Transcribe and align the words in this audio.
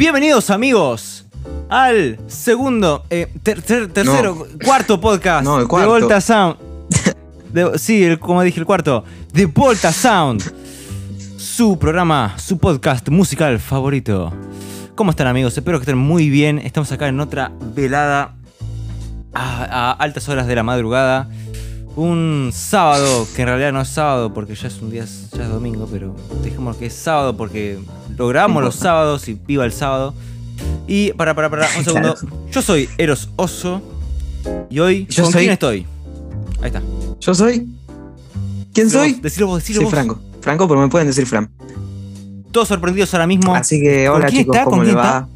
Bienvenidos 0.00 0.48
amigos 0.48 1.26
al 1.68 2.18
segundo, 2.26 3.04
eh, 3.10 3.30
ter- 3.42 3.60
ter- 3.60 3.92
tercero, 3.92 4.46
cuarto 4.64 4.98
podcast 4.98 5.44
No, 5.44 5.58
el 5.60 5.68
cuarto. 5.68 5.92
de 5.92 6.00
Volta 6.00 6.22
Sound. 6.22 6.56
De- 7.52 7.78
sí, 7.78 8.02
el- 8.04 8.18
como 8.18 8.42
dije, 8.42 8.58
el 8.60 8.64
cuarto. 8.64 9.04
De 9.34 9.44
Volta 9.44 9.92
Sound. 9.92 10.42
Su 11.36 11.78
programa, 11.78 12.34
su 12.38 12.56
podcast 12.56 13.10
musical 13.10 13.58
favorito. 13.60 14.32
¿Cómo 14.94 15.10
están 15.10 15.26
amigos? 15.26 15.52
Espero 15.58 15.76
que 15.78 15.82
estén 15.82 15.98
muy 15.98 16.30
bien. 16.30 16.60
Estamos 16.60 16.90
acá 16.92 17.06
en 17.08 17.20
otra 17.20 17.52
velada 17.74 18.36
a, 19.34 19.64
a 19.64 19.92
altas 19.92 20.26
horas 20.30 20.46
de 20.46 20.54
la 20.54 20.62
madrugada. 20.62 21.28
Un 21.96 22.50
sábado, 22.54 23.26
que 23.34 23.42
en 23.42 23.48
realidad 23.48 23.72
no 23.72 23.80
es 23.80 23.88
sábado 23.88 24.32
porque 24.32 24.54
ya 24.54 24.68
es 24.68 24.80
un 24.80 24.90
día, 24.90 25.04
ya 25.36 25.42
es 25.42 25.48
domingo, 25.48 25.88
pero 25.90 26.14
dejemos 26.42 26.76
que 26.76 26.86
es 26.86 26.94
sábado 26.94 27.36
porque 27.36 27.78
lo 28.16 28.28
grabamos 28.28 28.62
los 28.62 28.76
sábados 28.76 29.28
y 29.28 29.34
viva 29.34 29.64
el 29.64 29.72
sábado. 29.72 30.14
Y 30.86 31.12
para, 31.14 31.34
para, 31.34 31.50
para, 31.50 31.66
un 31.78 31.84
segundo. 31.84 32.14
Yo 32.52 32.62
soy 32.62 32.88
Eros 32.96 33.28
Oso 33.36 33.82
y 34.70 34.78
hoy, 34.78 35.06
Yo 35.10 35.24
¿con 35.24 35.32
soy- 35.32 35.40
quién 35.42 35.52
estoy? 35.52 35.86
Ahí 36.60 36.66
está. 36.66 36.82
¿Yo 37.20 37.34
soy? 37.34 37.68
¿Quién 38.72 38.86
Decilo 38.86 39.02
soy? 39.02 39.12
vos, 39.12 39.22
Decilo 39.22 39.46
vos, 39.48 39.58
decilo 39.60 39.76
Soy 39.78 39.84
vos. 39.84 39.90
Franco. 39.92 40.20
Franco, 40.40 40.68
pero 40.68 40.80
me 40.80 40.88
pueden 40.88 41.08
decir 41.08 41.26
Fran. 41.26 41.50
Todos 42.52 42.68
sorprendidos 42.68 43.12
ahora 43.14 43.26
mismo. 43.26 43.54
Así 43.54 43.80
que, 43.80 44.06
¿Con 44.06 44.16
hola 44.16 44.26
quién 44.28 44.42
chicos, 44.42 44.56
está? 44.56 44.64
¿cómo 44.64 44.76
¿Con 44.78 44.86
le 44.86 44.92
quién 44.92 45.04
va? 45.04 45.28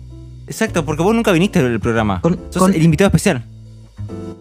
Exacto, 0.46 0.84
porque 0.84 1.02
vos 1.02 1.15
nunca 1.15 1.32
viniste 1.32 1.59
al 1.59 1.80
programa. 1.80 2.21
Con- 2.21 2.38
Sos 2.51 2.62
con- 2.62 2.74
el 2.74 2.82
invitado 2.82 3.09
especial. 3.09 3.45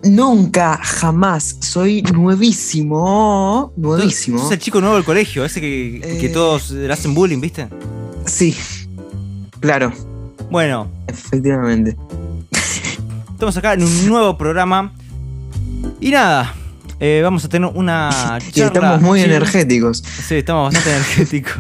Nunca, 0.04 0.78
jamás. 0.84 1.58
Soy 1.62 2.02
nuevísimo. 2.02 3.72
Nuevísimo. 3.78 4.40
Sos 4.40 4.52
el 4.52 4.60
chico 4.60 4.82
nuevo 4.82 4.96
del 4.96 5.06
colegio, 5.06 5.46
ese 5.46 5.62
que, 5.62 6.18
que 6.20 6.26
Eh. 6.26 6.30
todos 6.30 6.72
le 6.72 6.92
hacen 6.92 7.14
bullying, 7.14 7.40
¿viste? 7.40 7.68
Sí. 8.26 8.56
Claro, 9.60 9.94
Bueno, 10.52 10.90
efectivamente. 11.08 11.96
estamos 13.32 13.56
acá 13.58 13.74
en 13.74 13.84
un 13.84 14.08
nuevo 14.08 14.38
programa. 14.38 14.94
Y 16.02 16.12
nada, 16.12 16.54
eh, 17.00 17.22
vamos 17.24 17.46
a 17.46 17.50
tener 17.50 17.72
una 17.74 18.10
Y 18.48 18.52
charla. 18.52 18.68
estamos 18.68 19.02
muy 19.02 19.20
chill. 19.22 19.32
energéticos. 19.32 20.04
Sí, 20.28 20.36
estamos 20.36 20.74
bastante 20.74 20.92
energéticos. 20.98 21.56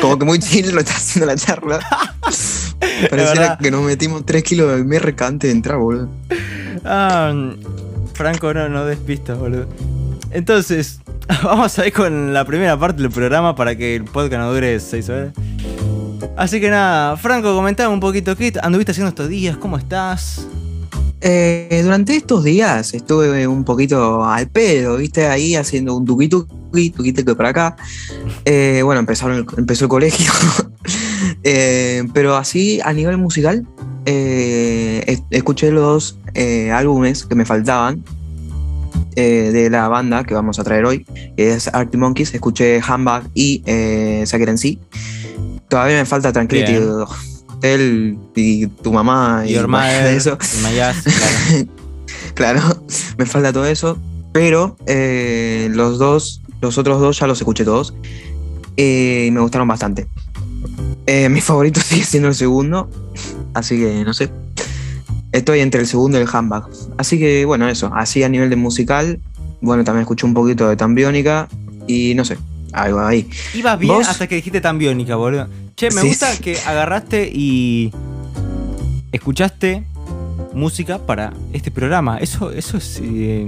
Como 0.00 0.18
que 0.18 0.24
muy 0.24 0.38
chill 0.40 0.72
lo 0.74 0.80
está 0.80 0.94
haciendo 0.96 1.26
la 1.26 1.36
charla. 1.36 1.78
Pareciera 3.10 3.56
que 3.58 3.70
nos 3.70 3.82
metimos 3.82 4.26
3 4.26 4.42
kilos 4.42 4.76
de 4.76 4.84
merca 4.84 5.26
antes 5.28 5.48
de 5.48 5.54
entrar, 5.56 5.78
boludo. 5.78 6.08
Ah, 6.84 7.32
Franco, 8.14 8.52
no, 8.54 8.68
no 8.68 8.84
des 8.84 8.98
pistas, 8.98 9.38
boludo. 9.38 9.66
Entonces, 10.30 11.00
vamos 11.42 11.78
a 11.78 11.86
ir 11.86 11.92
con 11.92 12.34
la 12.34 12.44
primera 12.44 12.78
parte 12.78 13.02
del 13.02 13.10
programa 13.10 13.54
para 13.54 13.76
que 13.76 13.96
el 13.96 14.04
podcast 14.04 14.42
no 14.42 14.52
dure 14.52 14.78
6 14.78 15.08
horas. 15.08 15.32
Así 16.36 16.60
que 16.60 16.70
nada, 16.70 17.16
Franco, 17.16 17.54
comentame 17.54 17.92
un 17.92 18.00
poquito 18.00 18.36
qué 18.36 18.52
anduviste 18.62 18.92
haciendo 18.92 19.10
estos 19.10 19.28
días, 19.28 19.56
cómo 19.56 19.76
estás. 19.76 20.46
Eh, 21.20 21.80
durante 21.82 22.16
estos 22.16 22.44
días 22.44 22.92
estuve 22.92 23.46
un 23.46 23.64
poquito 23.64 24.24
al 24.24 24.48
pedo, 24.48 24.96
viste, 24.96 25.26
ahí 25.26 25.54
haciendo 25.54 25.96
un 25.96 26.04
tuqui 26.04 26.28
tuqui, 26.28 26.90
tuqui 26.90 27.12
tuqui 27.12 27.34
para 27.34 27.50
acá. 27.50 27.76
Eh, 28.44 28.82
bueno, 28.84 29.00
empezaron 29.00 29.46
empezó 29.56 29.84
el 29.84 29.88
colegio. 29.88 30.32
Eh, 31.46 32.04
pero 32.14 32.36
así, 32.36 32.80
a 32.82 32.92
nivel 32.94 33.18
musical, 33.18 33.66
eh, 34.06 35.02
es- 35.06 35.22
escuché 35.30 35.70
los 35.70 36.18
eh, 36.34 36.70
álbumes 36.70 37.24
que 37.24 37.34
me 37.34 37.44
faltaban 37.44 38.02
eh, 39.16 39.50
de 39.52 39.70
la 39.70 39.88
banda 39.88 40.24
que 40.24 40.34
vamos 40.34 40.58
a 40.58 40.64
traer 40.64 40.84
hoy, 40.84 41.04
que 41.36 41.52
es 41.52 41.68
Arctic 41.68 41.98
Monkeys. 42.00 42.34
Escuché 42.34 42.80
Handbag 42.86 43.30
y 43.34 43.62
eh, 43.66 44.24
and 44.32 44.56
Sea. 44.58 44.76
Todavía 45.68 45.96
me 45.98 46.04
falta 46.04 46.32
Tranquility 46.32 46.72
Bien. 46.72 46.88
Hotel 47.48 48.18
y 48.34 48.66
tu 48.66 48.92
mamá 48.92 49.44
y 49.46 49.54
bueno, 49.54 49.68
Mother, 49.68 50.14
eso. 50.14 50.36
y 50.40 50.64
claro. 50.64 50.98
Claro, 52.34 52.60
me 53.16 53.26
falta 53.26 53.52
todo 53.52 53.64
eso. 53.66 53.96
Pero 54.32 54.76
eh, 54.86 55.68
los 55.72 55.98
dos, 55.98 56.42
los 56.60 56.76
otros 56.78 57.00
dos 57.00 57.16
ya 57.20 57.28
los 57.28 57.38
escuché 57.38 57.64
todos. 57.64 57.94
y 58.76 59.28
me 59.30 59.38
gustaron 59.40 59.68
bastante. 59.68 60.08
Mi 61.30 61.40
favorito 61.40 61.80
sigue 61.80 62.02
siendo 62.04 62.28
el 62.28 62.34
segundo. 62.34 62.90
Así 63.54 63.78
que 63.78 64.04
no 64.04 64.12
sé. 64.12 64.30
Estoy 65.32 65.60
entre 65.60 65.80
el 65.80 65.86
segundo 65.86 66.18
y 66.18 66.22
el 66.22 66.28
handbag. 66.32 66.64
Así 66.96 67.18
que 67.18 67.44
bueno, 67.44 67.68
eso. 67.68 67.90
Así 67.94 68.22
a 68.22 68.28
nivel 68.28 68.50
de 68.50 68.56
musical. 68.56 69.18
Bueno, 69.60 69.82
también 69.84 70.02
escuché 70.02 70.26
un 70.26 70.34
poquito 70.34 70.68
de 70.68 70.76
Tambiónica. 70.76 71.48
Y 71.86 72.14
no 72.14 72.24
sé. 72.24 72.38
Algo 72.72 73.00
ahí. 73.00 73.28
Ibas 73.54 73.78
bien 73.78 73.94
¿Vos? 73.94 74.08
hasta 74.08 74.26
que 74.26 74.34
dijiste 74.36 74.60
tan 74.60 74.78
biónica, 74.78 75.16
boludo. 75.16 75.48
Che, 75.76 75.90
me 75.90 76.02
Sí, 76.02 76.08
gusta 76.08 76.32
sí. 76.32 76.42
que 76.42 76.58
agarraste 76.66 77.30
y 77.32 77.92
escuchaste 79.12 79.84
música 80.54 80.98
para 80.98 81.32
este 81.52 81.70
programa. 81.70 82.18
Eso, 82.18 82.50
eso 82.52 82.76
es 82.76 83.00
eh, 83.02 83.46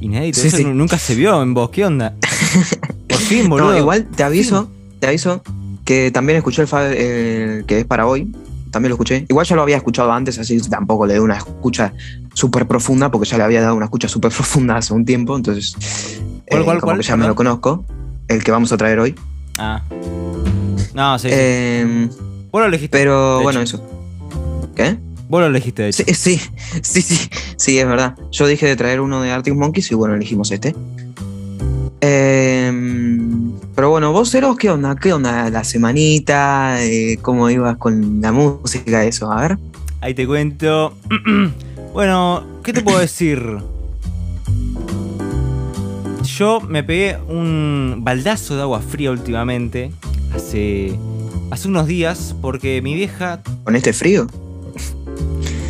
inédito. 0.00 0.40
Sí, 0.40 0.48
eso 0.48 0.62
nunca 0.68 0.98
se 0.98 1.14
vio 1.14 1.42
en 1.42 1.54
vos. 1.54 1.70
¿Qué 1.70 1.84
onda? 1.84 2.14
Por 3.08 3.18
fin, 3.18 3.48
boludo. 3.48 3.72
No, 3.72 3.78
igual 3.78 4.06
te 4.06 4.22
aviso. 4.22 4.70
Te 4.98 5.08
aviso. 5.08 5.42
Que 5.84 6.10
también 6.10 6.36
escuché 6.38 6.62
el, 6.62 6.68
el 6.96 7.64
que 7.66 7.80
es 7.80 7.84
para 7.84 8.06
hoy. 8.06 8.32
También 8.70 8.90
lo 8.90 8.94
escuché. 8.94 9.26
Igual 9.28 9.46
ya 9.46 9.56
lo 9.56 9.62
había 9.62 9.76
escuchado 9.76 10.12
antes, 10.12 10.38
así 10.38 10.60
tampoco 10.68 11.06
le 11.06 11.14
di 11.14 11.20
una 11.20 11.36
escucha 11.36 11.92
súper 12.34 12.66
profunda, 12.66 13.10
porque 13.10 13.28
ya 13.28 13.36
le 13.36 13.44
había 13.44 13.60
dado 13.60 13.74
una 13.74 13.86
escucha 13.86 14.08
súper 14.08 14.30
profunda 14.36 14.76
hace 14.76 14.94
un 14.94 15.04
tiempo, 15.04 15.36
entonces 15.36 15.74
¿Cuál, 16.50 16.62
eh, 16.62 16.64
cuál, 16.64 16.80
como 16.80 16.92
cuál? 16.92 16.96
que 16.98 17.06
ya 17.06 17.16
me 17.16 17.26
lo 17.26 17.34
conozco. 17.34 17.84
El 18.28 18.44
que 18.44 18.50
vamos 18.50 18.72
a 18.72 18.76
traer 18.76 18.98
hoy. 19.00 19.14
Ah. 19.58 19.82
No, 20.94 21.18
sí. 21.18 21.28
sí. 21.28 21.34
Eh, 21.36 22.08
vos 22.50 22.60
lo 22.60 22.66
elegiste. 22.66 22.96
pero 22.96 23.42
bueno, 23.42 23.60
hecho. 23.60 23.76
eso. 23.76 24.70
¿Qué? 24.74 24.98
Vos 25.28 25.40
lo 25.40 25.46
elegiste, 25.46 25.82
de 25.82 25.88
hecho. 25.90 26.02
Sí, 26.06 26.14
sí, 26.14 26.40
sí, 26.82 27.02
sí, 27.02 27.30
sí, 27.56 27.78
es 27.78 27.86
verdad. 27.86 28.16
Yo 28.32 28.46
dije 28.46 28.66
de 28.66 28.76
traer 28.76 29.00
uno 29.00 29.20
de 29.20 29.30
Arctic 29.30 29.54
Monkeys 29.54 29.90
y 29.92 29.94
bueno, 29.94 30.14
elegimos 30.14 30.50
este. 30.50 30.74
Eh, 32.00 32.72
pero 33.74 33.90
bueno, 33.90 34.12
vos, 34.12 34.34
Eros, 34.34 34.56
¿qué 34.56 34.70
onda? 34.70 34.96
¿Qué 34.96 35.12
onda 35.12 35.48
la 35.50 35.64
semanita? 35.64 36.82
Eh, 36.82 37.18
¿Cómo 37.22 37.48
ibas 37.50 37.76
con 37.76 38.20
la 38.20 38.32
música? 38.32 39.04
Eso, 39.04 39.30
a 39.30 39.40
ver. 39.40 39.58
Ahí 40.00 40.14
te 40.14 40.26
cuento. 40.26 40.94
bueno, 41.92 42.44
¿qué 42.62 42.72
te 42.72 42.82
puedo 42.82 42.98
decir? 43.00 43.42
Yo 46.22 46.60
me 46.60 46.82
pegué 46.82 47.18
un 47.28 48.00
baldazo 48.00 48.56
de 48.56 48.62
agua 48.62 48.80
fría 48.80 49.10
últimamente. 49.10 49.90
Hace, 50.34 50.98
hace 51.50 51.68
unos 51.68 51.86
días. 51.86 52.34
Porque 52.40 52.80
mi 52.82 52.94
vieja 52.94 53.42
¿Con 53.64 53.76
este 53.76 53.92
frío? 53.92 54.26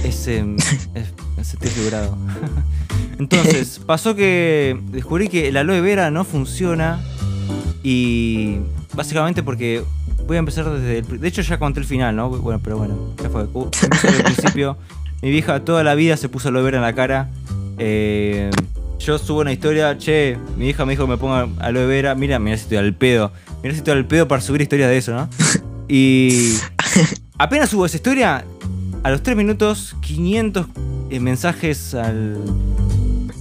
es, 0.05 0.27
em, 0.29 0.57
es, 0.95 1.13
es 1.39 1.47
70 1.47 1.83
grado. 1.91 2.17
Entonces, 3.21 3.79
pasó 3.87 4.17
que 4.17 4.81
descubrí 4.91 5.29
que 5.29 5.49
el 5.49 5.57
aloe 5.59 5.81
vera 5.83 6.11
no 6.11 6.25
funciona. 6.25 7.01
Y 7.83 8.57
básicamente 8.95 9.43
porque 9.43 9.83
voy 10.27 10.37
a 10.37 10.41
empezar 10.41 10.71
desde 10.71 10.99
el. 10.99 11.21
De 11.21 11.29
hecho, 11.29 11.43
ya 11.43 11.59
conté 11.59 11.81
el 11.81 11.87
final, 11.87 12.17
¿no? 12.17 12.31
Bueno, 12.31 12.61
pero 12.65 12.79
bueno, 12.79 13.15
ya 13.23 13.29
fue. 13.29 13.45
Uh, 13.53 13.71
desde 13.71 14.17
el 14.17 14.25
principio. 14.25 14.77
Mi 15.23 15.31
vieja 15.31 15.61
toda 15.61 15.85
la 15.85 15.95
vida 15.95 16.17
se 16.17 16.31
puso 16.31 16.49
aloe 16.49 16.63
vera 16.63 16.79
en 16.79 16.83
la 16.83 16.95
cara. 16.95 17.29
Eh, 17.79 18.51
yo 18.99 19.19
subo 19.19 19.41
una 19.41 19.53
historia, 19.53 19.99
che, 19.99 20.39
mi 20.57 20.69
hija 20.71 20.87
me 20.87 20.93
dijo 20.93 21.05
que 21.05 21.11
me 21.11 21.19
ponga 21.19 21.47
aloe 21.59 21.87
vera. 21.87 22.15
Mira, 22.15 22.39
mira 22.39 22.57
si 22.57 22.63
estoy 22.63 22.79
al 22.79 22.95
pedo. 22.95 23.33
Mira 23.63 23.75
si 23.75 23.79
estoy 23.81 23.93
al 23.93 24.07
pedo 24.07 24.27
para 24.29 24.41
subir 24.41 24.63
historias 24.63 24.89
de 24.89 24.97
eso, 24.97 25.13
¿no? 25.13 25.29
Y 25.93 26.55
apenas 27.37 27.71
subo 27.71 27.85
esa 27.85 27.97
historia, 27.97 28.45
a 29.03 29.11
los 29.11 29.25
3 29.25 29.37
minutos, 29.37 29.97
500 30.03 30.67
eh, 31.11 31.19
mensajes 31.19 31.95
al, 31.95 32.39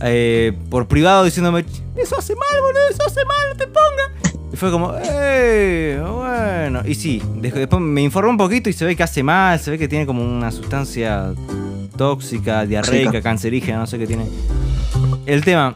eh, 0.02 0.54
por 0.70 0.88
privado 0.88 1.24
diciéndome, 1.24 1.66
eso 1.96 2.18
hace 2.18 2.36
mal, 2.36 2.62
boludo, 2.62 2.90
eso 2.90 3.04
hace 3.06 3.26
mal, 3.26 3.50
no 3.52 3.56
te 3.58 3.68
pongas. 3.68 4.36
Y 4.52 4.56
fue 4.58 4.72
como, 4.72 4.94
eh, 5.04 6.02
bueno. 6.02 6.82
Y 6.86 6.96
sí, 6.96 7.22
de- 7.36 7.52
después 7.52 7.82
me 7.82 8.02
informó 8.02 8.32
un 8.32 8.38
poquito 8.38 8.70
y 8.70 8.74
se 8.74 8.86
ve 8.86 8.96
que 8.96 9.04
hace 9.04 9.22
mal, 9.24 9.60
se 9.60 9.72
ve 9.72 9.78
que 9.78 9.88
tiene 9.88 10.06
como 10.06 10.24
una 10.24 10.52
sustancia 10.52 11.34
tóxica, 11.98 12.66
diarreica, 12.66 13.12
Rica. 13.12 13.22
cancerígena, 13.22 13.80
no 13.80 13.88
sé 13.88 13.98
qué 14.00 14.08
tiene. 14.08 14.26
El 15.26 15.44
tema. 15.44 15.76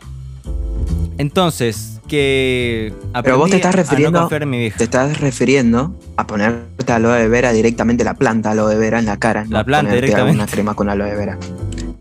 Entonces, 1.17 1.99
que. 2.07 2.93
Pero 3.23 3.37
vos 3.37 3.49
te 3.49 3.57
estás 3.57 3.73
a 3.75 3.77
refiriendo- 3.77 4.27
no 4.29 4.35
en 4.35 4.49
mi 4.49 4.57
vieja. 4.57 4.77
Te 4.77 4.83
estás 4.85 5.19
refiriendo 5.19 5.95
a 6.17 6.25
ponerte 6.27 6.91
aloe 6.91 7.27
vera 7.27 7.51
directamente 7.51 8.03
la 8.03 8.15
planta 8.15 8.51
aloe 8.51 8.75
vera 8.77 8.99
en 8.99 9.05
la 9.05 9.17
cara. 9.17 9.45
La 9.49 9.59
no 9.59 9.65
planta 9.65 9.93
directamente. 9.93 10.35
Una 10.35 10.47
crema 10.47 10.73
con 10.75 10.89
aloe 10.89 11.15
vera. 11.15 11.37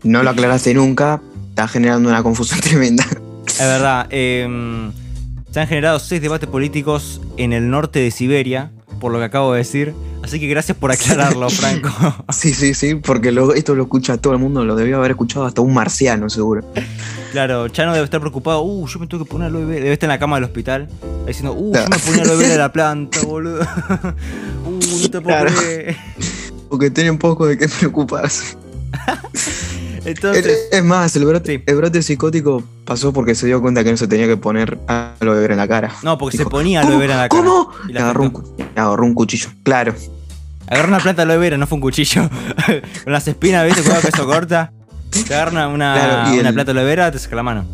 No 0.03 0.23
lo 0.23 0.29
aclaraste 0.31 0.73
nunca, 0.73 1.21
está 1.53 1.67
generando 1.67 2.09
una 2.09 2.23
confusión 2.23 2.59
tremenda. 2.61 3.05
Es 3.47 3.59
verdad. 3.59 4.07
em, 4.09 4.91
se 5.51 5.59
han 5.59 5.67
generado 5.67 5.99
seis 5.99 6.19
debates 6.19 6.49
políticos 6.49 7.21
en 7.37 7.53
el 7.53 7.69
norte 7.69 7.99
de 7.99 8.09
Siberia, 8.09 8.71
por 8.99 9.11
lo 9.11 9.19
que 9.19 9.25
acabo 9.25 9.51
de 9.53 9.59
decir. 9.59 9.93
Así 10.23 10.39
que 10.39 10.47
gracias 10.47 10.75
por 10.77 10.89
aclararlo, 10.91 11.47
Franco. 11.51 11.89
Sí, 12.33 12.53
sí, 12.55 12.73
sí, 12.73 12.95
porque 12.95 13.31
lo- 13.31 13.53
esto 13.53 13.75
lo 13.75 13.83
escucha 13.83 14.17
todo 14.17 14.33
el 14.33 14.39
mundo, 14.39 14.65
lo 14.65 14.75
debió 14.75 14.97
haber 14.97 15.11
escuchado 15.11 15.45
hasta 15.45 15.61
un 15.61 15.73
marciano, 15.75 16.27
seguro. 16.29 16.63
claro, 17.33 17.67
Chano 17.67 17.93
debe 17.93 18.05
estar 18.05 18.19
preocupado. 18.19 18.63
Uh, 18.63 18.87
yo 18.87 18.97
me 18.99 19.05
tengo 19.07 19.23
que 19.25 19.29
poner 19.29 19.47
aloe 19.49 19.65
vera. 19.65 19.81
Debe 19.83 19.93
estar 19.93 20.07
en 20.07 20.13
la 20.13 20.19
cama 20.19 20.37
del 20.37 20.45
hospital. 20.45 20.87
Diciendo, 21.27 21.53
uh, 21.53 21.71
Claro. 21.71 21.89
yo 21.91 21.97
me 21.97 21.99
ponía 22.03 22.23
aloe 22.23 22.37
vera 22.37 22.51
de 22.53 22.57
la 22.57 22.71
planta, 22.73 23.21
boludo. 23.21 23.61
uh, 24.65 24.71
no 24.71 25.09
te 25.11 25.21
puedo 25.21 25.23
Claro. 25.23 25.51
creer. 25.55 25.97
que 26.79 26.89
tiene 26.89 27.11
un 27.11 27.19
poco 27.19 27.45
de 27.45 27.57
qué 27.59 27.67
preocuparse. 27.69 28.55
Entonces, 30.05 30.67
es, 30.71 30.83
más, 30.83 31.15
el 31.15 31.25
brote, 31.25 31.57
Sí. 31.57 31.63
el 31.65 31.75
brote 31.75 32.01
psicótico 32.01 32.63
pasó 32.85 33.13
porque 33.13 33.35
se 33.35 33.45
dio 33.47 33.61
cuenta 33.61 33.83
que 33.83 33.91
no 33.91 33.97
se 33.97 34.07
tenía 34.07 34.27
que 34.27 34.35
poner 34.37 34.77
aloe 34.87 35.39
vera 35.39 35.53
en 35.53 35.59
la 35.59 35.67
cara. 35.67 35.91
no, 36.03 36.17
porque 36.17 36.37
Dijo, 36.37 36.49
se 36.49 36.51
ponía 36.51 36.81
aloe 36.81 36.97
vera 36.97 37.13
en 37.13 37.19
la 37.21 37.29
cara. 37.29 37.41
¿Cómo? 37.43 37.69
Y 37.87 37.93
la 37.93 38.01
agarró, 38.01 38.23
un, 38.23 38.43
agarró 38.75 39.05
un 39.05 39.13
cuchillo. 39.13 39.49
Claro. 39.63 39.95
Agarró 40.67 40.87
una 40.89 40.99
planta 40.99 41.25
de 41.25 41.31
aloe 41.31 41.39
vera, 41.41 41.57
no 41.57 41.67
fue 41.67 41.75
un 41.77 41.81
cuchillo. 41.81 42.29
Con 43.03 43.13
las 43.13 43.27
espinas, 43.27 43.65
¿viste? 43.65 43.81
Cuidado 43.81 44.01
que 44.01 44.07
eso 44.09 44.25
corta. 44.25 44.71
Te 45.09 45.33
agarra 45.35 45.67
una, 45.67 45.93
Claro, 45.93 46.31
una 46.39 46.49
el- 46.49 46.53
planta 46.53 46.73
de 46.73 46.79
aloe 46.79 46.85
vera, 46.89 47.11
te 47.11 47.19
saca 47.19 47.35
la 47.35 47.43
mano. 47.43 47.65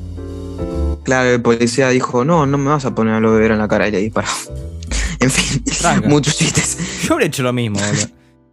Claro, 1.04 1.30
el 1.30 1.42
policía 1.42 1.90
dijo, 1.90 2.26
no, 2.26 2.46
no 2.46 2.58
me 2.58 2.70
vas 2.70 2.86
a 2.86 2.94
poner 2.94 3.16
aloe 3.16 3.40
vera 3.40 3.54
en 3.56 3.60
la 3.62 3.68
cara 3.68 3.88
y 3.88 3.92
le 3.92 4.00
disparó. 4.00 4.28
En 5.22 5.30
fin, 5.30 5.62
Tranca. 5.66 6.08
muchos 6.08 6.38
chistes. 6.38 6.78
Yo 7.04 7.14
habría 7.14 7.28
hecho 7.28 7.44
lo 7.44 7.52
mismo, 7.52 7.78
boludo. 7.78 8.06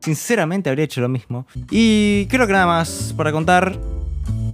Sinceramente 0.07 0.71
habría 0.71 0.85
hecho 0.85 1.01
lo 1.01 1.09
mismo. 1.09 1.49
Y 1.69 2.27
creo 2.27 2.47
que 2.47 2.53
nada 2.53 2.67
más 2.67 3.13
para 3.17 3.33
contar. 3.33 3.77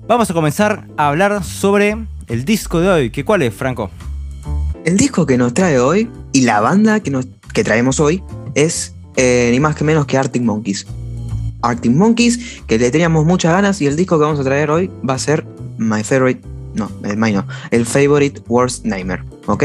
Vamos 0.08 0.30
a 0.30 0.32
comenzar 0.32 0.86
a 0.96 1.08
hablar 1.08 1.44
sobre 1.44 2.06
el 2.28 2.46
disco 2.46 2.80
de 2.80 2.88
hoy. 2.88 3.10
¿Qué 3.10 3.22
cuál 3.22 3.42
es, 3.42 3.52
Franco? 3.52 3.90
El 4.86 4.96
disco 4.96 5.26
que 5.26 5.36
nos 5.36 5.52
trae 5.52 5.78
hoy 5.78 6.08
y 6.32 6.40
la 6.40 6.60
banda 6.60 7.00
que, 7.00 7.10
nos, 7.10 7.26
que 7.52 7.62
traemos 7.64 8.00
hoy 8.00 8.22
es 8.54 8.94
eh, 9.16 9.50
ni 9.52 9.60
más 9.60 9.76
que 9.76 9.84
menos 9.84 10.06
que 10.06 10.16
Arctic 10.16 10.42
Monkeys. 10.42 10.86
Arctic 11.60 11.92
Monkeys, 11.92 12.62
que 12.66 12.78
le 12.78 12.90
teníamos 12.90 13.26
muchas 13.26 13.52
ganas 13.52 13.82
y 13.82 13.86
el 13.86 13.94
disco 13.94 14.16
que 14.16 14.24
vamos 14.24 14.40
a 14.40 14.44
traer 14.44 14.70
hoy 14.70 14.90
va 15.06 15.14
a 15.14 15.18
ser 15.18 15.44
My 15.76 16.02
Favorite, 16.02 16.40
no, 16.72 16.90
el 17.04 17.18
my 17.18 17.30
no, 17.30 17.46
el 17.70 17.84
Favorite 17.84 18.40
Worst 18.48 18.86
Nightmare, 18.86 19.22
¿ok? 19.44 19.64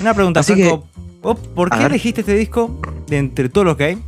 Una 0.00 0.14
pregunta, 0.14 0.40
Así 0.40 0.54
Franco. 0.54 0.86
¿Vos 1.20 1.38
¿Por 1.54 1.68
qué 1.68 1.84
elegiste 1.84 2.22
este 2.22 2.34
disco 2.36 2.80
de 3.06 3.18
entre 3.18 3.50
todos 3.50 3.66
los 3.66 3.76
que 3.76 3.84
hay? 3.84 3.98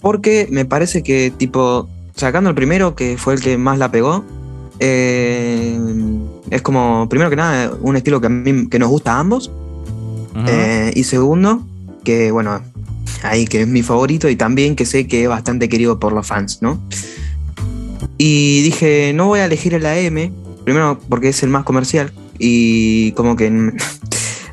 Porque 0.00 0.48
me 0.50 0.64
parece 0.64 1.02
que, 1.02 1.32
tipo, 1.36 1.88
sacando 2.14 2.50
el 2.50 2.56
primero, 2.56 2.94
que 2.94 3.16
fue 3.18 3.34
el 3.34 3.40
que 3.40 3.58
más 3.58 3.78
la 3.78 3.90
pegó, 3.90 4.24
eh, 4.78 5.78
es 6.50 6.62
como, 6.62 7.08
primero 7.08 7.30
que 7.30 7.36
nada, 7.36 7.72
un 7.80 7.96
estilo 7.96 8.20
que, 8.20 8.26
a 8.26 8.30
mí, 8.30 8.68
que 8.68 8.78
nos 8.78 8.88
gusta 8.88 9.14
a 9.14 9.20
ambos. 9.20 9.50
Eh, 10.46 10.92
y 10.94 11.04
segundo, 11.04 11.66
que 12.04 12.30
bueno, 12.30 12.60
ahí 13.22 13.46
que 13.46 13.62
es 13.62 13.68
mi 13.68 13.82
favorito 13.82 14.28
y 14.28 14.36
también 14.36 14.76
que 14.76 14.84
sé 14.84 15.06
que 15.06 15.22
es 15.22 15.28
bastante 15.28 15.68
querido 15.68 15.98
por 15.98 16.12
los 16.12 16.26
fans, 16.26 16.60
¿no? 16.60 16.78
Y 18.18 18.62
dije, 18.62 19.12
no 19.14 19.28
voy 19.28 19.40
a 19.40 19.46
elegir 19.46 19.74
el 19.74 19.86
AM, 19.86 20.32
primero 20.64 20.98
porque 21.08 21.30
es 21.30 21.42
el 21.42 21.48
más 21.48 21.64
comercial 21.64 22.12
y 22.38 23.12
como 23.12 23.36
que 23.36 23.72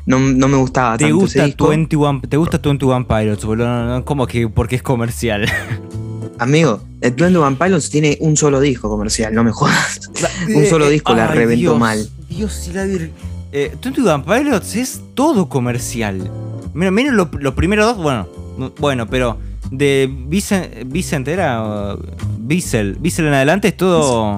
no, 0.06 0.18
no 0.18 0.48
me 0.48 0.56
gustaba 0.56 0.96
¿Te 0.98 1.04
tanto 1.04 1.16
gusta, 1.16 1.38
ese 1.40 1.46
disco. 1.46 1.68
21, 1.68 2.22
¿Te 2.28 2.36
gusta 2.36 2.58
21 2.62 3.06
Pilots, 3.06 3.44
boludo? 3.44 3.66
No, 3.66 3.86
no, 3.86 4.04
¿Cómo 4.04 4.26
que 4.26 4.48
porque 4.48 4.76
es 4.76 4.82
comercial? 4.82 5.46
Amigo, 6.38 6.80
el 7.00 7.12
21 7.12 7.56
Pilots 7.56 7.90
tiene 7.90 8.18
un 8.20 8.36
solo 8.36 8.60
disco 8.60 8.88
comercial, 8.88 9.32
no 9.34 9.44
me 9.44 9.52
jodas. 9.52 10.10
Un 10.54 10.66
solo 10.66 10.88
disco 10.88 11.14
la 11.14 11.28
Ay, 11.30 11.38
reventó 11.38 11.60
Dios, 11.60 11.78
mal. 11.78 12.08
Dios 12.28 12.68
y 12.68 12.72
la 12.72 12.84
vir... 12.84 13.12
Eh, 13.52 13.72
21 13.82 14.24
Pilots 14.24 14.74
es 14.74 15.00
todo 15.14 15.48
comercial. 15.48 16.28
Mira, 16.74 16.90
miren 16.90 17.16
lo- 17.16 17.30
los 17.38 17.54
primeros 17.54 17.86
dos, 17.86 18.02
bueno, 18.02 18.26
no- 18.58 18.72
bueno, 18.80 19.06
pero 19.06 19.38
de 19.70 20.10
Vicent, 20.26 20.66
Vicent 20.86 21.28
era... 21.28 21.94
uh, 21.94 21.98
Bissell, 22.38 22.96
Bissell 22.98 23.26
en 23.28 23.34
adelante 23.34 23.68
es 23.68 23.76
todo... 23.76 24.36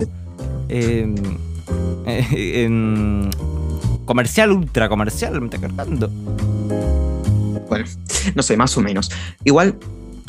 eh, 0.68 1.14
eh, 2.06 2.64
em, 2.64 3.30
comercial, 4.06 4.52
ultra 4.52 4.88
comercial, 4.88 5.38
me 5.40 5.46
está 5.46 5.58
cargando. 5.58 6.08
Bueno, 7.68 7.84
no 8.34 8.42
sé, 8.42 8.56
más 8.56 8.76
o 8.78 8.80
menos. 8.80 9.10
Igual, 9.44 9.76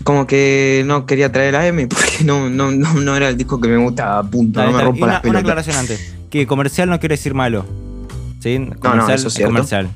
como 0.03 0.27
que 0.27 0.83
no 0.85 1.05
quería 1.05 1.31
traer 1.31 1.55
a 1.55 1.65
M 1.67 1.87
porque 1.87 2.23
no, 2.25 2.49
no, 2.49 2.71
no, 2.71 2.93
no 2.95 3.15
era 3.15 3.29
el 3.29 3.37
disco 3.37 3.61
que 3.61 3.69
me 3.69 3.77
gustaba, 3.77 4.21
punto. 4.29 4.59
Dale, 4.59 4.71
no 4.71 4.77
me 4.77 4.83
rompa 4.83 5.05
una, 5.05 5.13
las 5.13 5.25
una 5.25 5.39
aclaración 5.39 5.77
antes. 5.77 6.15
Que 6.29 6.45
comercial 6.45 6.89
no 6.89 6.99
quiere 6.99 7.13
decir 7.13 7.33
malo. 7.33 7.65
¿Sí? 8.41 8.57
Comercial 8.79 9.15
eso 9.15 9.27
es 9.27 9.33
es 9.33 9.33
cierto. 9.33 9.53
comercial. 9.53 9.89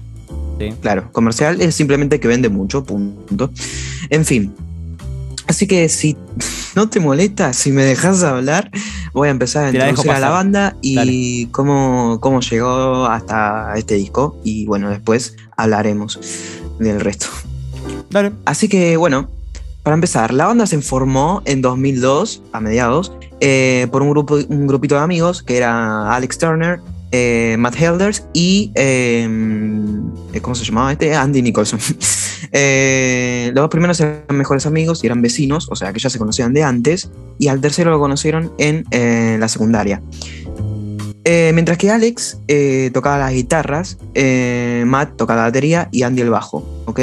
¿Sí? 0.59 0.73
Claro, 0.81 1.11
comercial 1.11 1.61
es 1.61 1.75
simplemente 1.75 2.19
que 2.19 2.27
vende 2.27 2.49
mucho, 2.49 2.83
punto. 2.83 3.51
En 4.09 4.25
fin. 4.25 4.53
Así 5.47 5.67
que 5.67 5.89
si 5.89 6.15
no 6.75 6.89
te 6.89 6.99
molesta, 6.99 7.53
si 7.53 7.71
me 7.71 7.83
dejas 7.83 8.23
hablar, 8.23 8.71
voy 9.13 9.27
a 9.27 9.31
empezar 9.31 9.65
a 9.65 9.71
Te 9.71 9.77
la 9.77 9.89
introducir 9.89 10.11
a 10.11 10.19
la 10.19 10.29
banda 10.29 10.75
y 10.81 11.47
cómo, 11.47 12.19
cómo 12.21 12.41
llegó 12.41 13.05
hasta 13.05 13.73
este 13.75 13.95
disco. 13.95 14.39
Y 14.43 14.65
bueno, 14.65 14.89
después 14.89 15.35
hablaremos 15.57 16.19
del 16.79 16.99
resto. 16.99 17.27
Dale. 18.09 18.31
Así 18.45 18.67
que 18.67 18.97
bueno, 18.97 19.29
para 19.83 19.95
empezar, 19.95 20.33
la 20.33 20.45
banda 20.45 20.67
se 20.67 20.79
formó 20.81 21.41
en 21.45 21.61
2002, 21.61 22.43
a 22.51 22.59
mediados, 22.59 23.11
eh, 23.39 23.87
por 23.91 24.03
un, 24.03 24.11
grupo, 24.11 24.35
un 24.35 24.67
grupito 24.67 24.95
de 24.95 25.01
amigos 25.01 25.41
que 25.41 25.57
era 25.57 26.13
Alex 26.13 26.37
Turner, 26.37 26.79
eh, 27.11 27.55
Matt 27.59 27.75
Helders 27.79 28.25
y. 28.33 28.71
eh, 28.75 29.27
¿Cómo 30.41 30.55
se 30.55 30.63
llamaba 30.63 30.91
este? 30.91 31.15
Andy 31.15 31.41
Nicholson. 31.41 31.79
Eh, 32.53 33.51
los 33.53 33.61
dos 33.61 33.69
primeros 33.69 33.97
eran 34.01 34.23
mejores 34.31 34.65
amigos 34.65 35.01
y 35.03 35.07
eran 35.07 35.21
vecinos, 35.21 35.69
o 35.71 35.75
sea 35.75 35.93
que 35.93 35.99
ya 35.99 36.09
se 36.09 36.17
conocían 36.17 36.53
de 36.53 36.63
antes, 36.63 37.09
y 37.39 37.47
al 37.47 37.61
tercero 37.61 37.91
lo 37.91 37.99
conocieron 37.99 38.51
en 38.57 38.83
la 39.39 39.47
secundaria. 39.47 40.01
Mientras 41.23 41.77
que 41.77 41.91
Alex 41.91 42.39
tocaba 42.91 43.19
las 43.19 43.31
guitarras, 43.31 43.99
Matt 44.85 45.15
tocaba 45.15 45.41
la 45.41 45.45
batería 45.45 45.87
y 45.93 46.01
Andy 46.01 46.23
el 46.23 46.29
bajo, 46.29 46.67
¿ok? 46.87 46.99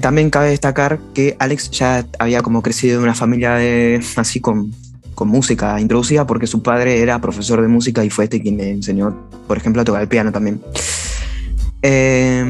También 0.00 0.30
cabe 0.30 0.48
destacar 0.48 1.00
que 1.12 1.36
Alex 1.38 1.70
ya 1.72 2.06
había 2.18 2.40
como 2.40 2.62
crecido 2.62 2.96
en 2.96 3.02
una 3.02 3.14
familia 3.14 3.56
de, 3.56 4.02
así 4.16 4.40
con, 4.40 4.72
con 5.14 5.28
música 5.28 5.80
introducida 5.80 6.26
porque 6.26 6.46
su 6.46 6.62
padre 6.62 7.00
era 7.00 7.20
profesor 7.20 7.60
de 7.62 7.68
música 7.68 8.04
y 8.04 8.10
fue 8.10 8.24
este 8.24 8.40
quien 8.40 8.56
le 8.56 8.70
enseñó, 8.70 9.28
por 9.46 9.56
ejemplo, 9.56 9.82
a 9.82 9.84
tocar 9.84 10.02
el 10.02 10.08
piano 10.08 10.32
también. 10.32 10.60
Eh, 11.82 12.44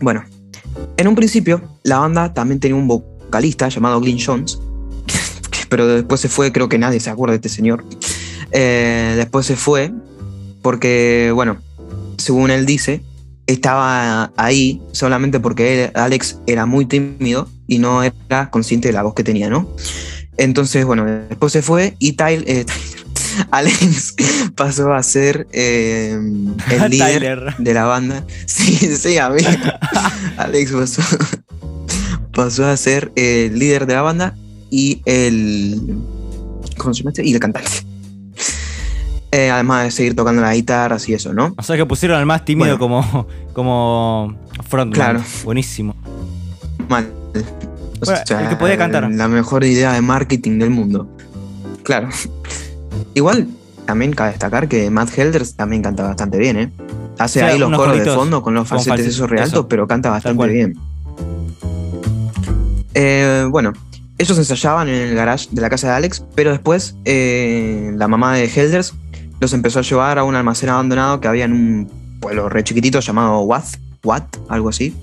bueno, 0.00 0.24
en 0.96 1.08
un 1.08 1.14
principio 1.14 1.62
la 1.82 1.98
banda 1.98 2.34
también 2.34 2.60
tenía 2.60 2.76
un 2.76 2.88
vocalista 2.88 3.68
llamado 3.68 4.00
Glyn 4.00 4.18
Jones, 4.24 4.58
pero 5.68 5.86
después 5.86 6.20
se 6.20 6.28
fue, 6.28 6.52
creo 6.52 6.68
que 6.68 6.78
nadie 6.78 7.00
se 7.00 7.10
acuerda 7.10 7.32
de 7.32 7.36
este 7.36 7.48
señor. 7.48 7.84
Eh, 8.52 9.14
después 9.16 9.46
se 9.46 9.56
fue 9.56 9.92
porque, 10.62 11.30
bueno, 11.34 11.58
según 12.18 12.50
él 12.50 12.66
dice, 12.66 13.02
estaba 13.46 14.32
ahí 14.36 14.80
solamente 14.92 15.40
porque 15.40 15.90
Alex 15.94 16.38
era 16.46 16.66
muy 16.66 16.86
tímido 16.86 17.48
y 17.66 17.78
no 17.78 18.02
era 18.02 18.50
consciente 18.50 18.88
de 18.88 18.94
la 18.94 19.02
voz 19.02 19.14
que 19.14 19.24
tenía, 19.24 19.48
¿no? 19.48 19.68
Entonces, 20.40 20.86
bueno, 20.86 21.04
después 21.04 21.52
se 21.52 21.60
fue 21.60 21.96
y 21.98 22.12
Tyler, 22.12 22.44
eh, 22.46 22.64
Tyler, 22.64 23.46
Alex 23.50 24.14
pasó 24.56 24.92
a 24.94 25.02
ser 25.02 25.46
eh, 25.52 26.12
el 26.70 26.90
líder 26.90 27.18
Tyler. 27.18 27.56
de 27.58 27.74
la 27.74 27.84
banda. 27.84 28.24
Sí, 28.46 28.74
sí, 28.96 29.18
amigo. 29.18 29.50
Alex 30.38 30.72
pasó, 30.72 31.02
pasó 32.32 32.66
a 32.66 32.76
ser 32.78 33.12
el 33.16 33.58
líder 33.58 33.86
de 33.86 33.94
la 33.94 34.02
banda 34.02 34.34
y 34.70 35.02
el. 35.04 35.98
¿Cómo 36.78 36.94
se 36.94 37.00
llama 37.02 37.10
este? 37.10 37.26
Y 37.26 37.34
el 37.34 37.40
cantante. 37.40 37.70
Eh, 39.32 39.50
además 39.50 39.84
de 39.84 39.90
seguir 39.90 40.16
tocando 40.16 40.40
las 40.40 40.54
guitarras 40.54 41.06
y 41.08 41.14
eso, 41.14 41.34
¿no? 41.34 41.54
O 41.56 41.62
sea 41.62 41.76
que 41.76 41.84
pusieron 41.84 42.18
al 42.18 42.26
más 42.26 42.46
tímido 42.46 42.78
como, 42.78 43.28
como 43.52 44.36
frontman. 44.68 44.94
Claro. 44.94 45.24
Buenísimo. 45.44 45.94
Mal. 46.88 47.12
O 48.00 48.04
Bueno, 48.06 48.20
el 48.40 48.48
que 48.48 48.56
podía 48.56 48.78
cantar. 48.78 49.10
La 49.10 49.28
mejor 49.28 49.64
idea 49.64 49.92
de 49.92 50.00
marketing 50.00 50.58
del 50.58 50.70
mundo. 50.70 51.08
Claro. 51.82 52.08
Igual, 53.14 53.48
también 53.86 54.12
cabe 54.12 54.30
destacar 54.30 54.68
que 54.68 54.90
Matt 54.90 55.16
Helders 55.16 55.54
también 55.54 55.82
canta 55.82 56.04
bastante 56.04 56.38
bien, 56.38 56.56
¿eh? 56.56 56.72
Hace 57.18 57.40
O 57.40 57.42
sea, 57.42 57.52
ahí 57.52 57.58
los 57.58 57.70
coros 57.76 57.98
de 57.98 58.06
fondo 58.06 58.42
con 58.42 58.54
los 58.54 58.66
falsetes 58.66 58.88
falsete, 58.88 59.10
esos 59.10 59.28
re 59.28 59.40
altos, 59.40 59.52
eso. 59.52 59.68
pero 59.68 59.86
canta 59.86 60.10
bastante 60.10 60.46
bien. 60.46 60.78
Eh, 62.94 63.46
bueno, 63.50 63.72
ellos 64.16 64.36
ensayaban 64.38 64.88
en 64.88 65.08
el 65.08 65.14
garage 65.14 65.48
de 65.50 65.60
la 65.60 65.68
casa 65.68 65.88
de 65.88 65.94
Alex, 65.94 66.24
pero 66.34 66.50
después 66.50 66.96
eh, 67.04 67.92
la 67.96 68.08
mamá 68.08 68.34
de 68.34 68.44
Helders 68.44 68.94
los 69.40 69.52
empezó 69.52 69.78
a 69.78 69.82
llevar 69.82 70.18
a 70.18 70.24
un 70.24 70.34
almacén 70.34 70.68
abandonado 70.68 71.20
que 71.20 71.28
había 71.28 71.44
en 71.44 71.52
un 71.52 72.18
pueblo 72.20 72.48
re 72.48 72.62
chiquitito 72.62 73.00
llamado 73.00 73.40
Watt, 73.40 73.64
Watt, 74.04 74.36
algo 74.48 74.68
así. 74.68 74.94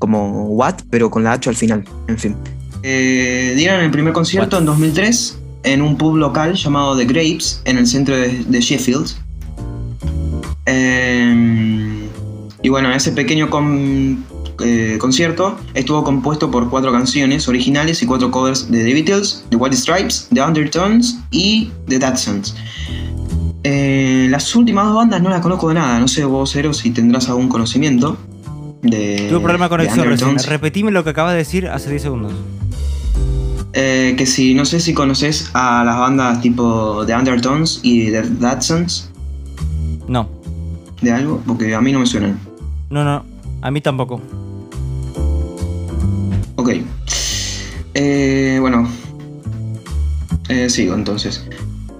Como 0.00 0.48
Watt, 0.48 0.82
pero 0.90 1.08
con 1.10 1.22
la 1.22 1.32
H 1.34 1.48
al 1.48 1.54
final, 1.56 1.84
en 2.08 2.18
fin. 2.18 2.34
Eh, 2.82 3.52
dieron 3.56 3.80
el 3.82 3.90
primer 3.92 4.12
concierto 4.12 4.58
en 4.58 4.64
2003 4.64 5.38
en 5.62 5.82
un 5.82 5.96
pub 5.96 6.16
local 6.16 6.54
llamado 6.54 6.96
The 6.96 7.04
Grapes, 7.04 7.60
en 7.66 7.78
el 7.78 7.86
centro 7.86 8.16
de, 8.16 8.42
de 8.44 8.60
Sheffield. 8.60 9.06
Eh, 10.66 12.08
y 12.62 12.68
bueno, 12.68 12.90
ese 12.92 13.12
pequeño 13.12 13.50
con- 13.50 14.24
eh, 14.62 14.96
concierto 15.00 15.58
estuvo 15.74 16.04
compuesto 16.04 16.50
por 16.50 16.68
cuatro 16.68 16.92
canciones 16.92 17.48
originales 17.48 18.02
y 18.02 18.06
cuatro 18.06 18.30
covers 18.30 18.70
de 18.70 18.84
The 18.84 18.92
Beatles, 18.94 19.44
The 19.50 19.56
White 19.56 19.76
Stripes, 19.76 20.28
The 20.32 20.42
Undertones 20.42 21.18
y 21.30 21.70
The 21.88 21.98
Datsuns. 21.98 22.54
Eh, 23.64 24.26
las 24.30 24.54
últimas 24.56 24.86
dos 24.86 24.94
bandas 24.96 25.20
no 25.22 25.28
las 25.30 25.40
conozco 25.40 25.68
de 25.68 25.74
nada, 25.74 25.98
no 26.00 26.08
sé 26.08 26.24
vos, 26.24 26.50
Cero, 26.52 26.72
si 26.72 26.90
tendrás 26.90 27.28
algún 27.28 27.48
conocimiento 27.48 28.16
de. 28.82 29.26
Tuve 29.28 29.40
problema 29.40 29.66
de 29.66 29.68
conexión 29.68 30.06
recién. 30.06 30.38
Repetime 30.38 30.90
lo 30.90 31.04
que 31.04 31.10
acabas 31.10 31.32
de 31.32 31.38
decir 31.38 31.68
hace 31.68 31.90
10 31.90 32.02
segundos. 32.02 32.32
Eh, 33.72 34.14
que 34.18 34.26
si, 34.26 34.54
no 34.54 34.64
sé 34.64 34.80
si 34.80 34.92
conoces 34.94 35.50
a 35.54 35.84
las 35.84 35.96
bandas 35.98 36.40
tipo 36.40 37.04
The 37.06 37.14
Undertones 37.14 37.80
y 37.82 38.10
The 38.10 38.22
Datsuns. 38.40 39.10
No. 40.08 40.28
¿De 41.00 41.12
algo? 41.12 41.40
Porque 41.46 41.74
a 41.74 41.80
mí 41.80 41.92
no 41.92 42.00
me 42.00 42.06
suenan. 42.06 42.38
No, 42.90 43.04
no. 43.04 43.24
A 43.62 43.70
mí 43.70 43.80
tampoco. 43.80 44.20
Ok. 46.56 46.70
Eh, 47.94 48.58
bueno. 48.60 48.88
Eh, 50.48 50.68
sigo 50.68 50.94
entonces. 50.94 51.46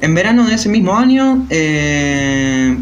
En 0.01 0.15
verano 0.15 0.47
de 0.47 0.55
ese 0.55 0.69
mismo 0.69 0.97
año, 0.97 1.47
eh, 1.51 2.77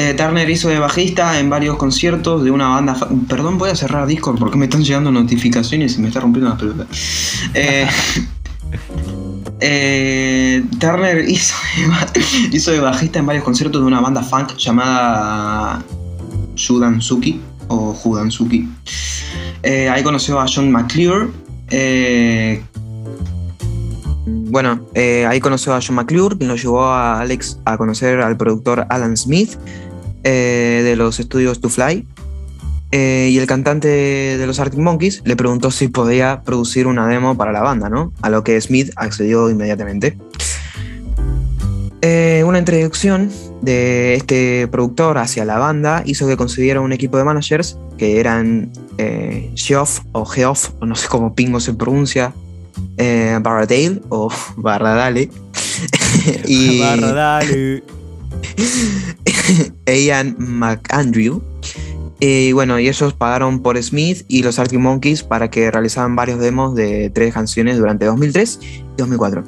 eh, 0.00 0.14
Turner 0.14 0.48
hizo 0.48 0.68
de 0.68 0.78
bajista 0.78 1.40
en 1.40 1.50
varios 1.50 1.76
conciertos 1.76 2.44
de 2.44 2.52
una 2.52 2.68
banda. 2.68 2.96
Perdón, 3.28 3.58
voy 3.58 3.70
a 3.70 3.74
cerrar 3.74 4.06
Discord 4.06 4.38
porque 4.38 4.56
me 4.56 4.66
están 4.66 4.84
llegando 4.84 5.10
notificaciones 5.10 5.96
y 5.96 6.00
me 6.00 6.06
está 6.06 6.20
rompiendo 6.20 6.50
la 6.50 6.56
pelota. 6.56 6.86
Eh, 7.52 7.84
eh, 9.60 10.64
Turner 10.78 11.28
hizo 11.28 11.56
de, 12.14 12.24
hizo 12.56 12.70
de 12.70 12.78
bajista 12.78 13.18
en 13.18 13.26
varios 13.26 13.42
conciertos 13.42 13.80
de 13.80 13.88
una 13.88 14.00
banda 14.00 14.22
funk 14.22 14.56
llamada 14.56 15.82
Judansuki 16.56 17.40
o 17.66 17.92
Judansuki. 17.92 18.68
Eh, 19.64 19.88
ahí 19.88 20.04
conoció 20.04 20.38
a 20.38 20.46
John 20.46 20.70
McClure. 20.70 21.26
eh, 21.70 22.62
bueno, 24.50 24.86
ahí 24.94 25.40
conoció 25.40 25.74
a 25.74 25.80
John 25.84 25.96
McClure, 25.96 26.36
quien 26.36 26.48
lo 26.48 26.56
llevó 26.56 26.84
a 26.84 27.20
Alex 27.20 27.58
a 27.64 27.76
conocer 27.76 28.20
al 28.20 28.36
productor 28.36 28.86
Alan 28.88 29.16
Smith 29.16 29.58
eh, 30.30 30.82
de 30.84 30.94
los 30.94 31.20
estudios 31.20 31.60
To 31.60 31.70
Fly. 31.70 32.06
Eh, 32.90 33.28
y 33.30 33.38
el 33.38 33.46
cantante 33.46 33.88
de 33.88 34.46
los 34.46 34.60
Arctic 34.60 34.78
Monkeys 34.78 35.22
le 35.24 35.36
preguntó 35.36 35.70
si 35.70 35.88
podía 35.88 36.42
producir 36.42 36.86
una 36.86 37.06
demo 37.06 37.34
para 37.34 37.50
la 37.50 37.62
banda, 37.62 37.88
¿no? 37.88 38.12
A 38.20 38.28
lo 38.28 38.44
que 38.44 38.60
Smith 38.60 38.90
accedió 38.96 39.48
inmediatamente. 39.48 40.18
Eh, 42.02 42.44
una 42.46 42.58
introducción 42.58 43.30
de 43.62 44.14
este 44.14 44.68
productor 44.68 45.16
hacia 45.16 45.46
la 45.46 45.58
banda 45.58 46.02
hizo 46.04 46.26
que 46.26 46.36
consiguiera 46.36 46.80
un 46.80 46.92
equipo 46.92 47.16
de 47.16 47.24
managers 47.24 47.78
que 47.96 48.20
eran 48.20 48.70
eh, 48.98 49.50
Geoff 49.56 50.00
o 50.12 50.26
Geoff, 50.26 50.70
o 50.80 50.86
no 50.86 50.94
sé 50.94 51.08
cómo 51.08 51.34
pingo 51.34 51.58
se 51.58 51.72
pronuncia, 51.72 52.34
eh, 52.98 53.38
Barradale 53.42 54.00
o 54.10 54.30
Barradale. 54.56 55.30
y 56.46 56.80
Barra, 56.80 57.12
dale. 57.12 57.82
Ian 59.86 60.36
McAndrew. 60.38 61.42
Y 62.20 62.52
bueno, 62.52 62.80
y 62.80 62.88
ellos 62.88 63.12
pagaron 63.12 63.62
por 63.62 63.80
Smith 63.82 64.24
y 64.26 64.42
los 64.42 64.58
Arctic 64.58 64.80
Monkeys 64.80 65.22
para 65.22 65.50
que 65.50 65.70
realizaran 65.70 66.16
varios 66.16 66.40
demos 66.40 66.74
de 66.74 67.10
tres 67.10 67.32
canciones 67.32 67.78
durante 67.78 68.06
2003 68.06 68.58
y 68.62 68.82
2004. 68.98 69.44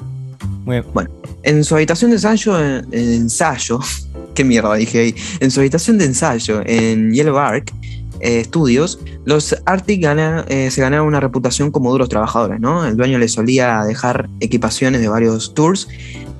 Muy 0.64 0.80
bien. 0.80 1.09
En 1.42 1.64
su 1.64 1.75
habitación 1.75 2.11
de 2.11 2.16
ensayo, 2.16 2.61
en, 2.61 2.87
en 2.92 3.12
ensayo, 3.12 3.80
qué 4.35 4.45
mierda 4.45 4.75
dije 4.75 4.99
ahí, 5.00 5.14
en 5.40 5.50
su 5.50 5.61
habitación 5.61 5.99
de 5.99 6.04
ensayo 6.04 6.62
en 6.64 7.12
Yellow 7.12 7.38
Ark 7.38 7.73
eh, 8.21 8.45
Studios, 8.45 8.99
los 9.25 9.57
Arctic 9.67 10.03
gana- 10.03 10.45
eh, 10.49 10.71
se 10.71 10.81
ganaron 10.81 11.07
una 11.07 11.21
reputación 11.21 11.71
como 11.71 11.91
duros 11.91 12.09
trabajadores, 12.09 12.61
¿no? 12.61 12.85
El 12.87 12.97
dueño 12.97 13.19
les 13.19 13.33
solía 13.33 13.83
dejar 13.85 14.29
equipaciones 14.41 15.00
de 15.00 15.09
varios 15.09 15.55
tours 15.55 15.89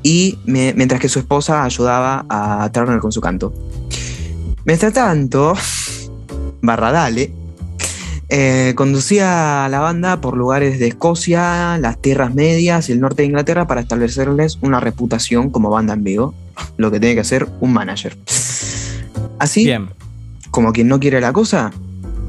y 0.03 0.39
mientras 0.47 1.01
que 1.01 1.09
su 1.09 1.19
esposa 1.19 1.65
ayudaba 1.65 2.25
a 2.29 2.71
Turner 2.73 3.01
con 3.01 3.13
su 3.13 3.21
canto. 3.21 3.53
Mientras 4.65 4.93
tanto, 4.93 5.55
Barradale 6.63 7.33
eh, 8.29 8.75
conducía 8.77 9.65
a 9.65 9.69
la 9.69 9.81
banda 9.81 10.21
por 10.21 10.37
lugares 10.37 10.79
de 10.79 10.87
Escocia, 10.89 11.79
las 11.79 12.01
tierras 12.01 12.33
medias 12.35 12.89
y 12.89 12.93
el 12.93 13.01
norte 13.01 13.23
de 13.23 13.27
Inglaterra 13.27 13.67
para 13.67 13.81
establecerles 13.81 14.59
una 14.61 14.79
reputación 14.79 15.51
como 15.51 15.69
banda 15.71 15.95
en 15.95 16.05
vivo, 16.05 16.35
lo 16.77 16.91
que 16.91 17.01
tiene 17.01 17.15
que 17.17 17.23
hacer 17.23 17.49
un 17.61 17.73
manager. 17.73 18.17
Así. 19.39 19.65
Como 20.51 20.73
quien 20.73 20.89
no 20.89 21.01
quiere 21.01 21.21
la 21.21 21.33
cosa, 21.33 21.73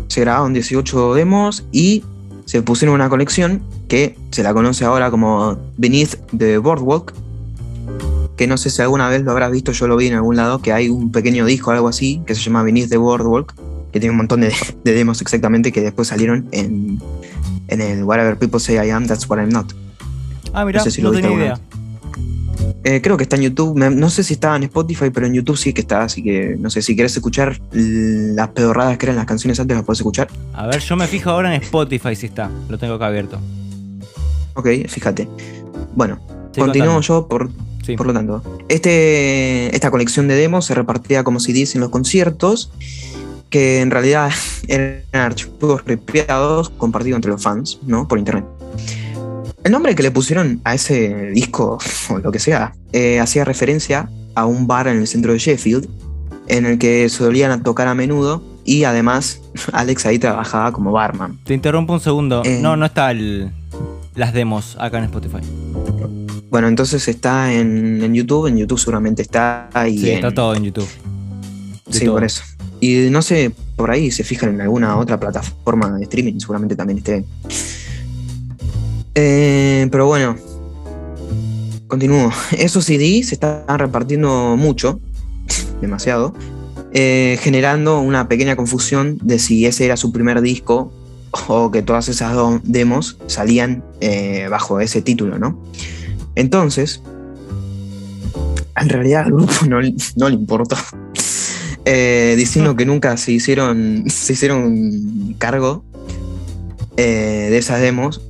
se 0.07 0.21
grabaron 0.21 0.53
18 0.53 1.13
demos 1.13 1.65
y 1.71 2.03
se 2.45 2.61
pusieron 2.61 2.95
una 2.95 3.09
colección 3.09 3.61
que 3.87 4.17
se 4.31 4.43
la 4.43 4.53
conoce 4.53 4.85
ahora 4.85 5.09
como 5.09 5.57
Beneath 5.77 6.17
the 6.37 6.57
Boardwalk, 6.57 7.13
que 8.35 8.47
no 8.47 8.57
sé 8.57 8.69
si 8.69 8.81
alguna 8.81 9.07
vez 9.09 9.23
lo 9.23 9.31
habrás 9.31 9.51
visto, 9.51 9.71
yo 9.71 9.87
lo 9.87 9.95
vi 9.97 10.07
en 10.07 10.15
algún 10.15 10.35
lado, 10.35 10.61
que 10.61 10.73
hay 10.73 10.89
un 10.89 11.11
pequeño 11.11 11.45
disco 11.45 11.69
o 11.69 11.73
algo 11.73 11.87
así, 11.87 12.21
que 12.25 12.35
se 12.35 12.41
llama 12.41 12.63
Beneath 12.63 12.89
the 12.89 12.97
Boardwalk, 12.97 13.53
que 13.91 13.99
tiene 13.99 14.11
un 14.11 14.17
montón 14.17 14.41
de, 14.41 14.53
de 14.83 14.93
demos 14.93 15.21
exactamente 15.21 15.71
que 15.71 15.81
después 15.81 16.07
salieron 16.07 16.47
en, 16.51 16.99
en 17.67 17.81
el 17.81 18.03
Whatever 18.03 18.37
People 18.37 18.59
Say 18.59 18.75
I 18.75 18.89
Am, 18.89 19.07
That's 19.07 19.29
What 19.29 19.39
I'm 19.39 19.49
Not. 19.49 19.73
Ah, 20.53 20.65
mira, 20.65 20.79
No 20.79 20.83
sé 20.83 20.91
si 20.91 21.01
no 21.01 21.11
lo 21.11 21.21
tenía 21.21 21.37
idea. 21.37 21.59
Eh, 22.83 22.99
creo 23.01 23.15
que 23.15 23.23
está 23.23 23.35
en 23.35 23.43
YouTube, 23.43 23.77
no 23.77 24.09
sé 24.09 24.23
si 24.23 24.33
estaba 24.33 24.55
en 24.55 24.63
Spotify, 24.63 25.11
pero 25.13 25.27
en 25.27 25.33
YouTube 25.35 25.57
sí 25.57 25.71
que 25.71 25.81
está, 25.81 26.03
así 26.03 26.23
que 26.23 26.55
no 26.57 26.69
sé 26.71 26.81
si 26.81 26.95
quieres 26.95 27.15
escuchar 27.15 27.59
las 27.71 28.47
pedorradas 28.49 28.97
que 28.97 29.05
eran 29.05 29.17
las 29.17 29.25
canciones 29.27 29.59
antes, 29.59 29.77
las 29.77 29.85
puedes 29.85 29.99
escuchar. 29.99 30.27
A 30.53 30.65
ver, 30.65 30.79
yo 30.81 30.95
me 30.95 31.05
fijo 31.07 31.29
ahora 31.29 31.53
en 31.55 31.61
Spotify 31.61 32.15
si 32.15 32.25
está. 32.25 32.49
Lo 32.69 32.79
tengo 32.79 32.95
acá 32.95 33.07
abierto. 33.07 33.39
Ok, 34.55 34.67
fíjate. 34.87 35.27
Bueno, 35.95 36.19
Sí, 36.53 36.59
continúo 36.59 36.99
yo 37.01 37.27
por, 37.27 37.49
Sí. 37.85 37.95
por 37.95 38.07
lo 38.07 38.13
tanto. 38.13 38.43
Este, 38.67 39.73
esta 39.75 39.89
colección 39.91 40.27
de 40.27 40.35
demos 40.35 40.65
se 40.65 40.73
repartía 40.75 41.23
como 41.23 41.39
CDs 41.39 41.75
en 41.75 41.81
los 41.81 41.89
conciertos, 41.89 42.71
que 43.49 43.81
en 43.81 43.91
realidad 43.91 44.31
eran 44.67 45.03
archivos 45.13 45.85
ripiados 45.85 46.69
compartidos 46.71 47.17
entre 47.17 47.31
los 47.31 47.41
fans, 47.41 47.79
¿no? 47.85 48.07
Por 48.07 48.19
internet. 48.19 48.45
El 49.63 49.71
nombre 49.71 49.93
que 49.95 50.03
le 50.03 50.11
pusieron 50.11 50.59
a 50.63 50.73
ese 50.73 51.31
disco, 51.31 51.77
o 52.09 52.17
lo 52.19 52.31
que 52.31 52.39
sea, 52.39 52.73
eh, 52.93 53.19
hacía 53.19 53.45
referencia 53.45 54.09
a 54.35 54.45
un 54.45 54.65
bar 54.67 54.87
en 54.87 54.97
el 54.97 55.07
centro 55.07 55.33
de 55.33 55.39
Sheffield, 55.39 55.87
en 56.47 56.65
el 56.65 56.77
que 56.79 57.07
solían 57.09 57.61
tocar 57.63 57.87
a 57.87 57.93
menudo, 57.95 58.43
y 58.65 58.83
además 58.85 59.41
Alex 59.73 60.05
ahí 60.05 60.19
trabajaba 60.19 60.71
como 60.71 60.91
barman. 60.91 61.39
Te 61.43 61.53
interrumpo 61.53 61.93
un 61.93 61.99
segundo. 61.99 62.41
Eh. 62.45 62.59
No, 62.61 62.75
no 62.75 62.85
está 62.85 63.11
el, 63.11 63.51
las 64.15 64.33
demos 64.33 64.75
acá 64.79 64.97
en 64.97 65.05
Spotify. 65.05 65.39
Bueno, 66.49 66.67
entonces 66.67 67.07
está 67.07 67.53
en, 67.53 68.03
en 68.03 68.13
YouTube, 68.13 68.47
en 68.47 68.57
YouTube 68.57 68.77
seguramente 68.79 69.21
está 69.21 69.69
y 69.87 69.97
Sí, 69.99 70.09
en- 70.09 70.15
está 70.15 70.33
todo 70.33 70.53
en 70.55 70.63
YouTube. 70.65 70.87
De 71.85 71.93
Sí, 71.99 72.05
todo. 72.05 72.15
por 72.15 72.23
eso. 72.25 72.43
Y 72.81 73.09
no 73.09 73.21
sé, 73.21 73.51
por 73.75 73.91
ahí 73.91 74.09
se 74.11 74.23
fijan 74.23 74.55
en 74.55 74.61
alguna 74.61 74.97
otra 74.97 75.19
plataforma 75.19 75.91
de 75.91 76.03
streaming, 76.03 76.39
seguramente 76.39 76.75
también 76.75 76.97
esté. 76.97 77.23
Eh, 79.15 79.87
pero 79.91 80.05
bueno, 80.07 80.35
continúo. 81.87 82.31
Esos 82.57 82.85
CDs 82.85 83.27
se 83.29 83.35
están 83.35 83.77
repartiendo 83.77 84.55
mucho, 84.57 84.99
demasiado, 85.81 86.33
eh, 86.93 87.37
generando 87.41 87.99
una 87.99 88.27
pequeña 88.27 88.55
confusión 88.55 89.17
de 89.21 89.39
si 89.39 89.65
ese 89.65 89.85
era 89.85 89.97
su 89.97 90.11
primer 90.11 90.41
disco 90.41 90.93
o 91.47 91.71
que 91.71 91.81
todas 91.81 92.09
esas 92.09 92.33
do- 92.33 92.59
demos 92.63 93.17
salían 93.27 93.83
eh, 94.01 94.47
bajo 94.49 94.79
ese 94.81 95.01
título, 95.01 95.39
¿no? 95.39 95.61
Entonces, 96.35 97.01
en 98.77 98.89
realidad 98.89 99.23
al 99.25 99.31
grupo 99.31 99.53
no, 99.67 99.79
no 100.15 100.29
le 100.29 100.35
importó. 100.35 100.75
Eh, 101.83 102.35
diciendo 102.37 102.75
que 102.75 102.85
nunca 102.85 103.17
se 103.17 103.31
hicieron, 103.31 104.03
se 104.07 104.33
hicieron 104.33 105.33
cargo 105.39 105.83
de 106.95 107.57
esas 107.57 107.81
demos. 107.81 108.21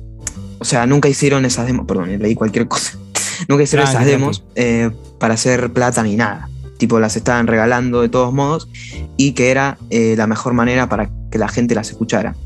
O 0.62 0.64
sea, 0.64 0.86
nunca 0.86 1.08
hicieron 1.08 1.44
esas 1.44 1.66
demos, 1.66 1.86
perdón, 1.86 2.16
leí 2.20 2.34
cualquier 2.34 2.68
cosa. 2.68 2.96
Nunca 3.48 3.64
hicieron 3.64 3.90
Tranqui, 3.90 4.04
esas 4.04 4.06
demos 4.06 4.44
eh, 4.54 4.90
para 5.18 5.34
hacer 5.34 5.72
plata 5.72 6.02
ni 6.04 6.14
nada. 6.14 6.48
Tipo, 6.78 7.00
las 7.00 7.16
estaban 7.16 7.48
regalando 7.48 8.00
de 8.00 8.08
todos 8.08 8.32
modos 8.32 8.68
y 9.16 9.32
que 9.32 9.50
era 9.50 9.76
eh, 9.90 10.14
la 10.16 10.28
mejor 10.28 10.54
manera 10.54 10.88
para 10.88 11.10
que 11.30 11.38
la 11.38 11.48
gente 11.48 11.74
las 11.74 11.90
escuchara. 11.90 12.36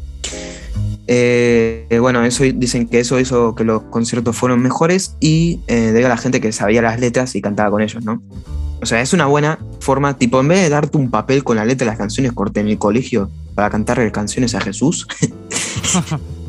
Eh, 1.08 1.86
eh, 1.88 1.98
bueno, 1.98 2.24
eso 2.24 2.42
dicen 2.42 2.88
que 2.88 3.00
eso 3.00 3.20
hizo 3.20 3.54
que 3.54 3.64
los 3.64 3.82
conciertos 3.82 4.36
fueron 4.36 4.60
mejores 4.60 5.14
y 5.20 5.60
eh, 5.68 6.02
a 6.04 6.08
la 6.08 6.16
gente 6.16 6.40
que 6.40 6.50
sabía 6.52 6.82
las 6.82 6.98
letras 6.98 7.34
y 7.36 7.42
cantaba 7.42 7.70
con 7.70 7.82
ellos, 7.82 8.04
¿no? 8.04 8.22
O 8.82 8.86
sea, 8.86 9.00
es 9.00 9.12
una 9.12 9.26
buena 9.26 9.58
forma, 9.80 10.16
tipo, 10.16 10.40
en 10.40 10.48
vez 10.48 10.62
de 10.62 10.68
darte 10.68 10.98
un 10.98 11.10
papel 11.10 11.44
con 11.44 11.56
la 11.56 11.64
letra 11.64 11.84
de 11.84 11.90
las 11.92 11.98
canciones 11.98 12.32
corte 12.32 12.60
en 12.60 12.68
el 12.68 12.78
colegio 12.78 13.30
para 13.54 13.70
cantarle 13.70 14.10
canciones 14.12 14.54
a 14.54 14.60
Jesús, 14.60 15.06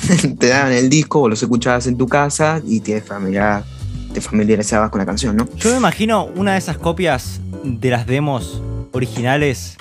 te 0.38 0.48
daban 0.48 0.72
el 0.72 0.88
disco 0.88 1.20
o 1.22 1.28
los 1.28 1.42
escuchabas 1.42 1.86
en 1.86 1.96
tu 1.96 2.06
casa 2.06 2.60
y 2.66 2.80
te, 2.80 3.00
familiar, 3.00 3.64
te 4.12 4.20
familiarizabas 4.20 4.90
con 4.90 4.98
la 4.98 5.06
canción, 5.06 5.36
¿no? 5.36 5.48
Yo 5.56 5.70
me 5.70 5.76
imagino 5.76 6.24
una 6.36 6.52
de 6.52 6.58
esas 6.58 6.78
copias 6.78 7.40
de 7.64 7.90
las 7.90 8.06
demos 8.06 8.62
originales 8.92 9.76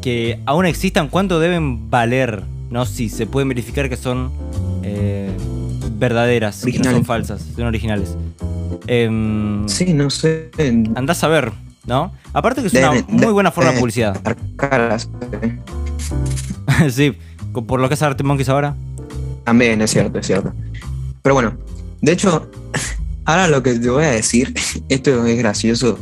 que 0.00 0.40
aún 0.46 0.66
existan, 0.66 1.08
¿cuánto 1.08 1.38
deben 1.40 1.90
valer? 1.90 2.42
¿No? 2.70 2.86
Si 2.86 3.08
se 3.08 3.26
pueden 3.26 3.48
verificar 3.48 3.88
que 3.88 3.96
son 3.96 4.32
eh, 4.82 5.30
verdaderas, 5.98 6.56
que 6.56 6.64
no 6.64 6.68
Originales. 6.70 6.96
son 6.96 7.04
falsas, 7.04 7.46
son 7.54 7.66
originales. 7.66 8.16
Em, 8.86 9.68
Sí, 9.68 9.92
no 9.92 10.10
sé. 10.10 10.50
Andás 10.96 11.22
a 11.22 11.28
ver, 11.28 11.52
¿no? 11.86 12.12
Aparte 12.32 12.62
que 12.62 12.68
es 12.68 12.74
una 12.74 12.92
muy 13.08 13.32
buena 13.32 13.52
forma 13.52 13.72
de 13.72 13.78
publicidad. 13.78 14.20
caras, 14.56 15.08
eh. 15.42 15.58
sí, 16.90 17.14
por 17.52 17.80
lo 17.80 17.88
que 17.88 17.94
es 17.94 18.02
Arte 18.02 18.24
Monkeys 18.24 18.48
ahora. 18.48 18.74
También 19.44 19.82
es 19.82 19.90
cierto, 19.90 20.18
es 20.18 20.26
cierto. 20.26 20.52
Pero 21.22 21.34
bueno, 21.34 21.54
de 22.00 22.12
hecho, 22.12 22.50
ahora 23.24 23.48
lo 23.48 23.62
que 23.62 23.74
te 23.74 23.90
voy 23.90 24.04
a 24.04 24.10
decir, 24.10 24.54
esto 24.88 25.26
es 25.26 25.38
gracioso. 25.38 25.98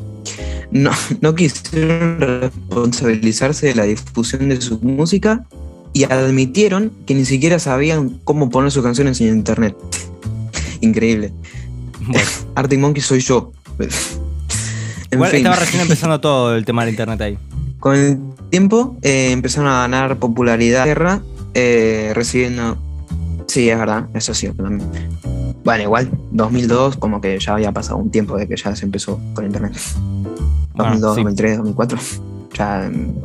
No, 0.71 0.92
no 1.21 1.35
quisieron 1.35 2.21
responsabilizarse 2.21 3.66
de 3.69 3.75
la 3.75 3.85
difusión 3.85 4.49
de 4.49 4.61
su 4.61 4.78
música 4.80 5.45
y 5.92 6.04
admitieron 6.04 6.92
que 7.07 7.14
ni 7.14 7.25
siquiera 7.25 7.59
sabían 7.59 8.21
cómo 8.23 8.50
poner 8.50 8.71
sus 8.71 8.83
canciones 8.83 9.21
en 9.21 9.28
internet. 9.28 9.76
Increíble. 10.80 11.33
Bueno, 12.00 12.28
Arctic 12.54 12.78
Monkey 12.78 13.02
soy 13.02 13.21
yo. 13.21 13.52
Igual 15.11 15.35
estaba 15.35 15.57
recién 15.57 15.83
empezando 15.83 16.21
todo 16.21 16.54
el 16.54 16.64
tema 16.64 16.85
del 16.85 16.90
internet 16.95 17.21
ahí. 17.21 17.38
Con 17.80 17.97
el 17.97 18.19
tiempo 18.50 18.97
eh, 19.02 19.33
empezaron 19.33 19.69
a 19.69 19.80
ganar 19.80 20.19
popularidad 20.19 20.83
en 20.83 20.88
guerra, 20.88 21.23
eh, 21.54 22.12
recibiendo... 22.14 22.76
Sí, 23.47 23.69
es 23.69 23.78
verdad, 23.78 24.09
eso 24.14 24.33
sí. 24.33 24.49
también. 24.49 24.88
Bueno, 25.64 25.83
igual, 25.83 26.11
2002, 26.30 26.97
como 26.97 27.21
que 27.21 27.38
ya 27.38 27.54
había 27.54 27.73
pasado 27.73 27.99
un 27.99 28.11
tiempo 28.11 28.37
de 28.37 28.47
que 28.49 28.57
ya 28.57 28.75
se 28.76 28.85
empezó 28.85 29.21
con 29.35 29.45
internet. 29.45 29.73
2002, 30.75 31.14
sí. 31.14 31.21
2003, 31.23 31.57
2004. 31.59 31.99
Ya... 32.59 32.90
mm. 32.90 33.23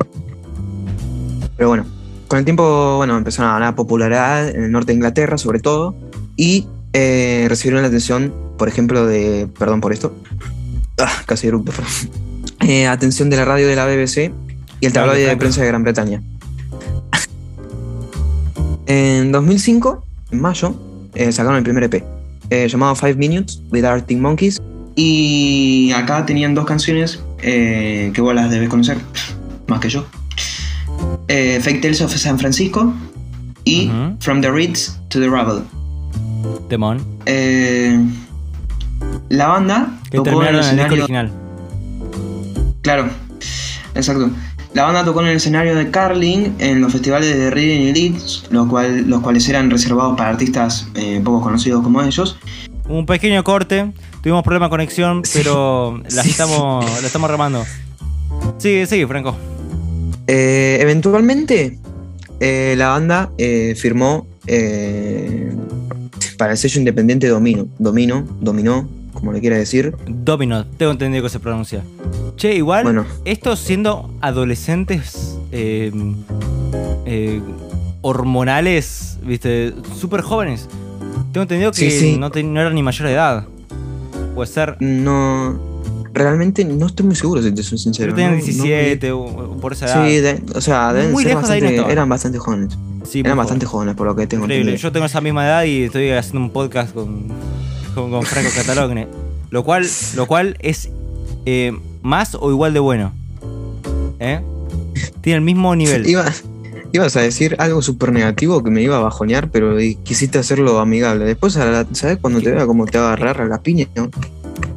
Pero 1.56 1.68
bueno, 1.68 1.86
con 2.28 2.38
el 2.38 2.44
tiempo, 2.44 2.96
bueno, 2.98 3.16
empezaron 3.16 3.50
a 3.50 3.54
ganar 3.54 3.74
popularidad 3.74 4.48
en 4.48 4.64
el 4.64 4.72
norte 4.72 4.88
de 4.88 4.94
Inglaterra, 4.94 5.38
sobre 5.38 5.60
todo, 5.60 5.94
y 6.36 6.66
eh, 6.92 7.46
recibieron 7.48 7.82
la 7.82 7.88
atención, 7.88 8.32
por 8.58 8.68
ejemplo, 8.68 9.06
de... 9.06 9.48
Perdón 9.58 9.80
por 9.80 9.92
esto. 9.92 10.14
Ah, 10.98 11.12
casi 11.26 11.48
perdón. 11.48 11.64
Eh, 12.60 12.86
atención 12.86 13.28
de 13.28 13.36
la 13.36 13.44
radio 13.44 13.68
de 13.68 13.76
la 13.76 13.84
BBC 13.84 14.32
y 14.80 14.86
el 14.86 14.92
tabloide 14.92 15.26
de 15.26 15.36
prensa 15.36 15.60
de 15.60 15.66
Gran 15.68 15.82
Bretaña. 15.82 16.22
En 18.86 19.32
2005, 19.32 20.04
en 20.30 20.40
mayo, 20.40 20.74
eh, 21.14 21.32
sacaron 21.32 21.58
el 21.58 21.62
primer 21.62 21.84
EP, 21.84 22.04
eh, 22.50 22.68
llamado 22.68 22.94
Five 22.94 23.14
Minutes 23.14 23.60
with 23.70 23.84
Arctic 23.84 24.18
Monkeys. 24.18 24.60
Y 24.94 25.92
acá 25.94 26.24
tenían 26.24 26.54
dos 26.54 26.64
canciones 26.64 27.20
eh, 27.42 28.10
que 28.14 28.20
vos 28.20 28.34
las 28.34 28.50
debes 28.50 28.68
conocer, 28.68 28.98
más 29.66 29.80
que 29.80 29.88
yo. 29.88 30.06
Fake 31.28 31.80
Tales 31.82 32.00
of 32.00 32.14
San 32.14 32.38
Francisco 32.38 32.94
y. 33.64 33.90
From 34.20 34.40
the 34.40 34.50
Ritz 34.50 34.98
to 35.08 35.20
the 35.20 35.26
Rubble. 35.26 35.62
Temón. 36.68 37.04
La 39.28 39.48
banda 39.48 39.98
Que 40.10 40.18
tocó 40.18 40.42
en 40.42 40.54
el 40.54 40.60
escenario 40.60 40.98
original. 40.98 41.32
Claro, 42.82 43.08
exacto. 43.94 44.30
La 44.76 44.82
banda 44.84 45.06
tocó 45.06 45.22
en 45.22 45.28
el 45.28 45.36
escenario 45.38 45.74
de 45.74 45.90
Carling 45.90 46.50
en 46.58 46.82
los 46.82 46.92
festivales 46.92 47.34
de 47.34 47.48
Reading 47.50 47.80
y 47.80 47.92
Leeds, 47.94 48.44
lo 48.50 48.68
cual, 48.68 49.08
los 49.08 49.22
cuales 49.22 49.48
eran 49.48 49.70
reservados 49.70 50.18
para 50.18 50.28
artistas 50.28 50.86
eh, 50.94 51.18
poco 51.24 51.40
conocidos 51.40 51.82
como 51.82 52.02
ellos. 52.02 52.38
Un 52.86 53.06
pequeño 53.06 53.42
corte. 53.42 53.90
Tuvimos 54.22 54.42
problema 54.44 54.66
de 54.66 54.70
conexión, 54.70 55.24
Sí. 55.24 55.38
pero 55.38 55.96
la 56.14 56.22
Sí. 56.22 56.28
estamos, 56.28 56.84
la 57.00 57.06
estamos 57.06 57.30
remando. 57.30 57.64
Sigue, 58.58 58.86
sigue, 58.86 59.06
Franco. 59.06 59.34
Eh, 60.26 60.76
eventualmente, 60.82 61.78
eh, 62.40 62.74
la 62.76 62.88
banda 62.88 63.30
eh, 63.38 63.74
firmó 63.78 64.26
eh, 64.46 65.56
para 66.36 66.52
el 66.52 66.58
sello 66.58 66.80
independiente 66.80 67.28
Domino, 67.28 67.66
Domino, 67.78 68.26
Dominó, 68.42 68.86
como 69.16 69.32
le 69.32 69.40
quiera 69.40 69.56
decir. 69.56 69.94
Domino, 70.06 70.64
tengo 70.66 70.92
entendido 70.92 71.22
que 71.24 71.28
se 71.30 71.40
pronuncia. 71.40 71.82
Che, 72.36 72.54
igual, 72.54 72.84
Bueno. 72.84 73.04
estos 73.24 73.58
siendo 73.58 74.10
adolescentes 74.20 75.38
eh, 75.52 75.90
eh, 77.06 77.40
hormonales, 78.02 79.18
viste, 79.22 79.74
súper 79.98 80.20
jóvenes. 80.22 80.68
Tengo 81.32 81.42
entendido 81.42 81.70
que 81.72 81.78
Sí, 81.78 81.90
sí. 81.90 82.16
No, 82.18 82.30
te- 82.30 82.42
no 82.42 82.60
eran 82.60 82.74
ni 82.74 82.82
mayor 82.82 83.08
de 83.08 83.14
edad. 83.14 83.44
Puede 84.34 84.50
ser. 84.50 84.76
No, 84.80 85.58
realmente 86.12 86.64
no 86.64 86.86
estoy 86.86 87.06
muy 87.06 87.14
seguro 87.16 87.42
si 87.42 87.52
te 87.52 87.62
soy 87.62 87.78
sincero. 87.78 88.14
Pero 88.14 88.16
tenían 88.16 88.32
no- 88.32 88.38
no 88.38 88.44
17 88.44 89.12
o, 89.12 89.20
o 89.20 89.56
por 89.58 89.72
esa 89.72 89.86
edad. 89.86 90.06
sí, 90.06 90.16
de- 90.20 90.42
o 90.54 90.60
sea, 90.60 90.92
deben 90.92 91.12
Muy 91.12 91.24
ser 91.24 91.32
lejos 91.34 91.48
de 91.48 91.54
ahí 91.54 91.60
no 91.60 91.66
bastante- 91.68 91.92
eran 91.92 92.08
bastante 92.08 92.38
jóvenes. 92.38 92.78
Sí, 93.04 93.20
eran 93.20 93.36
bastante 93.36 93.66
jóvenes 93.66 93.94
por 93.94 94.06
lo 94.06 94.16
que 94.16 94.26
tengo 94.26 94.44
Increíble. 94.44 94.72
entendido. 94.72 94.88
Yo 94.88 94.92
tengo 94.92 95.06
esa 95.06 95.20
misma 95.20 95.46
edad 95.46 95.64
y 95.64 95.84
estoy 95.84 96.10
haciendo 96.10 96.40
un 96.40 96.50
podcast 96.50 96.92
con, 96.92 97.28
con, 97.96 98.10
con 98.10 98.22
Franco 98.22 98.50
Catalogne. 98.54 99.08
Lo 99.50 99.64
cual, 99.64 99.86
lo 100.14 100.26
cual 100.26 100.56
es 100.60 100.90
eh, 101.46 101.72
más 102.02 102.36
o 102.38 102.50
igual 102.50 102.74
de 102.74 102.80
bueno. 102.80 103.12
¿Eh? 104.20 104.40
Tiene 105.22 105.38
el 105.38 105.42
mismo 105.42 105.74
nivel. 105.74 106.08
Iba, 106.08 106.26
ibas 106.92 107.16
a 107.16 107.20
decir 107.20 107.56
algo 107.58 107.82
súper 107.82 108.12
negativo 108.12 108.62
que 108.62 108.70
me 108.70 108.82
iba 108.82 108.96
a 108.96 109.00
bajonear, 109.00 109.50
pero 109.50 109.76
quisiste 110.02 110.38
hacerlo 110.38 110.78
amigable. 110.78 111.24
Después, 111.24 111.54
¿sabes 111.54 112.18
cuando 112.20 112.40
te 112.40 112.50
vea 112.50 112.66
cómo 112.66 112.86
te 112.86 112.98
va 112.98 113.10
a 113.10 113.12
agarrar 113.14 113.40
a 113.40 113.46
la 113.46 113.62
piña? 113.62 113.86
no? 113.94 114.10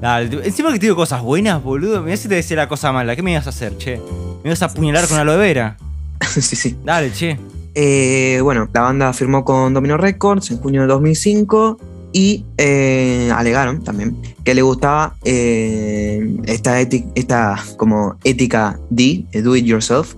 Dale, 0.01 0.39
encima 0.45 0.71
que 0.71 0.79
te 0.79 0.85
digo 0.85 0.95
cosas 0.95 1.21
buenas, 1.21 1.61
boludo. 1.61 2.01
Mirá 2.01 2.15
si 2.15 2.29
te 2.29 2.35
decía 2.35 2.55
la 2.55 2.69
cosa 2.69 2.91
mala. 2.93 3.15
¿Qué 3.15 3.21
me 3.21 3.31
ibas 3.31 3.47
a 3.47 3.49
hacer, 3.49 3.77
che? 3.77 3.97
¿Me 4.43 4.49
ibas 4.49 4.61
a 4.61 4.65
apuñalar 4.65 5.07
con 5.07 5.17
aloe 5.17 5.37
vera? 5.37 5.77
sí, 6.29 6.55
sí. 6.55 6.77
Dale, 6.83 7.11
che. 7.11 7.37
Eh, 7.75 8.39
bueno, 8.41 8.69
la 8.73 8.81
banda 8.81 9.13
firmó 9.13 9.43
con 9.43 9.73
Domino 9.73 9.97
Records 9.97 10.51
en 10.51 10.57
junio 10.59 10.81
de 10.81 10.87
2005 10.87 11.77
y 12.11 12.45
eh, 12.57 13.31
alegaron 13.33 13.83
también 13.83 14.17
que 14.43 14.55
le 14.55 14.61
gustaba 14.61 15.15
eh, 15.23 16.35
esta, 16.45 16.81
esta 16.81 17.63
como 17.77 18.17
ética 18.23 18.79
D, 18.89 19.25
eh, 19.31 19.41
do 19.41 19.55
it 19.55 19.65
yourself. 19.65 20.15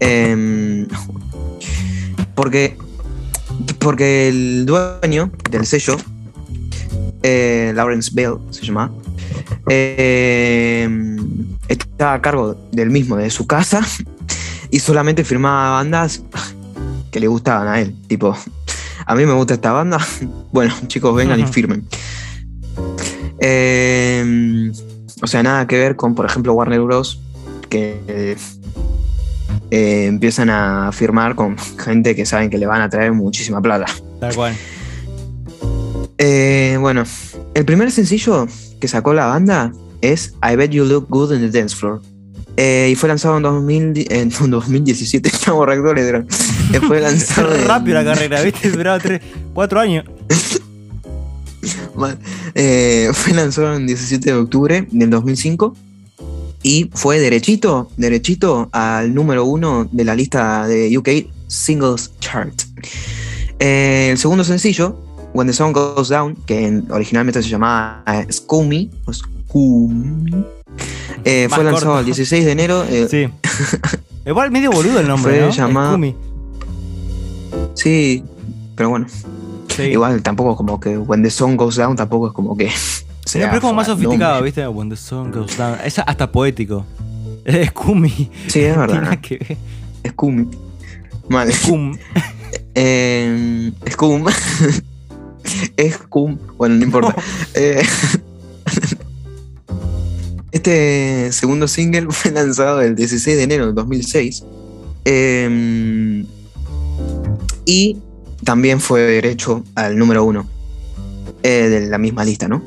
Em, 0.00 0.86
porque, 2.34 2.76
porque 3.78 4.28
el 4.28 4.66
dueño 4.66 5.30
del 5.50 5.66
sello, 5.66 5.96
eh, 7.22 7.72
Lawrence 7.74 8.10
Bell 8.12 8.36
se 8.50 8.66
llama, 8.66 8.92
eh, 9.68 10.88
estaba 11.68 12.14
a 12.14 12.22
cargo 12.22 12.56
del 12.70 12.90
mismo, 12.90 13.16
de 13.16 13.30
su 13.30 13.46
casa, 13.46 13.80
y 14.70 14.78
solamente 14.78 15.24
firmaba 15.24 15.70
bandas 15.70 16.22
que 17.10 17.20
le 17.20 17.28
gustaban 17.28 17.68
a 17.68 17.80
él. 17.80 17.94
Tipo, 18.08 18.36
a 19.06 19.14
mí 19.14 19.26
me 19.26 19.32
gusta 19.32 19.54
esta 19.54 19.72
banda, 19.72 19.98
bueno, 20.52 20.74
chicos, 20.86 21.14
vengan 21.14 21.40
y 21.40 21.46
firmen. 21.46 21.86
Eh, 23.40 24.72
o 25.22 25.26
sea, 25.26 25.42
nada 25.42 25.66
que 25.66 25.78
ver 25.78 25.96
con, 25.96 26.14
por 26.14 26.26
ejemplo, 26.26 26.54
Warner 26.54 26.80
Bros. 26.80 27.20
que 27.68 28.36
eh, 29.70 30.06
empiezan 30.06 30.50
a 30.50 30.90
firmar 30.92 31.34
con 31.34 31.56
gente 31.78 32.14
que 32.14 32.26
saben 32.26 32.50
que 32.50 32.58
le 32.58 32.66
van 32.66 32.82
a 32.82 32.88
traer 32.88 33.12
muchísima 33.12 33.60
plata. 33.60 33.86
Tal 34.20 34.34
cual. 34.34 34.54
Eh, 36.18 36.76
bueno, 36.80 37.04
el 37.54 37.64
primer 37.64 37.90
sencillo 37.90 38.46
que 38.80 38.88
sacó 38.88 39.14
la 39.14 39.26
banda 39.26 39.72
es 40.00 40.34
I 40.42 40.56
Bet 40.56 40.70
You 40.70 40.84
Look 40.84 41.06
Good 41.08 41.34
in 41.34 41.50
the 41.50 41.58
Dance 41.58 41.74
Floor. 41.74 42.00
Eh, 42.56 42.90
y 42.92 42.94
fue 42.94 43.08
lanzado 43.08 43.36
en, 43.36 43.42
2000, 43.42 43.92
di- 43.92 44.06
en 44.10 44.28
2017, 44.30 45.28
estamos 45.32 45.66
reactores. 45.66 46.24
Eh, 46.72 46.80
Fue 46.86 47.00
lanzado 47.02 47.54
en- 47.54 47.64
Rápido 47.66 47.94
la 47.94 48.04
carrera, 48.04 48.42
¿viste? 48.42 48.70
Duraba 48.70 48.98
3, 48.98 49.20
4 49.52 49.80
años. 49.80 50.04
Eh, 52.54 53.10
fue 53.12 53.32
lanzado 53.32 53.74
el 53.74 53.86
17 53.86 54.30
de 54.32 54.36
octubre 54.36 54.86
del 54.90 55.10
2005 55.10 55.74
y 56.62 56.90
fue 56.94 57.18
derechito, 57.20 57.90
derechito 57.96 58.68
al 58.72 59.14
número 59.14 59.44
uno 59.44 59.88
de 59.90 60.04
la 60.04 60.14
lista 60.14 60.66
de 60.66 60.96
UK 60.96 61.08
Singles 61.46 62.12
Chart. 62.20 62.52
Eh, 63.58 64.08
el 64.12 64.18
segundo 64.18 64.44
sencillo, 64.44 64.98
When 65.34 65.46
the 65.46 65.52
Sun 65.52 65.72
Goes 65.72 66.08
Down, 66.08 66.36
que 66.46 66.66
en- 66.66 66.86
originalmente 66.90 67.42
se 67.42 67.48
llamaba 67.48 68.02
eh, 68.06 68.26
Scoomy, 68.32 68.90
Scoomy, 69.12 70.44
eh, 71.24 71.48
fue 71.50 71.64
lanzado 71.64 71.86
corto. 71.94 71.98
el 72.00 72.04
16 72.06 72.44
de 72.44 72.52
enero. 72.52 72.84
eh, 72.88 73.06
Sí. 73.10 73.28
Igual 74.26 74.50
medio 74.50 74.70
boludo 74.70 75.00
el 75.00 75.06
nombre, 75.08 75.32
Fue 75.38 75.46
¿no? 75.46 75.52
llamado- 75.52 75.98
sí, 77.74 78.24
pero 78.74 78.88
bueno, 78.90 79.06
Sí. 79.68 79.82
igual 79.82 80.22
tampoco 80.22 80.56
como 80.56 80.80
que 80.80 80.96
When 80.96 81.22
the 81.22 81.30
Sun 81.30 81.56
Goes 81.56 81.76
Down 81.76 81.96
tampoco 81.96 82.28
es 82.28 82.32
como 82.32 82.56
que... 82.56 82.70
Pero 83.32 83.52
es 83.54 83.60
como 83.60 83.74
más 83.74 83.86
sofisticado, 83.86 84.42
¿viste? 84.42 84.66
When 84.68 84.88
the 84.90 84.96
sun 84.96 85.30
goes 85.32 85.56
down. 85.56 85.76
Es 85.84 85.98
hasta 85.98 86.30
poético. 86.30 86.84
Es 87.44 87.68
Scooby. 87.68 88.30
Sí, 88.46 88.60
es 88.60 88.76
verdad. 88.76 89.18
que 89.20 89.36
ver. 90.02 90.12
Scoomy. 90.12 90.48
Mal. 91.28 91.52
Scum. 91.52 91.96
Eh, 92.76 93.70
Scum. 93.90 94.24
Scum. 95.90 96.38
Bueno, 96.56 96.74
no 96.76 96.84
importa. 96.84 97.14
Eh, 97.54 97.82
este 100.54 101.32
segundo 101.32 101.66
single 101.66 102.06
fue 102.10 102.30
lanzado 102.30 102.80
el 102.80 102.94
16 102.94 103.36
de 103.36 103.42
enero 103.42 103.66
de 103.66 103.72
2006. 103.72 104.44
Eh, 105.04 106.24
y 107.66 107.98
también 108.44 108.80
fue 108.80 109.02
derecho 109.02 109.64
al 109.74 109.98
número 109.98 110.24
uno 110.24 110.48
eh, 111.42 111.68
de 111.68 111.88
la 111.88 111.98
misma 111.98 112.24
lista, 112.24 112.46
¿no? 112.46 112.62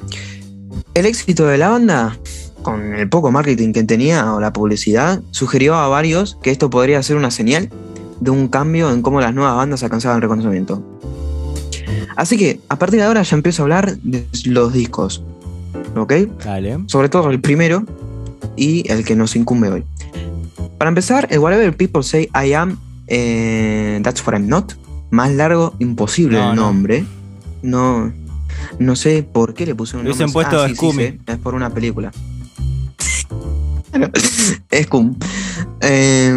El 0.94 1.06
éxito 1.06 1.46
de 1.46 1.58
la 1.58 1.70
banda, 1.70 2.18
con 2.62 2.94
el 2.94 3.08
poco 3.08 3.32
marketing 3.32 3.72
que 3.72 3.84
tenía 3.84 4.34
o 4.34 4.42
la 4.42 4.52
publicidad, 4.52 5.22
sugirió 5.32 5.76
a 5.76 5.88
varios 5.88 6.38
que 6.44 6.52
esto 6.52 6.70
podría 6.70 7.02
ser 7.04 7.16
una 7.16 7.32
señal 7.32 7.70
de 8.20 8.32
un 8.32 8.50
cambio 8.50 8.92
en 8.92 9.02
cómo 9.02 9.22
las 9.22 9.34
nuevas 9.34 9.56
bandas 9.56 9.82
alcanzaban 9.84 10.22
reconocimiento. 10.22 10.84
Así 12.18 12.38
que 12.38 12.60
a 12.68 12.78
partir 12.78 13.00
de 13.00 13.06
ahora 13.06 13.22
ya 13.22 13.36
empiezo 13.36 13.62
a 13.62 13.64
hablar 13.64 13.98
de 14.00 14.28
los 14.46 14.74
discos. 14.74 15.24
¿Ok? 15.98 16.14
Dale. 16.44 16.80
Sobre 16.88 17.10
todo 17.10 17.30
el 17.32 17.40
primero 17.42 17.84
y 18.56 18.90
el 18.92 19.04
que 19.04 19.16
nos 19.16 19.36
incumbe 19.36 19.70
hoy. 19.70 19.84
Para 20.78 20.90
empezar, 20.90 21.28
el 21.32 21.40
Whatever 21.40 21.76
People 21.76 22.04
Say 22.04 22.30
I 22.36 22.54
Am, 22.54 22.78
eh, 23.08 24.00
That's 24.04 24.26
What 24.26 24.34
I'm 24.34 24.48
Not. 24.48 24.74
Más 25.10 25.32
largo, 25.32 25.74
imposible 25.80 26.38
No, 26.38 26.50
el 26.52 26.56
no. 26.56 26.62
nombre. 26.64 27.06
No, 27.62 28.14
no 28.80 28.96
sé 28.96 29.24
por 29.24 29.54
qué 29.54 29.66
le 29.66 29.74
pusieron 29.76 30.06
un 30.06 30.10
nombre. 30.18 30.28
puesto 30.32 30.64
sí, 30.64 30.70
sí, 30.70 30.76
Scooby. 30.76 30.96
sé, 31.04 31.20
es 31.28 31.38
por 31.38 31.56
una 31.56 31.70
película. 31.72 32.12
Scum. 34.84 35.16
Eh, 35.82 36.34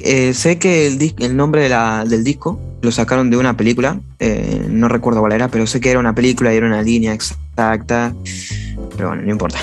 eh, 0.00 0.34
sé 0.34 0.58
que 0.58 0.86
el, 0.86 1.36
nombre 1.36 1.68
del 1.68 2.24
disco 2.24 2.60
lo 2.82 2.92
sacaron 2.92 3.30
de 3.30 3.36
una 3.36 3.56
película. 3.56 4.00
eh, 4.18 4.66
no 4.68 4.88
recuerdo 4.88 5.20
cuál 5.20 5.32
era, 5.32 5.48
pero 5.48 5.66
sé 5.66 5.80
que 5.80 5.90
era 5.90 5.98
una 5.98 6.14
película 6.14 6.52
y 6.52 6.56
era 6.56 6.66
una 6.66 6.82
línea 6.82 7.12
exacta. 7.12 8.14
Pero 8.96 9.08
bueno, 9.08 9.22
no 9.22 9.30
importa. 9.30 9.58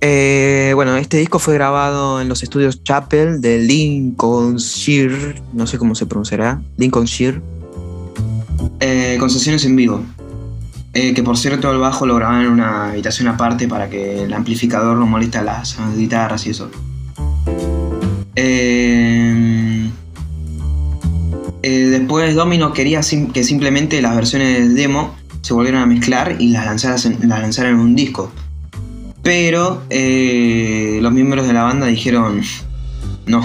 Eh, 0.00 0.72
bueno, 0.74 0.96
este 0.96 1.16
disco 1.16 1.38
fue 1.38 1.54
grabado 1.54 2.20
en 2.20 2.28
los 2.28 2.42
estudios 2.42 2.84
Chapel 2.84 3.40
de 3.40 3.58
Lincolnshire, 3.58 5.40
no 5.54 5.66
sé 5.66 5.78
cómo 5.78 5.94
se 5.94 6.04
pronunciará, 6.04 6.60
Lincolnshire. 6.76 7.40
Eh, 8.80 9.16
con 9.18 9.30
sesiones 9.30 9.64
en 9.64 9.76
vivo. 9.76 10.02
Que 10.92 11.22
por 11.24 11.36
cierto 11.36 11.72
el 11.72 11.78
bajo 11.78 12.06
lo 12.06 12.14
grababan 12.14 12.44
en 12.44 12.52
una 12.52 12.90
habitación 12.90 13.26
aparte 13.26 13.66
para 13.66 13.90
que 13.90 14.24
el 14.24 14.32
amplificador 14.32 14.96
no 14.96 15.06
moleste 15.06 15.38
a 15.38 15.42
las 15.42 15.76
guitarras 15.96 16.46
y 16.46 16.50
eso. 16.50 16.70
Eh, 18.36 19.90
eh, 21.62 21.86
después 21.86 22.34
Domino 22.34 22.72
quería 22.72 23.00
que 23.32 23.42
simplemente 23.44 24.02
las 24.02 24.14
versiones 24.14 24.68
de 24.68 24.74
demo 24.74 25.14
se 25.40 25.54
volvieran 25.54 25.82
a 25.82 25.86
mezclar 25.86 26.36
y 26.38 26.48
las 26.48 26.66
lanzaran 26.66 27.72
en, 27.72 27.78
un 27.78 27.94
disco. 27.94 28.32
Pero 29.22 29.82
eh, 29.88 30.98
los 31.00 31.12
miembros 31.12 31.46
de 31.46 31.54
la 31.54 31.62
banda 31.62 31.86
dijeron, 31.86 32.42
no, 33.26 33.42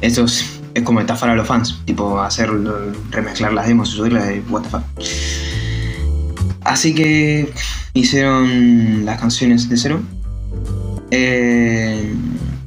eso 0.00 0.24
es, 0.24 0.60
como 0.84 1.00
estafar 1.00 1.30
a 1.30 1.34
los 1.34 1.46
fans, 1.46 1.80
tipo 1.84 2.20
hacer 2.20 2.50
remezclar 3.10 3.52
las 3.52 3.66
demos 3.66 3.90
y 3.90 3.96
subirlas 3.96 4.28
de 4.28 4.42
what. 4.48 4.64
Así 6.62 6.94
que 6.94 7.52
hicieron 7.94 9.04
las 9.04 9.20
canciones 9.20 9.68
de 9.68 9.76
cero. 9.76 10.00
Eh, 11.10 12.14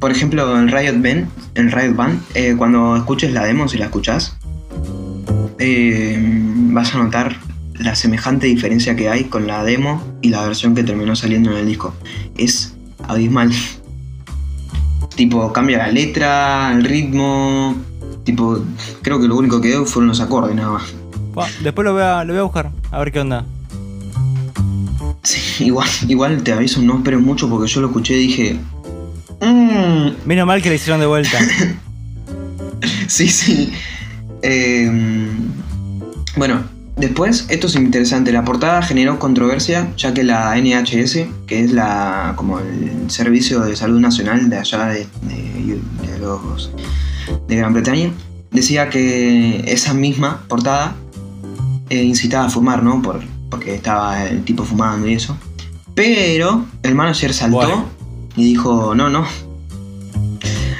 por 0.01 0.11
ejemplo, 0.11 0.57
en 0.57 0.67
Riot 0.67 0.99
Band, 0.99 1.29
en 1.53 1.71
Riot 1.71 1.93
Band 1.95 2.19
eh, 2.33 2.55
cuando 2.57 2.97
escuches 2.97 3.31
la 3.33 3.45
demo, 3.45 3.67
si 3.67 3.77
la 3.77 3.85
escuchas, 3.85 4.35
eh, 5.59 6.17
vas 6.71 6.95
a 6.95 6.97
notar 6.97 7.37
la 7.75 7.93
semejante 7.93 8.47
diferencia 8.47 8.95
que 8.95 9.09
hay 9.09 9.25
con 9.25 9.45
la 9.45 9.63
demo 9.63 10.03
y 10.23 10.29
la 10.29 10.41
versión 10.41 10.73
que 10.73 10.83
terminó 10.83 11.15
saliendo 11.15 11.51
en 11.51 11.57
el 11.57 11.67
disco. 11.67 11.93
Es 12.35 12.73
abismal. 13.07 13.51
tipo, 15.15 15.53
cambia 15.53 15.77
la 15.77 15.91
letra, 15.91 16.71
el 16.73 16.83
ritmo. 16.83 17.75
Tipo, 18.23 18.59
creo 19.03 19.21
que 19.21 19.27
lo 19.27 19.35
único 19.35 19.61
que 19.61 19.67
dio 19.67 19.85
fueron 19.85 20.07
los 20.07 20.19
acordes 20.19 20.55
nada 20.55 20.71
más. 20.71 20.95
Bueno, 21.33 21.53
después 21.61 21.85
lo 21.85 21.93
voy, 21.93 22.01
a, 22.01 22.23
lo 22.23 22.33
voy 22.33 22.39
a 22.39 22.43
buscar, 22.43 22.71
a 22.89 22.97
ver 22.97 23.11
qué 23.11 23.19
onda. 23.19 23.45
Sí, 25.21 25.39
igual, 25.65 25.87
igual 26.07 26.41
te 26.41 26.53
aviso, 26.53 26.81
no 26.81 26.97
esperes 26.97 27.21
mucho 27.21 27.47
porque 27.47 27.67
yo 27.67 27.81
lo 27.81 27.87
escuché 27.87 28.15
y 28.15 28.27
dije. 28.27 28.59
"Mm, 29.41 30.09
Menos 30.27 30.45
mal 30.47 30.61
que 30.61 30.69
le 30.69 30.75
hicieron 30.75 30.99
de 30.99 31.07
vuelta. 31.07 31.37
sí, 33.07 33.27
sí. 33.27 33.71
Eh, 34.41 34.89
bueno, 36.35 36.63
después, 36.97 37.45
esto 37.49 37.67
es 37.67 37.75
interesante. 37.75 38.31
La 38.31 38.43
portada 38.43 38.81
generó 38.81 39.19
controversia, 39.19 39.89
ya 39.97 40.13
que 40.13 40.23
la 40.23 40.55
NHS, 40.57 41.27
que 41.47 41.63
es 41.63 41.71
la 41.71 42.33
como 42.35 42.59
el 42.59 43.09
Servicio 43.09 43.61
de 43.61 43.75
Salud 43.75 43.99
Nacional 43.99 44.49
de 44.49 44.57
allá 44.57 44.85
de, 44.87 45.07
de- 45.23 45.79
de 46.07 46.19
los 46.19 46.71
de 47.47 47.55
Gran 47.55 47.73
Bretaña, 47.73 48.11
decía 48.51 48.89
que 48.89 49.63
esa 49.71 49.93
misma 49.93 50.43
portada 50.47 50.95
eh, 51.89 52.03
incitaba 52.03 52.45
a 52.45 52.49
fumar, 52.49 52.83
¿no? 52.83 53.01
Por, 53.01 53.21
porque 53.49 53.75
estaba 53.75 54.23
el 54.25 54.43
tipo 54.43 54.63
fumando 54.63 55.07
y 55.07 55.13
eso. 55.13 55.37
Pero 55.93 56.65
el 56.83 56.95
manager 56.95 57.33
saltó 57.33 57.57
Bueno. 57.57 57.85
Y 58.35 58.43
dijo, 58.45 58.93
no, 58.95 59.09
no. 59.09 59.25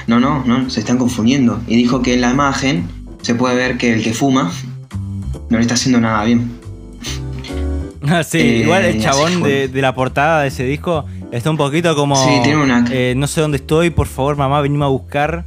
No, 0.06 0.18
no, 0.20 0.44
no, 0.44 0.68
se 0.68 0.80
están 0.80 0.98
confundiendo. 0.98 1.60
Y 1.66 1.76
dijo 1.76 2.02
que 2.02 2.14
en 2.14 2.20
la 2.22 2.30
imagen 2.32 2.86
se 3.22 3.34
puede 3.34 3.54
ver 3.54 3.78
que 3.78 3.92
el 3.94 4.02
que 4.02 4.12
fuma 4.12 4.52
no 5.48 5.56
le 5.58 5.62
está 5.62 5.74
haciendo 5.74 6.00
nada 6.00 6.24
bien. 6.24 6.50
Ah, 8.08 8.24
sí, 8.24 8.38
Eh, 8.38 8.56
igual 8.64 8.84
el 8.84 9.00
chabón 9.00 9.42
de, 9.42 9.68
de 9.68 9.80
la 9.82 9.94
portada 9.94 10.42
de 10.42 10.48
ese 10.48 10.64
disco 10.64 11.04
está 11.30 11.50
un 11.50 11.56
poquito 11.56 11.94
como. 11.94 12.16
Sí, 12.16 12.40
tiene 12.42 12.60
una- 12.62 12.84
eh, 12.90 13.14
no 13.16 13.26
sé 13.28 13.40
dónde 13.40 13.58
estoy, 13.58 13.90
por 13.90 14.08
favor, 14.08 14.36
mamá, 14.36 14.60
venime 14.60 14.84
a 14.84 14.88
buscar. 14.88 15.44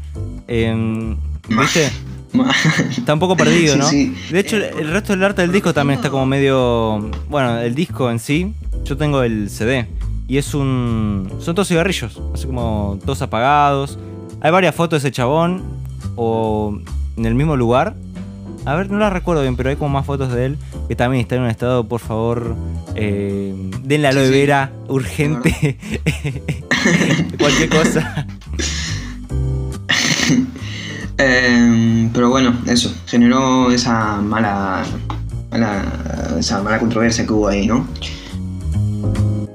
Em, 0.48 1.18
¿Viste? 1.50 1.90
Está 2.98 3.14
un 3.14 3.20
poco 3.20 3.38
perdido, 3.38 3.78
¿no? 3.78 3.88
sí. 3.90 4.14
De 4.30 4.40
hecho, 4.40 4.58
el, 4.58 4.64
el 4.64 4.92
resto 4.92 5.14
del 5.14 5.24
arte 5.24 5.42
del 5.42 5.54
disco 5.54 5.74
también 5.74 6.00
está 6.00 6.10
como 6.10 6.26
medio. 6.26 7.10
Bueno, 7.30 7.60
el 7.60 7.74
disco 7.76 8.12
en 8.12 8.20
sí, 8.20 8.54
yo 8.84 8.98
tengo 8.98 9.24
el 9.24 9.50
CD. 9.50 9.88
Y 10.28 10.38
es 10.38 10.54
un. 10.54 11.30
Son 11.40 11.54
todos 11.56 11.68
cigarrillos, 11.68 12.20
así 12.34 12.48
como 12.48 12.98
todos 13.06 13.22
apagados. 13.22 14.00
Hay 14.42 14.52
varias 14.52 14.74
fotos 14.76 15.02
de 15.04 15.10
ese 15.10 15.16
chabón, 15.16 15.64
o 16.16 16.78
en 17.18 17.26
el 17.26 17.36
mismo 17.36 17.56
lugar. 17.56 17.96
A 18.66 18.74
ver, 18.74 18.90
no 18.90 18.98
las 18.98 19.14
recuerdo 19.14 19.44
bien, 19.44 19.56
pero 19.56 19.70
hay 19.70 19.76
como 19.76 19.90
más 19.90 20.06
fotos 20.08 20.32
de 20.34 20.46
él 20.48 20.58
que 20.88 20.96
también 20.96 21.22
está 21.22 21.36
en 21.36 21.44
un 21.44 21.50
estado, 21.50 21.84
por 21.88 22.00
favor, 22.00 22.56
eh, 22.96 23.54
denle 23.84 24.08
aloe 24.08 24.22
Sí, 24.26 24.32
sí. 24.32 24.40
vera 24.40 24.72
urgente. 24.88 25.78
Cualquier 27.40 27.70
cosa. 27.70 28.26
Eh, 31.18 32.10
pero 32.14 32.30
bueno, 32.30 32.54
eso, 32.68 32.94
generó 33.06 33.72
esa 33.72 34.18
mala, 34.22 34.84
mala- 35.50 36.36
esa 36.38 36.62
mala 36.62 36.78
controversia 36.78 37.26
que 37.26 37.32
hubo 37.32 37.48
ahí, 37.48 37.66
¿no? 37.68 37.88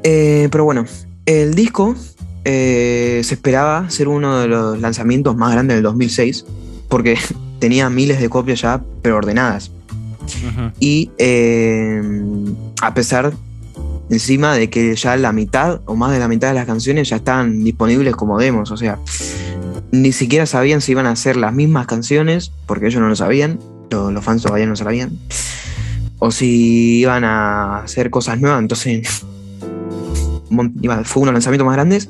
Eh, 0.02 0.48
pero 0.50 0.64
bueno, 0.64 0.84
el 1.26 1.54
disco 1.54 1.94
eh, 2.44 3.20
se 3.24 3.34
esperaba 3.34 3.88
ser 3.90 4.08
uno 4.08 4.38
de 4.40 4.48
los 4.48 4.80
lanzamientos 4.80 5.36
más 5.36 5.52
grandes 5.52 5.76
del 5.76 5.84
2006, 5.84 6.44
porque 6.88 7.18
tenía 7.58 7.90
miles 7.90 8.20
de 8.20 8.28
copias 8.28 8.62
ya 8.62 8.80
preordenadas. 9.02 9.70
Y 10.78 11.10
eh, 11.18 12.00
a 12.82 12.94
pesar 12.94 13.32
encima 14.10 14.54
de 14.54 14.70
que 14.70 14.94
ya 14.96 15.16
la 15.16 15.32
mitad 15.32 15.80
o 15.86 15.94
más 15.96 16.12
de 16.12 16.18
la 16.18 16.28
mitad 16.28 16.48
de 16.48 16.54
las 16.54 16.66
canciones 16.66 17.08
ya 17.08 17.16
estaban 17.16 17.62
disponibles 17.64 18.14
como 18.16 18.38
demos, 18.38 18.70
o 18.70 18.76
sea, 18.76 18.98
ni 19.92 20.12
siquiera 20.12 20.46
sabían 20.46 20.80
si 20.80 20.92
iban 20.92 21.06
a 21.06 21.16
ser 21.16 21.36
las 21.36 21.52
mismas 21.52 21.86
canciones, 21.86 22.52
porque 22.66 22.86
ellos 22.86 23.00
no 23.00 23.08
lo 23.08 23.16
sabían, 23.16 23.58
lo- 23.90 24.10
los 24.12 24.24
fans 24.24 24.42
todavía 24.42 24.66
no 24.66 24.76
sabían, 24.76 25.18
o 26.18 26.30
si 26.30 27.00
iban 27.00 27.24
a 27.24 27.78
hacer 27.82 28.10
cosas 28.10 28.40
nuevas, 28.40 28.60
entonces 28.60 29.24
fue 31.04 31.22
uno 31.22 31.30
de 31.30 31.32
los 31.32 31.34
lanzamientos 31.34 31.66
más 31.66 31.74
grandes 31.76 32.08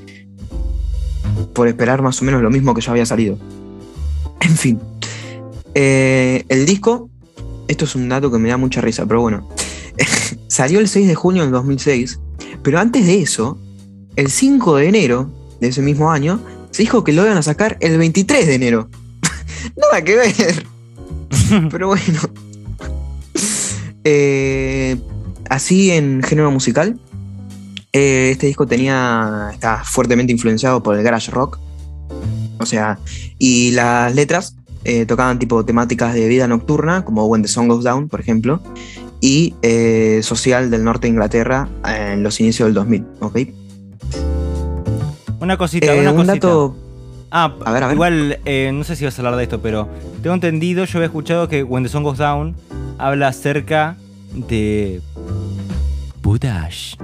por 1.52 1.68
esperar 1.68 2.02
más 2.02 2.20
o 2.20 2.24
menos 2.24 2.42
lo 2.42 2.50
mismo 2.50 2.74
que 2.74 2.80
ya 2.80 2.90
había 2.92 3.06
salido. 3.06 3.38
En 4.40 4.56
fin, 4.56 4.80
eh, 5.74 6.44
el 6.48 6.66
disco 6.66 7.10
esto 7.70 7.84
es 7.84 7.94
un 7.94 8.08
dato 8.08 8.32
que 8.32 8.38
me 8.38 8.48
da 8.48 8.56
mucha 8.56 8.80
risa, 8.80 9.06
pero 9.06 9.20
bueno. 9.20 9.48
Salió 10.48 10.80
el 10.80 10.88
6 10.88 11.06
de 11.06 11.14
junio 11.14 11.42
del 11.42 11.52
2006, 11.52 12.18
pero 12.64 12.80
antes 12.80 13.06
de 13.06 13.22
eso, 13.22 13.58
el 14.16 14.28
5 14.28 14.76
de 14.76 14.88
enero 14.88 15.30
de 15.60 15.68
ese 15.68 15.80
mismo 15.80 16.10
año, 16.10 16.40
se 16.72 16.82
dijo 16.82 17.04
que 17.04 17.12
lo 17.12 17.24
iban 17.24 17.36
a 17.36 17.42
sacar 17.42 17.76
el 17.78 17.96
23 17.96 18.44
de 18.44 18.54
enero. 18.54 18.90
Nada 19.76 20.02
que 20.02 20.16
ver. 20.16 20.66
Pero 21.70 21.86
bueno. 21.86 22.20
Eh, 24.02 24.96
así 25.48 25.92
en 25.92 26.24
género 26.24 26.50
musical, 26.50 26.98
eh, 27.92 28.30
este 28.32 28.46
disco 28.46 28.66
tenía. 28.66 29.50
está 29.52 29.82
fuertemente 29.84 30.32
influenciado 30.32 30.82
por 30.82 30.96
el 30.96 31.02
garage 31.02 31.30
rock. 31.30 31.58
O 32.58 32.66
sea, 32.66 32.98
y 33.38 33.70
las 33.72 34.14
letras 34.14 34.54
eh, 34.84 35.06
tocaban 35.06 35.38
tipo 35.38 35.64
temáticas 35.64 36.14
de 36.14 36.28
vida 36.28 36.46
nocturna, 36.46 37.04
como 37.04 37.26
When 37.26 37.42
the 37.42 37.48
Sun 37.48 37.68
Goes 37.68 37.84
Down, 37.84 38.08
por 38.08 38.20
ejemplo, 38.20 38.60
y 39.20 39.54
eh, 39.62 40.20
social 40.22 40.70
del 40.70 40.84
norte 40.84 41.06
de 41.06 41.12
Inglaterra 41.12 41.68
en 41.86 42.22
los 42.22 42.38
inicios 42.40 42.66
del 42.66 42.74
2000, 42.74 43.06
¿ok? 43.20 43.38
Una 45.40 45.56
cosita, 45.56 45.94
una 45.94 46.10
un 46.10 46.16
cosita. 46.16 46.34
dato... 46.34 46.76
Ah, 47.30 47.54
A 47.64 47.72
ver, 47.72 47.82
a 47.84 47.86
ver. 47.86 47.94
igual, 47.94 48.38
no 48.74 48.84
sé 48.84 48.96
si 48.96 49.04
vas 49.04 49.16
a 49.18 49.22
hablar 49.22 49.36
de 49.36 49.44
esto, 49.44 49.60
pero 49.62 49.88
tengo 50.22 50.34
entendido, 50.34 50.84
yo 50.84 50.98
había 50.98 51.06
escuchado 51.06 51.48
que 51.48 51.62
When 51.62 51.84
the 51.84 51.88
Sun 51.88 52.02
Goes 52.02 52.18
Down 52.18 52.56
habla 52.98 53.28
acerca 53.28 53.96
de. 54.34 55.00
Budash. 56.22 56.96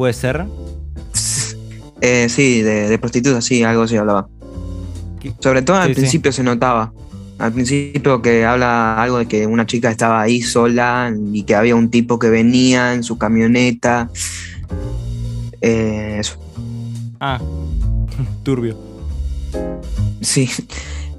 ¿Puede 0.00 0.14
ser? 0.14 0.46
eh, 2.00 2.26
sí, 2.30 2.62
de, 2.62 2.88
de 2.88 2.98
prostitutas, 2.98 3.44
sí, 3.44 3.62
algo 3.62 3.82
así 3.82 3.98
hablaba. 3.98 4.28
¿Qué? 5.20 5.34
Sobre 5.40 5.60
todo 5.60 5.76
al 5.76 5.88
Sí, 5.88 5.94
sí. 5.94 6.00
principio 6.00 6.32
se 6.32 6.42
notaba. 6.42 6.90
al 7.36 7.52
principio 7.52 8.22
que 8.22 8.46
habla 8.46 8.94
algo 8.94 9.18
de 9.18 9.26
que 9.26 9.46
una 9.46 9.66
chica 9.66 9.90
estaba 9.90 10.22
ahí 10.22 10.40
sola 10.40 11.12
y 11.34 11.42
que 11.42 11.54
había 11.54 11.74
un 11.76 11.90
tipo 11.90 12.18
que 12.18 12.30
venía 12.30 12.94
en 12.94 13.02
su 13.02 13.18
camioneta. 13.18 14.08
Eh, 15.60 16.16
eso. 16.18 16.38
Ah, 17.20 17.38
turbio. 18.42 18.78
Sí. 20.22 20.48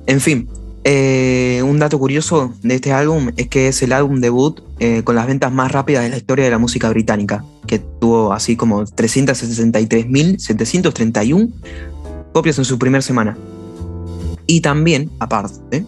En 0.07 0.19
fin, 0.19 0.49
eh, 0.83 1.61
un 1.63 1.77
dato 1.77 1.99
curioso 1.99 2.55
de 2.63 2.73
este 2.75 2.91
álbum 2.91 3.29
es 3.37 3.47
que 3.47 3.67
es 3.67 3.83
el 3.83 3.93
álbum 3.93 4.19
debut 4.19 4.61
eh, 4.79 5.03
con 5.03 5.15
las 5.15 5.27
ventas 5.27 5.51
más 5.51 5.71
rápidas 5.71 6.01
de 6.03 6.09
la 6.09 6.17
historia 6.17 6.45
de 6.45 6.51
la 6.51 6.57
música 6.57 6.89
británica, 6.89 7.45
que 7.67 7.77
tuvo 7.77 8.33
así 8.33 8.55
como 8.55 8.83
363.731 8.83 11.51
copias 12.33 12.57
en 12.57 12.65
su 12.65 12.79
primera 12.79 13.03
semana. 13.03 13.37
Y 14.47 14.61
también, 14.61 15.11
aparte, 15.19 15.85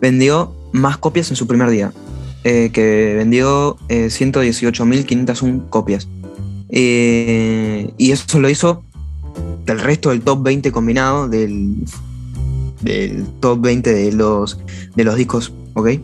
vendió 0.00 0.54
más 0.72 0.96
copias 0.96 1.28
en 1.30 1.36
su 1.36 1.46
primer 1.46 1.68
día, 1.68 1.92
eh, 2.44 2.70
que 2.72 3.12
vendió 3.16 3.76
118.501 3.88 5.68
copias. 5.68 6.08
y 6.70 8.10
eso 8.10 8.40
lo 8.40 8.48
hizo 8.48 8.82
del 9.66 9.80
resto 9.80 10.08
del 10.10 10.22
top 10.22 10.42
20 10.42 10.72
combinado 10.72 11.28
del, 11.28 11.76
del 12.80 13.26
top 13.40 13.60
20 13.60 13.92
de 13.92 14.12
los, 14.12 14.58
de 14.94 15.04
los 15.04 15.16
discos, 15.16 15.52
¿ok? 15.74 15.90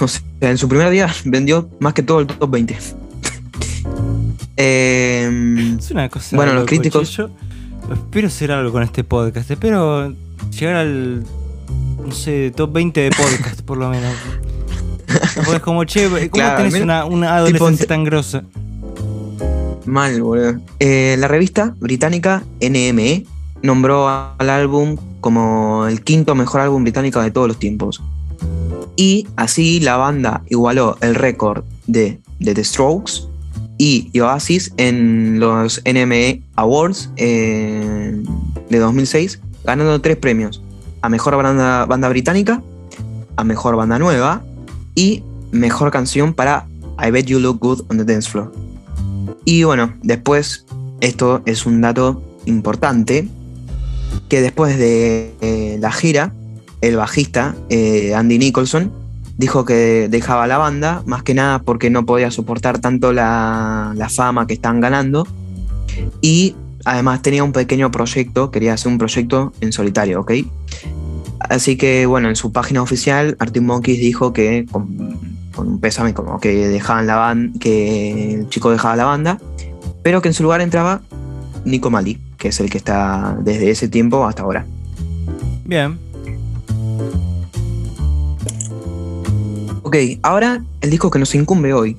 O 0.00 0.08
sea, 0.08 0.22
en 0.40 0.58
su 0.58 0.68
primer 0.68 0.90
día 0.90 1.12
vendió 1.24 1.68
más 1.78 1.94
que 1.94 2.02
todo 2.02 2.20
el 2.20 2.26
top 2.26 2.50
20. 2.50 2.76
Em, 4.56 5.78
es 5.78 5.90
una 5.90 6.08
cosa. 6.08 6.36
Bueno, 6.36 6.54
los 6.54 6.64
críticos. 6.64 7.10
Yo 7.10 7.28
espero 7.92 8.28
hacer 8.28 8.52
algo 8.52 8.72
con 8.72 8.82
este 8.82 9.02
podcast. 9.02 9.50
Espero 9.50 10.14
llegar 10.58 10.76
al. 10.76 11.24
No 12.04 12.12
sé, 12.12 12.52
top 12.54 12.72
20 12.72 13.00
de 13.00 13.10
podcast, 13.10 13.62
por 13.62 13.78
lo 13.78 13.90
menos. 13.90 14.14
Porque 15.34 15.56
es 15.56 15.60
como, 15.60 15.84
che, 15.84 16.08
¿cómo 16.28 16.44
tenés 16.56 16.74
una, 16.74 17.04
una 17.04 17.36
adolescencia 17.36 17.86
tan 17.86 18.04
grosa? 18.04 18.44
Mal, 19.86 20.22
boludo. 20.22 20.60
Eh, 20.80 21.16
la 21.18 21.28
revista 21.28 21.74
británica 21.78 22.42
NME 22.60 23.26
nombró 23.64 24.08
al 24.08 24.50
álbum 24.50 24.98
como 25.22 25.86
el 25.88 26.02
quinto 26.02 26.34
mejor 26.34 26.60
álbum 26.60 26.82
británico 26.82 27.20
de 27.22 27.30
todos 27.30 27.48
los 27.48 27.58
tiempos. 27.58 28.02
Y 28.94 29.26
así 29.36 29.80
la 29.80 29.96
banda 29.96 30.42
igualó 30.50 30.98
el 31.00 31.14
récord 31.14 31.64
de, 31.86 32.20
The 32.38 32.62
Strokes 32.62 33.22
y 33.78 34.20
Oasis 34.20 34.72
en 34.76 35.40
los 35.40 35.82
NME 35.86 36.42
Awards 36.56 37.10
eh, 37.16 38.22
de 38.68 38.78
2006, 38.78 39.40
ganando 39.64 39.98
tres 40.00 40.18
premios. 40.18 40.62
A 41.00 41.08
Mejor 41.08 41.34
banda, 41.36 41.86
banda 41.86 42.08
Británica, 42.10 42.62
a 43.36 43.44
Mejor 43.44 43.76
Banda 43.76 43.98
Nueva 43.98 44.42
y 44.94 45.22
Mejor 45.52 45.90
Canción 45.90 46.34
para 46.34 46.66
I 47.02 47.10
Bet 47.10 47.26
You 47.26 47.40
Look 47.40 47.60
Good 47.60 47.80
on 47.88 47.96
the 47.96 48.04
Dance 48.04 48.28
Floor. 48.28 48.52
Y 49.46 49.64
bueno, 49.64 49.94
después, 50.02 50.66
esto 51.00 51.40
es 51.46 51.64
un 51.64 51.80
dato 51.80 52.22
importante, 52.44 53.26
que 54.28 54.40
después 54.40 54.78
de 54.78 55.34
eh, 55.40 55.78
la 55.80 55.92
gira, 55.92 56.32
el 56.80 56.96
bajista 56.96 57.54
eh, 57.70 58.14
Andy 58.14 58.38
Nicholson 58.38 58.92
dijo 59.36 59.64
que 59.64 60.08
dejaba 60.08 60.46
la 60.46 60.58
banda, 60.58 61.02
más 61.06 61.22
que 61.22 61.34
nada 61.34 61.60
porque 61.60 61.90
no 61.90 62.06
podía 62.06 62.30
soportar 62.30 62.78
tanto 62.78 63.12
la, 63.12 63.94
fama 64.10 64.46
que 64.46 64.54
están 64.54 64.80
ganando. 64.80 65.26
Y 66.20 66.54
además 66.84 67.22
tenía 67.22 67.44
un 67.44 67.52
pequeño 67.52 67.90
proyecto, 67.90 68.50
quería 68.50 68.74
hacer 68.74 68.92
un 68.92 68.98
proyecto 68.98 69.52
en 69.60 69.72
solitario, 69.72 70.20
¿ok? 70.20 70.32
Así 71.40 71.76
que 71.76 72.06
bueno, 72.06 72.28
en 72.28 72.36
su 72.36 72.52
página 72.52 72.82
oficial, 72.82 73.36
Arctic 73.38 73.62
Monkeys 73.62 74.00
dijo 74.00 74.32
que 74.32 74.66
con, 74.70 75.18
un 75.56 75.80
pésame 75.80 76.14
como 76.14 76.40
que 76.40 76.68
dejaban 76.68 77.06
la 77.06 77.16
banda, 77.16 77.58
que 77.60 78.34
el 78.34 78.48
chico 78.48 78.70
dejaba 78.70 78.96
la 78.96 79.04
banda, 79.04 79.38
pero 80.02 80.22
que 80.22 80.28
en 80.28 80.34
su 80.34 80.42
lugar 80.42 80.60
entraba 80.60 81.02
Nico 81.64 81.90
Mali 81.90 82.18
que 82.44 82.48
es 82.48 82.60
el 82.60 82.68
que 82.68 82.76
está 82.76 83.38
desde 83.40 83.70
ese 83.70 83.88
tiempo 83.88 84.26
hasta 84.26 84.42
ahora. 84.42 84.66
Bien. 85.64 85.98
Ok, 89.82 89.96
ahora 90.20 90.62
el 90.82 90.90
disco 90.90 91.10
que 91.10 91.18
nos 91.18 91.34
incumbe 91.34 91.72
hoy, 91.72 91.96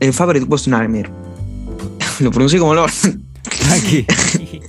el 0.00 0.14
Favorite 0.14 0.46
Was 0.46 0.66
Nightmare. 0.68 1.10
Lo 2.20 2.30
pronuncié 2.30 2.58
como 2.58 2.74
Lord. 2.74 2.92
Aquí. 3.72 4.06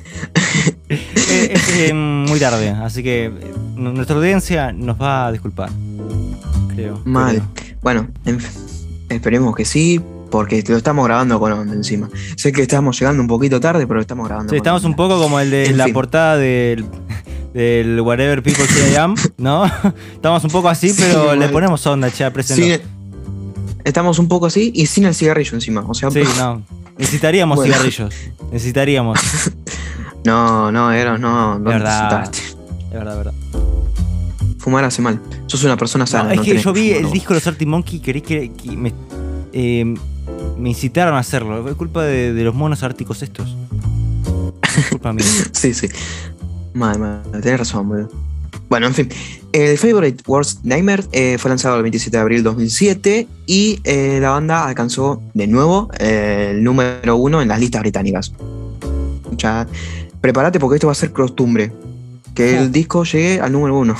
es, 0.90 1.70
eh, 1.78 1.94
muy 1.94 2.38
tarde, 2.38 2.72
así 2.72 3.02
que 3.02 3.28
eh, 3.28 3.32
nuestra 3.78 4.18
audiencia 4.18 4.74
nos 4.74 5.02
va 5.02 5.28
a 5.28 5.32
disculpar. 5.32 5.70
Creo. 6.74 7.02
Mal. 7.06 7.42
Bueno, 7.82 8.10
esperemos 9.08 9.56
que 9.56 9.64
sí, 9.64 10.02
porque 10.30 10.64
lo 10.68 10.78
estamos 10.78 11.06
grabando 11.06 11.40
con 11.40 11.52
onda 11.52 11.74
encima. 11.74 12.10
Sé 12.36 12.52
que 12.52 12.62
estamos 12.62 13.00
llegando 13.00 13.22
un 13.22 13.28
poquito 13.28 13.60
tarde, 13.60 13.86
pero 13.88 13.96
lo 13.96 14.02
estamos 14.02 14.28
grabando. 14.28 14.52
Sí, 14.52 14.58
estamos 14.58 14.84
un 14.84 14.96
poco 14.96 15.20
como 15.20 15.40
el 15.40 15.52
de 15.52 15.72
la 15.72 15.88
portada 15.90 16.38
del, 16.38 16.86
del 17.54 18.02
Whatever 18.02 18.44
People 18.44 18.68
Say 18.68 18.94
I 18.94 18.96
Am, 18.96 19.16
¿no? 19.38 19.66
estamos 20.14 20.44
un 20.44 20.50
poco 20.50 20.70
así, 20.70 20.94
pero 20.98 21.36
le 21.36 21.50
ponemos 21.50 21.86
onda, 21.88 22.12
che, 22.12 22.30
presente. 22.32 22.82
estamos 23.84 24.20
un 24.20 24.28
poco 24.28 24.48
así 24.48 24.72
y 24.76 24.86
sin 24.88 25.06
el 25.06 25.16
cigarrillo 25.16 25.54
encima. 25.54 25.84
O 25.88 25.94
sea, 25.94 26.12
sí, 26.12 26.22
no. 26.38 26.64
Necesitaríamos 26.98 27.62
cigarrillos. 27.64 28.14
Necesitaríamos. 28.52 29.20
no, 30.26 30.72
no, 30.72 30.92
Eros, 30.92 31.20
no. 31.20 31.60
no 31.60 31.70
verdad. 31.70 32.30
Es 32.34 32.92
verdad, 32.92 33.14
es 33.14 33.18
verdad. 33.18 33.34
Fumar 34.60 34.84
hace 34.84 35.02
mal. 35.02 35.22
Sos 35.46 35.64
una 35.64 35.78
persona 35.78 36.08
sana. 36.08 36.34
es 36.34 36.42
que 36.42 36.58
yo 36.58 36.74
vi 36.74 36.92
el 36.92 37.12
disco 37.12 37.34
de 37.34 37.40
los 37.40 37.48
Arctic 37.48 37.68
Monkey 37.68 37.98
y 37.98 38.00
quería 38.00 38.22
que, 38.22 38.52
me, 38.76 38.94
eh, 39.54 39.94
me 40.58 40.70
incitaron 40.70 41.16
a 41.16 41.20
hacerlo. 41.20 41.68
Es 41.68 41.76
culpa 41.76 42.04
de, 42.04 42.32
los 42.44 42.56
monos 42.56 42.84
árticos 42.84 43.22
estos. 43.22 43.56
Es 44.78 44.88
culpa 44.90 45.14
mía. 45.14 45.26
sí, 45.52 45.74
sí. 45.74 45.88
Madre, 46.74 47.00
madre, 47.00 47.42
tenés 47.42 47.60
razón, 47.60 47.90
boludo. 47.90 48.10
Bueno, 48.70 48.88
en 48.88 48.94
fin. 48.94 49.10
El 49.52 49.78
Favorite 49.78 50.24
Worst 50.28 50.64
Nightmare 50.64 51.04
eh, 51.12 51.38
fue 51.40 51.50
lanzado 51.50 51.78
el 51.78 51.84
27 51.84 52.18
de 52.18 52.22
abril 52.22 52.38
de 52.40 52.44
2007 52.44 53.28
y 53.46 53.80
eh, 53.84 54.20
la 54.22 54.32
banda 54.32 54.66
alcanzó 54.66 55.22
de 55.34 55.48
nuevo 55.48 55.90
eh, 56.00 56.50
el 56.52 56.64
número 56.64 57.16
uno 57.16 57.42
en 57.42 57.48
las 57.48 57.60
listas 57.60 57.82
británicas. 57.82 58.34
Ya, 59.38 59.68
prepárate 60.20 60.60
porque 60.60 60.76
esto 60.76 60.88
va 60.88 60.92
a 60.92 60.96
ser 60.96 61.12
costumbre. 61.12 61.72
Que 62.34 62.58
el 62.58 62.72
disco 62.72 63.06
llegue 63.06 63.40
al 63.40 63.54
número 63.54 63.78
uno. 63.78 63.96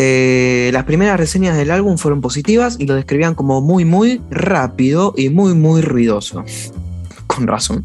Eh, 0.00 0.70
las 0.72 0.84
primeras 0.84 1.18
reseñas 1.18 1.56
del 1.56 1.72
álbum 1.72 1.98
fueron 1.98 2.20
positivas 2.20 2.76
y 2.78 2.86
lo 2.86 2.94
describían 2.94 3.34
como 3.34 3.60
muy, 3.60 3.84
muy 3.84 4.20
rápido 4.30 5.12
y 5.16 5.28
muy, 5.28 5.54
muy 5.54 5.82
ruidoso. 5.82 6.44
Con 7.26 7.48
razón. 7.48 7.84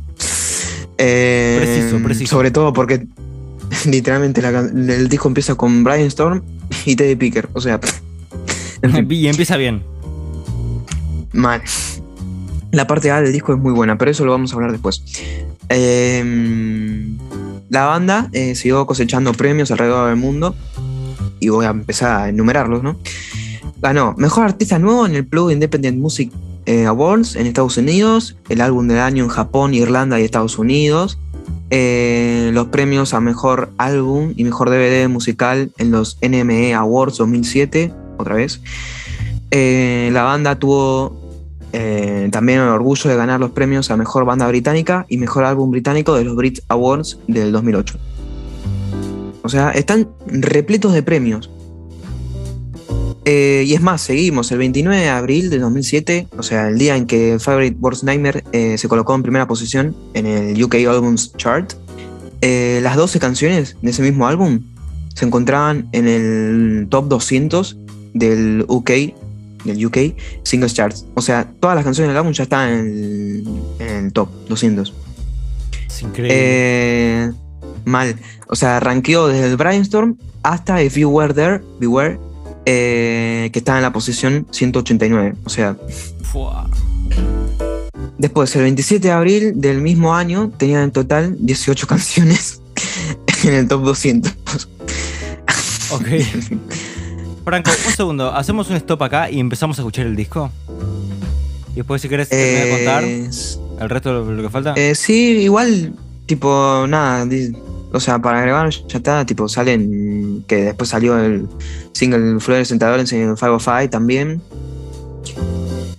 Eh, 1.00 1.58
preciso, 1.60 2.04
preciso. 2.04 2.36
Sobre 2.36 2.52
todo 2.52 2.72
porque 2.72 3.08
literalmente 3.90 4.42
el 4.42 5.10
disco 5.10 5.28
empieza 5.28 5.56
con 5.56 5.84
Brian 5.84 6.06
Storm 6.06 6.44
y 6.86 6.96
Teddy 6.96 7.16
Picker. 7.16 7.50
O 7.54 7.62
sea. 7.62 7.80
y 9.10 9.28
empieza 9.28 9.58
bien. 9.58 9.82
Mal. 11.32 11.64
La 12.70 12.86
parte 12.86 13.10
A 13.10 13.24
del 13.24 13.34
disco 13.34 13.54
es 13.54 13.60
muy 13.60 13.74
buena, 13.74 13.98
pero 13.98 14.12
eso 14.12 14.24
lo 14.24 14.34
vamos 14.34 14.52
a 14.52 14.56
hablar 14.56 14.72
después. 14.72 15.04
Em, 15.68 17.18
la 17.70 17.86
banda 17.86 18.30
eh, 18.34 18.54
siguió 18.54 18.86
cosechando 18.86 19.34
premios 19.34 19.72
alrededor 19.72 20.10
del 20.10 20.18
mundo 20.18 20.56
y 21.44 21.50
voy 21.50 21.66
a 21.66 21.70
empezar 21.70 22.22
a 22.22 22.30
enumerarlos, 22.30 22.84
¿no? 22.84 22.98
Ganó 23.82 24.16
Mejor 24.18 24.46
Artista 24.46 24.80
Nuevo 24.80 25.06
en 25.06 25.16
el 25.16 25.26
Plug 25.26 25.52
Independent 25.52 25.98
Music 26.00 26.32
eh, 26.66 26.86
Awards 26.86 27.36
en 27.36 27.46
Estados 27.48 27.76
Unidos, 27.76 28.38
el 28.48 28.62
álbum 28.62 28.88
del 28.88 29.00
año 29.00 29.26
en 29.26 29.30
Japón, 29.30 29.74
Irlanda 29.74 30.20
y 30.20 30.24
Estados 30.24 30.58
Unidos, 30.58 31.20
eh, 31.70 32.52
los 32.54 32.68
premios 32.68 33.14
a 33.14 33.20
Mejor 33.20 33.72
Álbum 33.78 34.34
y 34.38 34.46
Mejor 34.46 34.70
DVD 34.70 35.10
musical 35.10 35.72
en 35.78 35.92
los 35.92 36.18
NME 36.22 36.74
Awards 36.74 37.18
2007, 37.18 37.92
otra 38.18 38.36
vez. 38.36 38.62
Eh, 39.52 40.10
la 40.14 40.24
banda 40.24 40.58
tuvo 40.58 41.22
también 42.30 42.60
el 42.60 42.68
orgullo 42.68 43.10
de 43.10 43.16
ganar 43.16 43.40
los 43.40 43.50
premios 43.50 43.90
a 43.90 43.98
Mejor 43.98 44.26
Banda 44.26 44.48
Británica 44.48 45.08
y 45.10 45.18
Mejor 45.18 45.44
Álbum 45.44 45.72
Británico 45.72 46.14
de 46.14 46.24
los 46.24 46.36
Brit 46.36 46.60
Awards 46.70 47.18
del 47.28 47.52
2008. 47.52 47.98
O 49.44 49.50
sea, 49.50 49.72
están 49.72 50.10
repletos 50.26 50.94
de 50.94 51.04
premios. 51.04 51.50
Eh, 53.26 53.64
y 53.66 53.74
es 53.74 53.82
más, 53.82 54.02
seguimos. 54.02 54.52
El 54.52 54.58
29 54.58 55.02
de 55.02 55.10
abril 55.10 55.50
de 55.50 55.60
2007, 55.60 56.28
o 56.38 56.44
sea, 56.44 56.70
el 56.70 56.78
día 56.78 56.98
en 56.98 57.06
que 57.06 57.38
Favorite 57.40 57.78
Worst 57.80 58.04
Nightmare 58.04 58.44
eh, 58.52 58.78
se 58.78 58.88
colocó 58.88 59.16
en 59.16 59.24
primera 59.24 59.48
posición 59.48 59.96
en 60.14 60.26
el 60.26 60.62
UK 60.62 60.76
Albums 60.76 61.34
Chart, 61.38 61.74
eh, 62.42 62.80
las 62.84 62.98
12 62.98 63.20
canciones 63.20 63.78
de 63.82 63.92
ese 63.92 64.02
mismo 64.02 64.28
álbum 64.28 64.62
se 65.14 65.26
encontraban 65.26 65.88
en 65.92 66.08
el 66.08 66.88
top 66.90 67.08
200 67.08 67.78
del 68.14 68.66
UK, 68.68 68.90
del 69.64 69.86
UK 69.86 69.98
Singles 70.44 70.74
Charts. 70.74 71.06
O 71.14 71.22
sea, 71.22 71.50
todas 71.60 71.76
las 71.76 71.86
canciones 71.86 72.10
del 72.10 72.18
álbum 72.18 72.34
ya 72.34 72.44
están 72.44 72.70
en 72.74 73.64
el, 73.80 74.14
top 74.14 74.30
200. 74.50 74.94
Es 75.88 76.02
increíble 76.02 77.34
mal. 77.86 78.16
O 78.48 78.56
sea, 78.56 78.78
arranqueó 78.78 79.28
desde 79.28 79.48
el 79.48 79.58
Brainstorm 79.58 80.18
hasta 80.44 80.82
If 80.84 80.96
You 80.98 81.10
Were 81.10 81.34
There, 81.34 81.62
Beware, 81.80 82.20
eh, 82.66 83.50
que 83.52 83.60
está 83.60 83.76
en 83.78 83.82
la 83.84 83.94
posición 83.94 84.48
189. 84.52 85.36
O 85.46 85.50
sea, 85.50 85.76
Fua. 86.32 86.70
después, 88.18 88.56
el 88.56 88.64
27 88.64 89.08
de 89.08 89.14
abril 89.14 89.54
del 89.56 89.82
mismo 89.82 90.16
año, 90.16 90.52
tenía 90.58 90.84
en 90.84 90.92
total 90.92 91.36
18 91.40 91.88
canciones 91.88 92.62
en 93.44 93.54
el 93.54 93.68
top 93.68 93.84
200. 93.84 94.32
Ok. 95.92 96.08
Franco, 97.46 97.72
un 97.88 97.94
segundo. 97.94 98.34
Hacemos 98.34 98.70
un 98.70 98.78
stop 98.78 99.04
acá 99.04 99.30
y 99.30 99.40
empezamos 99.40 99.78
a 99.78 99.82
escuchar 99.82 100.06
el 100.08 100.16
disco. 100.16 100.50
Y 101.74 101.78
después, 101.78 102.02
si 102.02 102.08
querés, 102.10 102.30
terminar 102.30 102.66
de 102.66 102.72
contar 102.72 103.04
Eh, 103.04 103.30
el 103.82 103.90
resto 103.90 104.26
de 104.26 104.36
lo 104.36 104.44
que 104.44 104.50
falta. 104.50 104.74
Eh, 104.76 104.96
sí, 104.96 105.40
igual, 105.42 105.94
tipo, 106.26 106.86
nada, 106.88 107.26
o 107.94 108.00
sea, 108.00 108.20
para 108.20 108.42
grabar 108.42 108.70
ya 108.70 108.98
está, 108.98 109.26
tipo, 109.26 109.48
salen, 109.48 110.44
que 110.48 110.56
después 110.66 110.90
salió 110.90 111.18
el 111.18 111.48
single 111.94 112.40
Flores 112.40 112.68
Sentadores 112.68 113.12
en 113.14 113.36
505 113.36 113.90
también, 113.90 114.42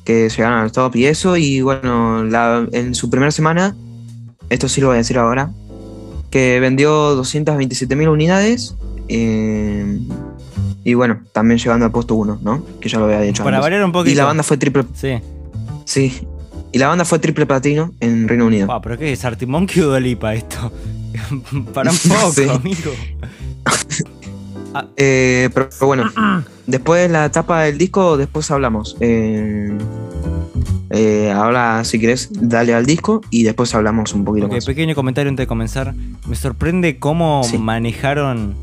que 0.05 0.29
llegaron 0.29 0.59
al 0.59 0.73
top 0.73 0.97
y 0.97 1.07
eso, 1.07 1.37
y 1.37 1.61
bueno, 1.63 2.25
la- 2.25 2.67
en 2.73 2.95
su 2.95 3.09
primera 3.11 3.31
semana, 3.31 3.75
esto 4.51 4.69
sí 4.69 4.81
lo 4.81 4.89
voy 4.89 4.95
a 4.97 4.99
decir 4.99 5.19
ahora, 5.19 5.51
que 6.31 6.61
vendió 6.61 7.15
227.000 7.15 8.09
unidades, 8.09 8.75
eh, 9.09 9.99
y 10.85 10.95
bueno, 10.95 11.21
también 11.33 11.59
llegando 11.59 11.87
al 11.87 11.93
puesto 11.93 12.15
1, 12.17 12.39
¿no? 12.43 12.63
Que 12.81 12.89
ya 12.89 12.99
lo 12.99 13.07
había 13.07 13.21
dicho 13.21 13.43
Para 13.45 13.57
antes. 13.57 13.65
variar 13.67 13.85
un 13.85 13.93
poquito. 13.93 14.13
Y 14.13 14.15
la 14.17 14.25
banda 14.25 14.43
fue 14.43 14.59
triple, 14.59 14.85
Sí. 14.95 15.15
sí, 15.87 16.27
y 16.73 16.79
la 16.79 16.89
banda 16.89 17.05
fue 17.07 17.19
triple 17.21 17.47
platino 17.47 17.95
en 18.01 18.29
Reino 18.29 18.47
Unido. 18.47 18.67
Wow, 18.67 18.83
pero 18.83 18.99
¿qué 18.99 19.13
es? 19.13 19.25
¿Artimonky 19.25 19.81
o 19.81 19.89
Dolipa 19.89 20.35
esto? 20.35 20.71
Para 21.75 21.91
un 21.91 21.97
poco, 21.99 22.33
Sí. 22.33 22.49
amigo. 22.49 22.93
Eh, 24.97 25.51
pero, 25.55 25.69
pero 25.71 25.87
bueno, 25.87 26.13
después 26.67 27.03
de 27.03 27.09
la 27.09 27.27
etapa 27.27 27.63
del 27.63 27.79
disco, 27.79 28.17
después 28.17 28.51
hablamos. 28.51 28.97
Eh, 28.99 29.71
eh, 30.91 31.31
ahora, 31.33 31.85
si 31.85 32.01
querés, 32.01 32.29
dale 32.33 32.75
al 32.75 32.85
disco 32.85 33.21
y 33.31 33.45
después 33.45 33.73
hablamos 33.75 34.13
un 34.15 34.25
poquito 34.25 34.47
Ok, 34.47 34.53
más. 34.55 34.65
pequeño 34.67 34.97
comentario 34.97 35.29
antes 35.31 35.45
de 35.45 35.47
comenzar. 35.47 35.95
Me 36.27 36.35
sorprende 36.35 36.99
cómo 36.99 37.43
Sí. 37.45 37.57
manejaron, 37.59 38.55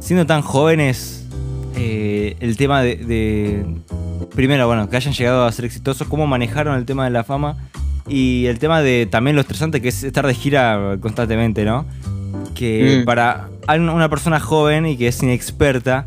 siendo 0.00 0.26
tan 0.26 0.42
jóvenes, 0.42 1.24
el 1.76 2.56
tema 2.56 2.82
de, 2.82 2.96
de- 2.96 3.64
Primero, 4.34 4.66
bueno, 4.66 4.90
que 4.90 4.96
hayan 4.96 5.14
llegado 5.14 5.44
a 5.44 5.52
ser 5.52 5.66
exitosos, 5.66 6.08
cómo 6.08 6.26
manejaron 6.26 6.76
el 6.76 6.84
tema 6.84 7.04
de 7.04 7.10
la 7.10 7.22
fama 7.22 7.56
y 8.08 8.46
el 8.46 8.58
tema 8.58 8.82
de 8.82 9.06
también 9.10 9.34
lo 9.36 9.40
estresante 9.42 9.80
que 9.80 9.88
es 9.88 10.02
estar 10.02 10.26
de 10.26 10.34
gira 10.34 10.96
constantemente, 11.00 11.64
¿no? 11.64 11.86
Que 12.54 13.00
Mm. 13.02 13.04
para 13.04 13.48
una 13.68 14.08
persona 14.08 14.40
joven 14.40 14.86
y 14.86 14.96
que 14.96 15.08
es 15.08 15.22
inexperta, 15.22 16.06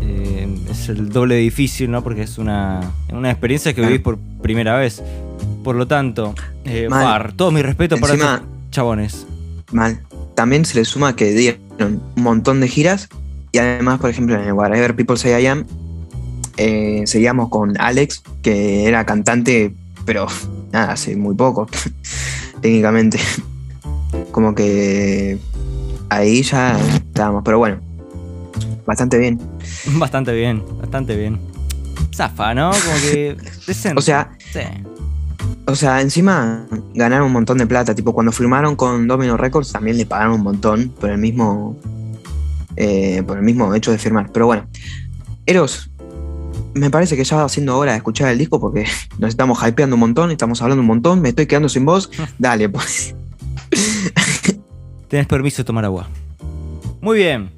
eh, 0.00 0.48
es 0.70 0.88
el 0.88 1.10
doble 1.10 1.34
de 1.36 1.40
difícil, 1.42 1.90
¿no? 1.90 2.02
Porque 2.02 2.22
es 2.22 2.38
una, 2.38 2.80
una 3.12 3.30
experiencia 3.30 3.74
que 3.74 3.82
vivís 3.82 4.00
por 4.00 4.18
primera 4.42 4.76
vez. 4.76 5.02
Por 5.62 5.76
lo 5.76 5.86
tanto, 5.86 6.34
eh, 6.64 6.88
Mal. 6.88 7.04
Far, 7.04 7.32
todo 7.34 7.50
mi 7.52 7.62
respeto 7.62 7.96
para 7.98 8.14
Encima- 8.14 8.34
estos 8.36 8.48
chabones. 8.70 9.26
Mal. 9.70 10.00
También 10.34 10.64
se 10.64 10.78
le 10.78 10.84
suma 10.84 11.14
que 11.14 11.32
dieron 11.32 12.00
un 12.16 12.22
montón 12.22 12.60
de 12.60 12.68
giras 12.68 13.08
y 13.52 13.58
además, 13.58 14.00
por 14.00 14.10
ejemplo, 14.10 14.34
en 14.40 14.46
el 14.48 14.52
Whatever 14.54 14.96
People 14.96 15.16
Say 15.16 15.42
I 15.42 15.46
Am, 15.46 15.64
eh, 16.56 17.02
seguíamos 17.06 17.48
con 17.48 17.78
Alex, 17.80 18.22
que 18.42 18.86
era 18.86 19.04
cantante, 19.04 19.74
pero 20.04 20.26
nada, 20.72 20.92
hace 20.92 21.16
muy 21.16 21.34
poco, 21.34 21.66
técnicamente. 22.60 23.18
Como 24.30 24.54
que 24.54 25.38
ahí 26.08 26.42
ya 26.42 26.78
estábamos, 26.78 27.42
pero 27.44 27.58
bueno, 27.58 27.80
bastante 28.86 29.18
bien. 29.18 29.40
Bastante 29.94 30.32
bien, 30.34 30.62
bastante 30.80 31.16
bien. 31.16 31.40
Zafa, 32.14 32.54
¿no? 32.54 32.70
Como 32.70 32.94
que 33.10 33.36
decente. 33.66 33.98
O 33.98 34.02
sea, 34.02 34.36
Sí. 34.52 34.60
O 35.66 35.74
sea, 35.76 36.00
encima 36.00 36.66
ganaron 36.94 37.28
un 37.28 37.32
montón 37.32 37.56
de 37.58 37.66
plata. 37.66 37.94
Tipo, 37.94 38.12
cuando 38.12 38.32
firmaron 38.32 38.74
con 38.76 39.06
Domino 39.06 39.36
Records 39.36 39.70
también 39.72 39.96
le 39.96 40.04
pagaron 40.06 40.34
un 40.34 40.42
montón 40.42 40.88
por 40.88 41.08
el 41.10 41.18
mismo. 41.18 41.76
eh, 42.76 43.22
por 43.26 43.38
el 43.38 43.44
mismo 43.44 43.72
hecho 43.74 43.92
de 43.92 43.98
firmar. 43.98 44.30
Pero 44.32 44.46
bueno. 44.46 44.66
Eros, 45.46 45.90
me 46.74 46.90
parece 46.90 47.16
que 47.16 47.24
ya 47.24 47.36
va 47.36 47.48
siendo 47.48 47.76
hora 47.76 47.92
de 47.92 47.98
escuchar 47.98 48.30
el 48.30 48.38
disco 48.38 48.60
porque 48.60 48.86
nos 49.18 49.30
estamos 49.30 49.58
hypeando 49.66 49.96
un 49.96 50.00
montón, 50.00 50.30
estamos 50.30 50.60
hablando 50.62 50.80
un 50.80 50.86
montón, 50.86 51.20
me 51.20 51.30
estoy 51.30 51.46
quedando 51.46 51.68
sin 51.68 51.84
voz. 51.84 52.10
Dale, 52.38 52.68
pues. 52.68 53.14
Tienes 55.08 55.26
permiso 55.26 55.58
de 55.58 55.64
tomar 55.64 55.84
agua. 55.84 56.08
Muy 57.00 57.18
bien. 57.18 57.50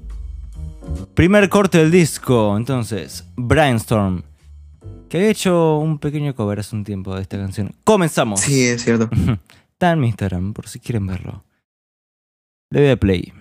Primer 1.14 1.48
corte 1.48 1.78
del 1.78 1.90
disco, 1.90 2.56
entonces, 2.56 3.24
Brainstorm. 3.36 4.22
Que 5.08 5.18
había 5.18 5.30
hecho 5.30 5.78
un 5.78 5.98
pequeño 5.98 6.34
cover 6.34 6.58
hace 6.58 6.74
un 6.74 6.82
tiempo 6.82 7.14
de 7.14 7.22
esta 7.22 7.36
canción. 7.36 7.72
Comenzamos. 7.84 8.40
Sí, 8.40 8.64
es 8.64 8.82
cierto. 8.82 9.08
Está 9.70 9.92
en 9.92 10.00
mi 10.00 10.08
Instagram, 10.08 10.52
por 10.52 10.68
si 10.68 10.80
quieren 10.80 11.06
verlo. 11.06 11.44
Le 12.70 12.80
doy 12.80 12.90
a 12.90 12.96
play. 12.96 13.32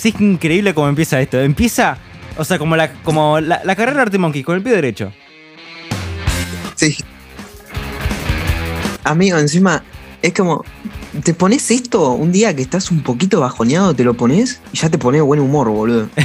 Sí, 0.00 0.12
es 0.14 0.20
increíble 0.20 0.72
cómo 0.74 0.88
empieza 0.88 1.20
esto. 1.20 1.38
Empieza, 1.40 1.98
o 2.38 2.44
sea, 2.44 2.58
como 2.58 2.74
la, 2.76 2.92
como 3.02 3.38
la, 3.40 3.60
la 3.64 3.76
carrera 3.76 3.96
de 3.96 4.02
Arte 4.02 4.18
Monkey, 4.18 4.42
con 4.42 4.56
el 4.56 4.62
pie 4.62 4.72
derecho. 4.72 5.12
Sí. 6.74 6.96
Amigo, 9.04 9.38
encima, 9.38 9.82
es 10.22 10.32
como. 10.32 10.64
Te 11.24 11.34
pones 11.34 11.68
esto 11.72 12.12
un 12.12 12.30
día 12.30 12.54
que 12.54 12.62
estás 12.62 12.92
un 12.92 13.02
poquito 13.02 13.40
bajoneado, 13.40 13.94
te 13.94 14.04
lo 14.04 14.14
pones 14.14 14.60
y 14.72 14.76
ya 14.78 14.88
te 14.88 14.96
pone 14.96 15.20
buen 15.20 15.40
humor, 15.40 15.68
boludo. 15.68 16.08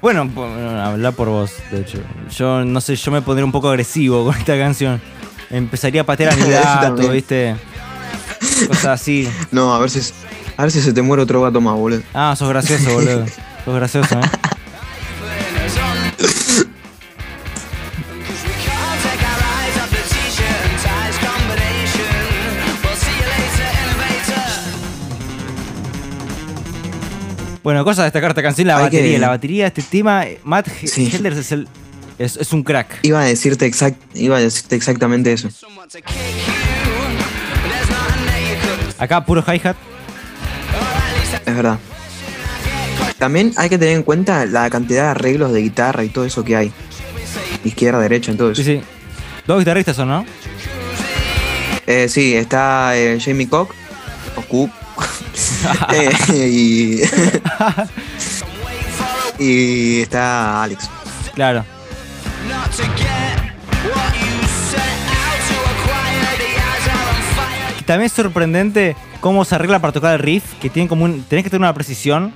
Bueno, 0.00 0.26
po- 0.30 0.46
habla 0.46 1.12
por 1.12 1.28
vos, 1.28 1.52
de 1.70 1.82
hecho. 1.82 1.98
Yo 2.34 2.64
no 2.64 2.80
sé, 2.80 2.96
yo 2.96 3.10
me 3.12 3.20
pondría 3.20 3.44
un 3.44 3.52
poco 3.52 3.68
agresivo 3.68 4.24
con 4.24 4.34
esta 4.34 4.56
canción. 4.56 4.98
Empezaría 5.50 6.00
a 6.00 6.04
patear 6.06 6.32
a 6.32 6.36
mi 6.36 6.50
gato. 6.50 7.10
¿viste? 7.10 7.54
Cosas 8.66 8.86
así. 8.86 9.28
No, 9.50 9.74
a 9.74 9.78
ver 9.78 9.90
si, 9.90 10.00
a 10.60 10.62
ver 10.64 10.70
si 10.72 10.82
se 10.82 10.92
te 10.92 11.00
muere 11.00 11.22
otro 11.22 11.40
gato 11.40 11.58
más, 11.60 11.74
boludo. 11.74 12.02
Ah, 12.12 12.34
sos 12.36 12.48
gracioso, 12.50 12.90
boludo. 12.94 13.24
Sos 13.64 13.74
gracioso, 13.74 14.20
¿eh? 14.20 14.30
Bueno, 27.62 27.84
cosa 27.84 28.02
a 28.02 28.04
destacar 28.04 28.30
esta 28.30 28.42
canción, 28.42 28.66
la 28.68 28.78
Hay 28.78 28.84
batería. 28.84 29.12
que- 29.12 29.18
La 29.18 29.28
batería 29.28 29.64
de 29.64 29.68
este 29.68 29.82
tema, 29.82 30.26
eh, 30.26 30.40
Matt 30.44 30.68
Sí. 30.84 31.10
Helders 31.12 31.36
es, 31.36 31.52
el, 31.52 31.68
es, 32.18 32.36
es 32.36 32.52
un 32.52 32.62
crack. 32.62 33.00
Iba 33.02 33.20
a 33.20 33.24
decirte, 33.24 33.66
exact, 33.66 33.98
iba 34.14 34.38
a 34.38 34.40
decirte 34.40 34.76
exactamente 34.76 35.32
eso. 35.32 35.48
Acá 38.98 39.24
puro 39.24 39.44
hi-hat. 39.46 39.76
Es 41.50 41.56
verdad. 41.56 41.78
También 43.18 43.52
hay 43.56 43.68
que 43.68 43.76
tener 43.76 43.96
en 43.96 44.04
cuenta 44.04 44.46
la 44.46 44.70
cantidad 44.70 45.02
de 45.02 45.08
arreglos 45.10 45.52
de 45.52 45.60
guitarra 45.62 46.04
y 46.04 46.08
todo 46.08 46.24
eso 46.24 46.44
que 46.44 46.56
hay. 46.56 46.72
Izquierda, 47.64 47.98
derecha, 47.98 48.30
en 48.30 48.38
todo 48.38 48.52
eso. 48.52 48.62
Sí, 48.62 48.78
sí. 48.78 48.82
Dos 49.46 49.58
guitarristas 49.58 49.96
son, 49.96 50.08
¿no? 50.08 50.24
Eh, 51.86 52.08
sí, 52.08 52.36
está 52.36 52.96
eh, 52.96 53.18
Jamie 53.20 53.48
Cock, 53.48 53.74
o 54.36 54.70
eh, 55.92 56.48
y, 56.48 57.00
y 59.44 60.00
está 60.02 60.62
Alex. 60.62 60.88
Claro. 61.34 61.64
También 67.90 68.06
es 68.06 68.12
sorprendente 68.12 68.94
cómo 69.20 69.44
se 69.44 69.56
arregla 69.56 69.80
para 69.80 69.92
tocar 69.92 70.12
el 70.12 70.20
riff, 70.20 70.44
que 70.60 70.70
tienen 70.70 70.86
como 70.86 71.04
un, 71.06 71.24
tenés 71.24 71.42
que 71.42 71.50
tener 71.50 71.62
una 71.62 71.74
precisión 71.74 72.32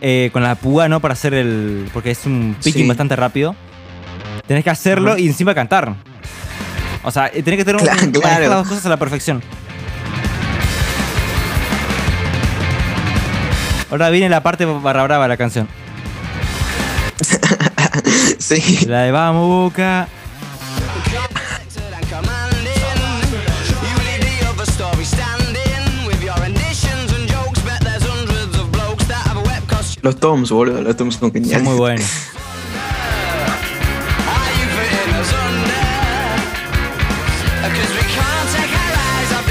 eh, 0.00 0.30
con 0.32 0.44
la 0.44 0.54
púa, 0.54 0.88
¿no? 0.88 1.00
Para 1.00 1.14
hacer 1.14 1.34
el... 1.34 1.90
porque 1.92 2.12
es 2.12 2.24
un 2.26 2.54
picking 2.62 2.82
Sí. 2.82 2.88
bastante 2.88 3.16
rápido. 3.16 3.56
Tenés 4.46 4.62
que 4.62 4.70
hacerlo 4.70 5.18
y 5.18 5.26
encima 5.26 5.52
cantar. 5.52 5.96
O 7.02 7.10
sea, 7.10 7.26
eh, 7.26 7.42
tenés 7.42 7.58
que 7.58 7.64
tener 7.64 7.80
un, 7.80 7.88
Claro, 7.88 8.00
manejar 8.02 8.20
claro. 8.20 8.48
las 8.50 8.58
dos 8.58 8.68
cosas 8.68 8.86
a 8.86 8.88
la 8.88 8.96
perfección. 8.98 9.42
Ahora 13.90 14.10
viene 14.10 14.28
la 14.28 14.44
parte 14.44 14.64
barra 14.64 15.02
brava 15.02 15.24
de 15.24 15.28
la 15.28 15.36
canción. 15.36 15.66
Sí, 18.38 18.86
La 18.86 19.02
de 19.02 19.10
Vamos 19.10 19.48
Boca. 19.48 20.06
Los 30.06 30.20
Toms, 30.20 30.52
boludo, 30.52 30.82
los 30.82 30.96
Toms 30.96 31.14
son 31.16 31.20
Son 31.22 31.32
geniales. 31.32 31.64
muy 31.64 31.76
buenos. 31.76 32.06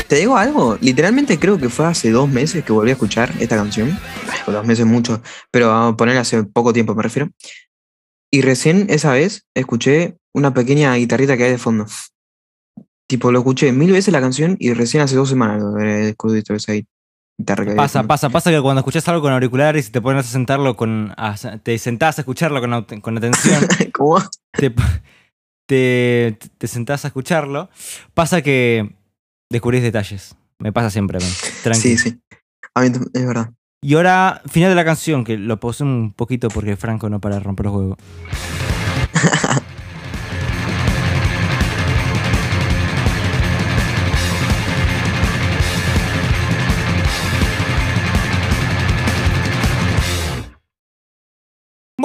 Te 0.07 0.15
digo 0.15 0.37
algo, 0.37 0.77
literalmente 0.79 1.37
creo 1.37 1.57
que 1.57 1.67
fue 1.67 1.87
hace 1.87 2.09
dos 2.09 2.29
meses 2.29 2.63
que 2.63 2.71
volví 2.71 2.91
a 2.91 2.93
escuchar 2.93 3.33
esta 3.41 3.57
canción. 3.57 3.99
Dos 4.47 4.65
meses 4.65 4.85
mucho, 4.85 5.21
pero 5.51 5.67
vamos 5.67 5.95
a 5.95 5.97
poner 5.97 6.17
hace 6.17 6.41
poco 6.45 6.71
tiempo 6.71 6.95
me 6.95 7.03
refiero. 7.03 7.31
Y 8.31 8.41
recién 8.41 8.85
esa 8.89 9.11
vez 9.11 9.45
escuché 9.55 10.15
una 10.33 10.53
pequeña 10.53 10.95
guitarrita 10.95 11.35
que 11.35 11.43
hay 11.43 11.51
de 11.51 11.57
fondo. 11.57 11.85
Tipo, 13.09 13.29
lo 13.29 13.39
escuché 13.39 13.73
mil 13.73 13.91
veces 13.91 14.13
la 14.13 14.21
canción 14.21 14.55
y 14.57 14.71
recién 14.71 15.03
hace 15.03 15.17
dos 15.17 15.27
semanas 15.27 15.61
lo 15.61 15.77
he 15.81 16.05
descubierto 16.05 16.53
esa 16.53 16.71
Pasa, 17.75 18.03
pasa, 18.03 18.29
pasa 18.29 18.49
que 18.49 18.61
cuando 18.61 18.79
escuchás 18.79 19.07
algo 19.09 19.21
con 19.21 19.33
auriculares 19.33 19.89
y 19.89 19.91
te 19.91 20.01
pones 20.01 20.25
a 20.25 20.29
sentarlo 20.29 20.75
con. 20.77 21.13
a- 21.17 21.35
te 21.61 21.77
sentás 21.77 22.17
a 22.17 22.21
escucharlo 22.21 22.61
con, 22.61 23.01
con 23.01 23.17
atención, 23.17 23.61
¿Cómo? 23.93 24.21
te, 24.53 24.73
te, 25.67 26.37
te 26.57 26.67
sentás 26.67 27.03
a 27.03 27.09
escucharlo, 27.09 27.69
pasa 28.13 28.41
que 28.41 28.95
descubrís 29.49 29.83
detalles. 29.83 30.35
Me 30.59 30.71
pasa 30.71 30.89
siempre 30.89 31.17
a 31.17 31.19
mí. 31.19 31.27
Tranquilo. 31.63 31.97
Sí, 31.97 32.09
sí. 32.11 32.19
A 32.73 32.81
mí 32.81 32.91
es 33.13 33.25
verdad. 33.27 33.51
Y 33.81 33.95
ahora, 33.95 34.41
final 34.49 34.69
de 34.69 34.75
la 34.75 34.85
canción, 34.85 35.23
que 35.25 35.37
lo 35.37 35.59
posé 35.59 35.83
un 35.83 36.13
poquito 36.13 36.47
porque 36.47 36.77
Franco 36.77 37.09
no 37.09 37.19
para 37.19 37.39
romper 37.39 37.65
los 37.65 37.75
huevos. 37.75 37.97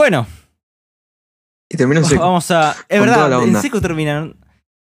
Bueno, 0.01 0.27
Y 1.71 1.77
termino 1.77 2.01
en 2.01 2.07
seco. 2.07 2.23
vamos 2.23 2.51
a. 2.51 2.75
Es 2.89 2.99
verdad, 2.99 3.45
en 3.45 3.61
seco 3.61 3.83
terminan. 3.83 4.35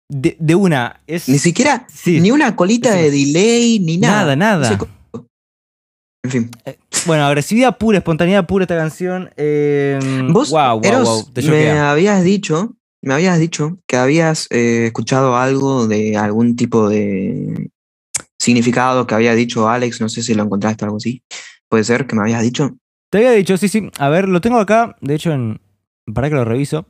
De, 0.06 0.36
de 0.38 0.54
una. 0.54 1.00
Es, 1.06 1.30
Ni 1.30 1.38
siquiera, 1.38 1.86
sí, 1.88 2.20
ni 2.20 2.30
una 2.30 2.54
colita 2.54 2.92
de 2.92 3.10
delay, 3.10 3.78
ni 3.78 3.96
nada. 3.96 4.36
nada, 4.36 4.68
nada. 4.68 4.88
En 6.22 6.30
fin. 6.30 6.50
Bueno, 7.06 7.24
agresividad 7.24 7.78
pura, 7.78 7.96
espontaneidad 7.96 8.46
pura 8.46 8.64
esta 8.64 8.76
canción. 8.76 9.30
Eh, 9.38 9.98
Vos, 10.30 10.50
wow, 10.50 10.78
wow, 10.78 10.84
Eros, 10.84 11.08
wow. 11.08 11.32
Te 11.32 11.40
me 11.40 11.70
habías 11.70 12.22
dicho, 12.22 12.76
me 13.02 13.14
habías 13.14 13.38
dicho 13.38 13.78
que 13.86 13.96
habías 13.96 14.46
eh, 14.50 14.84
escuchado 14.88 15.36
algo 15.38 15.86
de 15.86 16.18
algún 16.18 16.54
tipo 16.54 16.90
de 16.90 17.70
significado 18.38 19.06
que 19.06 19.14
había 19.14 19.34
dicho 19.34 19.70
Alex, 19.70 20.02
no 20.02 20.10
sé 20.10 20.22
si 20.22 20.34
lo 20.34 20.42
encontraste 20.42 20.84
o 20.84 20.88
algo 20.88 20.96
así. 20.98 21.22
Puede 21.70 21.84
ser 21.84 22.06
que 22.06 22.14
me 22.14 22.20
habías 22.20 22.42
dicho. 22.42 22.76
Te 23.10 23.18
había 23.18 23.32
dicho, 23.32 23.56
sí, 23.56 23.68
sí. 23.68 23.90
A 23.98 24.08
ver, 24.08 24.28
lo 24.28 24.40
tengo 24.40 24.58
acá, 24.58 24.96
de 25.00 25.14
hecho, 25.14 25.32
en, 25.32 25.60
para 26.14 26.28
que 26.28 26.34
lo 26.34 26.44
reviso. 26.44 26.86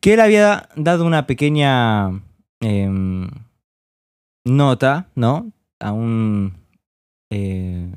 Que 0.00 0.14
él 0.14 0.20
había 0.20 0.68
dado 0.76 1.04
una 1.04 1.26
pequeña 1.26 2.10
em, 2.60 3.28
nota, 4.44 5.08
¿no? 5.14 5.50
A 5.80 5.92
un. 5.92 6.54
eh, 7.30 7.90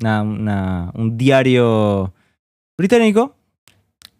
una- 0.00 0.22
una- 0.22 0.90
un 0.94 1.18
diario 1.18 2.12
británico. 2.78 3.34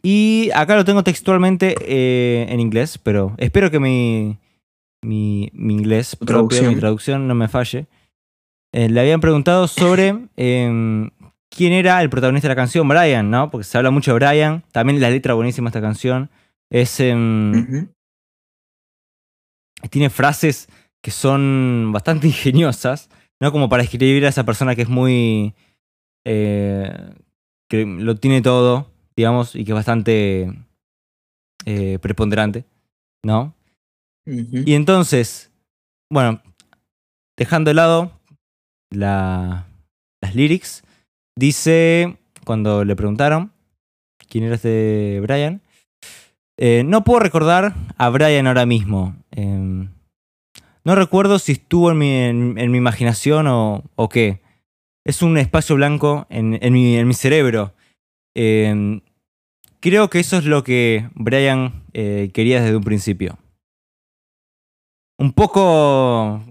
Y 0.03 0.51
acá 0.55 0.75
lo 0.77 0.85
tengo 0.85 1.03
textualmente 1.05 1.75
eh, 1.81 2.47
en 2.49 2.61
inglés, 2.61 2.99
pero 2.99 3.35
espero 3.39 3.71
que 3.71 3.79
mi, 3.81 4.37
mi, 5.03 5.51
mi 5.53 5.75
inglés 5.75 6.17
Tu 6.19 6.25
propio, 6.27 6.41
mi 6.41 6.47
traducción. 6.77 6.81
traducción 6.81 7.29
no 7.29 7.35
me 7.35 7.49
falle. 7.49 7.87
Eh, 8.73 8.89
le 8.89 9.01
habían 9.01 9.21
preguntado 9.21 9.67
sobre 9.69 10.27
em, 10.37 11.11
quién 11.51 11.73
era 11.73 12.01
el 12.03 12.11
protagonista 12.11 12.49
de 12.49 12.53
la 12.55 12.61
canción, 12.61 12.87
Brian, 12.89 13.31
¿no? 13.31 13.51
Porque 13.51 13.65
se 13.65 13.77
habla 13.79 13.91
mucho 13.91 14.13
de 14.15 14.19
Brian. 14.27 14.63
También 14.73 15.01
la 15.01 15.11
letra 15.11 15.35
buenísima 15.35 15.67
de 15.71 15.79
esta 15.79 15.81
canción. 15.87 16.31
Es, 16.71 17.01
Ujú. 17.01 17.89
tiene 19.91 20.11
frases 20.11 20.69
que 21.03 21.11
son 21.11 21.91
bastante 21.93 22.27
ingeniosas, 22.29 23.09
¿no? 23.41 23.53
Como 23.53 23.69
para 23.69 23.83
escribir 23.83 24.25
a 24.27 24.29
esa 24.29 24.45
persona 24.45 24.75
que 24.75 24.83
es 24.83 24.89
muy. 24.89 25.55
eh, 26.27 27.15
que 27.71 27.85
lo 27.85 28.17
tiene 28.17 28.41
todo, 28.43 28.91
digamos, 29.17 29.55
y 29.55 29.65
que 29.65 29.73
es 29.73 29.75
bastante 29.77 30.53
eh, 31.67 31.99
preponderante, 32.01 32.65
¿no? 33.25 33.55
Y 34.67 34.75
entonces, 34.75 35.51
bueno, 36.11 36.43
dejando 37.37 37.69
de 37.71 37.75
lado 37.75 38.13
la- 38.91 39.67
las 40.23 40.35
lyrics, 40.35 40.83
dice, 41.39 42.19
cuando 42.45 42.85
le 42.85 42.97
preguntaron 42.97 43.53
quién 44.29 44.45
era 44.45 44.57
este 44.57 45.21
Brian, 45.23 45.63
eh, 46.59 46.83
no 46.85 47.05
puedo 47.05 47.21
recordar 47.21 47.75
a 47.97 48.09
Brian 48.11 48.47
ahora 48.47 48.67
mismo. 48.67 49.17
Em, 49.31 49.91
no 50.85 50.95
recuerdo 50.95 51.39
si 51.39 51.53
estuvo 51.53 51.91
en 51.91 51.99
mi, 51.99 52.13
en, 52.13 52.71
mi 52.71 52.79
imaginación 52.79 53.47
o, 53.47 53.85
o 53.95 54.09
qué. 54.09 54.41
Es 55.05 55.23
un 55.23 55.39
espacio 55.39 55.77
blanco 55.77 56.27
en, 56.29 56.59
en 56.61 57.09
mi 57.09 57.15
cerebro. 57.15 57.73
Em, 58.35 59.01
creo 59.81 60.11
que 60.11 60.21
eso 60.21 60.39
es 60.39 60.45
lo 60.45 60.65
que 60.65 61.09
Brian 61.15 61.85
eh, 61.93 62.31
quería 62.33 62.61
desde 62.61 62.77
un 62.77 62.85
principio. 62.85 63.39
Un 65.19 65.33
poco 65.33 66.43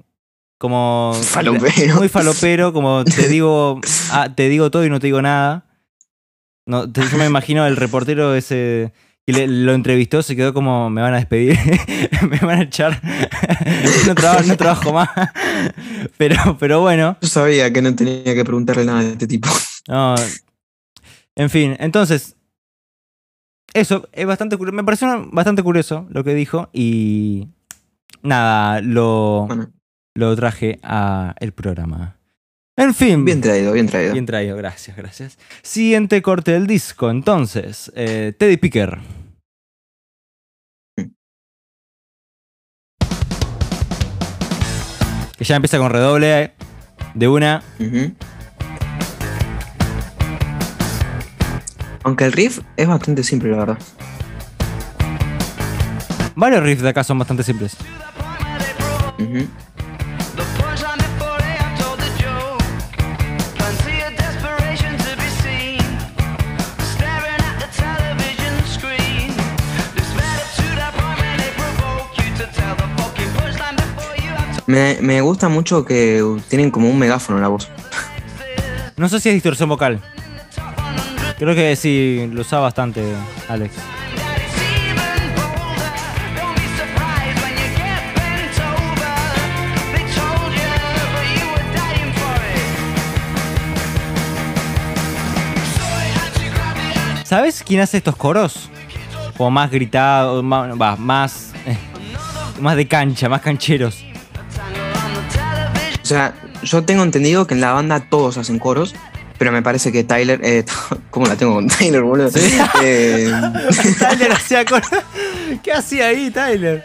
como... 0.58 1.14
Falopero. 1.24 1.96
Muy 1.96 2.10
falopero, 2.10 2.74
como 2.74 3.04
te 3.04 3.28
digo, 3.30 3.80
ah, 4.12 4.34
te 4.36 4.50
digo 4.50 4.72
todo 4.72 4.86
y 4.86 4.90
no 4.90 5.00
te 5.00 5.08
digo 5.08 5.22
nada. 5.22 5.66
No, 6.66 6.92
te- 6.92 7.08
yo 7.08 7.18
me 7.18 7.26
imagino 7.26 7.66
el 7.66 7.76
reportero 7.78 8.36
ese 8.36 8.94
que 9.26 9.34
le- 9.34 9.48
lo 9.48 9.74
entrevistó, 9.74 10.22
se 10.22 10.36
quedó 10.36 10.54
como, 10.54 10.90
me 10.90 11.02
van 11.02 11.14
a 11.14 11.18
despedir, 11.18 11.58
me 12.30 12.38
van 12.40 12.60
a 12.60 12.64
echar, 12.64 13.02
no, 14.08 14.16
trabajo, 14.16 14.44
no 14.48 14.58
trabajo 14.58 14.94
más. 14.94 15.10
Pero, 16.18 16.58
pero 16.58 16.80
bueno, 16.82 17.18
Yo 17.22 17.28
sabía 17.28 17.72
que 17.74 17.82
no 17.82 17.94
tenía 17.96 18.24
que 18.24 18.44
preguntarle 18.46 18.86
nada 18.86 19.00
a 19.00 19.04
este 19.04 19.28
tipo. 19.28 19.50
no. 19.88 20.16
En 21.36 21.50
fin, 21.52 21.76
entonces, 21.80 22.36
eso 23.74 24.08
es 24.12 24.26
bastante 24.26 24.58
curioso. 24.58 24.76
Me 24.76 24.84
pareció 24.84 25.30
bastante 25.32 25.62
curioso 25.62 26.08
lo 26.10 26.24
que 26.24 26.34
dijo 26.34 26.70
y 26.74 27.50
nada, 28.24 28.82
lo, 28.82 29.46
Bueno, 29.48 29.70
lo 30.18 30.36
traje 30.36 30.80
a 30.82 31.36
el 31.40 31.52
programa. 31.52 32.18
En 32.76 32.94
fin. 32.94 33.24
bien 33.24 33.40
traído, 33.42 33.72
bien 33.74 33.88
traído. 33.88 34.14
Bien 34.14 34.26
traído, 34.26 34.58
gracias, 34.58 34.98
gracias. 34.98 35.38
Siguiente 35.62 36.22
corte 36.22 36.52
del 36.52 36.66
disco, 36.68 37.10
entonces. 37.10 37.92
eh, 37.96 38.34
Teddy 38.38 38.58
Picker. 38.58 38.98
Que 45.38 45.44
ya 45.44 45.56
empieza 45.56 45.78
con 45.78 45.92
redoble 45.92 46.44
eh, 46.44 46.54
de 47.14 47.28
una. 47.28 47.62
Aunque 52.04 52.26
el 52.26 52.32
riff 52.32 52.62
es 52.76 52.88
bastante 52.88 53.24
simple, 53.24 53.52
la 53.52 53.58
verdad. 53.58 53.78
Varios 56.36 56.64
riffs 56.64 56.82
de 56.82 56.90
acá 56.90 57.04
son 57.04 57.20
bastante 57.20 57.44
simples. 57.44 57.78
The 59.18 59.48
Me, 74.68 74.98
me 75.02 75.22
gusta 75.22 75.48
mucho 75.48 75.86
que 75.86 76.22
tienen 76.50 76.72
como 76.72 76.90
un 76.90 77.00
megáfono 77.00 77.38
en 77.38 77.42
la 77.42 77.48
voz. 77.48 77.70
No 78.98 79.08
sé 79.08 79.20
si 79.20 79.30
es 79.30 79.36
distorsión 79.36 79.70
vocal. 79.70 80.02
Creo 81.38 81.56
que 81.56 81.76
sí, 81.76 82.30
lo 82.34 82.42
usaba 82.42 82.64
bastante 82.64 83.04
Alex. 83.48 83.76
¿Sabes 97.24 97.62
quién 97.62 97.82
hace 97.82 97.98
estos 97.98 98.16
coros? 98.16 98.70
Como 99.38 99.52
más 99.52 99.70
gritados, 99.70 100.44
más, 100.44 100.98
más, 100.98 101.54
más 102.62 102.76
de 102.76 102.88
cancha, 102.88 103.30
más 103.30 103.42
cancheros. 103.42 104.07
Sea, 106.08 106.34
yo 106.64 106.84
tengo 106.84 107.04
entendido 107.04 107.46
que 107.46 107.54
en 107.54 107.62
la 107.62 107.74
banda 107.74 108.00
todos 108.10 108.38
hacen 108.38 108.58
coros, 108.58 108.96
pero 109.38 109.52
me 109.52 109.62
parece 109.62 109.92
que 109.92 110.04
Tyler. 110.04 110.40
Eh, 110.44 110.66
¿Cómo 111.12 111.28
la 111.28 111.36
tengo 111.36 111.54
con 111.54 111.68
Tyler, 111.68 112.02
boludo? 112.02 112.30
Eh, 112.84 113.32
Tyler 114.00 114.32
hacía 114.36 114.66
coros. 114.66 114.90
¿Qué 115.64 115.72
hacía 115.72 116.08
ahí, 116.08 116.32
Tyler? 116.32 116.84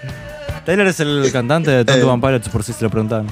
Tyler 0.67 0.87
es 0.87 1.01
el 1.01 1.31
cantante 1.33 1.71
de 1.71 1.85
Tonto 1.85 2.15
Eh. 2.15 2.19
Pilots, 2.21 2.49
por 2.51 2.63
si 2.63 2.73
se 2.75 2.85
lo 2.85 2.91
preguntaban. 2.91 3.27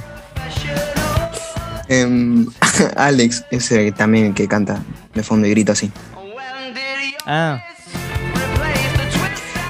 em, 1.89 2.47
Alex, 2.97 3.45
ese 3.51 3.93
también 3.93 4.33
que 4.35 4.49
canta 4.49 4.81
de 5.15 5.23
fondo 5.23 5.47
y 5.47 5.51
grita 5.51 5.73
así. 5.73 5.91
Ah. 7.27 7.61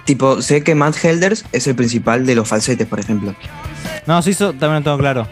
Tipo, 0.05 0.43
sé 0.43 0.63
que 0.65 0.75
Matt 0.75 0.97
Helders 1.05 1.45
es 1.53 1.67
el 1.67 1.75
principal 1.77 2.27
de 2.27 2.35
los 2.35 2.49
falsetes, 2.49 2.87
por 2.87 2.99
ejemplo. 3.01 3.35
no, 4.07 4.23
sí, 4.23 4.31
eso 4.31 4.53
también 4.53 4.77
lo 4.77 4.83
tengo 4.83 4.99
claro. 4.99 5.29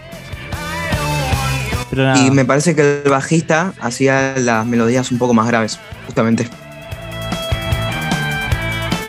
Pero 1.91 2.05
nada. 2.05 2.18
Y 2.18 2.30
me 2.30 2.45
parece 2.45 2.74
que 2.74 3.03
el 3.05 3.11
bajista 3.11 3.72
hacía 3.80 4.34
las 4.36 4.66
melodías 4.66 5.11
un 5.11 5.18
poco 5.18 5.34
más 5.34 5.47
graves, 5.47 5.78
justamente. 6.07 6.49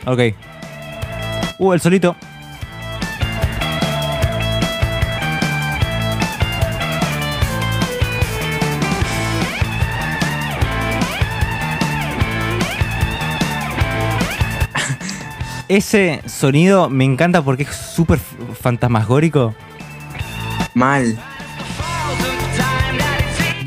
Ok. 0.05 0.19
Uh, 1.57 1.73
el 1.73 1.81
solito. 1.81 2.15
Ese 15.67 16.23
sonido 16.25 16.89
me 16.89 17.03
encanta 17.03 17.43
porque 17.43 17.63
es 17.63 17.69
súper 17.69 18.19
fantasmagórico. 18.19 19.53
Mal. 20.73 21.15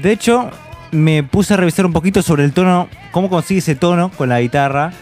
De 0.03 0.11
hecho, 0.11 0.51
me 0.91 1.23
puse 1.23 1.55
a 1.55 1.57
revisar 1.57 1.87
un 1.87 1.93
poquito 1.93 2.23
sobre 2.23 2.45
el 2.45 2.53
tono, 2.53 2.89
cómo 3.13 3.31
consigue 3.31 3.61
ese 3.61 3.77
tono 3.77 4.11
con 4.11 4.29
la 4.29 4.41
guitarra. 4.41 4.93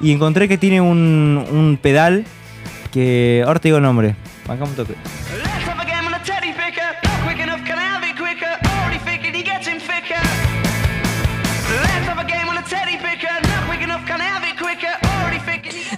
Y 0.00 0.12
encontré 0.12 0.48
que 0.48 0.56
tiene 0.56 0.80
un, 0.80 1.44
un 1.50 1.78
pedal 1.80 2.24
que. 2.90 3.44
Ahora 3.46 3.60
te 3.60 3.68
digo 3.68 3.76
el 3.76 3.84
nombre. 3.84 4.16
Un 4.48 4.74
toque. 4.74 4.94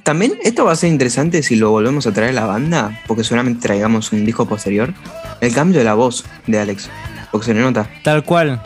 También 0.03 0.33
esto 0.43 0.65
va 0.65 0.73
a 0.73 0.77
ser 0.77 0.89
interesante 0.89 1.43
si 1.43 1.55
lo 1.55 1.71
volvemos 1.71 2.07
a 2.07 2.13
traer 2.13 2.31
a 2.31 2.41
la 2.41 2.47
banda, 2.47 3.03
porque 3.07 3.25
seguramente 3.25 3.61
traigamos 3.61 4.11
un 4.11 4.25
disco 4.25 4.47
posterior. 4.49 4.95
El 5.43 5.55
cambio 5.55 5.79
de 5.79 5.85
la 5.85 5.93
voz 5.93 6.25
de 6.47 6.59
Alex, 6.59 6.89
porque 7.33 7.47
se 7.47 7.55
le 7.55 7.61
nota. 7.61 7.89
Tal 8.05 8.25
cual. 8.25 8.63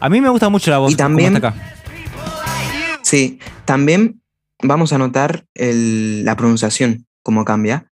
A 0.00 0.08
mí 0.08 0.20
me 0.20 0.28
gusta 0.30 0.48
mucho 0.48 0.70
la 0.70 0.78
voz. 0.78 0.92
Y 0.92 0.96
también- 0.96 1.34
como 1.34 1.46
está 1.46 1.48
acá. 1.48 1.76
Sí, 3.02 3.38
también 3.64 4.20
vamos 4.62 4.92
a 4.92 4.98
notar 4.98 5.44
el- 5.54 6.24
la 6.24 6.36
pronunciación, 6.36 7.06
cómo 7.22 7.44
cambia, 7.44 7.86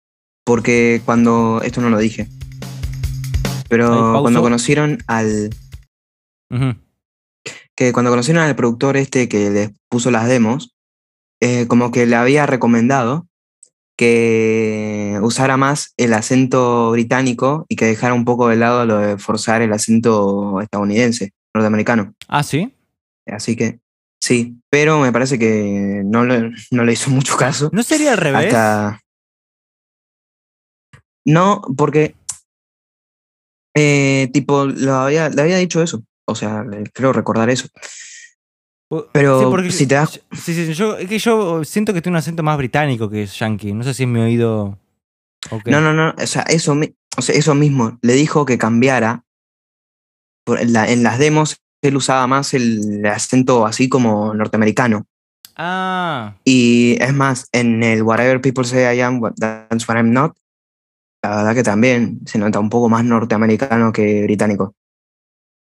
porque 0.45 1.01
cuando, 1.05 1.61
esto 1.63 1.81
no 1.81 1.89
lo 1.89 1.97
dije, 1.97 2.27
pero 3.69 4.19
cuando 4.21 4.41
conocieron 4.41 4.99
al, 5.07 5.49
que 7.75 7.93
cuando 7.93 8.11
conocieron 8.11 8.43
al 8.43 8.55
productor 8.55 8.97
este 8.97 9.27
que 9.29 9.49
les 9.49 9.71
puso 9.89 10.11
las 10.11 10.27
demos, 10.27 10.73
eh, 11.41 11.67
como 11.67 11.91
que 11.91 12.05
le 12.05 12.15
había 12.15 12.45
recomendado 12.45 13.27
que 13.97 15.19
usara 15.21 15.57
más 15.57 15.93
el 15.97 16.13
acento 16.13 16.91
británico 16.91 17.65
y 17.67 17.75
que 17.75 17.85
dejara 17.85 18.13
un 18.13 18.25
poco 18.25 18.47
de 18.47 18.55
lado 18.55 18.85
lo 18.85 18.99
de 18.99 19.17
forzar 19.17 19.61
el 19.61 19.73
acento 19.73 20.61
estadounidense, 20.61 21.33
norteamericano. 21.53 22.13
Ah, 22.27 22.43
sí. 22.43 22.73
Así 23.25 23.55
que 23.55 23.79
sí, 24.21 24.55
pero 24.69 24.99
me 24.99 25.11
parece 25.11 25.39
que 25.39 26.03
no 26.05 26.23
le, 26.25 26.51
no 26.71 26.85
le 26.85 26.93
hizo 26.93 27.09
mucho 27.09 27.35
caso. 27.35 27.69
¿No 27.73 27.83
sería 27.83 28.11
al 28.11 28.17
revés? 28.19 28.45
Hasta... 28.53 29.01
No, 31.25 31.61
porque 31.75 32.15
eh, 33.75 34.29
tipo, 34.33 34.65
lo 34.65 34.93
había, 34.95 35.29
le 35.29 35.41
había 35.41 35.57
dicho 35.57 35.83
eso. 35.83 36.03
O 36.25 36.35
sea, 36.35 36.65
creo 36.93 37.13
recordar 37.13 37.49
eso. 37.49 37.67
Po- 38.89 39.07
pero 39.11 39.49
porque 39.49 39.71
si 39.71 39.85
te 39.85 39.95
das- 39.95 40.21
Sí, 40.31 40.53
sí, 40.53 40.73
yo, 40.73 40.97
es 40.97 41.09
que 41.09 41.19
yo 41.19 41.63
siento 41.65 41.93
que 41.93 42.01
tiene 42.01 42.13
un 42.15 42.19
acento 42.19 42.41
más 42.43 42.57
británico 42.57 43.09
que 43.09 43.25
yankee. 43.25 43.73
No 43.73 43.83
sé 43.83 43.93
si 43.93 44.03
es 44.03 44.09
mi 44.09 44.19
oído. 44.21 44.77
No, 45.71 45.81
no, 45.81 45.93
no. 45.93 46.13
O 46.21 46.27
sea, 46.27 46.43
eso, 46.43 46.73
mi- 46.75 46.93
o 47.17 47.21
sea, 47.21 47.35
eso 47.35 47.53
mismo. 47.55 47.97
Le 48.01 48.13
dijo 48.13 48.45
que 48.45 48.57
cambiara. 48.57 49.23
En, 50.47 50.71
la- 50.73 50.89
en 50.89 51.03
las 51.03 51.19
demos, 51.19 51.57
él 51.81 51.97
usaba 51.97 52.25
más 52.27 52.53
el 52.53 53.05
acento 53.05 53.65
así 53.65 53.89
como 53.89 54.33
norteamericano. 54.33 55.05
Ah, 55.57 56.35
Y 56.45 56.95
es 57.01 57.13
más, 57.13 57.47
en 57.51 57.83
el 57.83 58.03
Whatever 58.03 58.39
People 58.41 58.63
Say 58.63 58.95
I 58.97 59.01
Am, 59.01 59.19
That's 59.37 59.87
What 59.89 59.97
I'm 59.97 60.13
Not, 60.13 60.37
la 61.23 61.37
verdad 61.37 61.55
que 61.55 61.63
también 61.63 62.21
se 62.25 62.37
nota 62.37 62.59
un 62.59 62.69
poco 62.69 62.87
más 62.89 63.03
norteamericano 63.03 63.91
que 63.91 64.23
británico. 64.23 64.73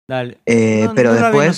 dale. 0.07 0.37
Eh, 0.45 0.83
No, 0.85 0.93
pero 0.95 1.13
no 1.15 1.21
después. 1.21 1.57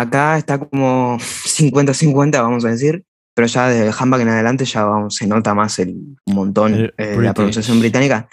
Acá 0.00 0.38
está 0.38 0.58
como 0.58 1.18
50-50, 1.18 2.32
vamos 2.42 2.64
a 2.64 2.68
decir. 2.68 3.04
Pero 3.34 3.48
ya 3.48 3.68
desde 3.68 3.94
handbag 3.98 4.22
en 4.22 4.28
adelante 4.30 4.64
ya 4.64 4.84
vamos, 4.84 5.14
se 5.14 5.26
nota 5.26 5.54
más 5.54 5.78
el 5.78 6.16
montón 6.24 6.74
eh, 6.74 6.92
British. 6.96 7.22
la 7.22 7.34
pronunciación 7.34 7.80
británica. 7.80 8.28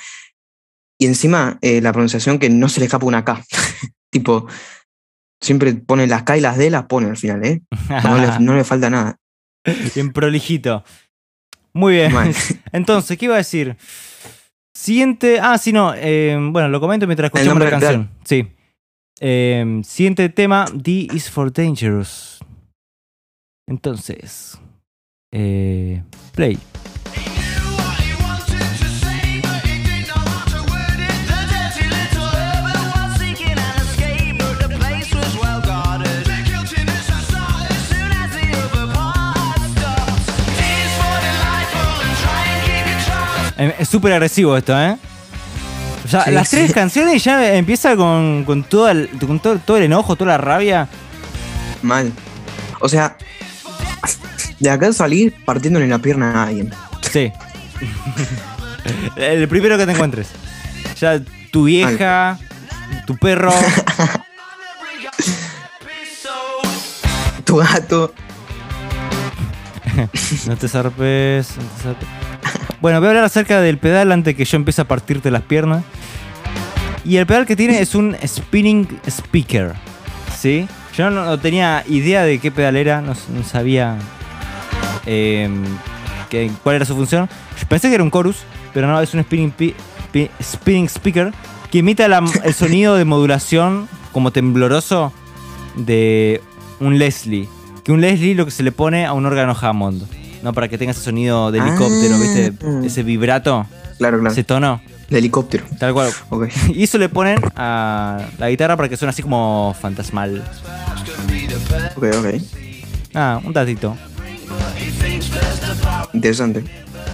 Y 0.98 1.08
encima 1.08 1.58
eh, 1.62 1.82
la 1.82 1.92
pronunciación 1.92 2.40
que 2.40 2.50
no 2.50 2.70
se 2.70 2.80
le 2.80 2.86
escapa 2.86 3.06
una 3.06 3.26
K. 3.26 3.44
tipo, 4.10 4.48
siempre 5.42 5.74
pone 5.74 6.08
las 6.08 6.24
K 6.24 6.38
y 6.38 6.42
las 6.42 6.58
D 6.58 6.70
las 6.70 6.86
pone 6.86 7.10
al 7.10 7.18
final, 7.18 7.46
¿eh? 7.46 7.62
No 8.04 8.18
le, 8.18 8.28
no 8.40 8.56
le 8.56 8.64
falta 8.64 8.90
nada. 8.90 9.18
Bien 9.94 10.14
prolijito. 10.14 10.86
Muy 11.74 11.96
bien. 11.96 12.14
Entonces, 12.72 13.18
¿qué 13.18 13.26
iba 13.26 13.36
a 13.36 13.40
decir? 13.40 13.76
Siguiente. 14.74 15.40
Ah, 15.42 15.58
sí, 15.58 15.74
no. 15.74 15.94
eh, 15.96 16.38
bueno, 16.40 16.70
lo 16.70 16.80
comento 16.80 17.08
mientras 17.08 17.32
escuchamos 17.34 17.64
la 17.64 17.70
canción. 17.70 18.10
Sí. 18.24 18.48
Eh, 19.20 19.82
siguiente 19.84 20.28
tema: 20.30 20.66
D 20.74 21.08
is 21.14 21.30
for 21.30 21.52
Dangerous. 21.52 22.40
Entonces. 23.68 24.60
eh, 25.32 26.04
play. 26.34 26.58
Eh, 43.58 43.76
Es 43.80 43.90
súper 43.90 44.14
agresivo 44.14 44.58
esto, 44.58 44.78
¿eh? 44.80 44.98
Ya, 46.10 46.24
Sí, 46.26 46.32
las 46.32 46.50
tres 46.50 46.74
canciones 46.74 47.24
ya 47.24 47.56
empieza 47.56 47.96
con, 47.96 48.44
con, 48.46 48.64
todo, 48.64 48.90
el, 48.90 49.10
con 49.26 49.40
todo, 49.40 49.58
todo 49.60 49.78
el 49.78 49.84
enojo, 49.84 50.16
toda 50.16 50.32
la 50.32 50.38
rabia. 50.38 50.88
Mal. 51.82 52.12
O 52.80 52.90
sea, 52.90 53.18
de 54.60 54.70
acá 54.70 54.92
salir 54.94 55.34
partiéndole 55.46 55.88
la 55.88 56.00
pierna 56.00 56.44
a 56.44 56.48
alguien. 56.48 56.72
Sí. 57.12 57.32
el 59.16 59.48
primero 59.48 59.78
que 59.78 59.86
te 59.86 59.92
encuentres. 59.94 60.30
Ya 61.00 61.22
tu 61.52 61.66
vieja, 61.66 62.38
tu 63.06 63.18
perro. 63.18 63.54
Tu 67.46 67.58
gato. 67.58 68.14
No 70.48 70.58
te 70.58 70.68
zarpes, 70.68 71.56
no 71.58 71.64
te 71.64 71.84
zarpes. 71.84 72.23
Bueno, 72.84 73.00
voy 73.00 73.08
a 73.08 73.10
hablar 73.12 73.24
acerca 73.24 73.62
del 73.62 73.78
pedal 73.78 74.12
antes 74.12 74.36
que 74.36 74.44
yo 74.44 74.58
empiece 74.58 74.82
a 74.82 74.86
partirte 74.90 75.32
las 75.32 75.44
piernas. 75.44 75.86
Y 77.06 77.16
el 77.16 77.26
pedal 77.26 77.46
que 77.46 77.56
tiene 77.56 77.80
es 77.80 77.96
un 77.96 78.14
spinning 78.28 79.00
speaker. 79.08 79.72
¿Sí? 80.38 80.68
Yo 80.98 81.10
no, 81.10 81.40
tenía 81.40 81.86
idea 81.88 82.24
de 82.24 82.40
qué 82.40 82.52
pedal 82.52 82.76
era, 82.76 83.00
no, 83.00 83.16
sabía 83.46 83.96
eh, 85.06 85.50
cuál 86.62 86.76
era 86.76 86.84
su 86.84 86.94
función. 86.94 87.30
Pensé 87.70 87.88
que 87.88 87.96
era 87.96 88.04
un 88.04 88.12
chorus, 88.12 88.40
pero 88.74 88.88
no, 88.88 89.00
es 89.00 89.14
un 89.14 89.24
spinning, 89.24 89.52
pi- 89.52 89.76
pi- 90.12 90.30
spinning 90.42 90.90
speaker 90.90 91.32
que 91.72 91.78
imita 91.78 92.06
el 92.06 92.54
sonido 92.54 92.98
de 92.98 93.06
modulación 93.06 93.88
como 94.12 94.32
tembloroso 94.32 95.14
de 95.78 96.42
un 96.82 97.00
Leslie. 97.00 97.48
Que 97.86 97.94
un 97.94 98.02
Leslie 98.02 98.36
lo 98.36 98.44
que 98.44 98.52
se 98.52 98.62
le 98.62 98.74
pone 98.74 99.06
a 99.06 99.14
un 99.14 99.26
órgano 99.26 99.56
Hammond. 99.60 100.04
¿No? 100.44 100.54
Para 100.54 100.68
que 100.68 100.78
tenga 100.78 100.92
ese 100.92 101.02
sonido 101.02 101.52
de 101.52 101.60
helicóptero, 101.60 102.16
Ah. 102.16 102.20
¿viste? 102.22 102.54
Ese 102.86 103.02
vibrato, 103.04 103.66
Claro, 103.98 104.20
claro. 104.20 104.32
ese 104.34 104.44
tono. 104.44 104.82
De 105.10 105.18
helicóptero. 105.20 105.64
Tal 105.80 105.94
cual. 105.94 106.12
Ok. 106.30 106.50
Y 106.76 106.84
eso 106.84 106.98
le 106.98 107.08
ponen 107.10 107.40
a 107.56 108.20
la 108.38 108.50
guitarra 108.50 108.76
para 108.76 108.90
que 108.90 108.98
suene 108.98 109.10
así 109.12 109.22
como 109.24 109.76
fantasmal. 109.80 110.44
Ok, 111.96 112.04
ok. 112.18 112.42
Ah, 113.16 113.40
un 113.44 113.54
datito. 113.54 113.96
Interesante. 116.14 116.64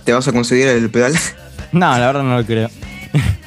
¿Te 0.03 0.13
vas 0.13 0.27
a 0.27 0.31
conseguir 0.31 0.67
el 0.67 0.89
pedal? 0.89 1.13
No, 1.71 1.81
la 1.99 2.07
verdad 2.07 2.23
no 2.23 2.35
lo 2.35 2.43
creo. 2.47 2.67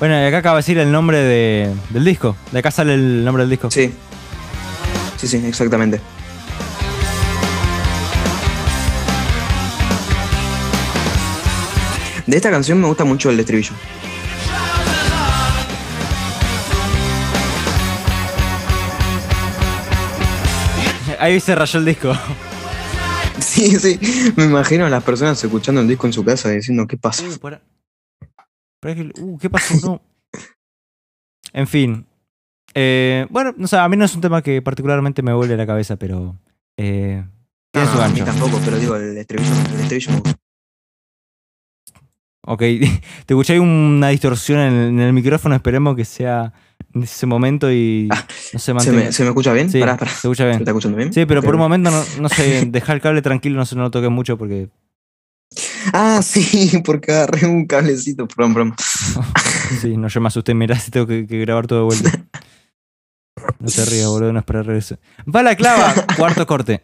Bueno, 0.00 0.18
y 0.18 0.24
acá 0.24 0.38
acaba 0.38 0.56
de 0.56 0.60
decir 0.60 0.78
el 0.78 0.90
nombre 0.90 1.18
de, 1.18 1.74
del 1.90 2.04
disco. 2.06 2.34
De 2.52 2.60
acá 2.60 2.70
sale 2.70 2.94
el 2.94 3.22
nombre 3.22 3.42
del 3.42 3.50
disco. 3.50 3.70
Sí. 3.70 3.92
Sí, 5.18 5.28
sí, 5.28 5.36
exactamente. 5.46 6.00
De 12.26 12.34
esta 12.34 12.50
canción 12.50 12.80
me 12.80 12.86
gusta 12.86 13.04
mucho 13.04 13.28
el 13.28 13.38
estribillo. 13.38 13.72
Ahí 21.18 21.38
se 21.40 21.54
rayó 21.54 21.78
el 21.78 21.84
disco. 21.84 22.16
Sí, 23.38 23.78
sí. 23.78 24.00
Me 24.36 24.44
imagino 24.44 24.86
a 24.86 24.88
las 24.88 25.02
personas 25.02 25.42
escuchando 25.44 25.82
el 25.82 25.88
disco 25.88 26.06
en 26.06 26.14
su 26.14 26.24
casa 26.24 26.48
diciendo 26.48 26.86
qué 26.86 26.96
pasa 26.96 27.24
que- 28.80 29.12
uh, 29.20 29.38
¿Qué 29.38 29.50
pasó? 29.50 29.74
No. 29.86 30.02
En 31.52 31.66
fin. 31.66 32.06
Eh, 32.74 33.26
bueno, 33.30 33.52
no 33.56 33.66
sé, 33.66 33.76
a 33.76 33.88
mí 33.88 33.96
no 33.96 34.04
es 34.04 34.14
un 34.14 34.20
tema 34.20 34.40
que 34.42 34.62
particularmente 34.62 35.20
me 35.22 35.32
vuelve 35.32 35.56
la 35.56 35.66
cabeza, 35.66 35.96
pero. 35.96 36.36
Eh, 36.76 37.24
tiene 37.72 37.88
su 37.88 37.96
No, 37.96 38.02
a 38.02 38.08
mí 38.08 38.20
tampoco, 38.20 38.60
pero 38.64 38.78
digo, 38.78 38.94
el 38.96 39.16
estribillo, 39.18 39.52
el 39.74 39.80
estribillo 39.80 40.10
me 40.12 40.16
gusta. 40.20 40.36
Ok, 42.46 42.58
te 43.26 43.34
escuché 43.34 43.54
ahí 43.54 43.58
una 43.58 44.08
distorsión 44.08 44.60
en 44.60 44.72
el, 44.74 44.88
en 44.90 45.00
el 45.00 45.12
micrófono, 45.12 45.54
esperemos 45.54 45.94
que 45.96 46.04
sea 46.04 46.52
en 46.94 47.02
ese 47.02 47.26
momento 47.26 47.70
y 47.70 48.08
no 48.08 48.16
se 48.38 48.58
¿Se 48.58 48.74
mantenga. 48.74 48.96
me, 48.98 49.12
¿Se 49.12 49.22
me 49.24 49.28
escucha 49.30 49.52
bien? 49.52 49.70
Sí, 49.70 49.78
Pará, 49.80 49.96
pará. 49.96 50.10
se 50.10 50.16
escucha 50.28 50.44
¿Se 50.44 50.48
bien. 50.48 50.58
está 50.60 50.70
escuchando 50.70 50.96
bien? 50.96 51.12
Sí, 51.12 51.26
pero 51.26 51.42
por 51.42 51.54
un 51.54 51.60
momento 51.60 51.90
no, 51.90 52.02
no 52.20 52.28
sé, 52.28 52.64
dejar 52.70 52.96
el 52.96 53.02
cable 53.02 53.22
tranquilo, 53.22 53.56
no 53.56 53.66
se 53.66 53.76
no 53.76 53.82
lo 53.82 53.90
toques 53.90 54.10
mucho 54.10 54.38
porque 54.38 54.68
Ah, 55.92 56.20
sí, 56.24 56.82
porque 56.84 57.12
agarré 57.12 57.46
un 57.46 57.66
cablecito. 57.66 58.26
Perdón, 58.28 58.54
perdón. 58.54 58.74
sí, 59.80 59.96
no 59.96 60.08
yo 60.08 60.20
me 60.20 60.28
asusté, 60.28 60.54
mirá 60.54 60.78
si 60.78 60.90
tengo 60.90 61.06
que, 61.06 61.26
que 61.26 61.38
grabar 61.38 61.66
todo 61.66 61.80
de 61.80 61.84
vuelta. 61.84 62.24
No 63.58 63.70
te 63.70 63.84
rías, 63.86 64.06
boludo, 64.06 64.32
no 64.34 64.38
es 64.40 64.44
para 64.44 64.62
reírse. 64.62 64.98
Va 65.34 65.42
la 65.42 65.56
clava, 65.56 65.94
cuarto 66.16 66.46
corte. 66.46 66.82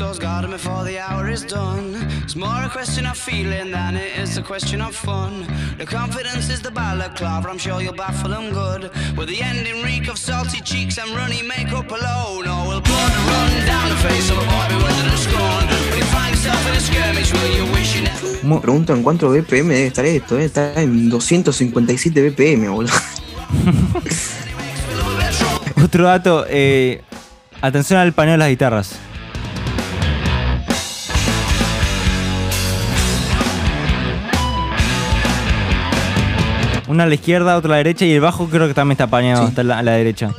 Garden 0.00 0.50
before 0.50 0.84
the 0.84 0.98
hour 0.98 1.28
is 1.28 1.44
done. 1.44 1.94
It's 2.24 2.34
more 2.34 2.64
a 2.64 2.68
question 2.68 3.04
of 3.06 3.16
feeling 3.16 3.70
than 3.70 3.94
it 3.96 4.16
is 4.18 4.38
a 4.38 4.42
question 4.42 4.80
of 4.80 4.94
fun. 4.96 5.46
The 5.76 5.84
confidence 5.84 6.48
is 6.48 6.62
the 6.62 6.70
balaclava, 6.70 7.48
I'm 7.50 7.58
sure 7.58 7.80
you'll 7.82 7.92
baffle 7.92 8.30
them 8.30 8.52
good. 8.52 8.90
With 9.18 9.28
the 9.28 9.42
ending 9.42 9.82
reek 9.84 10.08
of 10.08 10.16
salty 10.18 10.60
cheeks 10.62 10.96
and 10.98 11.10
runny 11.14 11.42
makeup 11.42 11.90
alone. 11.90 12.44
Oh, 12.48 12.68
will 12.68 12.80
blood 12.80 13.12
run 13.28 13.66
down 13.66 13.88
the 13.90 13.96
face 14.08 14.30
of 14.30 14.38
a 14.38 14.40
boy 14.40 14.66
bewildered 14.68 15.10
and 15.12 15.18
scorned? 15.18 15.70
When 15.70 15.98
you 15.98 16.04
find 16.06 16.34
yourself 16.34 16.66
in 16.68 16.74
a 16.74 16.80
skirmish, 16.80 17.32
will 17.32 17.54
you 17.54 17.72
wish 17.72 17.94
you 17.96 18.02
never 18.02 18.26
Mu- 18.44 18.54
Me 18.56 18.60
pregunto 18.62 18.94
en 18.94 19.02
cuánto 19.02 19.30
BPM 19.30 19.68
debe 19.68 19.86
estar 19.88 20.04
esto. 20.06 20.38
Está 20.38 20.80
en 20.80 21.10
257 21.10 22.30
BPM, 22.30 22.68
boludo. 22.70 22.94
Otro 25.84 26.04
dato, 26.04 26.46
eh, 26.48 27.02
atención 27.60 28.00
al 28.00 28.12
paneo 28.14 28.32
de 28.32 28.38
las 28.38 28.48
guitarras. 28.48 28.98
Una 36.92 37.04
a 37.04 37.06
la 37.06 37.14
izquierda, 37.14 37.56
otra 37.56 37.70
a 37.70 37.72
la 37.72 37.76
derecha 37.78 38.04
y 38.04 38.12
el 38.12 38.20
bajo 38.20 38.48
creo 38.50 38.68
que 38.68 38.74
también 38.74 38.92
está 38.92 39.04
apañado, 39.04 39.48
Sí. 39.48 39.62
la, 39.62 39.78
a 39.78 39.82
la 39.82 39.92
derecha. 39.92 40.30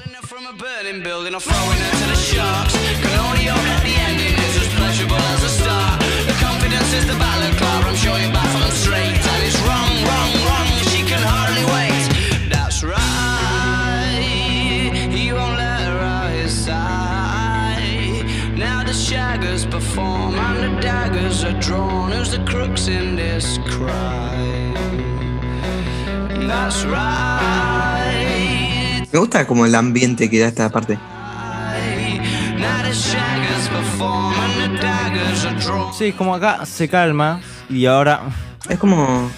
Me 29.12 29.20
gusta 29.20 29.46
como 29.46 29.66
el 29.66 29.76
ambiente 29.76 30.30
que 30.30 30.40
da 30.40 30.48
esta 30.48 30.70
parte. 30.70 30.98
Sí, 35.98 36.14
como 36.14 36.34
acá 36.34 36.66
se 36.66 36.88
calma 36.88 37.42
y 37.70 37.86
ahora... 37.86 38.22
Es 38.70 38.80
como. 38.80 39.30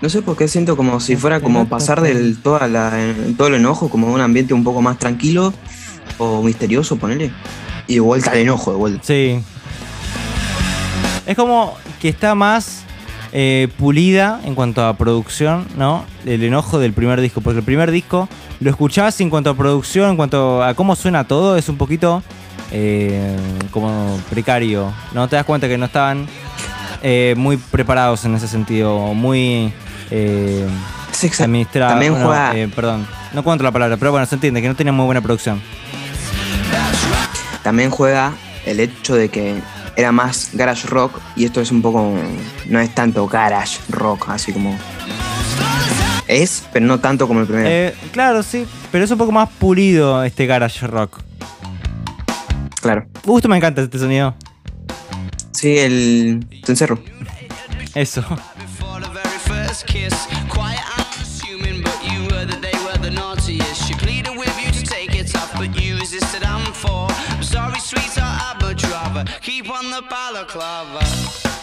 No 0.00 0.08
sé 0.08 0.20
por 0.20 0.36
qué 0.36 0.48
siento 0.48 0.76
como 0.76 0.98
si 0.98 1.14
fuera 1.14 1.40
como 1.40 1.68
pasar 1.68 2.00
del 2.00 2.38
toda 2.42 2.66
la, 2.66 2.92
todo 3.36 3.48
el 3.48 3.54
enojo, 3.54 3.88
como 3.88 4.12
un 4.12 4.20
ambiente 4.20 4.52
un 4.52 4.64
poco 4.64 4.82
más 4.82 4.98
tranquilo 4.98 5.54
o 6.18 6.42
misterioso, 6.42 6.96
ponele. 6.96 7.30
Y 7.86 7.94
de 7.94 8.00
vuelta 8.00 8.32
al 8.32 8.38
enojo, 8.38 8.72
de 8.72 8.78
vuelta. 8.78 9.00
Sí. 9.04 9.40
Es 11.24 11.36
como 11.36 11.76
que 12.00 12.08
está 12.08 12.34
más 12.34 12.82
eh, 13.32 13.68
pulida 13.78 14.40
en 14.44 14.54
cuanto 14.54 14.84
a 14.86 14.94
producción, 14.96 15.66
¿no? 15.76 16.04
El 16.26 16.42
enojo 16.44 16.78
del 16.78 16.92
primer 16.92 17.20
disco. 17.20 17.40
Porque 17.40 17.58
el 17.58 17.64
primer 17.64 17.90
disco 17.90 18.28
lo 18.60 18.70
escuchás 18.70 19.20
en 19.20 19.30
cuanto 19.30 19.50
a 19.50 19.54
producción, 19.54 20.10
en 20.10 20.16
cuanto 20.16 20.62
a 20.62 20.74
cómo 20.74 20.94
suena 20.96 21.24
todo, 21.24 21.56
es 21.56 21.68
un 21.68 21.76
poquito 21.76 22.22
eh, 22.70 23.36
como 23.70 24.18
precario. 24.30 24.92
¿No? 25.14 25.28
Te 25.28 25.36
das 25.36 25.44
cuenta 25.44 25.66
que 25.68 25.78
no 25.78 25.86
estaban 25.86 26.26
eh, 27.02 27.34
muy 27.36 27.56
preparados 27.56 28.24
en 28.24 28.34
ese 28.34 28.48
sentido, 28.48 28.98
muy 29.14 29.72
eh, 30.10 30.66
administrados. 31.40 31.92
También 31.92 32.14
juega- 32.14 32.52
perdón, 32.74 33.06
no 33.32 33.40
encuentro 33.40 33.64
la 33.64 33.72
palabra, 33.72 33.96
pero 33.96 34.10
bueno, 34.10 34.26
se 34.26 34.34
entiende 34.34 34.60
que 34.62 34.68
no 34.68 34.74
tenían 34.76 34.94
muy 34.94 35.06
buena 35.06 35.20
producción. 35.20 35.60
También 37.62 37.90
juega 37.90 38.32
el 38.66 38.80
hecho 38.80 39.14
de 39.14 39.28
que 39.28 39.54
era 39.96 40.12
más 40.12 40.50
garage 40.52 40.86
rock 40.88 41.18
y 41.36 41.44
esto 41.44 41.60
es 41.60 41.70
un 41.70 41.82
poco. 41.82 42.14
No 42.68 42.80
es 42.80 42.94
tanto 42.94 43.26
garage 43.26 43.78
rock, 43.88 44.28
así 44.28 44.52
como. 44.52 44.76
Es, 46.28 46.64
pero 46.72 46.86
no 46.86 47.00
tanto 47.00 47.28
como 47.28 47.40
el 47.40 47.46
primero. 47.46 47.68
Eh, 47.68 47.94
claro, 48.12 48.42
sí, 48.42 48.66
pero 48.90 49.04
es 49.04 49.10
un 49.10 49.18
poco 49.18 49.32
más 49.32 49.48
pulido 49.50 50.22
este 50.24 50.46
garage 50.46 50.86
rock. 50.86 51.20
Claro. 52.80 53.06
Justo 53.24 53.48
me 53.48 53.56
encanta 53.56 53.82
este 53.82 53.98
sonido. 53.98 54.34
Sí, 55.52 55.78
el. 55.78 56.46
Cencerro. 56.64 56.98
Eso. 57.94 58.24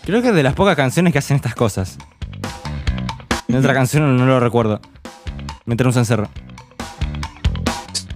Creo 0.05 0.21
que 0.21 0.29
es 0.29 0.35
de 0.35 0.43
las 0.43 0.53
pocas 0.53 0.75
canciones 0.75 1.13
que 1.13 1.19
hacen 1.19 1.35
estas 1.35 1.55
cosas. 1.55 1.97
En 3.47 3.55
otra 3.55 3.73
canción 3.73 4.17
no 4.17 4.25
lo 4.25 4.39
recuerdo. 4.39 4.79
Meter 5.65 5.87
un 5.87 5.93
cencerro. 5.93 6.29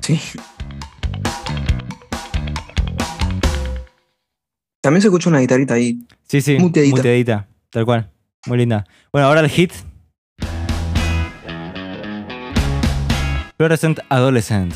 Sí. 0.01 0.19
También 4.81 5.01
se 5.01 5.07
escucha 5.07 5.29
una 5.29 5.39
guitarrita 5.39 5.75
ahí. 5.75 6.05
Sí, 6.27 6.41
sí. 6.41 6.57
Muteadita. 6.59 6.97
Muteadita. 6.97 7.47
Tal 7.69 7.85
cual. 7.85 8.11
Muy 8.45 8.57
linda. 8.57 8.85
Bueno, 9.11 9.27
ahora 9.27 9.39
el 9.39 9.49
hit. 9.49 9.71
Fluorescent 13.55 13.99
Adolescent. 14.09 14.73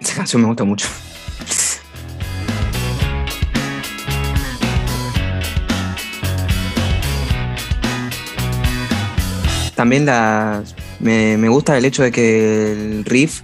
Esa 0.00 0.14
canción 0.14 0.40
me 0.40 0.48
gusta 0.48 0.64
mucho. 0.64 0.88
También 9.82 10.08
me, 11.00 11.48
gusta 11.48 11.76
el 11.76 11.84
hecho 11.84 12.04
de 12.04 12.12
que 12.12 12.70
el 12.70 13.04
riff 13.04 13.40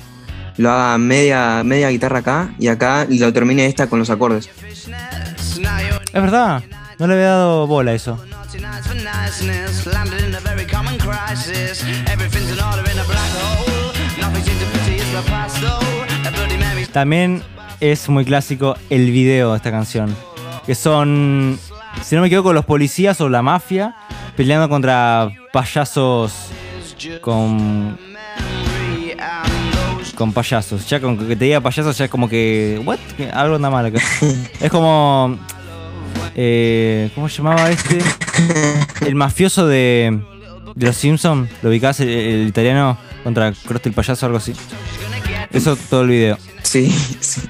lo 0.57 0.71
haga 0.71 0.97
media, 0.97 1.65
guitarra 1.91 2.21
acá 2.21 2.55
y 2.61 2.69
acá 2.69 3.09
lo 3.11 3.33
termine 3.33 3.67
esta 3.67 3.89
con 3.89 3.99
los 3.99 4.09
acordes. 4.09 4.49
Es 4.63 6.13
verdad. 6.13 6.63
No 7.01 7.09
le 7.09 7.15
había 7.15 7.31
dado 7.31 7.67
bola 7.67 7.91
a 7.91 7.95
eso. 7.95 8.23
También 16.93 17.43
es 17.81 18.09
muy 18.09 18.25
clásico 18.25 18.77
el 18.91 19.11
video 19.11 19.51
de 19.51 19.57
esta 19.57 19.73
canción. 19.73 20.15
Que 20.67 20.77
son, 20.77 21.59
si 22.05 22.15
no 22.15 22.21
me 22.21 22.29
equivoco, 22.29 22.53
los 22.53 22.65
policías 22.65 23.21
o 23.21 23.29
la 23.29 23.43
mafia 23.43 23.97
peleando 24.39 24.69
contra 24.69 25.33
payasos 25.53 26.33
con, 27.21 27.99
con 30.15 30.33
payasos. 30.33 30.89
Ya 30.89 31.01
con 31.01 31.19
que 31.19 31.35
te 31.35 31.47
diga 31.47 31.61
payasos 31.61 31.99
ya 31.99 32.05
es 32.05 32.11
como 32.11 32.29
que... 32.29 32.81
¿What? 32.85 33.01
Algo 33.33 33.57
anda 33.57 33.69
mal 33.69 33.87
acá. 33.87 33.99
Es 34.61 34.71
como... 34.71 35.37
eh, 36.37 37.11
¿Cómo 37.17 37.29
se 37.29 37.39
llamaba 37.39 37.69
este? 37.69 37.99
El 39.05 39.17
mafioso 39.17 39.67
de, 39.67 40.17
de 40.77 40.87
los 40.87 40.97
Simpsons. 40.97 41.51
¿Lo 41.61 41.71
ubicás? 41.71 41.99
El, 41.99 42.09
el 42.09 42.47
italiano 42.47 42.97
contra 43.25 43.53
Krusty 43.53 43.89
el 43.89 43.95
payaso 43.97 44.25
algo 44.27 44.39
así. 44.39 44.53
Eso 45.51 45.77
todo 45.91 46.03
el 46.03 46.11
video. 46.11 46.39
Sí, 46.63 46.97
sí. 47.19 47.41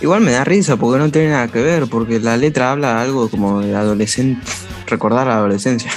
Igual 0.00 0.20
me 0.22 0.32
da 0.32 0.42
risa 0.44 0.76
porque 0.76 0.98
no 0.98 1.10
tiene 1.10 1.30
nada 1.30 1.46
que 1.48 1.60
ver, 1.60 1.86
porque 1.86 2.18
la 2.18 2.36
letra 2.36 2.72
habla 2.72 3.00
algo 3.00 3.28
como 3.28 3.60
de 3.60 3.76
adolescente, 3.76 4.44
recordar 4.92 5.26
la 5.26 5.34
adolescencia. 5.34 5.90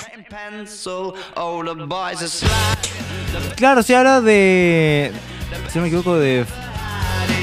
Claro, 3.56 3.84
se 3.84 3.96
habla 3.96 4.22
de, 4.22 5.12
si 5.72 5.78
no 5.78 5.82
me 5.84 5.88
equivoco, 5.88 6.16
de 6.18 6.46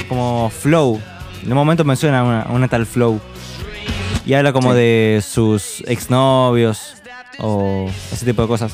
como 0.09 0.49
Flow. 0.49 1.01
En 1.43 1.51
un 1.51 1.57
momento 1.57 1.83
menciona 1.83 2.23
una, 2.23 2.47
una 2.49 2.67
tal 2.67 2.85
Flow. 2.85 3.19
Y 4.25 4.33
habla 4.33 4.53
como 4.53 4.71
Sí. 4.71 4.77
de 4.77 5.23
sus 5.27 5.81
exnovios 5.87 6.95
o 7.39 7.89
ese 8.11 8.25
tipo 8.25 8.41
de 8.41 8.47
cosas. 8.47 8.73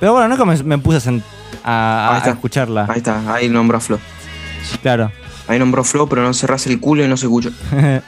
Pero 0.00 0.12
bueno, 0.12 0.28
nunca 0.28 0.44
me, 0.44 0.62
me 0.62 0.78
puse 0.78 1.08
a, 1.08 1.12
a- 1.64 2.08
a- 2.08 2.10
Ahí 2.12 2.18
está. 2.18 2.30
a 2.30 2.32
escucharla. 2.34 2.86
Ahí 2.88 2.98
está, 2.98 3.34
ahí 3.34 3.48
nombró 3.48 3.78
a 3.78 3.80
Flo. 3.80 3.98
Claro. 4.82 5.10
Ahí 5.48 5.58
nombró 5.58 5.84
Flo, 5.84 6.06
pero 6.08 6.22
no 6.22 6.32
cerrás 6.32 6.66
el 6.66 6.80
culo 6.80 7.04
y 7.04 7.08
no 7.08 7.16
se 7.16 7.26
escucha. 7.26 7.50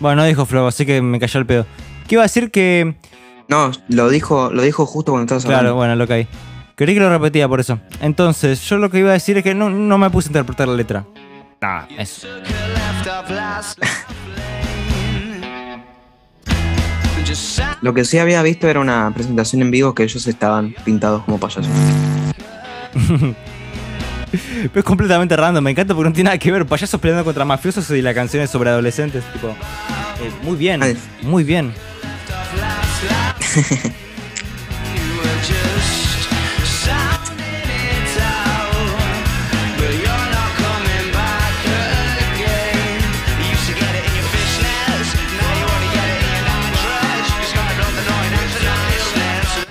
bueno, 0.00 0.22
no 0.22 0.26
dijo 0.26 0.44
Flow, 0.46 0.66
así 0.66 0.84
que 0.84 1.00
me 1.02 1.20
cayó 1.20 1.38
el 1.40 1.46
pedo. 1.46 1.66
¿Qué 2.08 2.16
iba 2.16 2.22
a 2.22 2.26
decir 2.26 2.50
que... 2.50 2.96
No, 3.48 3.70
lo 3.88 4.08
dijo, 4.08 4.50
lo 4.52 4.62
dijo 4.62 4.86
justo 4.86 5.12
cuando 5.12 5.24
estabas 5.24 5.44
Claro, 5.44 5.58
hablando. 5.58 5.76
bueno, 5.76 5.96
lo 5.96 6.06
que 6.06 6.12
hay. 6.14 6.28
Creí 6.76 6.94
que 6.94 7.00
lo 7.00 7.10
repetía 7.10 7.46
por 7.48 7.60
eso. 7.60 7.78
Entonces, 8.00 8.60
yo 8.62 8.78
lo 8.78 8.90
que 8.90 8.98
iba 9.00 9.10
a 9.10 9.14
decir 9.14 9.36
es 9.38 9.44
que 9.44 9.54
no, 9.54 9.68
no 9.70 9.98
me 9.98 10.08
puse 10.10 10.28
a 10.28 10.30
interpretar 10.30 10.66
la 10.68 10.74
letra. 10.74 11.04
Nada, 11.60 11.86
eso. 11.98 12.26
Lo 17.82 17.94
que 17.94 18.04
sí 18.04 18.18
había 18.18 18.42
visto 18.42 18.68
era 18.68 18.80
una 18.80 19.10
presentación 19.14 19.62
en 19.62 19.70
vivo 19.70 19.94
que 19.94 20.02
ellos 20.02 20.26
estaban 20.26 20.74
pintados 20.84 21.22
como 21.24 21.38
payasos. 21.38 21.68
Pero 24.62 24.80
es 24.80 24.84
completamente 24.84 25.36
random, 25.36 25.64
me 25.64 25.70
encanta 25.70 25.94
porque 25.94 26.08
no 26.08 26.14
tiene 26.14 26.28
nada 26.28 26.38
que 26.38 26.50
ver. 26.52 26.66
Payasos 26.66 27.00
peleando 27.00 27.24
contra 27.24 27.44
mafiosos 27.44 27.90
y 27.90 28.02
la 28.02 28.14
canción 28.14 28.42
es 28.42 28.50
sobre 28.50 28.70
adolescentes. 28.70 29.24
Tipo, 29.32 29.48
eh, 29.48 30.30
muy 30.42 30.56
bien, 30.56 30.82
Ay. 30.82 30.96
muy 31.22 31.44
bien. 31.44 31.72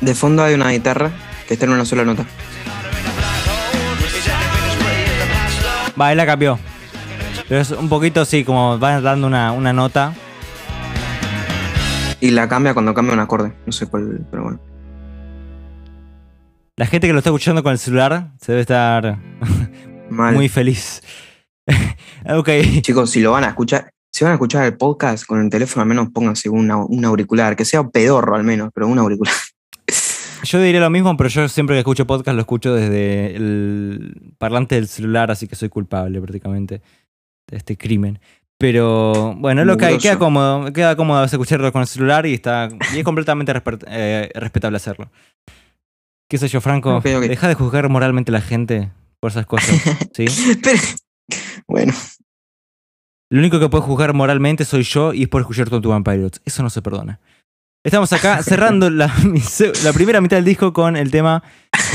De 0.02 0.16
fondo 0.16 0.44
hay 0.44 0.54
una 0.54 0.72
guitarra 0.72 1.12
que 1.48 1.54
está 1.54 1.66
en 1.66 1.74
una 1.74 1.86
sola 1.86 2.06
nota. 2.06 2.26
Va, 6.00 6.12
él 6.12 6.18
la 6.18 6.26
cambió. 6.26 6.60
Pero 7.48 7.62
es 7.62 7.72
un 7.72 7.90
poquito 7.90 8.22
así, 8.22 8.44
como 8.44 8.80
va 8.80 9.02
dando 9.02 9.28
una, 9.28 9.52
una 9.52 9.74
nota. 9.74 10.14
Y 12.22 12.32
la 12.32 12.48
cambia 12.48 12.74
cuando 12.74 12.94
cambia 12.94 13.14
un 13.14 13.20
acorde. 13.20 13.54
No 13.66 13.72
sé 13.72 13.88
cuál, 13.88 14.26
pero 14.30 14.44
bueno. 14.44 14.60
La 16.76 16.86
gente 16.86 17.08
que 17.08 17.14
lo 17.14 17.20
está 17.20 17.30
escuchando 17.30 17.64
con 17.64 17.74
el 17.74 17.80
celular 17.80 18.32
se 18.40 18.52
debe 18.54 18.62
estar 18.62 19.18
Mal. 20.10 20.36
muy 20.36 20.48
feliz. 20.48 21.02
ok. 22.26 22.50
Chicos, 22.82 23.10
si 23.10 23.22
lo 23.22 23.32
van 23.32 23.44
a 23.44 23.50
escuchar, 23.50 23.92
si 24.12 24.24
van 24.24 24.32
a 24.32 24.36
escuchar 24.36 24.66
el 24.66 24.78
podcast 24.78 25.26
con 25.26 25.42
el 25.42 25.50
teléfono, 25.50 25.82
al 25.82 25.90
menos 25.90 26.10
pónganse 26.14 26.50
un 26.50 27.06
auricular, 27.06 27.56
que 27.56 27.66
sea 27.66 27.88
pedorro 27.88 28.36
al 28.36 28.44
menos, 28.44 28.70
pero 28.74 28.88
un 28.88 29.00
auricular. 29.00 29.34
Yo 30.44 30.62
diría 30.62 30.80
lo 30.80 30.90
mismo, 30.90 31.16
pero 31.18 31.30
yo 31.30 31.48
siempre 31.50 31.76
que 31.76 31.80
escucho 31.80 32.08
podcast 32.08 32.36
lo 32.36 32.42
escucho 32.42 32.74
desde 32.74 33.36
el 33.36 34.34
parlante 34.38 34.76
del 34.76 34.88
celular, 34.88 35.32
así 35.32 35.48
que 35.48 35.56
soy 35.56 35.70
culpable 35.70 36.20
prácticamente 36.22 36.82
de 37.50 37.58
este 37.58 37.78
crimen. 37.78 38.20
Pero 38.58 39.36
bueno, 39.36 39.62
es 39.62 39.68
lo 39.68 39.78
que 39.78 39.86
hay, 39.86 39.98
queda 39.98 40.18
cómodo, 40.20 40.74
queda 40.74 40.96
cómodo 40.96 41.24
escucharlo 41.24 41.72
con 41.72 41.82
el 41.82 41.88
celular 41.88 42.26
y 42.26 42.34
está 42.34 42.68
y 42.94 43.00
es 43.00 43.04
completamente 43.04 43.54
eh, 43.88 44.30
respetable 44.36 44.76
hacerlo. 44.78 45.10
¿Qué 46.30 46.38
sé 46.38 46.48
yo, 46.48 46.62
Franco? 46.62 47.00
Deja 47.30 47.48
de 47.48 47.54
juzgar 47.56 47.90
moralmente 47.90 48.32
a 48.32 48.34
la 48.34 48.42
gente 48.42 48.92
por 49.20 49.32
esas 49.32 49.46
cosas, 49.46 49.82
¿sí? 50.14 50.26
Pero- 50.62 50.80
bueno, 51.68 51.94
Lo 53.32 53.40
único 53.40 53.60
que 53.60 53.70
puede 53.70 53.84
juzgar 53.84 54.14
moralmente 54.14 54.66
soy 54.66 54.84
yo 54.84 55.14
y 55.14 55.24
es 55.24 55.30
por 55.30 55.42
escuchar 55.42 55.70
Tonto 55.70 55.90
Vampires. 55.90 56.42
Eso 56.46 56.62
no 56.64 56.70
se 56.70 56.82
perdona. 56.82 57.20
Estamos 57.84 58.12
acá 58.14 58.42
cerrando 58.44 58.90
la, 58.90 59.12
la 59.84 59.94
primera 59.94 60.22
mitad 60.22 60.38
del 60.38 60.46
disco 60.46 60.74
con 60.74 60.96
el 60.98 61.12
tema 61.12 61.44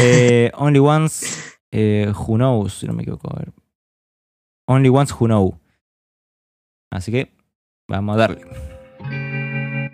eh, 0.01 0.51
Only 0.55 0.79
Ones 0.79 1.57
eh, 1.71 2.13
Who 2.17 2.37
Knows, 2.37 2.75
si 2.79 2.87
no 2.87 2.93
me 2.95 3.03
equivoco. 3.03 3.29
A 3.35 3.39
ver. 3.41 3.53
Only 4.67 4.89
Ones 4.89 5.13
Who 5.13 5.27
Know. 5.27 5.61
Así 6.91 7.11
que 7.13 7.33
vamos 7.89 8.15
a 8.17 8.19
darle. 8.19 8.43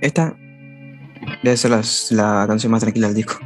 esta 0.00 0.36
debe 1.42 1.56
ser 1.56 1.70
las- 1.70 2.12
la 2.12 2.44
canción 2.46 2.70
más 2.70 2.80
tranquila 2.82 3.06
del 3.08 3.16
disco. 3.16 3.38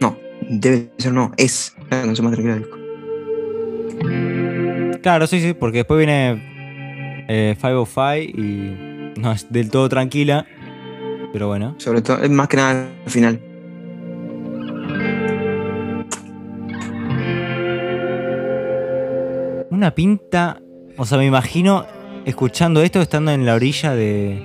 No, 0.00 0.18
debe 0.50 0.90
ser, 0.98 1.12
no, 1.12 1.32
es 1.36 1.74
la 1.90 2.02
canción 2.02 2.24
más 2.26 2.34
tranquila 2.34 2.54
del 2.54 2.62
disco. 2.64 2.76
Claro, 5.02 5.26
sí, 5.28 5.40
sí, 5.40 5.54
porque 5.54 5.78
después 5.78 5.98
viene 5.98 7.24
eh, 7.28 7.56
505 7.60 8.16
y 8.40 8.85
no 9.16 9.32
es 9.32 9.46
del 9.50 9.70
todo 9.70 9.88
tranquila. 9.88 10.46
Pero 11.32 11.48
bueno. 11.48 11.74
Sobre 11.78 12.02
todo, 12.02 12.22
es 12.22 12.30
más 12.30 12.48
que 12.48 12.56
nada 12.56 12.88
al 13.04 13.10
final. 13.10 13.40
Una 19.70 19.94
pinta. 19.94 20.60
O 20.96 21.04
sea, 21.04 21.18
me 21.18 21.26
imagino 21.26 21.84
escuchando 22.24 22.82
esto 22.82 23.00
estando 23.02 23.30
en 23.32 23.44
la 23.44 23.54
orilla 23.54 23.94
de, 23.94 24.42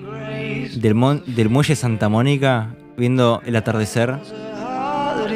del, 0.76 0.95
mon- 0.95 1.24
del 1.36 1.49
muelle 1.49 1.76
Santa 1.76 2.09
Mónica, 2.09 2.76
viendo 2.97 3.41
el 3.45 3.55
atardecer 3.55 4.15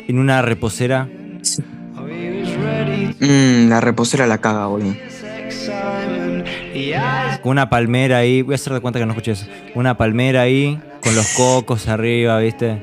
en 0.08 0.20
una 0.20 0.42
reposera. 0.42 1.08
Mm, 3.20 3.70
la 3.70 3.80
reposera 3.80 4.28
la 4.28 4.40
caga, 4.40 4.66
boludo. 4.68 4.96
Con 7.42 7.52
una 7.52 7.70
palmera 7.70 8.18
ahí. 8.18 8.42
Voy 8.42 8.54
a 8.54 8.56
hacer 8.56 8.74
de 8.74 8.82
cuenta 8.82 9.00
que 9.00 9.06
no 9.06 9.14
escuché 9.14 9.32
eso. 9.32 9.46
Una 9.76 9.98
palmera 9.98 10.42
ahí, 10.42 10.80
con 11.02 11.16
los 11.16 11.28
cocos 11.30 11.88
arriba, 11.88 12.38
¿viste? 12.40 12.82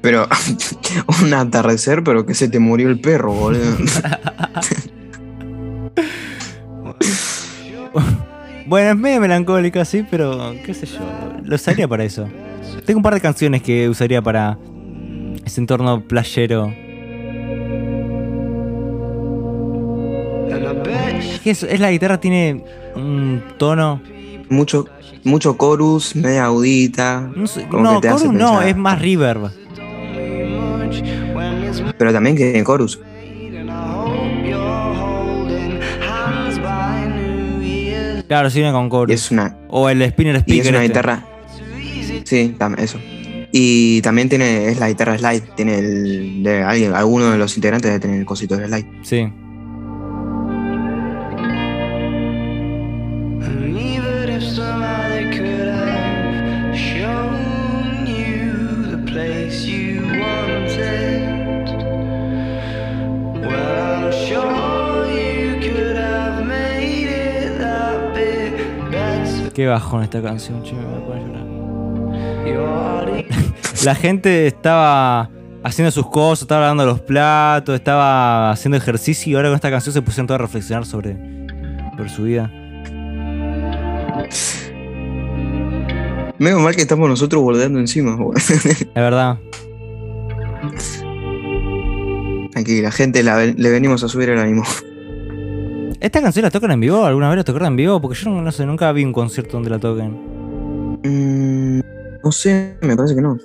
Pero 0.00 0.28
un 1.22 1.34
atardecer, 1.34 2.04
pero 2.04 2.26
que 2.26 2.34
se 2.34 2.48
te 2.48 2.58
murió 2.58 2.88
el 2.88 3.00
perro, 3.00 3.32
boludo. 3.32 3.76
Bueno, 8.66 8.90
es 8.90 8.96
medio 8.96 9.20
melancólica, 9.20 9.84
sí, 9.84 10.04
pero 10.10 10.54
qué 10.64 10.72
sé 10.72 10.86
yo. 10.86 11.00
Lo 11.42 11.56
usaría 11.56 11.86
para 11.86 12.04
eso. 12.04 12.28
Tengo 12.86 12.98
un 12.98 13.02
par 13.02 13.14
de 13.14 13.20
canciones 13.20 13.62
que 13.62 13.88
usaría 13.88 14.22
para 14.22 14.58
ese 15.44 15.60
entorno 15.60 16.02
playero. 16.02 16.72
Es 21.18 21.40
que 21.40 21.50
es, 21.50 21.80
la 21.80 21.90
guitarra 21.90 22.18
tiene 22.20 22.64
un 22.96 23.42
tono. 23.58 24.00
mucho, 24.48 24.86
mucho 25.24 25.56
chorus, 25.58 26.16
media 26.16 26.46
audita. 26.46 27.30
No, 27.34 27.46
sé, 27.46 27.66
no, 27.70 28.00
chorus 28.00 28.32
no, 28.32 28.62
es 28.62 28.76
más 28.76 29.00
reverb. 29.00 29.50
Pero 31.98 32.12
también 32.12 32.36
que 32.36 32.50
tiene 32.50 32.64
Claro, 38.28 38.50
sí 38.50 38.60
viene 38.60 38.72
con 38.72 39.10
Y 39.10 39.12
es 39.12 39.30
una, 39.30 39.56
O 39.68 39.88
el 39.88 40.02
spinner 40.10 40.36
y 40.36 40.38
speaker. 40.38 40.62
es 40.62 40.68
una 40.68 40.78
este. 40.78 40.88
guitarra. 40.88 41.26
Sí, 42.24 42.56
eso. 42.78 42.98
Y 43.52 44.00
también 44.02 44.28
tiene, 44.28 44.68
es 44.68 44.80
la 44.80 44.88
guitarra 44.88 45.16
slide. 45.16 45.42
Tiene 45.54 45.78
el. 45.78 46.42
De 46.42 46.62
alguien, 46.62 46.94
alguno 46.94 47.30
de 47.30 47.38
los 47.38 47.54
integrantes 47.56 47.90
debe 47.90 48.00
tener 48.00 48.18
el 48.18 48.26
cosito 48.26 48.56
de 48.56 48.66
slide. 48.66 48.86
Sí. 49.02 49.28
Qué 69.54 69.66
bajón 69.66 70.02
esta 70.02 70.20
canción, 70.20 70.62
che, 70.62 70.72
me 70.72 70.84
voy 70.84 70.94
a 70.94 71.06
poner 71.06 71.36
a 71.36 72.48
llorar. 72.48 73.24
La 73.84 73.94
gente 73.94 74.46
estaba 74.48 75.30
haciendo 75.62 75.90
sus 75.90 76.08
cosas, 76.08 76.42
estaba 76.42 76.62
lavando 76.62 76.84
los 76.86 77.00
platos, 77.00 77.74
estaba 77.74 78.50
haciendo 78.50 78.76
ejercicio 78.76 79.32
y 79.32 79.36
ahora 79.36 79.48
con 79.50 79.56
esta 79.56 79.70
canción 79.70 79.92
se 79.92 80.02
pusieron 80.02 80.26
todos 80.26 80.40
a 80.40 80.42
reflexionar 80.42 80.86
sobre, 80.86 81.16
sobre 81.96 82.08
su 82.08 82.22
vida. 82.24 82.50
Menos 86.38 86.60
mal 86.60 86.74
que 86.74 86.82
estamos 86.82 87.08
nosotros 87.08 87.42
bordeando 87.42 87.78
encima, 87.78 88.16
weón. 88.18 88.36
Es 88.36 88.88
verdad. 88.94 89.38
Gente, 92.92 93.22
la 93.22 93.36
ven- 93.36 93.54
le 93.58 93.70
venimos 93.70 94.02
a 94.04 94.08
subir 94.08 94.30
el 94.30 94.38
ánimo. 94.38 94.64
¿Esta 96.04 96.20
canción 96.20 96.42
la 96.42 96.50
tocan 96.50 96.70
en 96.70 96.80
vivo? 96.80 97.06
¿Alguna 97.06 97.30
vez 97.30 97.38
la 97.38 97.44
tocaron 97.44 97.68
en 97.68 97.76
vivo? 97.76 97.98
Porque 97.98 98.14
yo 98.14 98.28
no, 98.28 98.42
no 98.42 98.52
sé, 98.52 98.66
nunca 98.66 98.92
vi 98.92 99.04
un 99.04 99.12
concierto 99.14 99.52
donde 99.52 99.70
la 99.70 99.78
toquen. 99.78 100.10
Mm, 101.02 101.80
no 102.22 102.30
sé, 102.30 102.76
me 102.82 102.94
parece 102.94 103.14
que 103.14 103.22
no. 103.22 103.38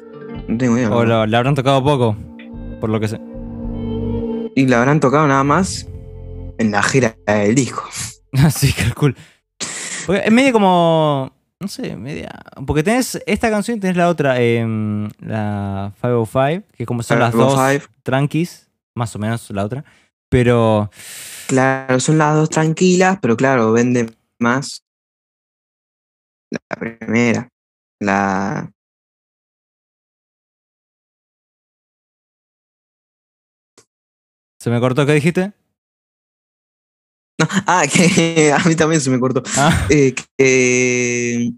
No 0.45 0.57
tengo 0.57 0.77
idea. 0.77 0.93
O 0.93 1.05
la 1.05 1.37
habrán 1.37 1.55
tocado 1.55 1.81
poco, 1.81 2.17
por 2.81 2.89
lo 2.89 2.99
que 2.99 3.07
sé. 3.07 3.21
Y 4.57 4.67
la 4.67 4.79
habrán 4.79 4.99
tocado 4.99 5.25
nada 5.25 5.45
más 5.45 5.87
en 6.57 6.71
la 6.71 6.83
gira 6.83 7.15
del 7.25 7.55
disco. 7.55 7.87
Así, 8.33 8.73
calculo. 8.73 9.15
Porque 10.05 10.23
es 10.25 10.31
medio 10.33 10.51
como. 10.51 11.31
No 11.61 11.67
sé, 11.69 11.95
media. 11.95 12.41
Porque 12.67 12.83
tenés 12.83 13.23
esta 13.25 13.49
canción 13.49 13.77
y 13.77 13.79
tenés 13.79 13.95
la 13.95 14.09
otra, 14.09 14.37
em, 14.41 15.07
la 15.21 15.93
505, 16.01 16.67
que 16.75 16.85
como 16.85 17.03
son 17.03 17.19
las 17.19 17.31
dos 17.31 17.53
505. 17.53 17.93
tranquis, 18.03 18.69
más 18.95 19.15
o 19.15 19.19
menos 19.19 19.49
la 19.51 19.63
otra. 19.63 19.85
Pero. 20.27 20.91
Claro, 21.49 21.99
son 21.99 22.19
las 22.19 22.35
dos 22.35 22.51
tranquilas, 22.51 23.17
pero 23.19 23.35
claro, 23.35 23.71
vende 23.71 24.15
más 24.39 24.83
la 26.51 26.59
primera. 26.77 27.49
La. 27.99 28.71
¿Se 34.61 34.69
me 34.69 34.79
cortó? 34.79 35.07
¿Qué 35.07 35.13
dijiste? 35.13 35.53
No, 37.39 37.47
ah, 37.65 37.83
que 37.91 38.53
a 38.53 38.59
mí 38.67 38.75
también 38.75 39.01
se 39.01 39.09
me 39.09 39.19
cortó. 39.19 39.41
Ah, 39.57 39.87
Eh, 39.89 40.13
que, 40.37 41.51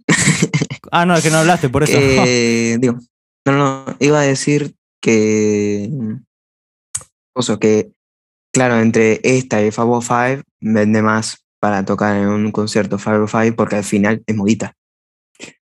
ah, 0.93 1.05
no, 1.05 1.15
es 1.15 1.21
que 1.23 1.31
no 1.31 1.39
hablaste, 1.39 1.67
por 1.67 1.83
eso. 1.83 1.97
que- 1.99 2.77
digo, 2.79 2.97
no, 3.45 3.51
no, 3.51 3.97
iba 3.99 4.21
a 4.21 4.23
decir 4.23 4.73
que. 5.01 5.89
O 7.35 7.41
sea, 7.41 7.57
que, 7.57 7.91
claro, 8.53 8.79
entre 8.79 9.19
esta 9.23 9.63
y 9.63 9.71
Fabo 9.71 10.01
5 10.01 10.43
vende 10.59 11.01
más 11.01 11.45
para 11.59 11.85
tocar 11.85 12.15
en 12.17 12.27
un 12.27 12.51
concierto 12.51 12.97
Fabo 12.97 13.27
5 13.27 13.55
porque 13.55 13.75
al 13.77 13.83
final 13.83 14.23
es 14.25 14.35
modita. 14.35 14.73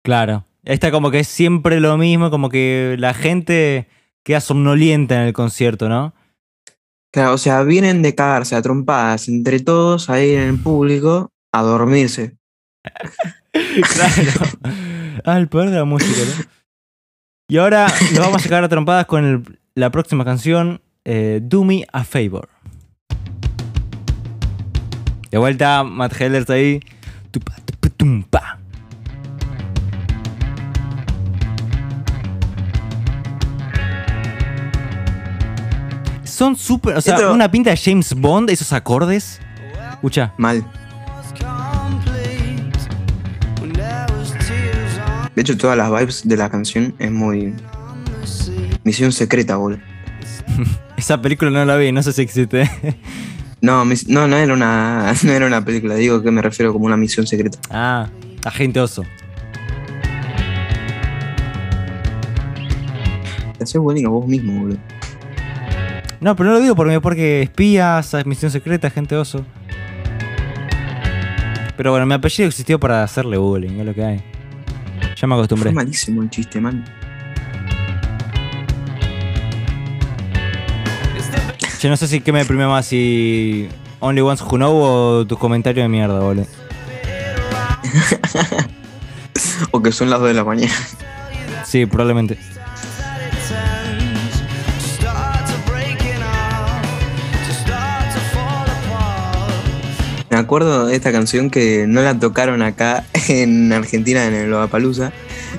Claro. 0.02 0.44
Esta 0.64 0.90
como 0.90 1.10
que 1.10 1.20
es 1.20 1.28
siempre 1.28 1.78
lo 1.80 1.96
mismo, 1.96 2.30
como 2.30 2.48
que 2.48 2.96
la 2.98 3.14
gente 3.14 3.88
queda 4.24 4.40
somnolienta 4.40 5.14
en 5.14 5.28
el 5.28 5.32
concierto, 5.32 5.88
¿no? 5.88 6.12
Claro, 7.12 7.34
o 7.34 7.38
sea, 7.38 7.62
vienen 7.62 8.02
de 8.02 8.14
cagarse 8.14 8.56
a 8.56 8.62
trompadas 8.62 9.28
entre 9.28 9.60
todos 9.60 10.10
ahí 10.10 10.34
en 10.34 10.42
el 10.48 10.58
público 10.58 11.30
a 11.52 11.62
dormirse. 11.62 12.36
Claro. 13.52 14.72
Ah, 15.24 15.38
el 15.38 15.48
poder 15.48 15.70
de 15.70 15.76
la 15.76 15.84
música, 15.84 16.20
¿no? 16.20 16.44
Y 17.48 17.56
ahora 17.58 17.86
nos 18.12 18.18
vamos 18.20 18.44
a 18.44 18.48
cagar 18.48 18.64
a 18.64 18.68
trompadas 18.68 19.06
con 19.06 19.24
el- 19.24 19.58
la 19.74 19.90
próxima 19.90 20.24
canción, 20.24 20.82
eh, 21.04 21.40
Do 21.42 21.64
Me 21.64 21.86
a 21.92 22.04
Favor. 22.04 22.48
De 25.36 25.38
vuelta, 25.38 25.84
Matt 25.84 26.18
Hellers 26.18 26.48
ahí. 26.48 26.80
Tupa, 27.30 27.52
tupa, 27.66 27.88
tumpa. 27.94 28.58
Son 36.24 36.56
súper. 36.56 36.96
O 36.96 37.00
sea, 37.00 37.16
Esto- 37.16 37.32
una 37.34 37.50
pinta 37.50 37.68
de 37.70 37.76
James 37.76 38.14
Bond, 38.14 38.48
esos 38.48 38.72
acordes. 38.72 39.40
Escucha. 39.90 40.32
Mal. 40.38 40.64
De 45.34 45.42
hecho, 45.42 45.58
todas 45.58 45.76
las 45.76 45.90
vibes 45.90 46.26
de 46.26 46.36
la 46.38 46.48
canción 46.48 46.94
es 46.98 47.10
muy. 47.12 47.54
Misión 48.84 49.12
secreta, 49.12 49.56
boludo. 49.56 49.80
Esa 50.96 51.20
película 51.20 51.50
no 51.50 51.62
la 51.66 51.76
vi, 51.76 51.92
no 51.92 52.02
sé 52.02 52.14
si 52.14 52.22
existe. 52.22 52.70
No, 53.60 53.84
mis- 53.84 54.08
no, 54.08 54.26
no 54.28 54.36
era 54.36 54.52
una, 54.52 55.12
no 55.22 55.32
era 55.32 55.46
una 55.46 55.64
película, 55.64 55.94
digo 55.94 56.22
que 56.22 56.30
me 56.30 56.42
refiero 56.42 56.72
como 56.72 56.86
una 56.86 56.96
misión 56.96 57.26
secreta. 57.26 57.58
Ah, 57.70 58.08
agente 58.44 58.80
oso. 58.80 59.02
Te 63.58 63.64
haces 63.64 63.80
bueno 63.80 64.10
vos 64.10 64.26
mismo, 64.26 64.60
boludo. 64.60 64.78
No, 66.20 66.34
pero 66.36 66.48
no 66.50 66.54
lo 66.56 66.60
digo 66.60 66.74
por 66.76 66.88
mí, 66.88 66.98
porque 66.98 67.42
espías, 67.42 68.14
misión 68.26 68.50
secreta, 68.50 68.88
agente 68.88 69.16
oso. 69.16 69.44
Pero 71.76 71.90
bueno, 71.90 72.06
mi 72.06 72.14
apellido 72.14 72.48
existió 72.48 72.80
para 72.80 73.02
hacerle 73.02 73.36
bullying, 73.36 73.78
es 73.80 73.86
lo 73.86 73.94
que 73.94 74.04
hay. 74.04 74.24
Ya 75.16 75.26
me 75.26 75.34
acostumbré. 75.34 75.70
Fue 75.72 75.74
malísimo 75.84 76.22
el 76.22 76.30
chiste, 76.30 76.60
man. 76.60 76.84
Yo 81.80 81.90
no 81.90 81.96
sé 81.96 82.08
si 82.08 82.20
qué 82.20 82.32
me 82.32 82.40
deprime 82.40 82.66
más, 82.66 82.86
si 82.86 83.68
Only 84.00 84.22
Ones 84.22 84.40
Who 84.40 84.56
Know 84.56 84.74
o 84.74 85.26
tus 85.26 85.38
comentarios 85.38 85.84
de 85.84 85.88
mierda, 85.88 86.20
boludo. 86.20 86.46
O 89.70 89.82
que 89.82 89.92
son 89.92 90.10
las 90.10 90.20
2 90.20 90.28
de 90.28 90.34
la 90.34 90.44
mañana. 90.44 90.72
Sí, 91.64 91.86
probablemente. 91.86 92.38
Me 100.30 100.36
acuerdo 100.36 100.86
de 100.86 100.96
esta 100.96 101.12
canción 101.12 101.50
que 101.50 101.86
no 101.86 102.02
la 102.02 102.18
tocaron 102.18 102.62
acá 102.62 103.04
en 103.28 103.72
Argentina, 103.72 104.26
en 104.26 104.34
el 104.34 104.50
Lollapalooza. 104.50 105.12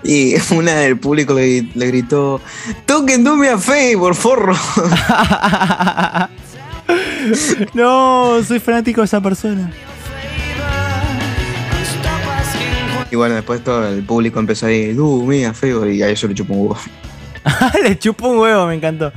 Y 0.04 0.36
una 0.54 0.76
del 0.76 0.98
público 0.98 1.34
le, 1.34 1.64
le 1.74 1.88
gritó: 1.88 2.41
¡Toquen 2.86 3.24
Do 3.24 3.36
Me 3.36 3.50
a 3.50 3.58
Favor, 3.58 4.16
forro! 4.16 4.56
no, 7.74 8.43
soy 8.43 8.60
fanático 8.60 9.02
de 9.02 9.06
esa 9.06 9.22
persona. 9.22 9.72
Y 13.10 13.16
bueno, 13.16 13.36
después 13.36 13.64
todo 13.64 13.88
el 13.88 14.04
público 14.04 14.39
empezó 14.39 14.66
ahí: 14.68 14.93
Do 14.93 15.24
Me 15.24 15.45
a 15.45 15.54
Favor. 15.54 15.89
Y 15.89 16.02
a 16.04 16.10
eso 16.10 16.28
le 16.28 16.34
chupó 16.34 16.54
un 16.54 16.60
huevo. 16.62 16.78
Le 17.84 17.98
chupo 17.98 18.28
un 18.28 18.39
huevo, 18.39 18.68
me 18.68 18.76
encantó. 18.76 19.12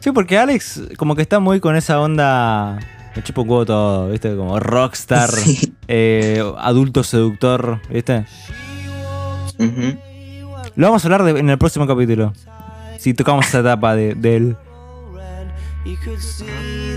Sí, 0.00 0.12
porque 0.12 0.36
Alex 0.38 0.82
como 0.98 1.16
que 1.16 1.22
está 1.22 1.40
muy 1.40 1.60
con 1.60 1.74
esa 1.76 2.00
onda... 2.00 2.78
Le 3.14 3.22
chupo 3.22 3.42
un 3.42 3.48
huevo 3.48 3.66
todo, 3.66 4.10
¿viste? 4.10 4.36
Como 4.36 4.58
rockstar, 4.60 5.30
Sí. 5.30 5.72
eh, 5.88 6.42
adulto 6.58 7.02
seductor, 7.02 7.80
¿viste? 7.88 8.26
Lo 10.76 10.86
vamos 10.86 11.04
a 11.04 11.06
hablar 11.08 11.22
de- 11.24 11.38
en 11.40 11.50
el 11.50 11.58
próximo 11.58 11.86
capítulo. 11.86 12.32
Si 12.98 13.12
tocamos 13.14 13.46
esa 13.46 13.60
etapa 13.60 13.94
de, 13.94 14.14
de 14.14 14.36
él. 14.36 14.56
You 15.84 15.96
could 16.04 16.18
see 16.20 16.46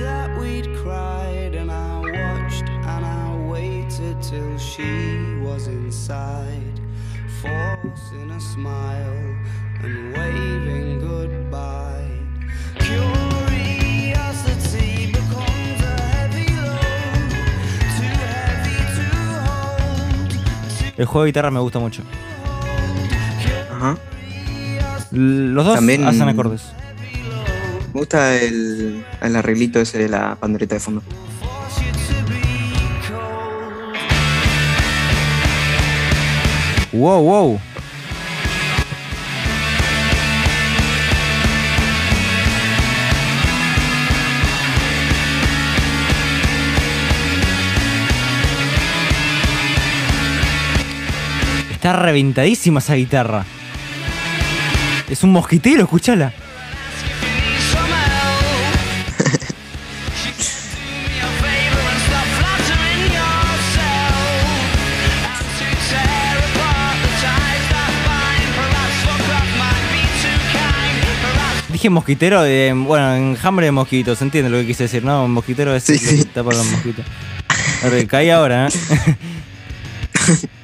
that 0.03 0.29
we'd 0.37 0.67
cried, 0.83 1.55
and 1.55 1.71
I 1.71 2.01
watched 2.01 2.67
and 2.67 3.05
I 3.05 3.33
waited 3.49 4.17
till 4.21 4.57
she 4.59 5.39
was 5.41 5.67
inside, 5.67 6.81
forcing 7.41 8.29
a 8.31 8.39
smile 8.41 9.37
and 9.81 10.13
waving 10.17 10.99
goodbye. 10.99 12.11
Curiosity 13.73 15.07
becomes 15.13 15.81
a 15.81 16.01
heavy 16.11 16.47
load, 16.57 17.31
too 17.95 18.11
heavy 18.19 18.79
to 18.97 19.05
hold. 19.47 20.99
El 20.99 21.05
juego 21.05 21.23
de 21.23 21.27
guitarra 21.31 21.51
me 21.51 21.59
gusta 21.61 21.79
mucho. 21.79 22.03
Ajá. 23.83 23.97
Los 25.11 25.65
dos 25.65 25.75
También- 25.75 26.05
hacen 26.05 26.29
acordes. 26.29 26.63
Me 27.93 27.99
gusta 27.99 28.35
el, 28.37 29.05
el 29.21 29.35
arreglito 29.35 29.79
ese 29.81 29.97
de 29.99 30.07
la 30.09 30.35
pandereta 30.35 30.75
de 30.75 30.79
fondo. 30.79 31.03
Wow, 36.93 37.21
wow. 37.23 37.59
Está 51.71 51.93
reventadísima 51.93 52.79
esa 52.79 52.95
guitarra. 52.95 53.45
Es 55.09 55.23
un 55.23 55.31
mosquitero, 55.31 55.83
escúchala. 55.83 56.33
Dije 71.71 71.89
mosquitero, 71.89 72.45
eh, 72.45 72.71
bueno, 72.73 73.15
enjambre 73.15 73.65
de 73.65 73.71
mosquitos, 73.71 74.21
entiende 74.21 74.49
lo 74.49 74.57
que 74.57 74.67
quise 74.67 74.83
decir, 74.83 75.03
¿no? 75.03 75.27
Mosquitero 75.27 75.75
es 75.75 75.83
Sí, 75.83 75.97
sí. 75.97 76.23
tapa 76.25 76.51
los 76.53 76.65
mosquitos. 76.65 77.03
Caí 78.07 78.29
ahora, 78.29 78.67
¿eh? 78.67 78.71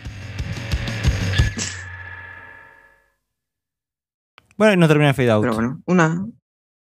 Bueno, 4.59 4.73
y 4.73 4.75
no 4.77 4.89
termina 4.89 5.11
en 5.11 5.15
fade 5.15 5.31
out. 5.31 5.41
Pero 5.41 5.53
bueno, 5.53 5.81
una, 5.85 6.27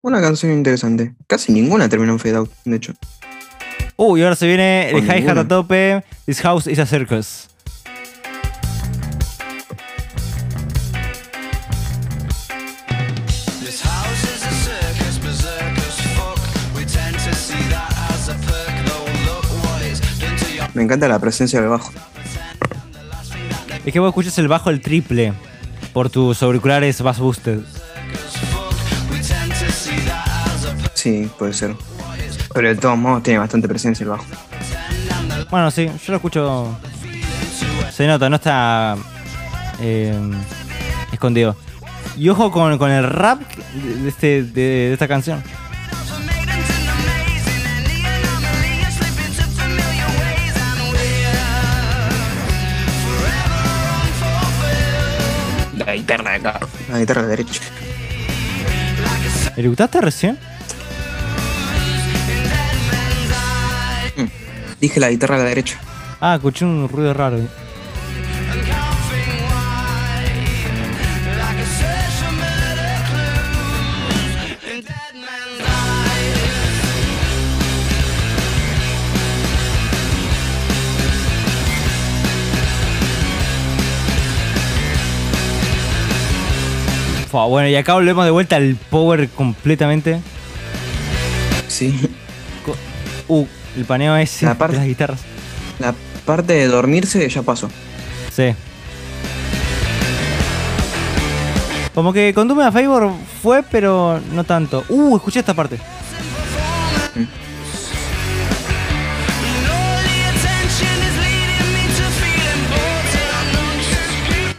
una 0.02 0.20
canción 0.20 0.50
interesante. 0.50 1.14
Casi 1.28 1.52
ninguna 1.52 1.88
terminó 1.88 2.10
en 2.10 2.18
fade 2.18 2.34
out, 2.34 2.50
de 2.64 2.74
hecho. 2.74 2.92
Uh, 3.94 4.16
y 4.16 4.22
ahora 4.24 4.34
se 4.34 4.48
viene 4.48 4.90
el 4.90 5.04
hi-hat 5.04 5.38
a 5.38 5.46
tope. 5.46 6.02
This 6.26 6.40
house 6.40 6.66
is 6.66 6.80
a 6.80 6.86
circus. 6.86 7.48
Me 20.74 20.82
encanta 20.82 21.06
la 21.06 21.20
presencia 21.20 21.60
del 21.60 21.70
bajo. 21.70 21.92
Es 23.84 23.92
que 23.92 24.00
vos 24.00 24.08
escuchas 24.08 24.36
el 24.38 24.48
bajo 24.48 24.68
el 24.70 24.80
triple 24.80 25.32
por 25.92 26.10
tus 26.10 26.42
auriculares 26.42 27.00
bass 27.02 27.18
boosted. 27.18 27.60
Sí, 30.94 31.30
puede 31.38 31.52
ser. 31.52 31.74
Pero 32.52 32.68
de 32.68 32.76
todos 32.76 32.98
modos 32.98 33.22
tiene 33.22 33.38
bastante 33.38 33.68
presencia 33.68 34.04
el 34.04 34.10
bajo. 34.10 34.24
Bueno, 35.50 35.70
sí, 35.70 35.86
yo 35.86 36.12
lo 36.12 36.16
escucho. 36.16 36.78
Se 37.92 38.06
nota, 38.06 38.28
no 38.28 38.36
está 38.36 38.96
eh, 39.80 40.18
escondido. 41.12 41.56
Y 42.16 42.28
ojo 42.28 42.50
con, 42.50 42.76
con 42.78 42.90
el 42.90 43.04
rap 43.04 43.40
de, 43.74 44.08
este, 44.08 44.42
de, 44.42 44.60
de 44.60 44.92
esta 44.92 45.06
canción. 45.08 45.42
Guitarra 56.08 56.30
de 56.30 56.36
acá. 56.36 56.60
La 56.90 56.98
guitarra 56.98 57.22
de 57.22 57.28
derecha. 57.28 57.60
¿Eructaste 59.56 60.00
recién? 60.00 60.38
Dije 64.80 65.00
la 65.00 65.10
guitarra 65.10 65.34
a 65.34 65.38
la 65.38 65.44
derecha. 65.44 65.78
Ah, 66.20 66.36
escuché 66.36 66.64
un 66.64 66.88
ruido 66.88 67.12
raro. 67.12 67.40
Bueno, 87.30 87.68
y 87.68 87.76
acá 87.76 87.94
volvemos 87.94 88.24
de 88.24 88.30
vuelta 88.30 88.56
al 88.56 88.76
power 88.90 89.28
completamente. 89.28 90.20
Sí. 91.68 91.98
Uh, 93.28 93.46
el 93.76 93.84
paneo 93.84 94.16
ese 94.16 94.46
La 94.46 94.56
parte- 94.56 94.74
de 94.76 94.78
las 94.80 94.88
guitarras. 94.88 95.20
La 95.78 95.94
parte 96.24 96.54
de 96.54 96.66
dormirse 96.66 97.28
ya 97.28 97.42
pasó. 97.42 97.70
Sí. 98.34 98.54
Como 101.94 102.12
que 102.12 102.32
con 102.32 102.48
Doom 102.48 102.60
a 102.60 102.72
Favor 102.72 103.12
fue, 103.42 103.62
pero 103.62 104.20
no 104.32 104.44
tanto. 104.44 104.84
Uh, 104.88 105.16
escuché 105.16 105.40
esta 105.40 105.54
parte. 105.54 105.76
Not 105.76 107.28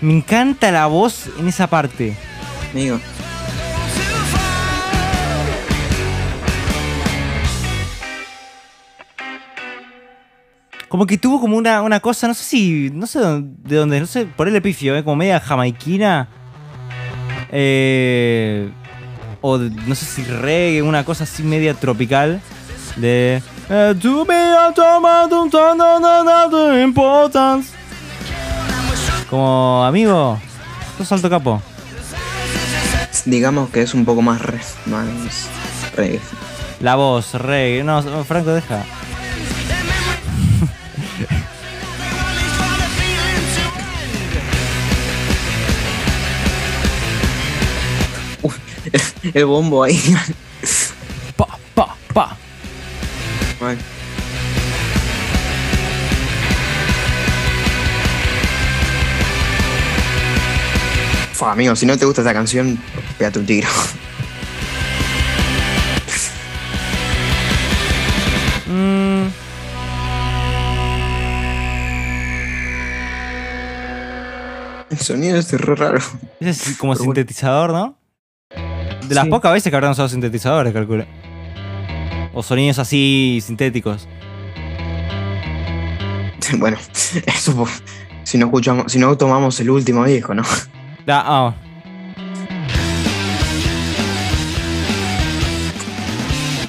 Me 0.02 0.14
encanta 0.14 0.72
la 0.72 0.86
voz 0.88 1.26
en 1.40 1.48
esa 1.48 1.68
parte. 1.68 2.16
Amigo. 2.72 2.98
too 2.98 3.02
far. 4.32 4.50
Como 10.90 11.06
que 11.06 11.18
tuvo 11.20 11.40
como 11.40 11.56
una, 11.56 11.84
una 11.84 12.00
cosa, 12.00 12.28
no 12.28 12.34
sé 12.34 12.44
si. 12.44 12.90
No 12.92 13.06
sé 13.06 13.20
de 13.20 13.76
dónde, 13.76 14.00
no 14.00 14.08
sé, 14.08 14.26
por 14.26 14.48
el 14.48 14.56
epifio, 14.56 14.96
¿eh? 14.96 15.04
como 15.04 15.18
media 15.18 15.40
jamaiquina. 15.40 16.28
Eh, 17.52 18.70
o 19.42 19.58
no 19.58 19.96
sé 19.96 20.06
si 20.06 20.24
reggae, 20.24 20.82
una 20.82 21.06
cosa 21.06 21.26
así 21.26 21.44
media 21.44 21.76
tropical. 21.76 22.42
De. 22.96 23.42
eh. 23.70 23.94
Como, 29.30 29.86
amigo, 29.86 30.40
sos 30.98 31.12
alto 31.12 31.30
capo. 31.30 31.62
Digamos 33.26 33.70
que 33.70 33.82
es 33.82 33.94
un 33.94 34.06
poco 34.06 34.22
más 34.22 34.42
re, 34.42 34.60
más 34.86 35.08
reggae. 35.96 36.20
La 36.80 36.96
voz, 36.96 37.34
reggae. 37.34 37.84
No, 37.84 38.02
Franco, 38.24 38.54
deja. 38.54 38.86
El 49.34 49.46
bombo 49.46 49.84
ahí. 49.84 50.00
Pa, 51.36 51.48
pa, 51.76 51.96
pa. 52.14 52.38
Mal. 53.60 53.78
Fua, 61.34 61.52
amigo, 61.54 61.76
si 61.76 61.86
no 61.86 61.98
te 61.98 62.06
gusta 62.06 62.22
esta 62.22 62.34
canción, 62.34 62.78
pégate 63.20 63.38
un 63.40 63.46
tiro. 63.46 63.68
Mm, 68.68 69.30
El 74.90 74.98
sonido 74.98 75.38
es 75.38 75.52
re 75.52 75.76
raro. 75.76 76.00
ese 76.40 76.72
es 76.72 76.78
como 76.78 76.94
Pero 76.94 77.06
bueno. 77.06 77.16
sintetizador, 77.20 77.72
¿no? 77.72 77.96
De 79.08 79.16
las 79.16 79.26
Sí. 79.26 79.30
pocas 79.30 79.54
veces 79.54 79.70
que 79.70 79.76
habrán 79.76 79.92
usado 79.92 80.10
sintetizadores, 80.10 80.74
calculo. 80.74 81.06
O 82.34 82.42
sonidos 82.44 82.80
así 82.80 83.40
sintéticos. 83.46 84.08
Bueno, 86.58 86.78
eso 87.28 87.68
si 88.24 88.40
no 88.40 88.48
escuchamos, 88.48 88.92
si 88.92 88.98
no 88.98 89.16
tomamos 89.16 89.60
el 89.60 89.70
último 89.70 90.04
disco, 90.06 90.34
¿no? 90.34 90.42
Ah, 91.08 91.24
ah. 91.26 91.56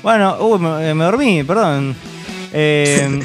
Bueno, 0.03 0.37
uy, 0.41 0.59
me, 0.59 0.95
me 0.95 1.05
dormí, 1.05 1.45
perdón. 1.45 1.95
Eh, 2.53 3.21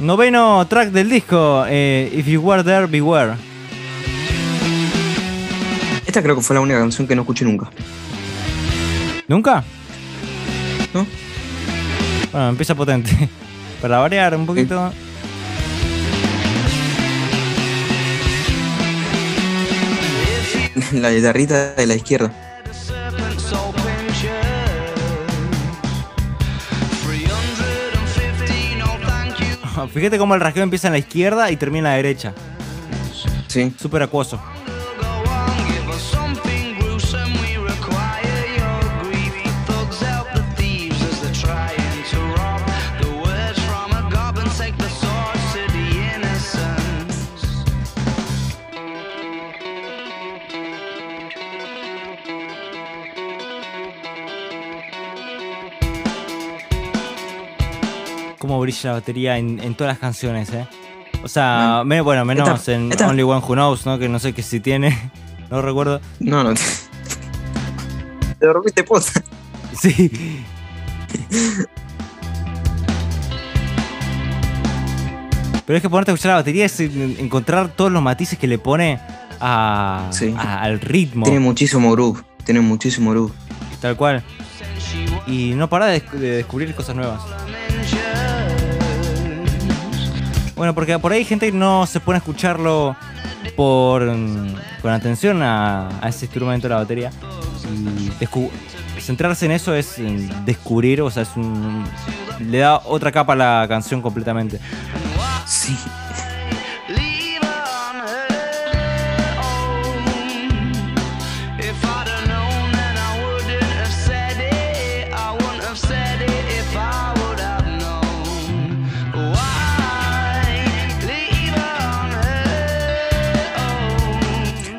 noveno 0.00 0.66
track 0.66 0.90
del 0.90 1.08
disco, 1.08 1.64
eh, 1.68 2.12
If 2.12 2.26
You 2.26 2.40
Were 2.40 2.64
There, 2.64 2.86
Beware. 2.86 3.34
Esta 6.04 6.22
creo 6.22 6.34
que 6.34 6.42
fue 6.42 6.54
la 6.54 6.60
única 6.60 6.80
canción 6.80 7.06
que 7.06 7.14
no 7.14 7.22
escuché 7.22 7.44
nunca. 7.44 7.70
¿Nunca? 9.28 9.62
¿No? 10.92 11.06
Bueno, 12.32 12.48
empieza 12.48 12.74
potente. 12.74 13.10
Para 13.80 13.98
variar 13.98 14.34
un 14.34 14.46
poquito. 14.46 14.92
La 20.92 21.10
guitarrita 21.10 21.74
de 21.74 21.86
la 21.86 21.94
izquierda. 21.94 22.47
Fíjate 29.88 30.18
cómo 30.18 30.34
el 30.34 30.40
rasgueo 30.40 30.64
empieza 30.64 30.88
en 30.88 30.92
la 30.92 30.98
izquierda 30.98 31.50
y 31.50 31.56
termina 31.56 31.88
en 31.88 31.92
la 31.92 31.96
derecha. 31.96 32.34
Sí. 33.48 33.72
Súper 33.80 34.02
acuoso. 34.02 34.40
Cómo 58.58 58.64
brilla 58.64 58.90
la 58.90 58.92
batería 58.94 59.38
en, 59.38 59.60
en 59.60 59.76
todas 59.76 59.92
las 59.92 60.00
canciones, 60.00 60.50
eh. 60.52 60.66
O 61.22 61.28
sea, 61.28 61.82
me- 61.86 62.00
bueno, 62.00 62.24
menos 62.24 62.48
Esta- 62.58 62.72
en 62.74 62.90
esta- 62.90 63.06
Only 63.06 63.22
One 63.22 63.40
Who 63.40 63.54
Knows, 63.54 63.86
¿no? 63.86 64.00
Que 64.00 64.08
no 64.08 64.18
sé 64.18 64.32
qué 64.32 64.42
si 64.42 64.58
tiene. 64.58 64.98
No 65.48 65.62
recuerdo. 65.62 66.00
No, 66.18 66.42
no. 66.42 66.54
Te, 66.54 66.60
te 68.40 68.46
dormiste 68.46 68.82
posta. 68.82 69.22
Sí. 69.80 70.10
Pero 75.66 75.76
es 75.76 75.82
que 75.82 75.90
ponerte 75.90 76.10
a 76.10 76.14
escuchar 76.14 76.30
la 76.30 76.36
batería 76.36 76.64
es 76.64 76.80
en- 76.80 77.16
encontrar 77.18 77.68
todos 77.68 77.92
los 77.92 78.02
matices 78.02 78.38
que 78.38 78.46
le 78.46 78.58
pone 78.58 78.98
a, 79.40 80.08
Sí. 80.10 80.34
a- 80.36 80.62
al 80.62 80.80
ritmo. 80.80 81.24
Tiene 81.24 81.40
muchísimo 81.40 81.92
groove. 81.92 82.22
Tiene 82.44 82.60
muchísimo 82.60 83.10
groove. 83.10 83.32
Tal 83.80 83.96
cual. 83.96 84.22
Y 85.26 85.52
no 85.54 85.68
para 85.68 85.86
de, 85.86 86.00
de 86.00 86.30
descubrir 86.38 86.74
cosas 86.74 86.96
nuevas. 86.96 87.20
Bueno, 90.58 90.74
porque 90.74 90.98
por 90.98 91.12
ahí 91.12 91.24
gente 91.24 91.52
no 91.52 91.86
se 91.86 92.00
pone 92.00 92.16
a 92.16 92.18
escucharlo 92.18 92.96
por 93.54 94.02
mm, 94.04 94.56
con 94.82 94.90
atención 94.90 95.40
a, 95.40 95.88
ese 96.04 96.24
instrumento 96.24 96.68
la 96.68 96.76
batería. 96.76 97.12
Y 97.72 98.10
centrarse 99.00 99.46
en 99.46 99.52
eso 99.52 99.72
es 99.72 100.00
mm, 100.00 100.44
descubrir, 100.44 101.00
o 101.00 101.10
sea, 101.12 101.22
es 101.22 101.30
un. 101.36 101.84
le 102.40 102.58
da 102.58 102.82
otra 102.84 103.12
capa 103.12 103.34
a 103.34 103.36
la 103.36 103.66
canción 103.68 104.02
completamente. 104.02 104.58
Sí. 105.46 105.76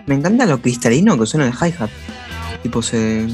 Me 0.10 0.16
encanta 0.16 0.46
lo 0.48 0.60
cristalino 0.60 1.20
que 1.20 1.28
suena 1.28 1.46
el 1.46 1.54
hi-hat. 1.54 1.92
Tipo 2.64 2.82
se. 2.82 3.28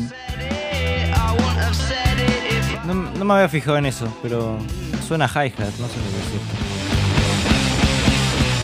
No, 2.85 2.93
no 2.93 3.23
me 3.23 3.33
había 3.33 3.47
fijado 3.47 3.77
en 3.77 3.85
eso, 3.85 4.13
pero 4.21 4.57
suena 5.07 5.25
hi-hat, 5.25 5.71
no 5.79 5.87
sé 5.87 5.87
lo 5.87 5.87
que 5.87 6.17
decir. 6.17 6.41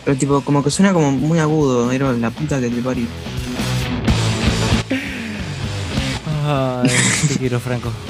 Pero 0.04 0.18
tipo, 0.18 0.42
como 0.42 0.62
que 0.62 0.72
suena 0.72 0.92
como 0.92 1.14
muy 1.14 1.40
agudo. 1.40 1.90
Era 1.90 2.12
la 2.12 2.32
puta 2.32 2.60
que 2.60 2.70
te 2.70 2.82
parió. 2.82 3.06
Ay, 6.46 6.90
te 7.30 7.38
quiero, 7.38 7.62
Franco. 7.62 7.94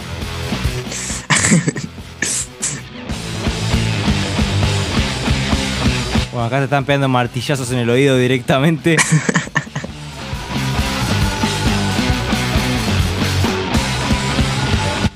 Bueno, 6.31 6.47
acá 6.47 6.59
te 6.59 6.63
están 6.63 6.85
pegando 6.85 7.09
martillazos 7.09 7.69
en 7.73 7.79
el 7.79 7.89
oído 7.89 8.15
directamente. 8.15 8.95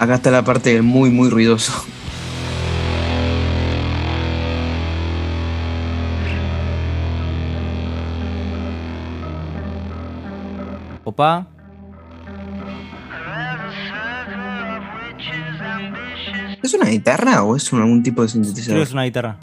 Acá 0.05 0.15
está 0.15 0.29
la 0.29 0.43
parte 0.43 0.83
muy, 0.83 1.09
muy 1.09 1.31
ruidoso. 1.31 1.73
Opa. 11.03 11.45
¿Es 16.63 16.73
una 16.73 16.85
guitarra 16.87 17.43
o 17.43 17.55
es 17.55 17.71
un- 17.71 17.81
algún 17.81 18.01
tipo 18.01 18.23
de 18.23 18.27
Creo 18.27 18.41
que 18.41 18.45
sintetizador? 18.47 18.81
es 18.81 18.91
una 18.93 19.03
guitarra. 19.03 19.37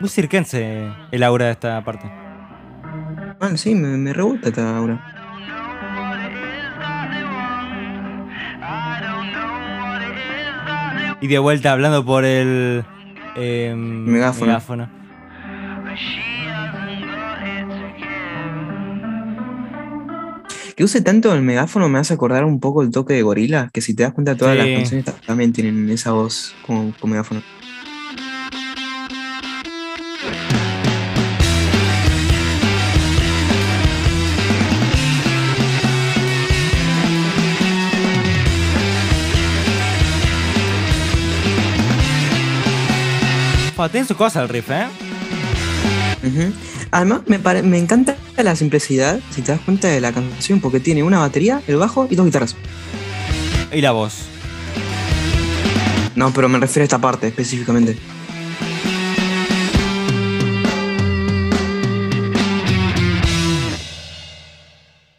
Muy 0.00 0.08
cirquense 0.08 0.90
el 1.10 1.22
aura 1.22 1.46
de 1.46 1.52
esta 1.52 1.82
parte. 1.84 2.10
Ah, 3.40 3.50
sí, 3.56 3.74
me, 3.74 3.96
me 3.96 4.12
re 4.12 4.22
gusta 4.22 4.48
esta 4.48 4.76
ahora. 4.76 5.17
Y 11.20 11.26
de 11.26 11.38
vuelta 11.38 11.72
hablando 11.72 12.04
por 12.04 12.24
el 12.24 12.84
em, 13.36 14.04
Megáfono. 14.04 14.88
Que 20.76 20.84
use 20.84 21.00
tanto 21.00 21.34
el 21.34 21.42
megáfono 21.42 21.88
me 21.88 21.98
hace 21.98 22.14
acordar 22.14 22.44
un 22.44 22.60
poco 22.60 22.82
el 22.82 22.90
toque 22.90 23.14
de 23.14 23.22
gorila, 23.22 23.68
que 23.72 23.80
si 23.80 23.94
te 23.94 24.04
das 24.04 24.12
cuenta 24.12 24.36
todas 24.36 24.56
Sí. 24.56 24.62
las 24.64 24.76
canciones 24.78 25.04
ta- 25.06 25.14
también 25.26 25.52
tienen 25.52 25.88
esa 25.90 26.12
voz 26.12 26.54
como 26.64 26.92
con 27.00 27.10
megáfono. 27.10 27.42
Pa, 43.78 43.88
tiene 43.88 44.04
su 44.08 44.16
cosa 44.16 44.42
el 44.42 44.48
riff, 44.48 44.70
¿eh? 44.70 44.88
Además, 46.90 47.20
me, 47.26 47.38
pare- 47.38 47.62
me 47.62 47.78
encanta 47.78 48.16
la 48.36 48.56
simplicidad, 48.56 49.20
si 49.30 49.40
te 49.42 49.52
das 49.52 49.60
cuenta 49.60 49.86
de 49.86 50.00
la 50.00 50.10
canción, 50.10 50.60
porque 50.60 50.80
tiene 50.80 51.04
una 51.04 51.20
batería, 51.20 51.62
el 51.68 51.76
bajo 51.76 52.08
y 52.10 52.16
dos 52.16 52.26
guitarras. 52.26 52.56
Y 53.72 53.80
la 53.80 53.92
voz. 53.92 54.14
No, 56.16 56.32
pero 56.32 56.48
me 56.48 56.58
refiero 56.58 56.82
a 56.82 56.86
esta 56.86 56.98
parte 56.98 57.28
específicamente. 57.28 57.96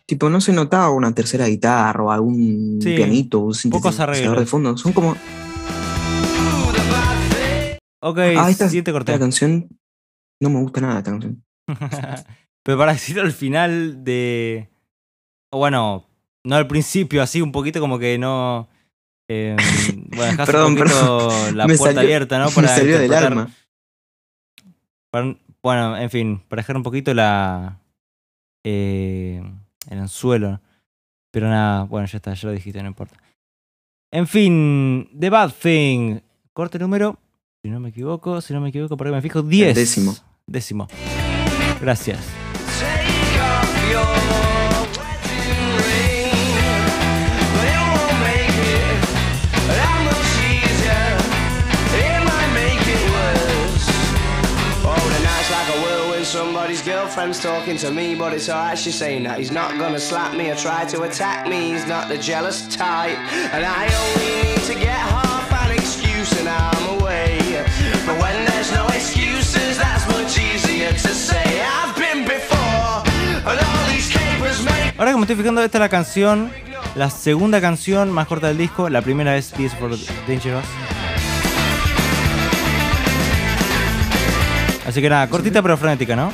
Tipo, 0.05 0.29
no 0.31 0.41
se 0.41 0.53
notaba 0.53 0.89
una 0.89 1.13
tercera 1.13 1.45
guitarra 1.47 2.03
o 2.03 2.11
algún 2.11 2.79
Sí, 2.81 2.95
pianito 2.95 3.39
un 3.39 3.53
sintetizador 3.53 4.39
de 4.39 4.45
fondo. 4.47 4.75
Son 4.75 4.91
como. 4.91 5.15
Ok, 8.01 8.17
Ah, 8.37 8.49
esta, 8.49 8.67
siguiente 8.67 8.91
corte. 8.91 9.11
esta 9.11 9.19
canción. 9.19 9.67
No 10.41 10.49
me 10.49 10.61
gusta 10.61 10.79
nada 10.81 10.99
esta 10.99 11.11
canción. 11.11 11.43
Pero 12.63 12.77
para 12.77 12.93
decirlo 12.93 13.21
al 13.23 13.31
final 13.33 14.03
de. 14.03 14.69
Bueno, 15.51 16.07
no 16.45 16.55
al 16.55 16.67
principio, 16.67 17.21
así 17.21 17.41
un 17.41 17.51
poquito 17.51 17.79
como 17.79 17.99
que 17.99 18.17
no. 18.17 18.69
eh, 19.29 19.55
bueno, 20.09 20.31
dejás 20.31 20.45
Perdón, 20.45 20.73
un 20.73 20.77
poquito 20.77 21.51
la 21.53 21.67
Me 21.67 21.75
puerta 21.77 21.95
salió- 21.95 22.01
abierta, 22.01 22.39
¿no? 22.39 22.45
me 22.49 22.51
Para 22.55 22.67
salió 22.69 22.99
del 22.99 23.13
alma. 23.13 23.49
para- 25.11 25.35
bueno, 25.61 25.97
en 25.97 26.09
fin, 26.09 26.39
para 26.47 26.61
dejar 26.61 26.77
un 26.77 26.83
poquito 26.83 27.13
la. 27.13 27.79
eh, 28.65 29.41
el 29.89 29.99
anzuelo. 29.99 30.61
Pero 31.31 31.47
nada, 31.49 31.83
bueno, 31.83 32.07
ya 32.07 32.17
está, 32.17 32.33
ya 32.33 32.47
lo 32.47 32.53
dijiste, 32.55 32.81
no 32.81 32.87
importa. 32.87 33.15
En 34.11 34.25
fin, 34.27 35.09
The 35.19 35.29
Bad 35.29 35.51
Thing. 35.61 36.19
Corte 36.53 36.79
número. 36.79 37.19
Si 37.61 37.69
no 37.69 37.81
me 37.81 37.89
equivoco, 37.89 38.39
si 38.39 38.53
no 38.53 38.61
me 38.61 38.69
equivoco, 38.69 38.95
por 38.95 39.07
ahí 39.07 39.13
me 39.13 39.21
fijo, 39.21 39.41
10. 39.41 39.75
décimo. 39.75 40.15
Décimo. 40.47 40.87
Gracias. 41.81 42.17
Take 42.79 43.37
off 43.41 43.89
your 43.91 44.05
wedding 44.95 45.75
ring, 45.83 46.31
but 47.53 47.67
it 47.67 47.81
won't 47.83 48.17
make 48.23 48.55
it 48.63 48.99
that 49.67 49.99
much 50.07 50.31
easier. 50.39 51.17
It 51.99 52.23
might 52.23 52.51
make 52.53 52.87
it 52.87 53.03
worse. 53.11 53.87
Oh, 54.85 54.95
the 54.95 55.19
night's 55.21 55.51
like 55.51 55.69
a 55.75 55.77
whirlwind. 55.83 56.25
Somebody's 56.25 56.81
girlfriend's 56.81 57.41
talking 57.43 57.75
to 57.79 57.91
me, 57.91 58.15
but 58.15 58.31
it's 58.31 58.47
alright. 58.47 58.77
She's 58.77 58.95
saying 58.95 59.23
that 59.23 59.37
he's 59.37 59.51
not 59.51 59.77
gonna 59.77 59.99
slap 59.99 60.33
me 60.33 60.49
or 60.49 60.55
try 60.55 60.85
to 60.85 61.01
attack 61.01 61.45
me. 61.49 61.73
He's 61.73 61.85
not 61.85 62.07
the 62.07 62.17
jealous 62.17 62.73
type, 62.73 63.17
and 63.53 63.65
I 63.65 63.89
only 64.01 64.43
need 64.53 64.63
to 64.63 64.75
get 64.75 64.95
half 64.97 65.48
an 65.48 65.48
excuse 66.19 66.39
and 66.41 66.49
I'm 66.49 66.99
away. 66.99 67.37
But 68.05 68.19
when 68.19 68.45
there's 68.45 68.71
no 68.73 68.87
excuses, 68.87 69.77
that's 69.77 70.05
much 70.07 70.37
easier 70.37 70.91
to 70.91 71.13
say. 71.13 71.61
I've 71.61 71.95
been 71.95 72.25
before, 72.25 73.03
and 73.45 73.59
all 73.59 73.87
these 73.87 74.09
capers 74.11 74.63
make. 74.63 74.93
Ahora 74.97 75.11
que 75.11 75.17
me 75.17 75.23
estoy 75.23 75.35
fijando, 75.37 75.63
esta 75.63 75.77
es 75.77 75.79
la 75.79 75.89
canción, 75.89 76.51
la 76.95 77.09
segunda 77.09 77.61
canción 77.61 78.11
más 78.11 78.27
corta 78.27 78.47
del 78.47 78.57
disco. 78.57 78.89
La 78.89 79.01
primera 79.01 79.37
es 79.37 79.51
Peace 79.51 79.75
for 79.77 79.91
Dangerous. 80.27 80.65
Así 84.85 85.01
que 85.01 85.09
nada, 85.09 85.29
cortita 85.29 85.61
pero 85.61 85.77
frenética, 85.77 86.15
¿no? 86.15 86.33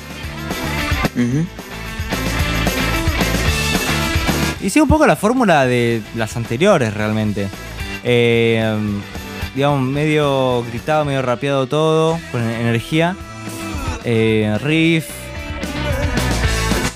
Y 4.61 4.69
sigue 4.69 4.81
un 4.81 4.89
poco 4.89 5.05
la 5.05 5.15
fórmula 5.15 5.65
de 5.65 6.01
las 6.15 6.35
anteriores 6.37 6.93
realmente. 6.93 7.49
Eh, 8.03 9.01
digamos, 9.56 9.82
medio 9.82 10.64
gritado, 10.69 11.06
medio 11.06 11.22
rapeado 11.22 11.68
todo, 11.68 12.19
con 12.32 12.41
energía. 12.41 13.15
Eh, 14.03 14.56
riff. 14.61 15.07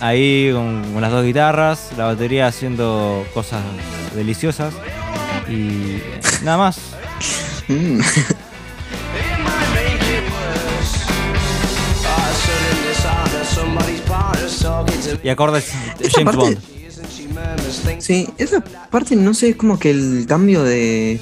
Ahí 0.02 0.52
con, 0.54 0.94
con 0.94 1.02
las 1.02 1.12
dos 1.12 1.26
guitarras, 1.26 1.90
la 1.98 2.06
batería 2.06 2.48
haciendo 2.48 3.26
cosas 3.34 3.62
deliciosas. 4.16 4.74
Y 5.50 6.02
nada 6.44 6.58
más. 6.58 6.80
Mm. 7.68 8.00
Y 15.24 15.30
acordes 15.30 15.72
James 16.00 16.24
parte- 16.24 16.38
Bond. 16.38 16.79
Sí, 18.00 18.28
esa 18.38 18.62
parte 18.90 19.16
no 19.16 19.34
sé, 19.34 19.50
es 19.50 19.56
como 19.56 19.78
que 19.78 19.92
el 19.92 20.26
cambio 20.28 20.64
de, 20.64 21.20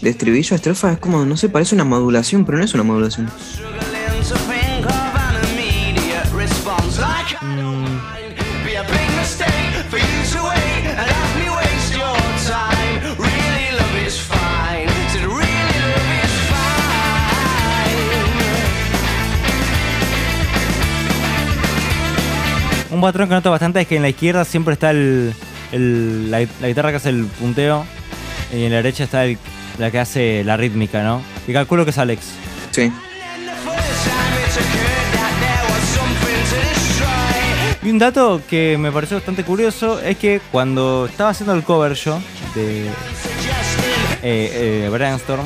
de 0.00 0.10
estribillo 0.10 0.54
a 0.54 0.56
estrofa 0.56 0.92
es 0.92 0.98
como, 0.98 1.24
no 1.24 1.36
sé, 1.36 1.48
parece 1.48 1.74
una 1.74 1.84
modulación, 1.84 2.44
pero 2.44 2.58
no 2.58 2.64
es 2.64 2.74
una 2.74 2.84
modulación. 2.84 3.28
Un 23.02 23.08
patrón 23.08 23.28
que 23.28 23.34
noto 23.34 23.50
bastante 23.50 23.80
es 23.80 23.88
que 23.88 23.96
en 23.96 24.02
la 24.02 24.10
izquierda 24.10 24.44
siempre 24.44 24.74
está 24.74 24.92
el, 24.92 25.34
el- 25.72 26.30
la, 26.30 26.38
la 26.60 26.68
guitarra 26.68 26.90
que 26.90 26.98
hace 26.98 27.08
el 27.08 27.24
punteo 27.26 27.84
y 28.54 28.62
en 28.62 28.70
la 28.70 28.76
derecha 28.76 29.02
está 29.02 29.24
el- 29.24 29.38
la 29.78 29.90
que 29.90 29.98
hace 29.98 30.44
la 30.44 30.56
rítmica, 30.56 31.02
¿no? 31.02 31.20
Y 31.48 31.52
calculo 31.52 31.82
que 31.84 31.90
es 31.90 31.98
Alex. 31.98 32.20
Sí. 32.70 32.92
Y 37.82 37.90
un 37.90 37.98
dato 37.98 38.40
que 38.48 38.76
me 38.78 38.92
pareció 38.92 39.16
bastante 39.16 39.42
curioso 39.42 40.00
es 40.00 40.16
que 40.16 40.40
cuando 40.52 41.06
estaba 41.10 41.30
haciendo 41.30 41.54
el 41.54 41.64
cover 41.64 41.94
yo 41.94 42.20
de 42.54 42.86
eh, 42.86 42.92
eh, 44.22 44.88
Brainstorm, 44.92 45.42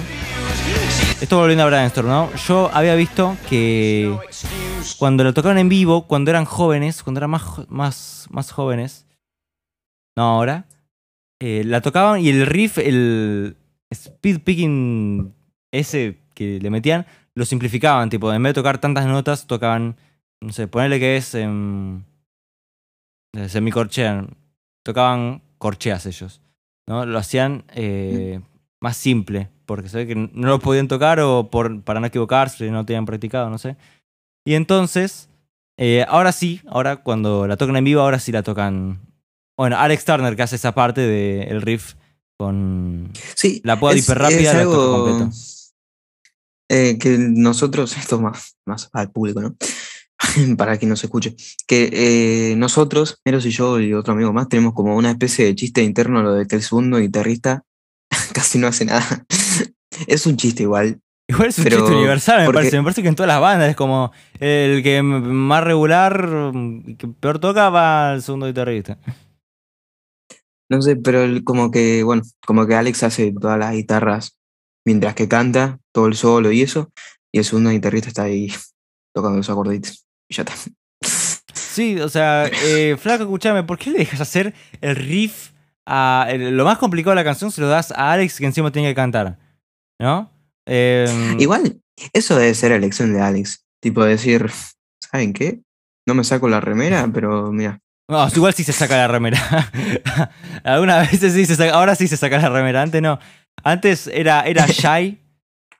esto 1.20 1.38
volviendo 1.38 1.64
a 1.64 1.66
Brainstorm, 1.66 2.09
¿no? 2.09 2.34
Yo 2.34 2.70
había 2.74 2.94
visto 2.94 3.36
que 3.48 4.16
cuando 4.98 5.24
lo 5.24 5.32
tocaron 5.32 5.59
en 5.59 5.68
vivo, 5.68 6.06
cuando 6.06 6.30
eran 6.30 6.44
jóvenes, 6.44 7.02
cuando 7.02 7.20
eran 7.20 7.30
más, 7.30 7.43
más, 7.68 8.26
más 8.30 8.52
jóvenes, 8.52 9.06
no 10.16 10.24
ahora, 10.24 10.66
eh, 11.40 11.62
la 11.64 11.80
tocaban 11.80 12.20
y 12.20 12.28
el 12.28 12.47
riff, 12.47 12.78
el 12.78 13.56
speed 13.90 14.40
picking 14.40 15.34
ese 15.72 16.18
que 16.34 16.60
le 16.60 16.70
metían, 16.70 17.06
lo 17.34 17.44
simplificaban, 17.44 18.10
tipo, 18.10 18.32
en 18.32 18.43
vez 18.43 18.51
de 18.51 18.60
tocar 18.60 18.78
tantas 18.78 19.06
notas, 19.06 19.47
tocaban, 19.47 19.97
no 20.40 20.52
sé, 20.52 20.68
ponerle 20.68 20.98
que 20.98 21.16
es 21.16 21.34
em, 21.34 22.02
semicorchean, 23.48 24.36
tocaban 24.82 25.43
corcheas 25.59 26.05
ellos, 26.05 26.43
¿no? 26.86 27.06
Lo 27.06 27.18
hacían 27.18 27.64
eh, 27.74 28.40
más 28.81 28.97
simple, 28.97 29.48
porque 29.66 29.89
se 29.89 29.98
ve 29.98 30.07
que 30.07 30.15
no 30.15 30.48
lo 30.48 30.59
podían 30.61 30.89
tocar 30.89 31.19
o 31.20 31.51
por, 31.51 31.82
para 31.82 32.01
no 32.01 32.07
equivocarse, 32.07 32.70
no 32.70 32.85
tenían 32.86 33.07
practicado, 33.07 33.51
no 33.51 33.59
sé. 33.59 33.77
Y 34.47 34.55
entonces, 34.55 35.28
eh, 35.78 36.05
ahora 36.09 36.32
sí, 36.32 36.61
ahora 36.66 36.97
cuando 37.03 37.47
la 37.47 37.57
tocan 37.57 37.77
en 37.77 37.85
vivo, 37.85 38.01
ahora 38.01 38.19
sí 38.19 38.32
la 38.32 38.43
tocan. 38.43 39.01
Bueno, 39.59 39.78
Alex 39.78 40.05
Turner 40.05 40.36
que 40.36 40.43
hace 40.43 40.57
esa 40.57 40.73
parte 40.73 41.01
del 41.01 41.62
riff 41.62 41.94
con 42.39 43.11
Sí. 43.35 43.61
la 43.65 43.81
poda 43.81 43.94
la 43.94 44.03
toca 44.03 44.61
algo, 44.61 44.93
completa. 45.05 45.31
eh, 46.70 46.98
que 46.98 47.16
nosotros, 47.19 47.97
esto 47.97 48.20
más, 48.20 48.57
más 48.66 48.90
al 48.93 49.11
público, 49.11 49.40
¿no? 49.40 49.57
Para 50.59 50.77
quien 50.78 50.90
nos 50.90 51.03
escuche, 51.03 51.35
que 51.66 51.90
eh, 52.53 52.57
nosotros, 52.57 53.20
Eros 53.24 53.47
y 53.47 53.51
yo 53.51 53.81
y 53.81 53.94
otro 53.94 54.12
amigo 54.15 54.32
más, 54.32 54.48
tenemos 54.48 54.74
como 54.74 54.97
una 54.97 55.11
especie 55.11 55.44
de 55.47 55.55
chiste 55.55 55.82
interno, 55.82 56.23
lo 56.23 56.35
de 56.35 56.47
que 56.47 56.57
el 56.57 56.62
segundo 56.62 56.98
guitarrista 56.98 57.65
casi 58.34 58.58
no 58.58 58.66
hace 58.68 58.84
nada. 58.84 59.24
es 60.06 60.26
un 60.26 60.36
chiste 60.36 60.62
igual. 60.64 61.00
Igual 61.28 61.48
es 61.48 61.58
un 61.58 61.64
chiste 61.64 61.82
universal, 61.82 62.40
me 62.40 62.44
porque- 62.46 62.58
parece. 62.58 62.76
Me 62.78 62.82
parece 62.84 63.02
que 63.02 63.08
en 63.08 63.16
todas 63.16 63.28
las 63.28 63.40
bandas 63.40 63.70
es 63.70 63.76
como 63.76 64.12
el 64.38 64.82
que 64.82 65.02
más 65.02 65.64
regular 65.64 66.52
y 66.86 66.94
que 66.94 67.08
peor 67.08 67.38
toca 67.40 67.68
va 67.70 68.12
al 68.12 68.22
segundo 68.22 68.46
guitarrista. 68.46 68.98
No 70.70 70.82
sé, 70.82 70.96
pero 70.96 71.22
el- 71.22 71.44
como 71.44 71.70
que, 71.70 72.02
bueno, 72.02 72.22
como 72.46 72.66
que 72.66 72.74
Alex 72.74 73.02
hace 73.02 73.32
todas 73.32 73.58
las 73.58 73.72
guitarras 73.72 74.38
mientras 74.86 75.14
que 75.14 75.28
canta, 75.28 75.78
todo 75.92 76.06
el 76.06 76.14
solo 76.14 76.52
y 76.52 76.62
eso, 76.62 76.92
y 77.32 77.38
el 77.38 77.44
segundo 77.44 77.70
guitarrista 77.70 78.08
está 78.08 78.22
ahí 78.24 78.52
tocando 79.14 79.38
los 79.38 79.50
acorditos. 79.50 80.06
Y 80.28 80.34
ya 80.36 80.42
está. 80.42 80.54
Sí, 81.54 82.00
o 82.00 82.08
sea, 82.08 82.46
eh, 82.64 82.96
Flaco, 82.98 83.24
escúchame, 83.24 83.62
¿por 83.64 83.78
qué 83.78 83.90
le 83.90 83.98
dejas 83.98 84.20
hacer 84.20 84.54
el 84.80 84.96
riff 84.96 85.50
a. 85.86 86.28
lo 86.36 86.64
más 86.64 86.78
complicado 86.78 87.12
de 87.12 87.16
la 87.16 87.24
canción 87.24 87.50
se 87.50 87.60
lo 87.60 87.68
das 87.68 87.92
a 87.92 88.12
Alex 88.12 88.38
que 88.38 88.46
encima 88.46 88.70
tiene 88.70 88.88
que 88.88 88.94
cantar? 88.94 89.38
¿No? 90.00 90.30
Eh, 90.68 91.06
Igual, 91.38 91.80
eso 92.12 92.36
debe 92.36 92.54
ser 92.54 92.72
elección 92.72 93.12
de 93.14 93.20
Alex. 93.20 93.64
Tipo 93.80 94.04
decir, 94.04 94.50
¿saben 95.00 95.32
qué? 95.32 95.60
No 96.06 96.14
me 96.14 96.24
saco 96.24 96.48
la 96.48 96.60
remera, 96.60 97.08
pero 97.12 97.52
mira. 97.52 97.78
No, 98.08 98.26
igual 98.34 98.54
sí 98.54 98.62
se 98.62 98.72
saca 98.72 98.96
la 98.96 99.08
remera. 99.08 99.38
Algunas 100.64 101.10
veces 101.10 101.32
sí 101.32 101.44
se 101.44 101.56
saca. 101.56 101.74
Ahora 101.74 101.94
sí 101.94 102.06
se 102.06 102.16
saca 102.16 102.38
la 102.38 102.48
remera. 102.48 102.82
Antes 102.82 103.02
no. 103.02 103.18
Antes 103.64 104.06
era, 104.06 104.42
era 104.42 104.66
shy. 104.68 105.20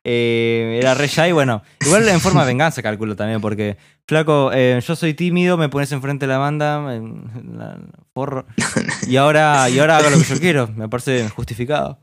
Eh, 0.09 0.79
era 0.81 0.95
re 0.95 1.09
shy. 1.09 1.33
Bueno, 1.33 1.63
igual 1.85 2.09
en 2.09 2.21
forma 2.21 2.43
de 2.43 2.47
venganza, 2.47 2.81
calculo 2.81 3.17
también. 3.17 3.41
Porque, 3.41 3.77
flaco, 4.07 4.53
eh, 4.55 4.81
yo 4.87 4.95
soy 4.95 5.15
tímido, 5.15 5.57
me 5.57 5.69
pones 5.69 5.91
enfrente 5.91 6.27
de 6.27 6.33
la 6.33 6.39
banda. 6.39 6.95
eh, 6.95 7.03
la- 7.57 7.79
porro. 8.13 8.47
Y 9.09 9.17
ahora, 9.17 9.69
y 9.69 9.79
ahora 9.81 9.99
hago 9.99 10.11
lo 10.11 10.19
que 10.19 10.25
yo 10.25 10.39
quiero. 10.39 10.69
Me 10.69 10.89
parece 10.89 11.29
justificado. 11.31 11.99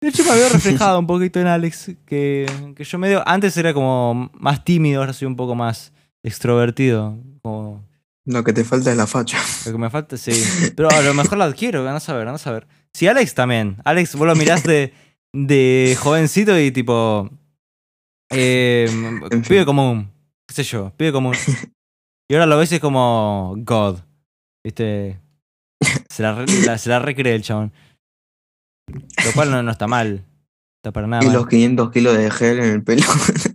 De 0.00 0.08
hecho, 0.08 0.24
me 0.24 0.34
veo 0.34 0.48
reflejado 0.48 0.98
un 0.98 1.06
poquito 1.06 1.40
en 1.40 1.46
Alex. 1.46 1.92
Que, 2.04 2.46
que 2.76 2.84
yo 2.84 2.98
medio. 2.98 3.22
Antes 3.26 3.56
era 3.56 3.72
como 3.72 4.30
más 4.34 4.64
tímido, 4.64 5.00
ahora 5.00 5.12
soy 5.12 5.26
un 5.26 5.36
poco 5.36 5.54
más 5.54 5.92
extrovertido. 6.24 7.16
Como. 7.42 7.84
Lo 8.26 8.44
que 8.44 8.52
te 8.52 8.62
falta 8.64 8.90
es 8.90 8.96
la 8.96 9.06
facha. 9.06 9.38
Lo 9.64 9.72
que 9.72 9.78
me 9.78 9.90
falta, 9.90 10.16
sí. 10.16 10.32
Pero 10.76 10.90
a 10.90 11.00
lo 11.02 11.14
mejor 11.14 11.38
la 11.38 11.46
adquiero, 11.46 11.82
van 11.84 11.94
a 11.96 12.00
saber, 12.00 12.26
van 12.26 12.34
a 12.34 12.38
saber. 12.38 12.66
Sí, 12.92 13.06
Alex 13.08 13.34
también. 13.34 13.76
Alex, 13.84 14.14
vos 14.16 14.26
lo 14.26 14.34
mirás 14.36 14.64
de, 14.64 14.92
de 15.34 15.96
jovencito 15.98 16.58
y 16.58 16.70
tipo. 16.70 17.28
Eh, 18.30 18.86
En 19.30 19.30
fin. 19.30 19.42
pibe 19.42 19.64
común. 19.64 20.10
¿Qué 20.46 20.54
sé 20.54 20.62
yo? 20.64 20.92
Pibe 20.96 21.12
común. 21.12 21.34
Y 22.30 22.34
ahora 22.34 22.46
lo 22.46 22.58
ves 22.58 22.72
y 22.72 22.76
es 22.76 22.80
como. 22.80 23.54
God. 23.58 23.98
¿Viste? 24.64 25.20
Se 26.08 26.22
la, 26.22 26.44
la- 26.66 26.78
se 26.78 26.88
la 26.90 26.98
recree 26.98 27.34
el 27.34 27.42
chabón. 27.42 27.72
Lo 29.24 29.32
cual 29.34 29.50
no, 29.50 29.62
no 29.62 29.70
está 29.70 29.86
mal. 29.86 30.24
Está 30.82 30.92
para 30.92 31.06
nada 31.06 31.22
y 31.22 31.26
mal. 31.26 31.36
los 31.36 31.46
500 31.48 31.90
kilos 31.90 32.16
de 32.16 32.30
gel 32.30 32.58
en 32.60 32.64
el 32.70 32.82
pelo. 32.82 33.04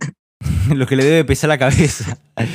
Lo 0.74 0.86
que 0.86 0.96
le 0.96 1.04
debe 1.04 1.24
pesar 1.24 1.48
la 1.48 1.58
cabeza. 1.58 2.16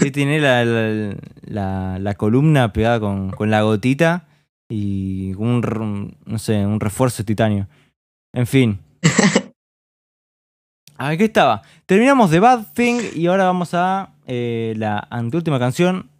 Sí, 0.00 0.10
tiene 0.10 0.40
la, 0.40 0.64
la, 0.64 1.14
la- 1.44 1.98
la 1.98 2.14
columna 2.14 2.72
pegada 2.72 3.00
con, 3.00 3.30
con 3.30 3.50
la 3.50 3.62
gotita 3.62 4.26
y 4.70 5.34
un, 5.34 6.16
no 6.24 6.38
sé, 6.38 6.64
un 6.64 6.80
refuerzo 6.80 7.18
de 7.22 7.26
titanio. 7.26 7.68
En 8.32 8.46
fin. 8.46 8.78
A 10.96 11.10
ver, 11.10 11.18
¿qué 11.18 11.24
estaba? 11.24 11.62
Terminamos 11.86 12.30
de 12.30 12.40
Bad 12.40 12.72
Thing 12.74 13.00
y 13.14 13.26
ahora 13.28 13.44
vamos 13.44 13.72
a 13.72 14.14
eh, 14.26 14.74
la 14.76 15.06
anteúltima 15.10 15.58
canción, 15.58 16.10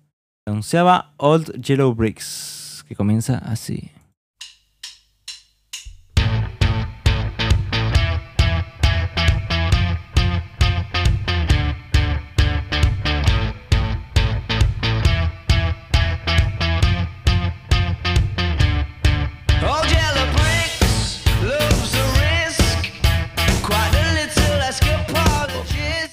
la 0.47 0.52
onceava 0.52 1.14
Old 1.16 1.60
Yellow 1.60 1.94
Bricks, 1.94 2.85
que 2.86 2.94
comienza 2.94 3.39
así. 3.39 3.90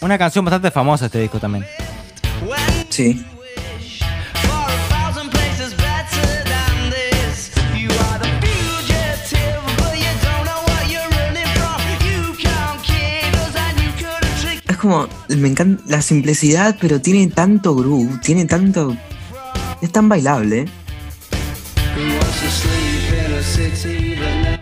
Una 0.05 0.19
canción 0.19 0.45
bastante 0.45 0.69
famosa 0.69 1.07
este 1.07 1.19
disco 1.19 1.39
también. 1.39 1.65
Sí. 2.89 3.25
Es 14.67 14.77
como, 14.77 15.07
me 15.29 15.47
encanta 15.47 15.83
la 15.87 16.03
simplicidad, 16.03 16.77
pero 16.79 17.01
tiene 17.01 17.25
tanto 17.31 17.75
groove, 17.75 18.19
tiene 18.21 18.45
tanto. 18.45 18.95
Es 19.81 19.91
tan 19.91 20.07
bailable. 20.07 20.67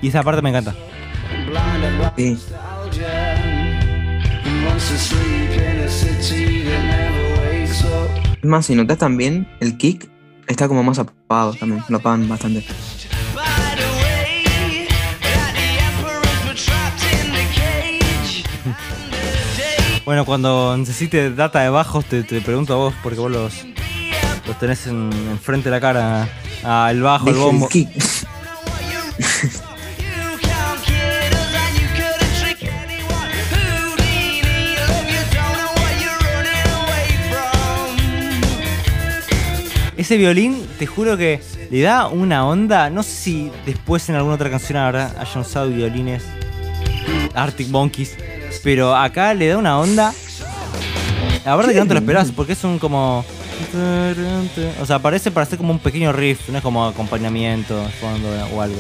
Y 0.02 0.08
esa 0.08 0.24
parte 0.24 0.42
me 0.42 0.52
encanta. 0.52 0.74
Sí. 2.16 2.40
Es 8.44 8.44
más, 8.44 8.66
si 8.68 8.76
notas 8.76 9.00
también, 9.00 9.48
el 9.60 9.78
kick 9.78 10.08
está 10.48 10.68
como 10.68 10.84
más 10.84 11.00
apagado 11.00 11.54
también. 11.56 11.84
Lo 11.90 11.98
apagan 11.98 12.30
bastante. 12.30 12.64
Bueno, 20.06 20.26
cuando 20.26 20.78
necesite 20.78 21.34
data 21.34 21.62
de 21.62 21.70
bajos, 21.70 22.06
te, 22.06 22.24
te 22.24 22.42
pregunto 22.42 22.74
a 22.74 22.78
vos, 22.78 22.94
porque 23.02 23.20
vos 23.20 23.32
los, 23.32 23.66
los 24.46 24.60
tenés 24.60 24.86
en, 24.86 25.10
enfrente 25.32 25.70
de 25.70 25.72
la 25.72 25.82
cara. 25.82 26.30
El 26.92 27.02
bajo, 27.02 27.30
el 27.30 27.36
bombo. 27.36 27.66
el 27.66 27.72
kick. 27.72 27.90
ese 40.04 40.18
violín, 40.18 40.66
te 40.78 40.86
juro 40.86 41.18
que 41.18 41.42
le 41.72 41.82
da 41.82 42.08
una 42.08 42.46
onda. 42.46 42.90
No 42.90 43.04
sé 43.04 43.12
si 43.12 43.52
después 43.66 44.08
en 44.10 44.16
alguna 44.16 44.36
otra 44.36 44.50
canción 44.50 44.78
habrá, 44.78 45.14
hayan 45.20 45.40
usado 45.40 45.70
violines 45.70 46.24
Arctic 47.34 47.70
Monkeys. 47.70 48.16
Pero 48.64 48.96
acá 48.96 49.34
le 49.34 49.48
da 49.48 49.58
una 49.58 49.80
onda. 49.80 50.14
La 51.44 51.56
verdad 51.56 51.74
que 51.74 51.80
no 51.80 51.88
te 51.88 51.94
lo 51.94 52.00
esperás, 52.00 52.32
porque 52.32 52.54
es 52.54 52.64
un 52.64 52.80
como. 52.80 53.26
O 54.82 54.86
sea, 54.86 55.00
parece 55.00 55.32
para 55.32 55.46
ser 55.46 55.58
como 55.58 55.72
un 55.72 55.80
pequeño 55.80 56.14
riff, 56.14 56.50
no 56.50 56.58
es 56.58 56.64
como 56.64 56.86
acompañamiento, 56.86 57.84
fondo 58.00 58.30
o 58.54 58.62
algo. 58.62 58.80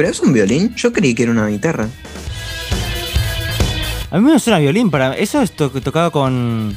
¿Pero 0.00 0.12
es 0.12 0.20
un 0.20 0.32
violín? 0.32 0.74
Yo 0.76 0.94
creí 0.94 1.14
que 1.14 1.24
era 1.24 1.32
una 1.32 1.46
guitarra. 1.48 1.86
A 4.10 4.18
mí 4.18 4.32
me 4.32 4.38
suena 4.38 4.56
a 4.56 4.60
violín, 4.60 4.90
para 4.90 5.14
eso 5.14 5.42
es 5.42 5.52
to- 5.52 5.68
tocado 5.68 6.10
con. 6.10 6.74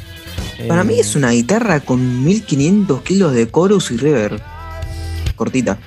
Para 0.67 0.81
eh, 0.81 0.83
mí 0.83 0.99
es 0.99 1.15
una 1.15 1.31
guitarra 1.31 1.79
con 1.79 2.25
1500 2.25 3.01
kilos 3.01 3.31
de 3.33 3.49
chorus 3.49 3.91
y 3.91 3.95
reverb. 3.95 4.41
Cortita. 5.37 5.77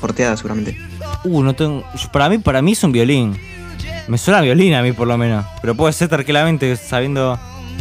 Porteada 0.00 0.34
seguramente. 0.38 0.78
Uh, 1.24 1.42
no 1.42 1.54
tengo. 1.54 1.84
Para 2.10 2.30
mí, 2.30 2.38
para 2.38 2.62
mí 2.62 2.72
es 2.72 2.82
un 2.82 2.92
violín. 2.92 3.36
Me 4.06 4.16
suena 4.16 4.38
a 4.38 4.40
violín 4.40 4.72
a 4.72 4.80
mí 4.80 4.92
por 4.92 5.06
lo 5.08 5.18
menos. 5.18 5.44
Pero 5.60 5.74
puede 5.74 5.92
ser 5.92 6.08
tranquilamente 6.08 6.74
sabiendo. 6.76 7.38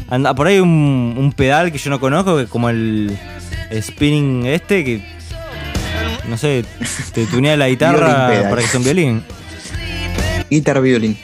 Anda, 0.09 0.35
por 0.35 0.47
ahí 0.47 0.55
hay 0.55 0.59
un, 0.59 1.15
un 1.17 1.31
pedal 1.31 1.71
que 1.71 1.77
yo 1.77 1.89
no 1.91 2.01
conozco, 2.01 2.35
que 2.35 2.47
como 2.47 2.69
el, 2.69 3.17
el 3.69 3.84
spinning 3.84 4.47
este, 4.47 4.84
que. 4.84 5.16
No 6.27 6.37
sé, 6.37 6.65
te 7.13 7.25
tunea 7.25 7.55
la 7.55 7.67
guitarra 7.69 8.49
para 8.49 8.61
que 8.61 8.67
sea 8.67 8.79
un 8.79 8.83
violín. 8.83 9.23
Guitar 10.49 10.81
violín. 10.81 11.17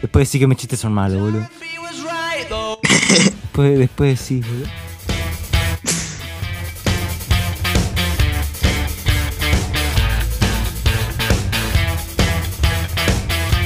Después 0.00 0.28
decir 0.28 0.40
que 0.40 0.46
mis 0.46 0.58
chistes 0.58 0.80
son 0.80 0.92
malos, 0.92 1.20
boludo. 1.20 1.48
Después, 3.42 3.78
después 3.78 4.20
sí, 4.20 4.40
boludo. 4.40 4.66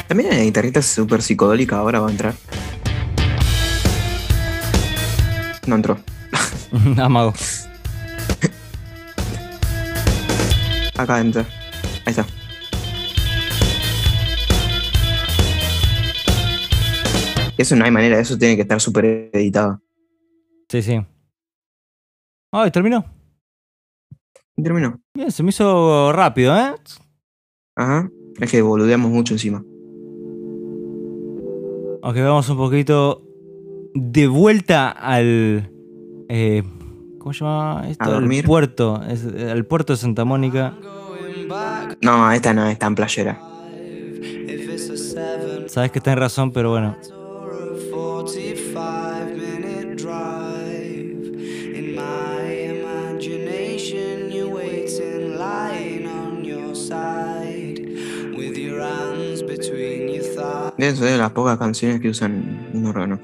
También 0.08 0.32
hay 0.32 0.44
guitarrita 0.44 0.80
súper 0.80 1.22
psicodélica, 1.22 1.76
ahora 1.76 2.00
va 2.00 2.08
a 2.08 2.10
entrar. 2.10 2.34
No 5.66 5.76
entró. 5.76 5.98
Amago. 6.98 7.34
Acá 10.96 11.20
entra. 11.20 11.44
Ahí 12.06 12.10
está. 12.10 12.26
Eso 17.56 17.76
no 17.76 17.84
hay 17.84 17.90
manera, 17.90 18.18
eso 18.18 18.36
tiene 18.36 18.56
que 18.56 18.62
estar 18.62 18.80
súper 18.80 19.30
editado. 19.32 19.80
Sí, 20.68 20.82
sí. 20.82 21.00
Ay, 22.52 22.70
terminó. 22.70 23.04
Terminó. 24.56 25.00
Bien, 25.14 25.30
se 25.30 25.42
me 25.42 25.50
hizo 25.50 26.12
rápido, 26.12 26.56
¿eh? 26.56 26.74
Ajá. 27.76 28.10
Es 28.40 28.50
que 28.50 28.62
boludeamos 28.62 29.10
mucho 29.10 29.34
encima. 29.34 29.64
Aunque 32.02 32.22
vamos 32.22 32.48
un 32.48 32.56
poquito 32.56 33.22
de 33.94 34.26
vuelta 34.26 34.90
al. 34.90 35.70
eh, 36.28 36.62
¿Cómo 37.24 37.32
se 37.32 37.42
llama 37.42 37.84
esto? 37.88 38.04
A 38.04 38.08
dormir. 38.10 38.40
El 38.40 38.46
puerto. 38.46 39.00
es- 39.08 39.24
al 39.50 39.64
puerto 39.64 39.94
de 39.94 39.96
Santa 39.96 40.26
Mónica. 40.26 40.74
No, 42.02 42.30
esta 42.30 42.52
no 42.52 42.66
es 42.68 42.78
tan 42.78 42.94
playera. 42.94 43.40
Sabes 45.68 45.90
que 45.90 46.02
tenés 46.02 46.18
razón, 46.18 46.52
pero 46.52 46.68
bueno. 46.72 46.94
or 47.10 47.54
a 47.54 47.90
45 47.90 49.32
minute 49.34 49.94
drive. 49.96 51.32
In 51.74 51.94
my 51.96 52.76
imagination, 52.78 54.30
you're 54.30 54.52
waiting, 54.52 55.38
lying 55.38 56.06
on 56.06 56.44
your 56.44 56.76
side, 56.76 57.80
with 58.36 58.54
your 58.58 58.82
hands 58.82 59.42
between 59.42 60.10
your 60.12 60.24
thighs. 60.24 60.74
Deben 60.76 60.96
ser 60.98 61.12
de 61.12 61.16
las 61.16 61.30
pocas 61.32 61.56
canciones 61.56 62.02
que 62.02 62.10
usan 62.10 62.68
un 62.74 62.84
órgano. 62.84 63.18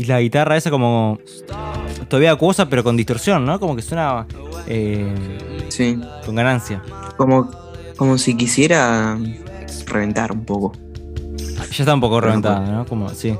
Y 0.00 0.04
la 0.04 0.18
guitarra 0.18 0.56
esa 0.56 0.70
como. 0.70 1.18
Todavía 2.08 2.32
acuosa, 2.32 2.70
pero 2.70 2.82
con 2.82 2.96
distorsión, 2.96 3.44
¿no? 3.44 3.60
Como 3.60 3.76
que 3.76 3.82
suena. 3.82 4.26
eh, 4.66 5.14
Sí. 5.68 6.00
con 6.24 6.34
ganancia. 6.36 6.82
Como, 7.18 7.50
como 7.98 8.16
si 8.16 8.34
quisiera 8.34 9.18
reventar 9.86 10.32
un 10.32 10.46
poco. 10.46 10.72
Ya 11.70 11.82
está 11.84 11.92
un 11.92 12.00
poco 12.00 12.18
reventada, 12.18 12.60
¿no? 12.60 12.86
Como, 12.86 13.10
sí. 13.10 13.36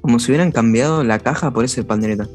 Como 0.00 0.20
si 0.20 0.30
hubieran 0.30 0.52
cambiado 0.52 1.02
la 1.02 1.18
caja 1.18 1.50
por 1.50 1.64
ese 1.64 1.82
pandereta. 1.82 2.28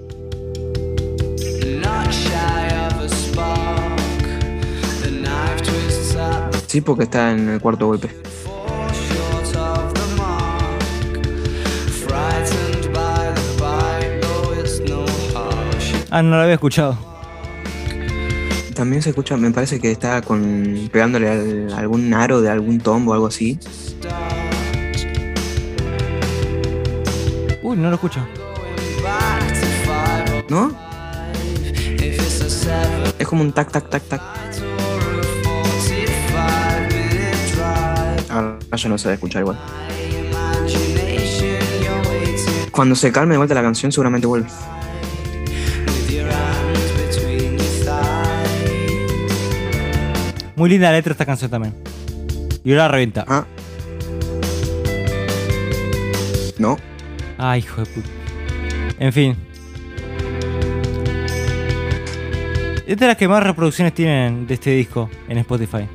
Sí, 6.72 6.80
porque 6.80 7.04
está 7.04 7.32
en 7.32 7.50
el 7.50 7.60
cuarto 7.60 7.88
golpe. 7.88 8.08
Ah, 16.10 16.22
no 16.22 16.36
lo 16.38 16.42
había 16.44 16.54
escuchado. 16.54 16.98
También 18.74 19.02
se 19.02 19.10
escucha, 19.10 19.36
me 19.38 19.52
parece 19.52 19.80
que 19.82 19.92
está 19.92 20.22
con 20.22 20.90
pegándole 20.92 21.30
al- 21.30 21.74
algún 21.74 22.14
aro 22.14 22.40
de 22.42 22.50
algún 22.50 22.80
tombo 22.80 23.12
o 23.12 23.14
algo 23.14 23.28
así. 23.28 23.60
Uy, 27.62 27.76
no 27.78 27.90
lo 27.90 27.96
escucho. 27.96 28.26
¿No? 30.50 30.72
Es 33.20 33.28
como 33.28 33.42
un 33.42 33.52
tac, 33.52 33.72
tac, 33.72 33.90
tac, 33.90 34.04
tac. 34.04 34.22
Ahora 38.72 38.84
ya 38.84 38.90
no 38.90 38.96
a 38.96 39.14
escuchar 39.14 39.42
igual. 39.42 39.60
Cuando 42.72 42.96
se 42.96 43.12
calme 43.12 43.34
de 43.34 43.38
vuelta 43.38 43.54
la 43.54 43.62
canción, 43.62 43.92
seguramente 43.92 44.26
vuelve. 44.26 44.48
Muy 50.56 50.70
linda 50.70 50.90
la 50.90 50.98
letra 50.98 51.12
esta 51.12 51.26
canción 51.26 51.52
también. 51.52 51.76
Y 52.64 52.72
ahora 52.72 52.88
revienta. 52.88 53.26
Ah. 53.28 53.46
No. 56.58 56.78
Ay, 57.38 57.60
hijo 57.60 57.82
de 57.82 57.88
puta. 57.88 58.10
En 59.00 59.12
fin. 59.12 59.36
Es 62.88 62.98
de 62.98 63.08
las 63.08 63.18
que 63.18 63.28
más 63.28 63.44
reproducciones 63.44 63.94
tienen 63.94 64.48
de 64.48 64.54
este 64.54 64.72
disco 64.72 65.10
en 65.28 65.40
Spotify. 65.40 65.90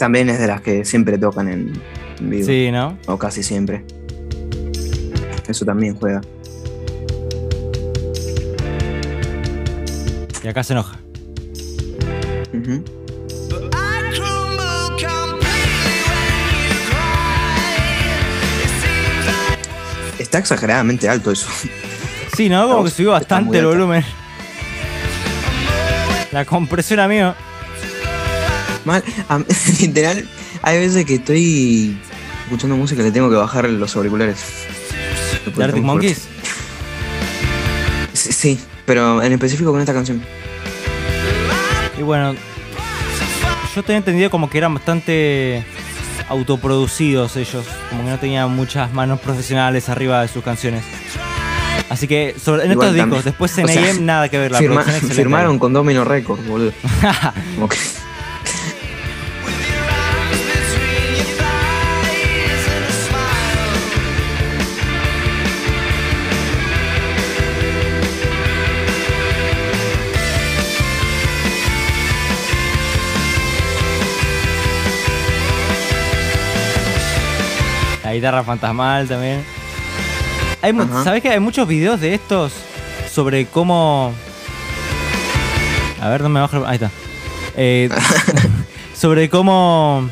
También 0.00 0.30
es 0.30 0.38
de 0.38 0.46
las 0.46 0.62
que 0.62 0.86
siempre 0.86 1.18
tocan 1.18 1.46
en, 1.46 1.72
en 2.20 2.30
vivo. 2.30 2.46
Sí, 2.46 2.70
¿no? 2.72 2.96
O 3.04 3.18
casi 3.18 3.42
siempre. 3.42 3.84
Eso 5.46 5.66
también 5.66 5.94
juega. 5.94 6.22
Y 10.42 10.48
acá 10.48 10.64
se 10.64 10.72
enoja. 10.72 10.98
Está 20.18 20.38
exageradamente 20.38 21.10
alto 21.10 21.30
eso. 21.30 21.46
Sí, 22.34 22.48
¿no? 22.48 22.66
Como 22.70 22.84
que 22.84 22.90
subió 22.90 23.10
bastante 23.10 23.58
el 23.58 23.66
volumen. 23.66 24.02
La 26.32 26.46
compresión, 26.46 27.00
amigo. 27.00 27.34
Mal, 28.90 29.04
a- 29.28 29.38
literal, 29.80 30.28
hay 30.62 30.78
veces 30.78 31.04
que 31.04 31.14
estoy 31.16 31.96
escuchando 32.44 32.76
música 32.76 33.00
y 33.02 33.04
le 33.04 33.12
tengo 33.12 33.30
que 33.30 33.36
bajar 33.36 33.68
los 33.70 33.94
auriculares. 33.96 34.38
Porque 35.44 35.44
¿De 35.44 35.50
está 35.50 35.64
Arctic. 35.64 35.82
Monkeys? 35.84 36.28
Sí, 38.12 38.32
sí, 38.32 38.60
pero 38.84 39.22
en 39.22 39.32
específico 39.32 39.70
con 39.70 39.80
esta 39.80 39.94
canción. 39.94 40.20
Y 41.98 42.02
bueno, 42.02 42.34
yo 43.74 43.82
tenía 43.82 43.98
entendido 43.98 44.30
como 44.30 44.50
que 44.50 44.58
eran 44.58 44.74
bastante 44.74 45.64
autoproducidos 46.28 47.36
ellos, 47.36 47.64
como 47.90 48.04
que 48.04 48.10
no 48.10 48.18
tenían 48.18 48.50
muchas 48.54 48.92
manos 48.92 49.20
profesionales 49.20 49.88
arriba 49.88 50.20
de 50.22 50.28
sus 50.28 50.42
canciones. 50.42 50.84
Así 51.88 52.06
que 52.06 52.36
sobre, 52.42 52.64
en 52.66 52.72
Igual 52.72 52.88
estos 52.88 52.94
discos, 52.94 53.10
también. 53.10 53.24
después 53.24 53.52
O 53.52 53.54
sea, 53.54 53.66
CNM, 53.94 54.04
nada 54.06 54.28
que 54.28 54.38
ver. 54.38 54.52
La 54.52 54.58
Firma- 54.58 54.74
producción 54.82 54.96
excelente. 54.96 55.14
firmaron 55.22 55.58
con 55.58 55.72
Domino 55.72 56.04
Records, 56.04 56.46
boludo. 56.46 56.72
Como 57.56 57.68
que- 57.68 57.76
guitarra 78.20 78.44
fantasmal 78.44 79.08
también. 79.08 79.42
Hay. 80.60 80.74
¿Sabés 81.02 81.22
que 81.22 81.30
hay 81.30 81.40
muchos 81.40 81.66
videos 81.66 82.00
de 82.00 82.12
estos 82.12 82.52
sobre 83.10 83.46
cómo. 83.46 84.12
A 86.00 86.08
ver, 86.10 86.20
no 86.20 86.28
me 86.28 86.40
bajo. 86.40 86.64
Ahí 86.66 86.74
está. 86.74 86.90
Eh, 87.56 87.88
sobre 88.94 89.30
cómo 89.30 90.08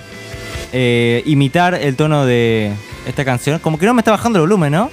eh, 0.72 1.22
imitar 1.26 1.74
el 1.74 1.97
tono 1.97 2.24
de 2.24 2.72
esta 3.06 3.26
canción. 3.26 3.59
Como 3.59 3.78
que 3.78 3.85
no 3.85 3.93
me 3.93 4.01
está 4.01 4.10
bajando 4.10 4.39
el 4.39 4.43
volumen, 4.43 4.72
¿no? 4.72 4.90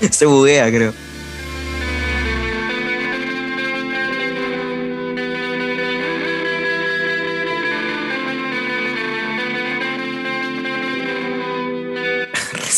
Se 0.10 0.26
buguea, 0.26 0.68
creo. 0.70 0.92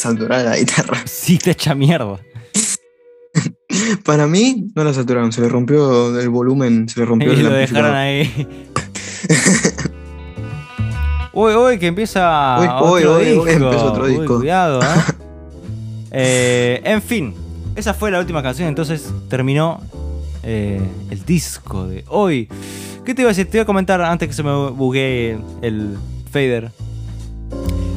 Resaturada 0.03 0.51
la 0.51 0.59
guitarra. 0.59 0.99
Sí, 1.07 1.39
te 1.39 1.53
echa 1.53 1.75
mierda. 1.75 2.19
Para 4.05 4.27
mí, 4.27 4.67
no 4.75 4.85
la 4.85 4.93
saturaron, 4.93 5.33
se 5.33 5.41
le 5.41 5.49
rompió 5.49 6.19
el 6.19 6.29
volumen, 6.29 6.89
se 6.89 7.01
le 7.01 7.07
rompió 7.07 7.33
Y 7.33 7.37
el 7.37 7.45
lo 7.45 7.51
dejaron 7.53 7.95
ahí. 7.95 8.49
uy, 11.33 11.55
uy, 11.55 11.79
que 11.79 11.87
empieza 11.87 12.59
Uy, 12.61 12.67
otro 13.05 13.17
uy, 13.17 13.25
disco. 13.25 13.43
uy, 13.45 13.51
empieza 13.51 13.85
otro 13.85 14.07
disco. 14.07 14.37
cuidado, 14.39 14.83
¿eh? 14.83 14.87
Eh, 16.11 16.81
En 16.85 17.01
fin, 17.01 17.35
esa 17.77 17.95
fue 17.95 18.11
la 18.11 18.19
última 18.19 18.43
canción, 18.43 18.69
entonces 18.69 19.09
terminó 19.31 19.81
eh, 20.43 20.83
el 21.11 21.25
disco 21.25 21.87
de 21.87 22.05
hoy. 22.09 22.49
¿Qué 23.05 23.15
te 23.15 23.23
iba 23.23 23.31
a 23.31 23.33
decir? 23.33 23.49
Te 23.49 23.59
iba 23.59 23.63
a 23.63 23.67
comentar 23.67 24.03
antes 24.03 24.29
que 24.29 24.35
se 24.35 24.43
me 24.43 24.51
buguee 24.71 25.39
el 25.63 25.97
fader. 26.31 26.71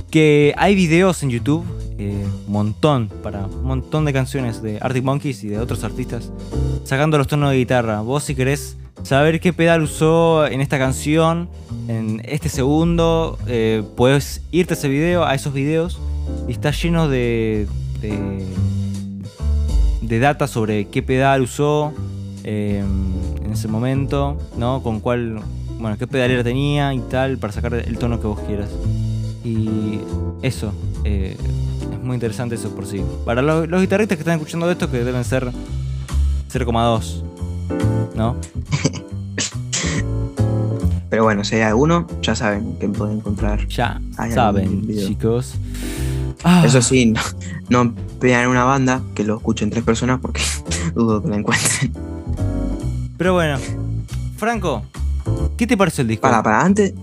Que 0.10 0.54
hay 0.58 0.76
videos 0.76 1.22
en 1.24 1.32
YouTube, 1.32 1.66
eh, 1.98 2.26
montón, 2.48 3.10
para 3.24 3.46
un 3.46 3.64
montón 3.64 4.06
de 4.06 4.14
canciones 4.14 4.62
de 4.62 4.80
Arctic 4.82 5.04
Monkeys 5.04 5.44
y 5.44 5.48
de 5.50 5.60
otros 5.60 5.84
artistas, 5.84 6.32
sacando 6.84 7.18
los 7.18 7.28
tonos 7.28 7.52
de 7.52 7.58
guitarra. 7.58 8.02
Vos 8.02 8.24
si 8.24 8.36
querés 8.36 8.78
saber 9.04 9.40
qué 9.40 9.54
pedal 9.54 9.84
usó 9.84 10.48
en 10.48 10.62
esta 10.62 10.78
canción, 10.80 11.48
en 11.88 12.22
este 12.26 12.50
segundo, 12.50 13.38
eh, 13.48 13.84
puedes 13.96 14.42
irte 14.52 14.74
a 14.74 14.78
ese 14.78 14.90
video, 14.90 15.26
a 15.26 15.36
esos 15.36 15.54
videos, 15.54 16.00
y 16.48 16.54
está 16.54 16.72
lleno 16.72 17.08
de, 17.08 17.68
de, 18.02 18.46
de 20.02 20.20
data 20.20 20.48
sobre 20.48 20.88
qué 20.88 21.04
pedal 21.04 21.44
usó 21.44 21.94
eh, 22.44 22.84
en 23.44 23.52
ese 23.52 23.68
momento, 23.68 24.38
¿no? 24.58 24.82
Con 24.82 25.00
cuál, 25.00 25.40
bueno, 25.80 25.98
qué 25.98 26.08
pedalera 26.08 26.44
tenía 26.44 26.94
y 26.94 27.00
tal, 27.00 27.38
para 27.38 27.54
sacar 27.54 27.76
el 27.76 27.98
tono 28.00 28.20
que 28.20 28.28
vos 28.28 28.40
quieras. 28.40 28.70
Y 29.44 30.00
eso, 30.42 30.74
eh, 31.04 31.38
muy 32.06 32.16
interesante 32.16 32.56
eso 32.56 32.70
por 32.76 32.86
sí. 32.86 33.02
Para 33.26 33.42
los, 33.42 33.68
los 33.68 33.82
guitarristas 33.82 34.18
que 34.18 34.22
están 34.22 34.36
escuchando 34.36 34.70
esto, 34.72 34.90
que 34.90 35.04
deben 35.04 35.24
ser 35.24 35.52
0,2, 36.52 37.24
¿no? 38.16 38.36
Pero 41.10 41.24
bueno, 41.24 41.44
si 41.44 41.56
hay 41.56 41.62
alguno, 41.62 42.08
ya 42.22 42.36
saben 42.36 42.78
que 42.78 42.90
pueden 42.90 43.18
encontrar. 43.18 43.68
Ya 43.68 44.02
Hay 44.18 44.32
saben, 44.32 44.86
chicos. 44.88 45.54
Ah, 46.44 46.64
Eso 46.66 46.82
sí, 46.82 47.06
no, 47.08 47.22
no 47.70 47.94
pegan 48.20 48.50
una 48.50 48.64
banda 48.66 49.02
que 49.14 49.24
lo 49.24 49.38
escuchen 49.38 49.70
tres 49.70 49.84
personas 49.84 50.20
porque 50.20 50.42
dudo 50.96 51.22
que 51.22 51.30
la 51.30 51.38
encuentren. 51.38 51.94
Pero 53.18 53.34
bueno, 53.34 53.58
Franco, 54.38 54.84
¿qué 55.58 55.66
te 55.66 55.78
pareció 55.78 56.02
el 56.02 56.10
disco? 56.10 56.22
Para, 56.24 56.44
para, 56.44 56.62
antes. 56.62 56.94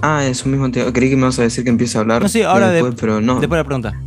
Ah, 0.00 0.24
eso 0.24 0.48
mismo 0.48 0.70
te 0.70 0.90
creí 0.94 1.10
que 1.10 1.16
me 1.16 1.24
vas 1.24 1.38
a 1.38 1.42
decir 1.42 1.62
que 1.62 1.70
empiece 1.70 1.98
a 1.98 2.00
hablar. 2.00 2.22
No, 2.22 2.28
sí, 2.28 2.42
ahora 2.42 2.68
de- 2.68 2.74
después, 2.76 2.94
pero 2.98 3.20
no. 3.20 3.34
Después 3.40 3.50
de 3.58 3.62
la 3.62 3.64
pregunta. 3.64 4.00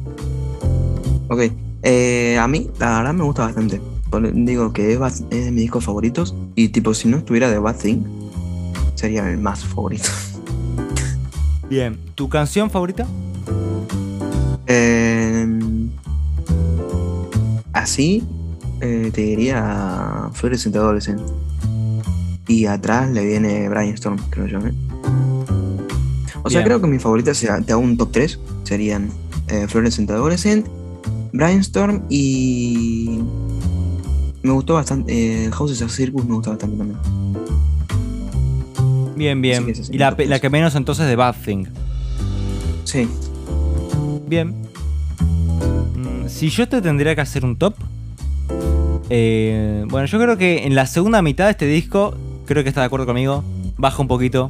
Ok. 1.33 1.51
Eh, 1.81 2.37
a 2.39 2.47
mí, 2.47 2.69
la 2.79 2.97
verdad, 2.97 3.13
me 3.13 3.23
gusta 3.23 3.45
bastante. 3.45 3.81
Digo 4.33 4.71
que 4.71 4.93
es, 4.93 5.29
de 5.29 5.51
mis 5.51 5.61
discos 5.61 5.83
favoritos. 5.83 6.35
Y 6.53 6.69
tipo, 6.69 6.93
si 6.93 7.07
no 7.07 7.17
estuviera 7.17 7.49
The 7.49 7.57
Bad 7.57 7.77
Thing, 7.77 8.03
sería 8.93 9.27
el 9.27 9.39
más 9.39 9.65
favorito. 9.65 10.09
Bien, 11.69 11.97
¿tu 12.13 12.29
canción 12.29 12.69
favorita? 12.69 13.07
Eh, 14.67 15.47
así, 17.73 18.23
eh, 18.79 19.09
te 19.11 19.21
diría 19.21 20.29
Fluorescent 20.33 20.75
Adolescent. 20.75 21.19
Y 22.47 22.67
atrás 22.67 23.09
le 23.09 23.25
viene 23.25 23.67
Brainstorm, 23.69 24.19
creo 24.29 24.45
yo. 24.45 24.59
¿eh? 24.59 24.73
O 26.43 26.49
sea, 26.51 26.63
creo 26.63 26.79
que 26.79 26.85
mis 26.85 27.01
favoritas, 27.01 27.37
sea, 27.37 27.59
te 27.59 27.71
hago 27.71 27.81
un 27.81 27.97
top 27.97 28.11
3, 28.11 28.39
serían 28.65 29.09
eh, 29.47 29.65
Fluorescent 29.67 30.11
Adolescent, 30.11 30.67
Brainstorm 31.33 32.03
y... 32.09 33.19
Me 34.43 34.51
gustó 34.51 34.73
bastante, 34.75 35.45
eh, 35.45 35.51
Houses 35.51 35.81
of 35.81 35.91
Circus 35.91 36.25
me 36.25 36.35
gustó 36.35 36.49
bastante 36.51 36.77
también. 36.77 36.97
Bien, 39.15 39.41
bien. 39.41 39.73
Y 39.91 39.97
la, 39.97 40.15
que 40.39 40.49
menos 40.49 40.75
entonces 40.75 41.07
de 41.07 41.15
Bad 41.15 41.35
Thing. 41.45 41.65
Sí, 42.83 43.07
Bien. 44.27 44.53
Mm, 45.95 46.27
Si 46.27 46.49
yo 46.49 46.67
te 46.67 46.81
tendría 46.81 47.15
que 47.15 47.21
hacer 47.21 47.45
un 47.45 47.55
top. 47.55 47.73
eh, 49.09 49.85
bueno, 49.87 50.07
yo 50.07 50.19
creo 50.19 50.37
que 50.37 50.65
en 50.65 50.75
la 50.75 50.85
segunda 50.87 51.21
mitad 51.21 51.45
de 51.45 51.51
este 51.51 51.65
disco, 51.65 52.13
creo 52.45 52.63
que 52.63 52.69
está 52.69 52.81
de 52.81 52.87
acuerdo 52.87 53.05
conmigo, 53.05 53.43
baja 53.77 54.01
un 54.01 54.07
poquito 54.07 54.49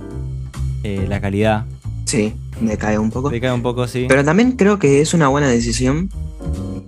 eh, 0.83 1.05
la 1.07 1.21
calidad. 1.21 1.65
sí, 2.05 2.33
me 2.61 2.77
cae 2.77 2.97
un 2.97 3.11
poco. 3.11 3.29
Decae 3.29 3.51
un 3.53 3.61
poco, 3.61 3.87
sí. 3.87 4.05
Pero 4.07 4.23
también 4.23 4.53
creo 4.53 4.79
que 4.79 5.01
es 5.01 5.13
una 5.13 5.27
buena 5.27 5.47
decisión 5.47 6.09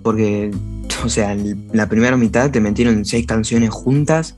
porque, 0.06 0.52
o 1.04 1.08
sea, 1.08 1.32
en 1.32 1.66
la 1.72 1.88
primera 1.88 2.16
mitad 2.16 2.48
te 2.52 2.60
metieron 2.60 3.04
seis 3.04 3.26
canciones 3.26 3.70
juntas 3.70 4.36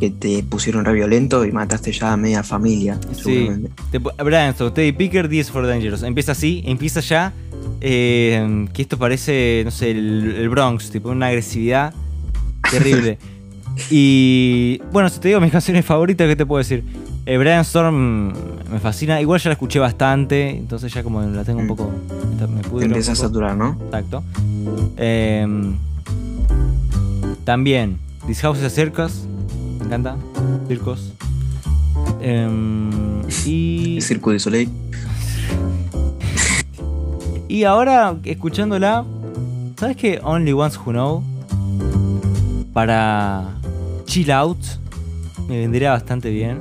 que 0.00 0.10
te 0.10 0.42
pusieron 0.42 0.84
re 0.84 0.92
violento 0.94 1.44
y 1.44 1.52
mataste 1.52 1.92
ya 1.92 2.12
a 2.12 2.16
media 2.16 2.42
familia. 2.42 2.98
Sí. 3.12 3.48
Brainstorm, 4.18 4.74
Teddy 4.74 4.90
Picker, 4.90 5.28
10 5.28 5.50
for 5.52 5.64
Dangerous. 5.64 6.02
Empieza 6.02 6.32
así, 6.32 6.62
empieza 6.66 6.98
ya. 7.00 7.32
eh, 7.80 8.66
que 8.72 8.82
esto 8.82 8.98
parece, 8.98 9.62
no 9.64 9.70
sé, 9.70 9.92
el, 9.92 10.34
el 10.38 10.48
Bronx, 10.48 10.90
tipo 10.90 11.10
una 11.10 11.28
agresividad 11.28 11.94
terrible. 12.70 13.18
y 13.90 14.80
bueno, 14.92 15.08
si 15.08 15.20
te 15.20 15.28
digo 15.28 15.40
mis 15.40 15.52
canciones 15.52 15.84
favoritas, 15.84 16.26
¿qué 16.26 16.34
te 16.36 16.44
puedo 16.46 16.58
decir? 16.58 16.82
Eh, 17.26 17.38
Brainstorm 17.38 18.32
me 18.72 18.78
fascina. 18.80 19.20
Igual 19.20 19.40
ya 19.40 19.50
la 19.50 19.54
escuché 19.54 19.78
bastante, 19.78 20.50
entonces 20.50 20.92
ya 20.92 21.02
como 21.04 21.22
la 21.22 21.44
tengo 21.44 21.60
un 21.60 21.66
Mm. 21.66 21.68
poco. 21.68 21.90
Me 22.74 22.84
empieza 22.86 23.12
a 23.12 23.14
saturar, 23.14 23.56
¿no? 23.56 23.78
Exacto. 23.86 24.22
Em, 24.96 25.76
también, 27.44 27.98
This 28.26 28.40
House 28.40 28.58
is 28.58 28.64
a 28.64 28.70
Circus. 28.70 29.26
Me 29.78 29.86
encanta. 29.86 30.16
Circos. 30.66 31.12
Em, 32.20 33.22
y, 33.44 33.98
Circo 34.02 34.30
de 34.32 34.38
Soleil. 34.38 34.70
y 37.48 37.64
ahora, 37.64 38.16
escuchándola, 38.24 39.04
¿sabes 39.76 39.96
qué? 39.96 40.20
Only 40.22 40.52
Ones 40.52 40.78
Who 40.78 40.92
Know. 40.92 41.22
Para 42.72 43.44
Chill 44.06 44.30
Out. 44.30 44.58
Me 45.48 45.58
vendría 45.58 45.90
bastante 45.92 46.30
bien. 46.30 46.60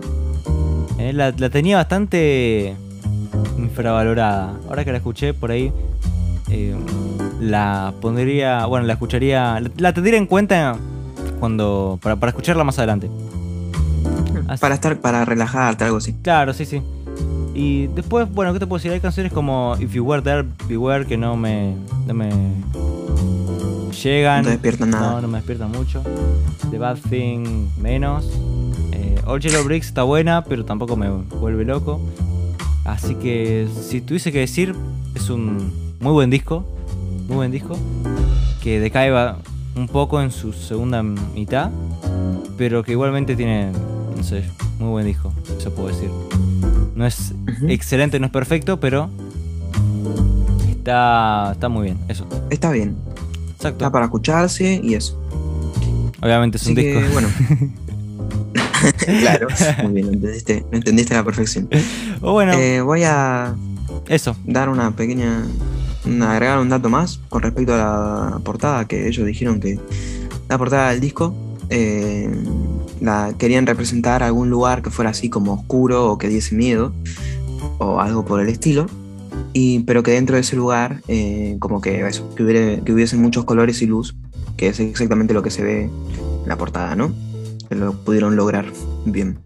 Eh, 0.99 1.13
la, 1.13 1.31
la 1.31 1.49
tenía 1.49 1.77
bastante 1.77 2.75
infravalorada. 3.57 4.53
Ahora 4.67 4.83
que 4.83 4.91
la 4.91 4.97
escuché 4.97 5.33
por 5.33 5.51
ahí, 5.51 5.71
eh, 6.51 6.75
la 7.43 7.93
pondría. 8.01 8.65
Bueno, 8.65 8.85
la 8.87 8.93
escucharía. 8.93 9.59
La, 9.59 9.69
la 9.77 9.93
tendría 9.93 10.17
en 10.17 10.25
cuenta 10.25 10.75
cuando. 11.39 11.99
Para, 12.01 12.15
para 12.15 12.29
escucharla 12.31 12.63
más 12.63 12.77
adelante. 12.79 13.09
Así- 14.47 14.61
Para 14.61 14.75
estar, 14.75 14.97
para 14.99 15.23
relajarte, 15.25 15.83
algo 15.85 15.97
así. 15.97 16.13
Claro, 16.21 16.53
sí, 16.53 16.65
sí. 16.65 16.81
Y 17.55 17.87
después, 17.87 18.31
bueno, 18.33 18.51
¿qué 18.53 18.59
te 18.59 18.65
puedo 18.67 18.79
decir? 18.79 18.91
Hay 18.91 18.99
canciones 18.99 19.31
como 19.31 19.75
If 19.79 19.93
You 19.93 20.03
Were 20.03 20.21
There, 20.21 20.47
Beware 20.67 21.05
que 21.05 21.17
no 21.17 21.37
me. 21.37 21.75
no 22.07 22.13
me. 22.13 22.29
llegan. 24.03 24.43
No 24.43 24.49
despiertan 24.49 24.89
nada. 24.89 25.11
No, 25.11 25.21
no 25.21 25.27
me 25.27 25.37
despiertan 25.37 25.71
mucho. 25.71 26.01
The 26.71 26.77
Bad 26.77 26.97
Thing 27.09 27.67
menos. 27.79 28.25
Eh, 28.91 29.15
All 29.25 29.39
Yellow 29.39 29.63
Bricks 29.63 29.87
está 29.87 30.03
buena, 30.03 30.43
pero 30.43 30.65
tampoco 30.65 30.95
me 30.95 31.09
vuelve 31.09 31.63
loco. 31.65 32.01
Así 32.85 33.15
que 33.15 33.67
si 33.81 34.01
tuviese 34.01 34.31
que 34.31 34.39
decir, 34.39 34.75
es 35.15 35.29
un 35.29 35.71
muy 35.99 36.11
buen 36.11 36.29
disco. 36.29 36.65
Muy 37.27 37.35
buen 37.37 37.51
disco. 37.51 37.77
Que 38.61 38.79
decae 38.79 39.11
un 39.75 39.87
poco 39.87 40.21
en 40.21 40.31
su 40.31 40.53
segunda 40.53 41.03
mitad, 41.03 41.69
pero 42.57 42.83
que 42.83 42.91
igualmente 42.93 43.35
tiene, 43.35 43.71
no 44.15 44.23
sé, 44.23 44.43
muy 44.79 44.89
buen 44.89 45.05
disco, 45.05 45.33
eso 45.57 45.73
puedo 45.73 45.89
decir. 45.89 46.09
No 46.95 47.05
es 47.05 47.33
excelente, 47.67 48.19
no 48.19 48.27
es 48.27 48.31
perfecto, 48.31 48.79
pero 48.79 49.09
está, 50.69 51.51
está 51.53 51.69
muy 51.69 51.85
bien, 51.85 51.97
eso. 52.07 52.25
Está 52.49 52.71
bien. 52.71 52.95
Exacto. 53.55 53.85
Está 53.85 53.91
para 53.91 54.05
escucharse 54.05 54.79
y 54.83 54.93
eso. 54.95 55.19
Obviamente 56.21 56.57
es 56.57 56.63
Así 56.63 56.71
un 56.71 56.75
que, 56.75 56.95
disco. 57.01 57.13
bueno. 57.13 57.27
claro, 59.21 59.47
muy 59.83 59.93
bien, 59.93 60.07
lo 60.07 60.13
entendiste, 60.13 60.65
lo 60.69 60.77
entendiste 60.77 61.13
a 61.13 61.17
la 61.17 61.23
perfección. 61.23 61.69
o 62.21 62.33
bueno, 62.33 62.53
Eh, 62.53 62.81
voy 62.81 63.03
a 63.03 63.55
eso. 64.07 64.35
dar 64.45 64.69
una 64.69 64.91
pequeña. 64.91 65.43
Agregar 66.05 66.59
un 66.59 66.69
dato 66.69 66.89
más 66.89 67.19
con 67.29 67.41
respecto 67.41 67.73
a 67.73 67.77
la 67.77 68.39
portada, 68.43 68.87
que 68.87 69.07
ellos 69.07 69.25
dijeron 69.25 69.59
que 69.59 69.79
la 70.49 70.57
portada 70.57 70.91
del 70.91 70.99
disco 70.99 71.33
eh, 71.69 72.29
la 73.01 73.33
querían 73.37 73.65
representar 73.65 74.23
algún 74.23 74.49
lugar 74.49 74.81
que 74.81 74.89
fuera 74.89 75.11
así 75.11 75.29
como 75.29 75.53
oscuro 75.53 76.11
o 76.11 76.17
que 76.17 76.27
diese 76.27 76.55
miedo 76.55 76.93
o 77.79 77.99
algo 77.99 78.25
por 78.25 78.41
el 78.41 78.49
estilo. 78.49 78.87
Y, 79.53 79.79
pero 79.79 80.03
que 80.03 80.11
dentro 80.11 80.35
de 80.35 80.41
ese 80.41 80.55
lugar, 80.55 81.01
eh, 81.07 81.57
como 81.59 81.81
que 81.81 82.05
eso, 82.07 82.33
que 82.35 82.43
hubiesen 82.43 83.21
muchos 83.21 83.45
colores 83.45 83.81
y 83.81 83.87
luz, 83.87 84.15
que 84.57 84.67
es 84.67 84.79
exactamente 84.79 85.33
lo 85.33 85.43
que 85.43 85.51
se 85.51 85.63
ve 85.63 85.83
en 85.83 86.47
la 86.47 86.57
portada, 86.57 86.95
¿no? 86.95 87.13
Que 87.69 87.75
lo 87.75 87.93
pudieron 87.93 88.35
lograr 88.35 88.65
bien. 89.05 89.39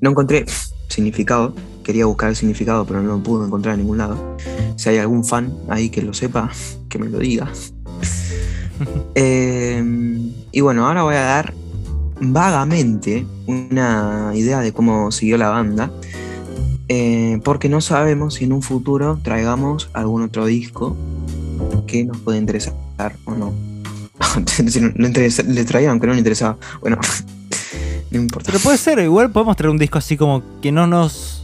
No 0.00 0.10
encontré 0.10 0.46
significado, 0.88 1.54
quería 1.90 2.06
buscar 2.06 2.30
el 2.30 2.36
significado, 2.36 2.84
pero 2.86 3.02
no 3.02 3.16
lo 3.16 3.22
pude 3.22 3.46
encontrar 3.46 3.74
en 3.74 3.80
ningún 3.80 3.98
lado. 3.98 4.36
Si 4.76 4.88
hay 4.88 4.98
algún 4.98 5.24
fan 5.24 5.52
ahí 5.68 5.90
que 5.90 6.02
lo 6.02 6.14
sepa, 6.14 6.50
que 6.88 6.98
me 6.98 7.08
lo 7.08 7.18
diga. 7.18 7.50
Eh, 9.14 9.84
y 10.52 10.60
bueno, 10.62 10.86
ahora 10.86 11.02
voy 11.02 11.14
a 11.14 11.20
dar 11.20 11.52
vagamente 12.18 13.26
una 13.46 14.32
idea 14.34 14.60
de 14.60 14.72
cómo 14.72 15.10
siguió 15.12 15.36
la 15.36 15.50
banda. 15.50 15.90
eh, 16.88 17.40
porque 17.44 17.68
no 17.68 17.80
sabemos 17.82 18.34
si 18.34 18.44
en 18.44 18.52
un 18.54 18.62
futuro 18.62 19.18
traigamos 19.22 19.90
algún 19.92 20.22
otro 20.22 20.46
disco 20.46 20.96
que 21.86 22.04
nos 22.04 22.16
pueda 22.18 22.38
interesar 22.38 22.72
o 23.26 23.32
no. 23.34 23.52
no, 24.96 25.06
interesa- 25.08 25.42
le 25.44 25.64
traían, 25.66 25.90
aunque 25.90 26.06
no 26.06 26.14
le 26.14 26.18
interesaba. 26.20 26.56
Bueno, 26.80 26.98
no 28.10 28.18
importa. 28.20 28.46
Pero 28.50 28.60
puede 28.62 28.78
ser, 28.78 28.98
igual 29.00 29.30
podemos 29.30 29.56
traer 29.56 29.70
un 29.70 29.78
disco 29.78 29.98
así 29.98 30.16
como 30.16 30.42
que 30.62 30.72
no 30.72 30.86
nos 30.86 31.39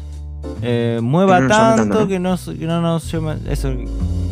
eh, 0.62 1.00
mueva 1.02 1.36
Que 1.36 1.42
no 1.42 1.48
tanto, 1.48 1.82
tanto, 1.82 1.98
¿no? 2.00 2.08
que, 2.08 2.14
que 2.58 2.66
no 2.66 2.80
nos 2.80 3.10
llame. 3.12 3.36
Eso, 3.48 3.72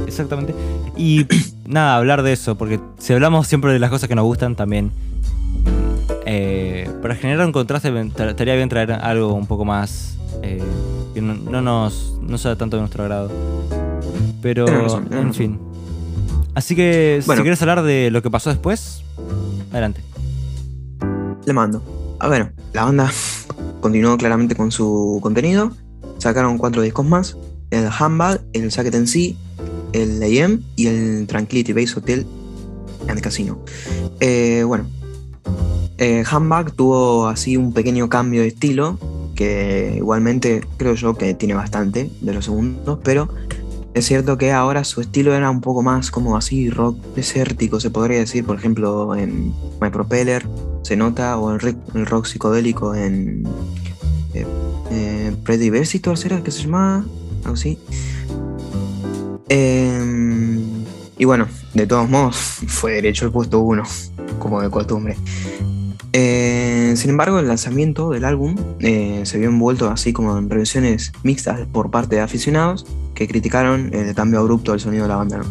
exactamente. 0.06 0.54
Y 0.96 1.26
nada, 1.66 1.96
hablar 1.96 2.22
de 2.22 2.32
eso, 2.32 2.56
porque 2.56 2.80
si 2.98 3.12
hablamos 3.12 3.46
siempre 3.46 3.72
de 3.72 3.78
las 3.78 3.90
cosas 3.90 4.08
que 4.08 4.14
nos 4.14 4.24
gustan 4.24 4.56
también. 4.56 4.90
eh, 6.26 6.90
para 7.02 7.14
generar 7.14 7.46
un 7.46 7.52
contraste, 7.52 7.90
tra- 7.92 8.30
estaría 8.30 8.54
bien 8.54 8.68
traer 8.68 8.92
algo 8.92 9.34
un 9.34 9.46
poco 9.46 9.64
más. 9.64 10.16
eh, 10.42 10.62
que 11.14 11.20
no, 11.22 11.34
no 11.34 11.60
nos. 11.62 12.18
no 12.22 12.38
sea 12.38 12.56
tanto 12.56 12.76
de 12.76 12.80
nuestro 12.82 13.02
agrado. 13.04 13.30
Pero, 14.42 14.66
razón, 14.66 15.08
en 15.12 15.32
fin. 15.34 15.58
Así 16.54 16.76
que, 16.76 17.22
Bueno. 17.26 17.40
si 17.40 17.42
quieres 17.42 17.60
hablar 17.62 17.82
de 17.82 18.10
lo 18.10 18.20
que 18.22 18.30
pasó 18.30 18.50
después, 18.50 19.02
adelante. 19.72 20.02
Le 21.46 21.52
mando. 21.52 21.82
A 22.20 22.28
ver, 22.28 22.52
la 22.72 22.84
banda 22.84 23.10
continuó 23.80 24.16
claramente 24.16 24.54
con 24.54 24.70
su 24.70 25.18
contenido. 25.22 25.72
Sacaron 26.24 26.56
cuatro 26.56 26.80
discos 26.80 27.04
más: 27.04 27.36
el 27.68 27.86
Handbag, 27.86 28.40
el 28.54 28.72
Sacket 28.72 28.94
en 28.94 29.06
sí, 29.06 29.36
el 29.92 30.22
AM 30.22 30.62
y 30.74 30.86
el 30.86 31.26
Tranquility 31.26 31.74
Base 31.74 31.98
Hotel 31.98 32.26
and 33.08 33.20
Casino. 33.20 33.58
Eh, 34.20 34.64
bueno, 34.66 34.86
eh, 35.98 36.24
Handbag 36.26 36.72
tuvo 36.72 37.26
así 37.26 37.58
un 37.58 37.74
pequeño 37.74 38.08
cambio 38.08 38.40
de 38.40 38.46
estilo, 38.46 38.98
que 39.34 39.96
igualmente 39.98 40.62
creo 40.78 40.94
yo 40.94 41.14
que 41.14 41.34
tiene 41.34 41.52
bastante 41.52 42.10
de 42.22 42.32
los 42.32 42.46
segundos, 42.46 43.00
pero 43.04 43.28
es 43.92 44.06
cierto 44.06 44.38
que 44.38 44.50
ahora 44.50 44.82
su 44.84 45.02
estilo 45.02 45.34
era 45.34 45.50
un 45.50 45.60
poco 45.60 45.82
más 45.82 46.10
como 46.10 46.38
así 46.38 46.70
rock 46.70 46.96
desértico, 47.14 47.80
se 47.80 47.90
podría 47.90 48.20
decir, 48.20 48.46
por 48.46 48.56
ejemplo, 48.56 49.14
en 49.14 49.52
My 49.78 49.90
Propeller 49.90 50.46
se 50.80 50.96
nota, 50.96 51.36
o 51.36 51.54
el, 51.54 51.76
el 51.94 52.06
rock 52.06 52.24
psicodélico 52.24 52.94
en 52.94 53.46
eh, 55.44 55.58
Prediversitor, 55.58 56.16
¿será 56.16 56.42
que 56.42 56.50
se 56.50 56.62
llamaba? 56.62 57.04
Algo 57.42 57.54
así. 57.54 57.78
Em, 59.48 60.84
y 61.18 61.24
bueno, 61.24 61.46
de 61.74 61.86
todos 61.86 62.08
modos, 62.08 62.36
fue 62.66 62.92
derecho 62.92 63.26
el 63.26 63.32
puesto 63.32 63.60
uno, 63.60 63.82
como 64.38 64.60
de 64.60 64.70
costumbre. 64.70 65.16
Eh, 66.12 66.94
sin 66.96 67.10
embargo, 67.10 67.40
el 67.40 67.48
lanzamiento 67.48 68.10
del 68.10 68.24
álbum 68.24 68.54
eh, 68.78 69.22
se 69.24 69.38
vio 69.38 69.48
envuelto 69.48 69.90
así 69.90 70.12
como 70.12 70.38
en 70.38 70.48
revisiones 70.48 71.12
mixtas 71.24 71.66
por 71.72 71.90
parte 71.90 72.16
de 72.16 72.22
aficionados 72.22 72.86
que 73.14 73.26
criticaron 73.26 73.92
el 73.92 74.14
cambio 74.14 74.38
abrupto 74.38 74.70
del 74.70 74.80
sonido 74.80 75.04
de 75.04 75.08
la 75.08 75.16
banda. 75.16 75.38
¿no? 75.38 75.44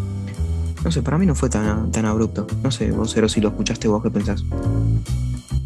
No 0.86 0.92
sé, 0.92 1.02
para 1.02 1.18
mí 1.18 1.26
no 1.26 1.36
fue 1.36 1.50
tan, 1.50 1.92
tan 1.92 2.06
abrupto. 2.06 2.48
No 2.64 2.72
sé, 2.72 2.92
vos, 2.92 3.12
Cero, 3.14 3.28
si 3.28 3.42
lo 3.42 3.50
escuchaste 3.50 3.88
vos, 3.88 4.02
¿qué 4.04 4.10
pensás? 4.10 4.44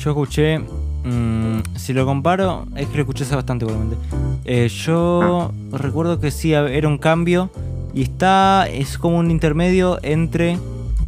Yo 0.07 0.11
escuché. 0.11 0.59
mm, 0.59 1.75
si 1.75 1.91
lo 1.91 2.05
comparo, 2.05 2.65
es 2.77 2.88
que 2.88 2.95
lo 2.95 3.01
escuché 3.01 3.25
hace 3.25 3.35
bastante 3.35 3.65
igualmente. 3.65 3.97
Eh, 4.45 4.69
yo 4.69 5.51
recuerdo 5.69 6.21
que 6.21 6.31
sí, 6.31 6.53
era 6.53 6.88
un 6.88 6.97
cambio. 6.97 7.49
Y 7.93 8.03
está. 8.03 8.69
Es 8.69 8.97
como 8.97 9.17
un 9.17 9.29
intermedio 9.31 9.99
entre 10.03 10.59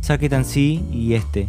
Sacket 0.01 0.33
and 0.33 0.43
Sea 0.43 0.81
y 0.91 1.13
este. 1.13 1.47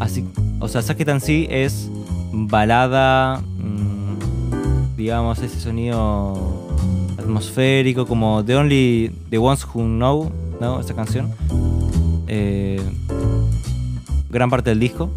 Así. 0.00 0.24
O 0.60 0.68
sea, 0.68 0.80
Sacket 0.80 1.10
and 1.10 1.20
Sea 1.20 1.46
es 1.50 1.90
balada. 2.32 3.42
mm, 3.58 4.96
digamos, 4.96 5.40
ese 5.40 5.60
sonido 5.60 6.70
atmosférico. 7.18 8.06
Como 8.06 8.42
The 8.42 8.56
Only. 8.56 9.12
The 9.28 9.36
Ones 9.36 9.66
Who 9.74 9.82
Know. 9.82 10.32
¿No? 10.58 10.80
Esa 10.80 10.94
canción. 10.94 11.32
Eh, 12.28 12.80
gran 14.30 14.48
parte 14.48 14.70
del 14.70 14.80
disco. 14.80 15.10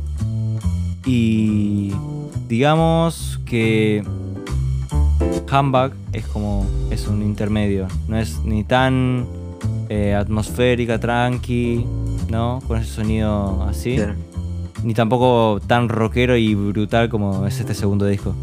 Y 1.06 1.92
digamos 2.48 3.40
que 3.46 4.04
Handbag 5.50 5.94
es 6.14 6.26
como 6.28 6.66
es 6.92 7.08
un 7.08 7.22
intermedio, 7.24 7.88
no 8.08 8.18
es 8.18 8.40
ni 8.46 8.64
tan 8.64 9.26
eh, 9.90 10.14
atmosférica, 10.14 11.00
tranqui, 11.00 11.86
¿no? 12.30 12.62
Con 12.68 12.80
ese 12.80 12.92
sonido 12.94 13.64
así, 13.64 13.96
Claro. 13.96 14.14
ni 14.84 14.94
tampoco 14.94 15.60
tan 15.68 15.90
rockero 15.90 16.38
y 16.38 16.56
brutal 16.56 17.10
como 17.10 17.46
es 17.46 17.60
este 17.60 17.74
segundo 17.74 18.06
disco. 18.06 18.34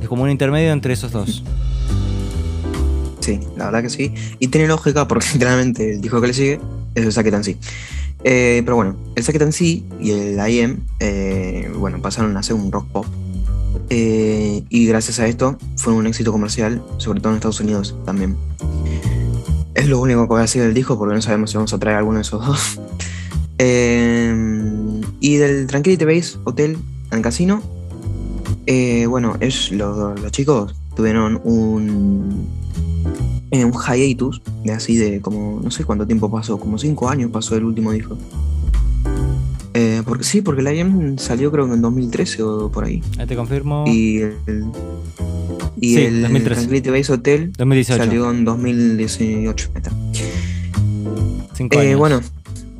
Es 0.00 0.08
como 0.08 0.22
un 0.22 0.30
intermedio 0.30 0.72
entre 0.72 0.94
esos 0.94 1.12
dos. 1.12 1.42
Sí, 3.20 3.40
la 3.56 3.66
verdad 3.66 3.82
que 3.82 3.90
sí. 3.90 4.12
Y 4.38 4.48
tiene 4.48 4.66
lógica 4.68 5.08
porque 5.08 5.26
literalmente 5.34 5.94
el 5.94 6.00
disco 6.00 6.20
que 6.20 6.26
le 6.28 6.34
sigue 6.34 6.60
es 6.94 7.04
el 7.04 7.12
Sacket 7.12 7.34
and 7.34 7.44
Sea. 7.44 7.54
Eh, 8.24 8.62
pero 8.64 8.76
bueno, 8.76 8.96
el 9.14 9.22
Sacket 9.22 9.42
and 9.42 9.52
Sea 9.52 9.82
y 10.00 10.10
el 10.10 10.48
IM, 10.48 10.80
eh, 10.98 11.70
bueno, 11.76 12.00
pasaron 12.00 12.36
a 12.36 12.42
ser 12.42 12.56
un 12.56 12.72
rock 12.72 12.86
pop. 12.88 13.06
Eh, 13.90 14.64
y 14.70 14.86
gracias 14.86 15.20
a 15.20 15.26
esto 15.26 15.58
fueron 15.76 16.00
un 16.00 16.06
éxito 16.06 16.32
comercial, 16.32 16.82
sobre 16.96 17.20
todo 17.20 17.32
en 17.32 17.36
Estados 17.36 17.60
Unidos 17.60 17.94
también. 18.06 18.36
Es 19.74 19.88
lo 19.88 20.00
único 20.00 20.22
que 20.22 20.28
voy 20.28 20.38
a 20.38 20.42
decir 20.42 20.62
del 20.62 20.72
disco 20.72 20.98
porque 20.98 21.14
no 21.14 21.20
sabemos 21.20 21.50
si 21.50 21.56
vamos 21.56 21.74
a 21.74 21.78
traer 21.78 21.98
alguno 21.98 22.16
de 22.16 22.22
esos 22.22 22.44
dos. 22.44 22.80
Eh, 23.56 24.34
y 25.20 25.36
del 25.36 25.68
Tranquility 25.68 26.04
Base 26.04 26.36
Hotel 26.42 26.76
and 27.10 27.22
Casino, 27.22 27.62
bueno, 29.08 29.36
es, 29.38 29.70
los, 29.70 30.20
los 30.20 30.32
chicos 30.32 30.74
tuvieron 30.96 31.40
un, 31.44 32.48
eh, 33.54 33.64
un 33.64 33.72
hiatus 33.72 34.42
de 34.64 34.72
así 34.72 34.96
de 34.96 35.20
como, 35.20 35.60
no 35.62 35.70
sé 35.70 35.84
cuánto 35.84 36.06
tiempo 36.06 36.30
pasó, 36.30 36.58
como 36.58 36.76
cinco 36.78 37.08
años 37.08 37.30
pasó 37.30 37.56
el 37.56 37.64
último 37.64 37.92
disco. 37.92 38.18
Eh, 39.76 40.02
porque 40.04 40.22
sí, 40.24 40.40
porque 40.40 40.62
la 40.62 40.72
IM 40.72 41.18
salió 41.18 41.50
creo 41.50 41.66
que 41.66 41.74
en 41.74 41.82
2013 41.82 42.42
o 42.42 42.70
por 42.70 42.84
ahí. 42.84 43.02
Ahí 43.18 43.26
te 43.26 43.34
confirmo. 43.34 43.84
Y 43.88 44.18
el, 44.18 44.34
y 45.80 45.94
Sí, 45.94 46.02
el 46.04 46.22
2013. 46.22 46.60
Tranquility 46.60 46.90
Base 46.90 47.12
Hotel 47.12 47.52
2018. 47.58 48.04
salió 48.04 48.30
en 48.30 48.44
2018. 48.44 49.70
ahí 49.74 49.76
está. 49.82 49.92
Cinco 51.54 51.76
Eh, 51.76 51.88
años. 51.88 51.98
bueno, 51.98 52.20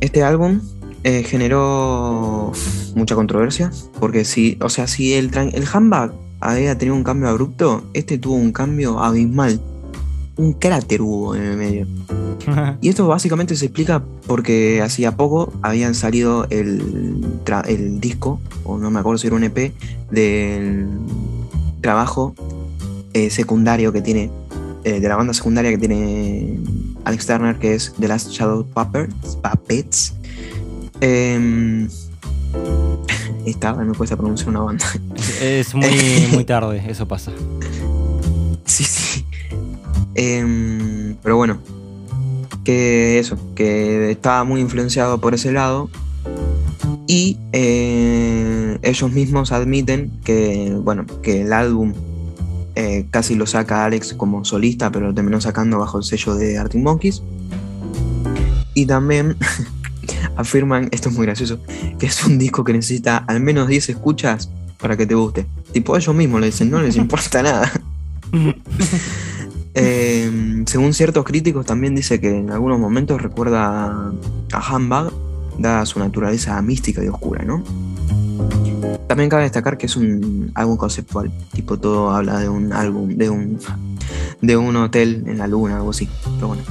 este 0.00 0.22
álbum 0.22 0.60
eh, 1.02 1.24
generó 1.24 2.52
mucha 2.94 3.14
controversia, 3.16 3.72
porque 3.98 4.24
si, 4.24 4.56
o 4.60 4.68
sea, 4.68 4.86
si 4.86 5.14
el, 5.14 5.30
el 5.52 5.64
handbag 5.72 6.12
había 6.40 6.78
tenido 6.78 6.94
un 6.96 7.02
cambio 7.04 7.28
abrupto, 7.28 7.82
este 7.94 8.18
tuvo 8.18 8.34
un 8.36 8.52
cambio 8.52 9.00
abismal. 9.00 9.60
Un 10.36 10.52
cráter 10.54 11.00
hubo 11.00 11.34
en 11.34 11.42
el 11.42 11.56
medio. 11.56 11.86
Y 12.80 12.88
esto 12.88 13.06
básicamente 13.06 13.56
se 13.56 13.66
explica 13.66 14.02
porque 14.26 14.82
hacía 14.82 15.16
poco 15.16 15.52
habían 15.62 15.94
salido 15.94 16.46
el, 16.50 17.40
el 17.66 18.00
disco, 18.00 18.40
o 18.64 18.78
no 18.78 18.90
me 18.90 19.00
acuerdo 19.00 19.18
si 19.18 19.28
era 19.28 19.36
un 19.36 19.44
EP, 19.44 19.72
del 20.10 20.88
trabajo 21.80 22.34
eh, 23.12 23.30
secundario 23.30 23.92
que 23.92 24.02
tiene 24.02 24.30
eh, 24.84 25.00
de 25.00 25.08
la 25.08 25.16
banda 25.16 25.32
secundaria 25.32 25.70
que 25.70 25.78
tiene 25.78 26.58
Alex 27.04 27.26
Turner, 27.26 27.56
que 27.56 27.74
es 27.74 27.94
The 27.98 28.08
Last 28.08 28.30
Shadow 28.30 28.66
Puppets. 28.66 29.36
Puppets. 29.36 30.14
Esta, 33.46 33.74
me 33.74 33.94
cuesta 33.94 34.16
pronunciar 34.16 34.48
una 34.50 34.60
banda. 34.60 34.84
Es, 35.16 35.40
es 35.40 35.74
muy, 35.74 36.28
muy 36.32 36.44
tarde, 36.46 36.82
eso 36.88 37.06
pasa. 37.06 37.30
Em, 40.14 41.16
pero 41.22 41.36
bueno, 41.36 41.58
que 42.64 43.18
eso, 43.18 43.36
que 43.54 44.10
estaba 44.10 44.44
muy 44.44 44.60
influenciado 44.60 45.20
por 45.20 45.34
ese 45.34 45.52
lado. 45.52 45.90
Y 47.06 47.38
eh, 47.52 48.78
ellos 48.82 49.12
mismos 49.12 49.52
admiten 49.52 50.10
que, 50.24 50.74
bueno, 50.82 51.04
que 51.22 51.42
el 51.42 51.52
álbum 51.52 51.92
eh, 52.76 53.06
casi 53.10 53.34
lo 53.34 53.46
saca 53.46 53.84
Alex 53.84 54.14
como 54.14 54.44
solista, 54.44 54.90
pero 54.90 55.08
lo 55.08 55.14
terminó 55.14 55.40
sacando 55.40 55.78
bajo 55.78 55.98
el 55.98 56.04
sello 56.04 56.34
de 56.34 56.58
Arctic 56.58 56.82
Monkeys. 56.82 57.22
Y 58.74 58.86
también 58.86 59.36
afirman, 60.36 60.88
esto 60.90 61.10
es 61.10 61.14
muy 61.14 61.26
gracioso, 61.26 61.60
que 61.98 62.06
es 62.06 62.24
un 62.24 62.38
disco 62.38 62.64
que 62.64 62.72
necesita 62.72 63.18
al 63.18 63.40
menos 63.40 63.68
10 63.68 63.90
escuchas 63.90 64.50
para 64.78 64.96
que 64.96 65.06
te 65.06 65.14
guste. 65.14 65.46
Tipo, 65.72 65.96
ellos 65.96 66.14
mismos 66.14 66.40
le 66.40 66.46
dicen, 66.46 66.70
no 66.70 66.80
les 66.80 66.96
importa 66.98 67.42
nada. 67.42 67.70
Eh, 69.74 70.62
según 70.66 70.94
ciertos 70.94 71.24
críticos, 71.24 71.66
también 71.66 71.94
dice 71.94 72.20
que 72.20 72.38
en 72.38 72.50
algunos 72.50 72.78
momentos 72.78 73.20
recuerda 73.20 74.12
a 74.52 74.74
Handbag, 74.74 75.12
dada 75.58 75.84
su 75.86 75.98
naturaleza 75.98 76.60
mística 76.62 77.02
y 77.02 77.08
oscura, 77.08 77.44
¿no? 77.44 77.62
También 79.08 79.28
cabe 79.28 79.42
destacar 79.42 79.76
que 79.76 79.86
es 79.86 79.96
un 79.96 80.52
álbum 80.54 80.76
conceptual, 80.76 81.30
tipo 81.52 81.78
todo 81.78 82.10
habla 82.10 82.38
de 82.38 82.48
un 82.48 82.72
álbum, 82.72 83.16
de 83.16 83.30
un, 83.30 83.58
de 84.40 84.56
un 84.56 84.76
hotel 84.76 85.24
en 85.26 85.38
la 85.38 85.46
luna, 85.46 85.76
algo 85.76 85.90
así, 85.90 86.08
pero 86.36 86.48
bueno. 86.48 86.62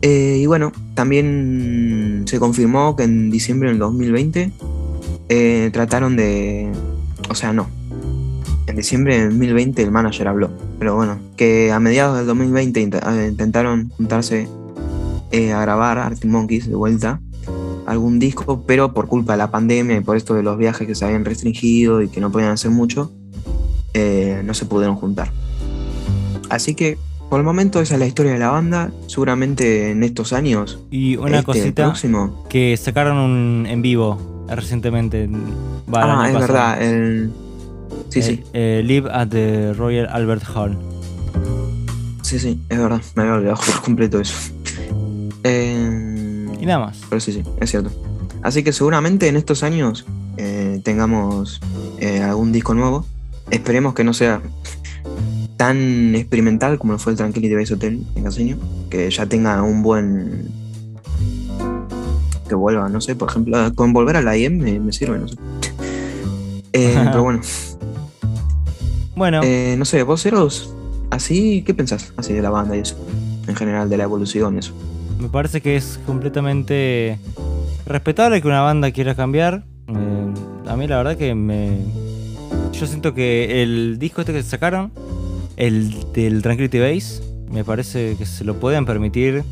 Eh, 0.00 0.38
y 0.40 0.46
bueno, 0.46 0.72
también 0.94 2.24
se 2.26 2.38
confirmó 2.38 2.94
que 2.96 3.02
en 3.02 3.30
diciembre 3.30 3.68
del 3.68 3.78
2020 3.78 4.52
eh, 5.28 5.70
trataron 5.72 6.16
de... 6.16 6.70
O 7.28 7.34
sea, 7.34 7.52
no. 7.52 7.68
En 8.68 8.76
diciembre 8.76 9.18
del 9.18 9.30
2020 9.30 9.82
el 9.82 9.90
manager 9.90 10.28
habló. 10.28 10.50
Pero 10.78 10.94
bueno, 10.94 11.18
que 11.36 11.72
a 11.72 11.80
mediados 11.80 12.18
del 12.18 12.26
2020 12.26 12.80
int- 12.86 13.02
eh, 13.18 13.28
intentaron 13.28 13.88
juntarse 13.96 14.46
eh, 15.32 15.52
a 15.52 15.60
grabar 15.62 15.98
Arctic 15.98 16.30
Monkeys 16.30 16.68
de 16.68 16.74
vuelta 16.74 17.20
algún 17.86 18.18
disco, 18.18 18.64
pero 18.66 18.92
por 18.92 19.06
culpa 19.08 19.32
de 19.32 19.38
la 19.38 19.50
pandemia 19.50 19.96
y 19.96 20.00
por 20.00 20.18
esto 20.18 20.34
de 20.34 20.42
los 20.42 20.58
viajes 20.58 20.86
que 20.86 20.94
se 20.94 21.06
habían 21.06 21.24
restringido 21.24 22.02
y 22.02 22.08
que 22.08 22.20
no 22.20 22.30
podían 22.30 22.50
hacer 22.50 22.70
mucho, 22.70 23.10
eh, 23.94 24.42
no 24.44 24.52
se 24.52 24.66
pudieron 24.66 24.96
juntar. 24.96 25.30
Así 26.50 26.74
que 26.74 26.98
por 27.30 27.40
el 27.40 27.46
momento 27.46 27.80
esa 27.80 27.94
es 27.94 28.00
la 28.00 28.06
historia 28.06 28.32
de 28.32 28.38
la 28.38 28.50
banda. 28.50 28.90
Seguramente 29.06 29.90
en 29.90 30.02
estos 30.02 30.34
años, 30.34 30.78
Y 30.90 31.16
una 31.16 31.38
este, 31.38 31.44
cosita 31.44 31.84
próximo. 31.84 32.44
que 32.50 32.76
sacaron 32.76 33.16
un 33.16 33.66
en 33.66 33.80
vivo 33.80 34.44
recientemente. 34.48 35.26
Va, 35.92 36.24
Ah, 36.24 36.26
es 36.28 36.34
pasado. 36.34 36.52
verdad. 36.52 36.82
el- 36.82 37.30
Sí, 38.08 38.20
Eh, 38.20 38.22
sí, 38.22 38.42
eh, 38.52 38.82
Live 38.84 39.08
at 39.12 39.28
the 39.28 39.72
Royal 39.74 40.06
Albert 40.10 40.44
Hall. 40.54 40.76
sí, 42.22 42.38
sí, 42.38 42.60
es 42.68 42.78
verdad. 42.78 43.00
Me 43.14 43.22
había 43.22 43.34
olvidado 43.34 43.56
por 43.56 43.82
completo 43.82 44.20
eso. 44.20 44.34
Eh, 45.44 46.46
Y 46.60 46.66
nada 46.66 46.78
más. 46.86 47.00
Pero 47.08 47.20
sí, 47.20 47.32
sí, 47.32 47.42
es 47.60 47.70
cierto. 47.70 47.90
Así 48.42 48.62
que 48.62 48.72
seguramente 48.72 49.28
en 49.28 49.36
estos 49.36 49.62
años 49.62 50.04
eh, 50.36 50.80
tengamos 50.84 51.60
eh, 52.00 52.22
algún 52.22 52.52
disco 52.52 52.74
nuevo. 52.74 53.04
Esperemos 53.50 53.94
que 53.94 54.04
no 54.04 54.12
sea 54.12 54.40
tan 55.56 56.14
experimental 56.14 56.78
como 56.78 56.92
lo 56.92 56.98
fue 56.98 57.12
el 57.12 57.16
Tranquility 57.18 57.54
Base 57.54 57.74
Hotel 57.74 58.04
en 58.14 58.24
Caseño. 58.24 58.58
Que 58.90 59.10
ya 59.10 59.26
tenga 59.26 59.62
un 59.62 59.82
buen. 59.82 60.48
Que 62.48 62.54
vuelva, 62.54 62.88
no 62.88 63.00
sé, 63.00 63.14
por 63.14 63.28
ejemplo, 63.30 63.74
con 63.74 63.92
volver 63.92 64.16
a 64.16 64.22
la 64.22 64.36
IM 64.36 64.58
me, 64.58 64.80
me 64.80 64.92
sirve, 64.92 65.18
no 65.18 65.28
sé. 65.28 65.36
Eh, 66.74 66.94
pero 67.06 67.22
bueno, 67.22 67.40
Bueno, 69.18 69.40
eh, 69.42 69.74
no 69.76 69.84
sé, 69.84 70.04
vos 70.04 70.24
Eros, 70.26 70.72
así, 71.10 71.64
¿qué 71.66 71.74
pensás 71.74 72.12
así 72.16 72.34
de 72.34 72.40
la 72.40 72.50
banda 72.50 72.76
y 72.76 72.80
eso? 72.80 72.96
En 73.48 73.56
general, 73.56 73.90
de 73.90 73.96
la 73.96 74.04
evolución 74.04 74.54
y 74.54 74.58
eso. 74.60 74.72
me 75.18 75.28
parece 75.28 75.60
que 75.60 75.74
es 75.74 75.98
completamente 76.06 77.18
respetable 77.84 78.40
que 78.40 78.46
una 78.46 78.60
banda 78.60 78.92
quiera 78.92 79.16
cambiar. 79.16 79.64
Eh, 79.88 80.34
a 80.68 80.76
mí 80.76 80.86
la 80.86 80.98
verdad 80.98 81.16
que 81.16 81.34
me... 81.34 81.80
Yo 82.72 82.86
siento 82.86 83.12
que 83.12 83.60
el 83.60 83.98
disco 83.98 84.20
este 84.20 84.32
que 84.32 84.40
sacaron, 84.44 84.92
el 85.56 86.12
del 86.12 86.40
Tranquility 86.40 86.78
Base, 86.78 87.20
me 87.50 87.64
parece 87.64 88.14
que 88.16 88.24
se 88.24 88.44
lo 88.44 88.60
pueden 88.60 88.86
permitir. 88.86 89.42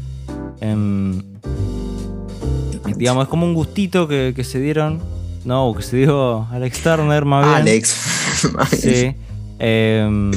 digamos, 2.96 3.24
es 3.24 3.28
como 3.28 3.46
un 3.46 3.54
gustito 3.54 4.06
que, 4.06 4.32
que 4.36 4.44
se 4.44 4.60
dieron. 4.60 5.00
No, 5.44 5.74
que 5.76 5.82
se 5.82 5.96
dio 5.96 6.46
Alex 6.52 6.82
Turner 6.84 7.24
más 7.24 7.44
bien. 7.46 7.56
Alex. 7.56 8.12
Sí. 8.70 9.16
Em, 9.58 10.32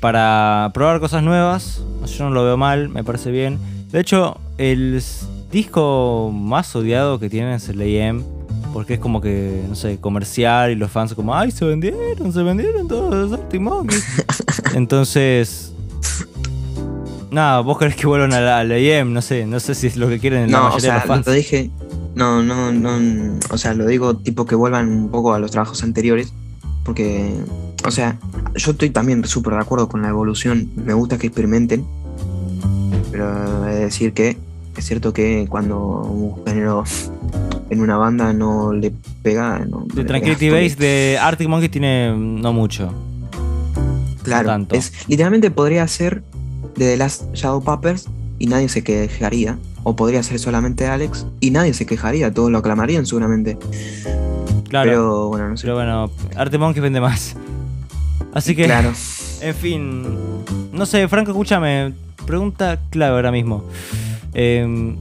para 0.00 0.70
probar 0.74 1.00
cosas 1.00 1.22
nuevas. 1.22 1.82
Yo 2.16 2.24
no 2.24 2.30
lo 2.30 2.44
veo 2.44 2.56
mal, 2.56 2.88
me 2.88 3.04
parece 3.04 3.30
bien. 3.30 3.58
De 3.90 4.00
hecho, 4.00 4.38
el 4.58 5.02
disco 5.50 6.30
más 6.34 6.74
odiado 6.76 7.18
que 7.18 7.28
tienen 7.30 7.52
es 7.54 7.68
el 7.68 7.80
AM. 7.80 8.22
Porque 8.72 8.94
es 8.94 9.00
como 9.00 9.20
que, 9.20 9.62
no 9.68 9.74
sé, 9.74 9.98
comercial 10.00 10.70
y 10.70 10.76
los 10.76 10.90
fans 10.90 11.12
como, 11.12 11.34
ay, 11.34 11.50
se 11.50 11.66
vendieron, 11.66 12.32
se 12.32 12.42
vendieron 12.42 12.88
todos 12.88 13.14
los 13.14 13.32
Arctic 13.38 13.60
Monkeys". 13.60 14.02
Entonces, 14.74 15.74
nada, 17.30 17.60
vos 17.60 17.76
querés 17.78 17.96
que 17.96 18.06
vuelvan 18.06 18.32
al, 18.32 18.48
al 18.48 18.72
AM, 18.72 19.12
no 19.12 19.20
sé, 19.20 19.44
no 19.44 19.60
sé 19.60 19.74
si 19.74 19.88
es 19.88 19.96
lo 19.98 20.08
que 20.08 20.18
quieren 20.18 20.50
la 20.50 20.58
No, 20.58 20.64
o 20.64 20.68
mayoría 20.70 20.80
sea, 20.80 20.92
de 20.94 20.98
los 21.00 21.06
fans. 21.08 21.26
lo 21.26 21.32
dije. 21.34 21.70
No, 22.14 22.42
no, 22.42 22.72
no. 22.72 23.38
O 23.50 23.58
sea, 23.58 23.74
lo 23.74 23.86
digo 23.86 24.16
tipo 24.16 24.46
que 24.46 24.54
vuelvan 24.54 24.88
un 24.88 25.08
poco 25.10 25.34
a 25.34 25.38
los 25.38 25.50
trabajos 25.50 25.82
anteriores. 25.82 26.32
Porque, 26.84 27.34
o 27.84 27.90
sea, 27.90 28.18
yo 28.54 28.72
estoy 28.72 28.90
también 28.90 29.24
súper 29.24 29.54
de 29.54 29.60
acuerdo 29.60 29.88
con 29.88 30.02
la 30.02 30.08
evolución. 30.08 30.70
Me 30.76 30.94
gusta 30.94 31.18
que 31.18 31.26
experimenten. 31.26 31.84
Pero 33.10 33.66
he 33.68 33.74
de 33.74 33.80
decir 33.80 34.12
que 34.12 34.36
es 34.76 34.86
cierto 34.86 35.12
que 35.12 35.46
cuando 35.48 35.78
un 35.78 36.44
género 36.46 36.84
en 37.70 37.80
una 37.80 37.96
banda 37.96 38.32
no 38.32 38.72
le 38.72 38.92
pega. 39.22 39.58
No, 39.60 39.80
no 39.80 39.86
De 39.94 40.02
le 40.02 40.08
Tranquility 40.08 40.50
pega, 40.50 40.62
Base 40.62 40.76
de 40.76 41.18
Arctic 41.20 41.48
Monkeys 41.48 41.70
tiene 41.70 42.12
mm, 42.12 42.40
no 42.40 42.52
mucho. 42.52 42.92
Claro, 44.22 44.48
tanto. 44.48 44.76
es, 44.76 44.92
literalmente 45.08 45.50
podría 45.50 45.86
ser 45.88 46.22
de 46.76 46.86
The 46.86 46.96
Last 46.96 47.34
Shadow 47.34 47.62
Puppers 47.62 48.08
y 48.38 48.46
nadie 48.46 48.68
se 48.68 48.82
quejaría. 48.82 49.58
O 49.84 49.96
podría 49.96 50.22
ser 50.22 50.38
solamente 50.38 50.86
Alex 50.86 51.26
y 51.40 51.50
nadie 51.50 51.74
se 51.74 51.86
quejaría, 51.86 52.32
todos 52.32 52.52
lo 52.52 52.58
aclamarían 52.58 53.04
seguramente. 53.04 53.58
Claro. 54.68 54.90
Pero 54.90 55.28
bueno, 55.28 55.48
no 55.48 55.56
sé. 55.56 55.62
Pero 55.62 55.74
bueno, 55.74 56.10
Arte 56.36 56.56
Monkey 56.56 56.80
vende 56.80 57.00
más. 57.00 57.36
Así 58.32 58.54
que, 58.56 58.64
Claro. 58.64 58.92
en 59.40 59.54
fin. 59.54 60.02
No 60.72 60.86
sé, 60.86 61.06
Franco, 61.08 61.30
escúchame. 61.32 61.92
Pregunta 62.26 62.78
clave 62.90 63.16
ahora 63.16 63.32
mismo. 63.32 63.64
Eh, 64.34 64.94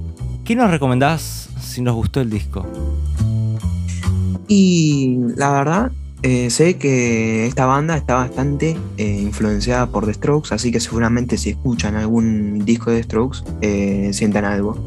¿Qué 0.44 0.56
nos 0.56 0.70
recomendás 0.72 1.50
si 1.62 1.82
nos 1.82 1.96
gustó 1.96 2.20
el 2.22 2.30
disco? 2.30 2.66
Y 4.48 5.18
la 5.38 5.52
verdad, 5.52 5.92
eh, 6.24 6.50
sé 6.50 6.76
que 6.78 7.46
esta 7.48 7.66
banda 7.66 7.96
está 7.96 8.16
bastante 8.16 8.76
eh, 8.98 9.20
influenciada 9.22 9.88
por 9.88 10.06
The 10.06 10.14
Strokes, 10.16 10.54
así 10.54 10.72
que 10.72 10.80
seguramente 10.80 11.38
si 11.38 11.52
escuchan 11.52 11.96
algún 11.96 12.66
disco 12.66 12.92
de 12.92 12.98
The 12.98 13.04
Strokes, 13.04 13.40
eh, 13.62 14.10
sientan 14.14 14.46
algo 14.46 14.78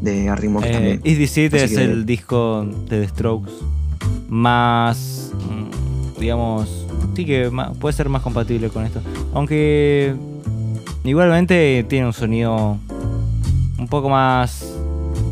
de 0.00 0.26
Eh, 0.26 0.72
también. 0.72 1.00
Is 1.04 1.18
This 1.18 1.38
It 1.38 1.54
es 1.54 1.72
que- 1.72 1.84
el 1.84 2.04
disco 2.06 2.66
de 2.88 3.00
The 3.00 3.08
Strokes 3.08 3.52
más, 4.28 5.30
mm, 5.34 6.20
digamos, 6.20 6.85
sí 7.16 7.24
que 7.24 7.50
puede 7.80 7.92
ser 7.94 8.08
más 8.08 8.22
compatible 8.22 8.68
con 8.68 8.84
esto. 8.84 9.00
Aunque 9.34 10.14
igualmente 11.04 11.84
tiene 11.88 12.06
un 12.06 12.12
sonido 12.12 12.76
un 13.78 13.88
poco 13.88 14.08
más... 14.08 14.72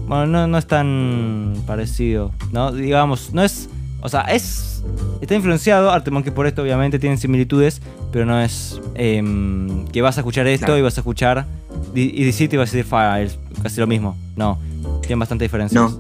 Bueno, 0.09 0.27
no, 0.27 0.47
no 0.47 0.59
es 0.59 0.67
tan 0.67 1.55
parecido, 1.67 2.31
¿no? 2.53 2.73
Digamos, 2.73 3.33
no 3.33 3.43
es... 3.43 3.69
O 4.01 4.09
sea, 4.09 4.23
es... 4.23 4.83
Está 5.23 5.35
influenciado, 5.35 5.91
Arte 5.91 6.11
Monkey 6.11 6.31
por 6.33 6.47
esto 6.47 6.61
obviamente 6.63 6.99
tienen 6.99 7.17
similitudes, 7.19 7.81
pero 8.13 8.27
no 8.27 8.39
es 8.41 8.79
em, 8.95 9.87
que 9.89 10.03
vas 10.03 10.19
a 10.19 10.21
escuchar 10.21 10.47
esto 10.47 10.67
Claro. 10.67 10.79
y 10.79 10.83
vas 10.83 10.99
a 10.99 11.01
escuchar 11.01 11.47
y 11.95 12.25
DC 12.25 12.45
y 12.53 12.57
vas 12.59 12.69
a 12.69 12.77
decir, 12.77 12.85
"Fa, 12.85 13.21
es 13.23 13.39
casi 13.63 13.81
lo 13.81 13.87
mismo. 13.87 14.15
No, 14.37 14.59
tienen 15.01 15.19
bastante 15.21 15.45
diferencias. 15.47 15.83
No. 15.83 15.99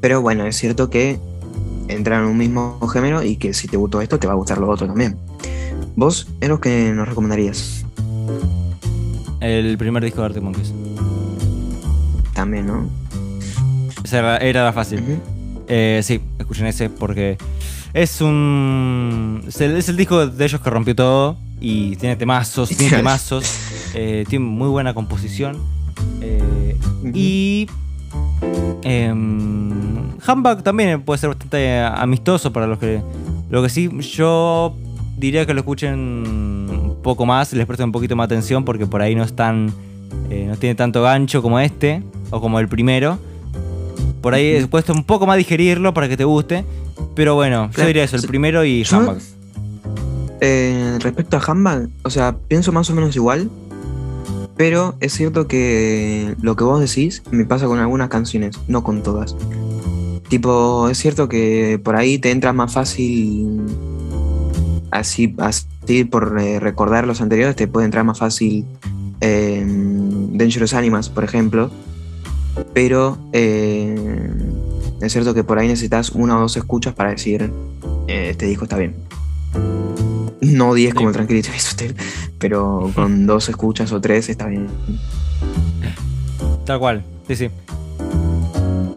Pero 0.00 0.22
bueno, 0.22 0.46
es 0.46 0.56
cierto 0.56 0.88
que 0.88 1.18
entran 1.88 2.22
en 2.24 2.28
un 2.30 2.36
mismo 2.36 2.78
género 2.88 3.22
y 3.22 3.36
que 3.36 3.54
si 3.54 3.68
te 3.68 3.76
gustó 3.76 4.00
esto, 4.00 4.18
te 4.18 4.26
va 4.26 4.32
a 4.32 4.36
gustar 4.36 4.58
lo 4.58 4.68
otro 4.68 4.86
también. 4.86 5.16
¿Vos, 5.94 6.28
Eros, 6.40 6.60
qué 6.60 6.92
nos 6.94 7.08
recomendarías? 7.08 7.84
El 9.40 9.78
primer 9.78 10.02
disco 10.04 10.20
de 10.20 10.26
Arctic 10.26 10.42
Monkeys. 10.42 10.72
También, 12.34 12.66
¿no? 12.66 12.88
Esa 14.04 14.18
era, 14.18 14.36
era 14.38 14.64
la 14.64 14.72
fácil. 14.72 15.02
Eh, 15.68 16.00
sí, 16.04 16.20
escuchen 16.38 16.66
ese 16.66 16.90
porque 16.90 17.38
es 17.94 18.20
un. 18.20 19.42
Es 19.48 19.60
el, 19.60 19.76
es 19.76 19.88
el 19.88 19.96
disco 19.96 20.26
de 20.26 20.44
ellos 20.44 20.60
que 20.60 20.70
rompió 20.70 20.94
todo. 20.94 21.36
Y 21.60 21.96
tiene 21.96 22.16
temazos, 22.16 22.68
tiene 22.68 22.94
temazos. 22.94 23.44
eh, 23.94 24.24
tiene 24.28 24.44
muy 24.44 24.68
buena 24.68 24.92
composición. 24.94 25.56
eh, 26.20 26.76
y. 27.14 27.66
Handbag 30.26 30.62
también 30.62 31.02
puede 31.02 31.18
ser 31.18 31.28
bastante 31.30 31.80
amistoso 31.80 32.52
para 32.52 32.66
los 32.66 32.78
que. 32.78 33.00
Lo 33.50 33.62
que 33.62 33.68
sí, 33.68 33.88
yo 34.00 34.74
diría 35.16 35.46
que 35.46 35.54
lo 35.54 35.60
escuchen 35.60 35.94
un 35.98 36.96
poco 37.02 37.24
más, 37.26 37.52
les 37.52 37.64
presten 37.66 37.86
un 37.86 37.92
poquito 37.92 38.16
más 38.16 38.24
atención 38.26 38.64
porque 38.64 38.86
por 38.86 39.02
ahí 39.02 39.14
no 39.14 39.22
es 39.22 39.34
tan. 39.34 39.72
eh, 40.30 40.46
no 40.48 40.56
tiene 40.56 40.74
tanto 40.74 41.02
gancho 41.02 41.42
como 41.42 41.58
este 41.60 42.02
o 42.30 42.40
como 42.40 42.58
el 42.60 42.68
primero. 42.68 43.18
Por 44.20 44.34
ahí 44.34 44.46
es- 44.46 44.66
cuesta 44.66 44.92
un 44.92 45.04
poco 45.04 45.26
más 45.26 45.36
digerirlo 45.36 45.94
para 45.94 46.08
que 46.08 46.16
te 46.16 46.24
guste. 46.24 46.64
Pero 47.14 47.34
bueno, 47.34 47.70
yo 47.76 47.86
diría 47.86 48.04
eso, 48.04 48.16
el 48.16 48.22
primero 48.26 48.64
y 48.64 48.84
Handbag. 48.90 49.18
Eh, 50.40 50.98
respecto 51.00 51.36
a 51.36 51.40
Handbag, 51.40 51.88
o 52.02 52.10
sea, 52.10 52.36
pienso 52.48 52.70
más 52.72 52.90
o 52.90 52.94
menos 52.94 53.16
igual, 53.16 53.48
pero 54.56 54.94
es 55.00 55.12
cierto 55.14 55.46
que 55.48 56.34
lo 56.42 56.56
que 56.56 56.64
vos 56.64 56.78
decís 56.80 57.22
me 57.30 57.44
pasa 57.44 57.66
con 57.66 57.78
algunas 57.78 58.08
canciones, 58.08 58.58
no 58.68 58.82
con 58.82 59.02
todas. 59.02 59.34
Tipo, 60.28 60.88
es 60.88 60.98
cierto 60.98 61.28
que 61.28 61.80
por 61.82 61.96
ahí 61.96 62.18
te 62.18 62.30
entra 62.30 62.52
más 62.52 62.72
fácil, 62.72 63.60
así, 64.90 65.34
así 65.38 66.04
por 66.04 66.40
eh, 66.40 66.58
recordar 66.58 67.06
los 67.06 67.20
anteriores, 67.20 67.54
te 67.54 67.68
puede 67.68 67.84
entrar 67.84 68.04
más 68.04 68.18
fácil 68.18 68.66
eh, 69.20 69.64
Dangerous 69.64 70.74
Animals, 70.74 71.08
por 71.08 71.24
ejemplo, 71.24 71.70
pero 72.74 73.18
eh, 73.32 73.94
es 75.00 75.12
cierto 75.12 75.34
que 75.34 75.44
por 75.44 75.58
ahí 75.58 75.68
necesitas 75.68 76.10
una 76.10 76.36
o 76.36 76.40
dos 76.40 76.56
escuchas 76.56 76.94
para 76.94 77.10
decir, 77.10 77.50
eh, 78.08 78.28
este 78.30 78.46
disco 78.46 78.64
está 78.64 78.76
bien. 78.76 78.94
No 80.40 80.74
10 80.74 80.94
como 80.94 81.08
el 81.08 81.14
Tranquility 81.14 81.50
Base 81.50 81.74
Hotel, 81.74 81.96
pero 82.38 82.90
con 82.94 83.26
dos 83.26 83.48
escuchas 83.48 83.92
o 83.92 84.00
tres 84.00 84.28
está 84.28 84.46
bien. 84.46 84.68
Tal 86.64 86.78
cual, 86.78 87.04
sí, 87.28 87.36
sí. 87.36 87.50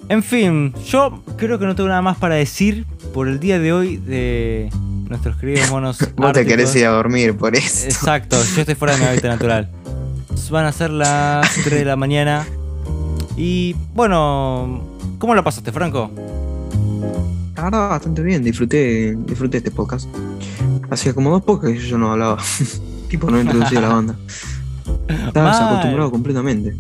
En 0.10 0.24
fin, 0.24 0.74
yo 0.88 1.24
creo 1.38 1.60
que 1.60 1.66
no 1.68 1.76
tengo 1.76 1.88
nada 1.88 2.02
más 2.02 2.18
para 2.18 2.34
decir 2.34 2.88
por 3.14 3.28
el 3.28 3.40
día 3.40 3.60
de 3.60 3.72
hoy 3.72 3.98
de 3.98 4.72
nuestros 5.08 5.38
queridos 5.38 5.70
monos. 5.72 6.00
Vos 6.16 6.34
te 6.34 6.46
querés 6.46 6.76
ir 6.76 6.88
a 6.88 6.90
dormir 6.90 7.38
por 7.38 7.56
eso. 7.56 7.86
Exacto, 7.86 8.36
yo 8.56 8.62
estoy 8.62 8.74
fuera 8.74 8.96
de 8.96 9.02
mi 9.02 9.06
hábitat 9.08 9.32
natural. 9.40 9.70
Van 10.50 10.66
a 10.66 10.72
ser 10.72 10.90
las 10.90 11.48
3 11.64 11.80
de 11.80 11.86
la 11.86 11.96
mañana. 11.96 12.48
Y 13.38 13.76
bueno, 13.94 14.82
¿cómo 15.20 15.36
la 15.36 15.44
pasaste, 15.44 15.72
Franco? 15.72 16.10
La 17.56 17.66
verdad, 17.66 17.90
bastante 17.90 18.24
bien, 18.24 18.44
disfruté, 18.44 19.16
disfruté 19.16 19.58
este 19.58 19.70
podcast. 19.70 20.10
Hacía 20.90 21.14
como 21.14 21.30
dos 21.30 21.44
podcasts 21.44 21.78
que 21.78 21.88
yo 21.88 22.00
no 22.00 22.14
hablaba. 22.14 22.42
tipo, 23.10 23.30
no 23.30 23.40
introducía 23.40 23.78
a 23.78 23.82
la 23.84 23.90
banda. 23.90 24.16
Estaba 25.08 25.52
desacostumbrado 25.52 26.10
completamente. 26.10 26.76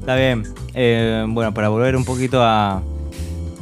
Está 0.00 0.16
bien. 0.16 0.42
Eh, 0.74 1.24
bueno, 1.28 1.52
para 1.54 1.68
volver 1.68 1.94
un 1.96 2.04
poquito 2.04 2.42
a, 2.42 2.82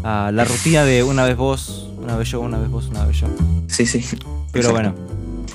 a 0.02 0.30
la 0.32 0.44
rutina 0.44 0.84
de 0.84 1.02
una 1.02 1.24
vez 1.24 1.36
vos, 1.36 1.90
una 2.00 2.16
vez 2.16 2.28
yo, 2.30 2.40
una 2.40 2.58
vez 2.58 2.70
vos, 2.70 2.86
una 2.88 3.04
vez 3.04 3.20
yo. 3.20 3.26
Sí, 3.66 3.86
sí. 3.86 4.04
Pero 4.52 4.70
Exacto. 4.70 4.72
bueno. 4.72 4.94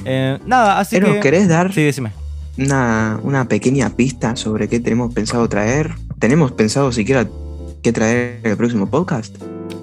Eh, 0.05 0.37
nada, 0.45 0.79
así 0.79 0.97
Pero, 0.97 1.13
que... 1.13 1.19
¿querés 1.21 1.47
dar 1.47 1.73
Sí, 1.73 1.81
decime. 1.81 2.11
una, 2.57 3.19
una 3.23 3.47
pequeña 3.47 3.89
pista 3.91 4.35
sobre 4.35 4.67
qué 4.67 4.79
tenemos 4.79 5.13
pensado 5.13 5.47
traer? 5.47 5.93
¿Tenemos 6.19 6.51
pensado 6.51 6.91
siquiera 6.91 7.27
qué 7.81 7.91
traer 7.93 8.41
el 8.43 8.57
próximo 8.57 8.87
podcast? 8.89 9.35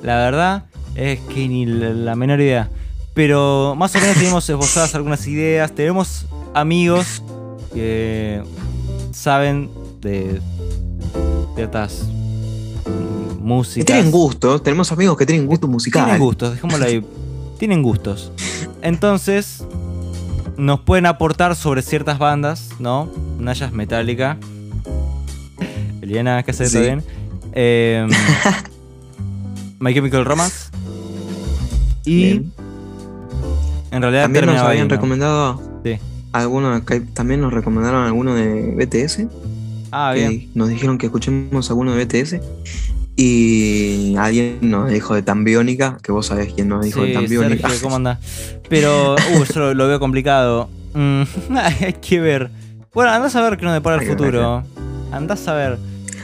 La 0.02 0.16
verdad 0.16 0.64
es 0.94 1.18
que 1.20 1.48
ni 1.48 1.64
la, 1.66 1.90
la 1.90 2.14
menor 2.16 2.40
idea. 2.40 2.68
Pero 3.14 3.74
más 3.77 3.94
o 3.97 3.98
menos 3.98 4.14
tenemos 4.18 4.48
esbozadas 4.48 4.94
algunas 4.94 5.27
ideas. 5.27 5.72
Tenemos 5.72 6.27
amigos 6.55 7.22
que 7.72 8.43
saben 9.12 9.70
de 10.01 10.40
ciertas 11.60 12.04
mm, 12.86 13.62
Que 13.74 13.84
tienen 13.84 14.10
gustos, 14.10 14.62
tenemos 14.62 14.90
amigos 14.92 15.16
que 15.18 15.26
tienen 15.26 15.46
gusto 15.46 15.68
musical. 15.68 16.04
Tienen 16.04 16.22
gustos, 16.22 16.54
dejémoslo 16.54 16.84
ahí. 16.86 17.04
Tienen 17.58 17.82
gustos. 17.82 18.32
Entonces, 18.80 19.62
nos 20.56 20.80
pueden 20.80 21.04
aportar 21.04 21.54
sobre 21.54 21.82
ciertas 21.82 22.18
bandas, 22.18 22.70
¿no? 22.78 23.10
Nayas 23.38 23.72
Metallica. 23.72 24.38
Eliana, 26.00 26.42
¿qué 26.42 26.52
haces? 26.52 26.72
¿Todo 26.72 26.80
Sí. 26.82 26.86
bien? 26.86 27.04
Eh, 27.52 28.06
My 29.78 29.92
Chemical 29.92 30.24
Romance. 30.24 30.70
Y 32.06 32.22
Bien. 32.22 32.52
en 33.90 34.00
realidad 34.02 34.22
También 34.22 34.46
nos 34.46 34.56
ahí, 34.56 34.66
habían 34.68 34.88
¿no? 34.88 34.94
recomendado 34.94 35.62
Sí. 35.84 35.98
algunos, 36.32 36.82
también 37.12 37.42
nos 37.42 37.52
recomendaron 37.52 38.06
alguno 38.06 38.34
de 38.34 38.74
BTS. 38.74 39.26
Ah, 39.92 40.12
que 40.14 40.28
bien. 40.28 40.50
nos 40.54 40.68
dijeron 40.68 40.98
que 40.98 41.06
escuchemos 41.06 41.68
alguno 41.70 41.94
de 41.94 42.04
BTS. 42.04 42.40
Y 43.16 44.16
alguien 44.16 44.58
nos 44.62 44.90
dijo 44.90 45.14
de 45.14 45.22
Tambiónica, 45.22 45.98
que 46.02 46.10
vos 46.10 46.26
sabés 46.26 46.54
quién 46.54 46.68
nos 46.68 46.84
dijo 46.84 47.02
de 47.02 47.08
Sí, 47.08 47.14
Tambiónica. 47.14 47.68
Sergio, 47.68 47.82
¿cómo 47.82 47.96
anda? 47.96 48.18
Pero, 48.68 49.14
uh, 49.14 49.44
yo 49.52 49.74
lo, 49.74 49.88
veo 49.88 50.00
complicado. 50.00 50.70
Mm, 50.94 51.22
hay 51.56 51.92
que 51.94 52.20
ver. 52.20 52.50
Bueno, 52.94 53.10
andás 53.10 53.36
a 53.36 53.42
ver 53.42 53.58
qué 53.58 53.64
nos 53.64 53.74
depara 53.74 54.02
el 54.02 54.08
futuro. 54.08 54.64
Andás 55.12 55.46
a 55.48 55.54
ver. 55.54 55.78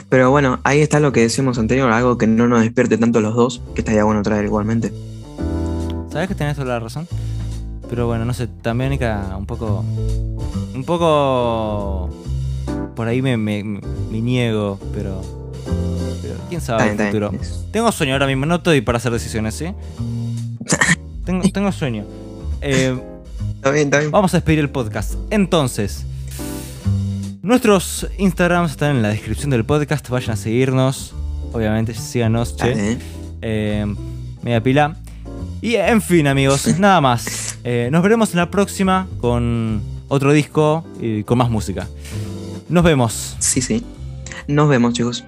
Pero 0.08 0.30
bueno, 0.30 0.60
ahí 0.62 0.80
está 0.80 1.00
lo 1.00 1.12
que 1.12 1.20
decíamos 1.20 1.58
anterior, 1.58 1.90
algo 1.90 2.16
que 2.16 2.26
no 2.26 2.46
nos 2.46 2.60
despierte 2.60 2.96
tanto 2.96 3.20
los 3.20 3.34
dos, 3.34 3.60
que 3.74 3.80
estaría 3.80 4.04
bueno 4.04 4.22
traer 4.22 4.44
igualmente. 4.44 4.92
¿Sabes 6.10 6.28
que 6.28 6.34
tenés 6.34 6.54
toda 6.54 6.68
la 6.68 6.80
razón? 6.80 7.08
Pero 7.90 8.06
bueno, 8.06 8.24
no 8.24 8.32
sé, 8.32 8.46
también 8.46 8.90
Nika, 8.90 9.34
un 9.36 9.46
poco. 9.46 9.84
Un 10.74 10.84
poco. 10.84 12.08
Por 12.94 13.08
ahí 13.08 13.22
me, 13.22 13.36
me, 13.36 13.62
me 13.62 14.20
niego, 14.20 14.78
pero. 14.94 15.22
Pero 16.22 16.34
quién 16.48 16.60
sabe 16.60 16.90
Está 16.90 17.08
el 17.08 17.12
futuro. 17.12 17.32
Tengo 17.70 17.92
sueño 17.92 18.12
ahora 18.14 18.26
mismo, 18.26 18.46
no 18.46 18.56
estoy 18.56 18.80
para 18.80 18.98
hacer 18.98 19.12
decisiones, 19.12 19.54
¿sí? 19.54 19.66
tengo, 21.24 21.48
tengo 21.50 21.72
sueño. 21.72 22.04
Eh, 22.60 22.98
bien. 23.72 23.90
Vamos 24.10 24.32
a 24.34 24.38
despedir 24.38 24.60
el 24.60 24.70
podcast. 24.70 25.14
Entonces, 25.30 26.04
nuestros 27.42 28.06
Instagrams 28.18 28.72
están 28.72 28.96
en 28.96 29.02
la 29.02 29.08
descripción 29.08 29.50
del 29.50 29.64
podcast. 29.64 30.08
Vayan 30.08 30.32
a 30.32 30.36
seguirnos. 30.36 31.14
Obviamente, 31.52 31.94
síganos, 31.94 32.56
che. 32.56 32.92
Eh. 32.92 32.98
Eh, 33.42 33.94
media 34.42 34.62
pila. 34.62 34.96
Y 35.60 35.76
en 35.76 36.00
fin, 36.00 36.26
amigos, 36.26 36.66
nada 36.78 37.00
más. 37.00 37.58
Eh, 37.64 37.88
nos 37.90 38.02
veremos 38.02 38.30
en 38.32 38.36
la 38.38 38.50
próxima 38.50 39.08
con 39.20 39.82
otro 40.08 40.32
disco 40.32 40.84
y 41.00 41.24
con 41.24 41.38
más 41.38 41.50
música. 41.50 41.88
Nos 42.68 42.84
vemos. 42.84 43.36
Sí, 43.38 43.60
sí. 43.60 43.84
Nos 44.48 44.68
vemos, 44.68 44.94
chicos. 44.94 45.24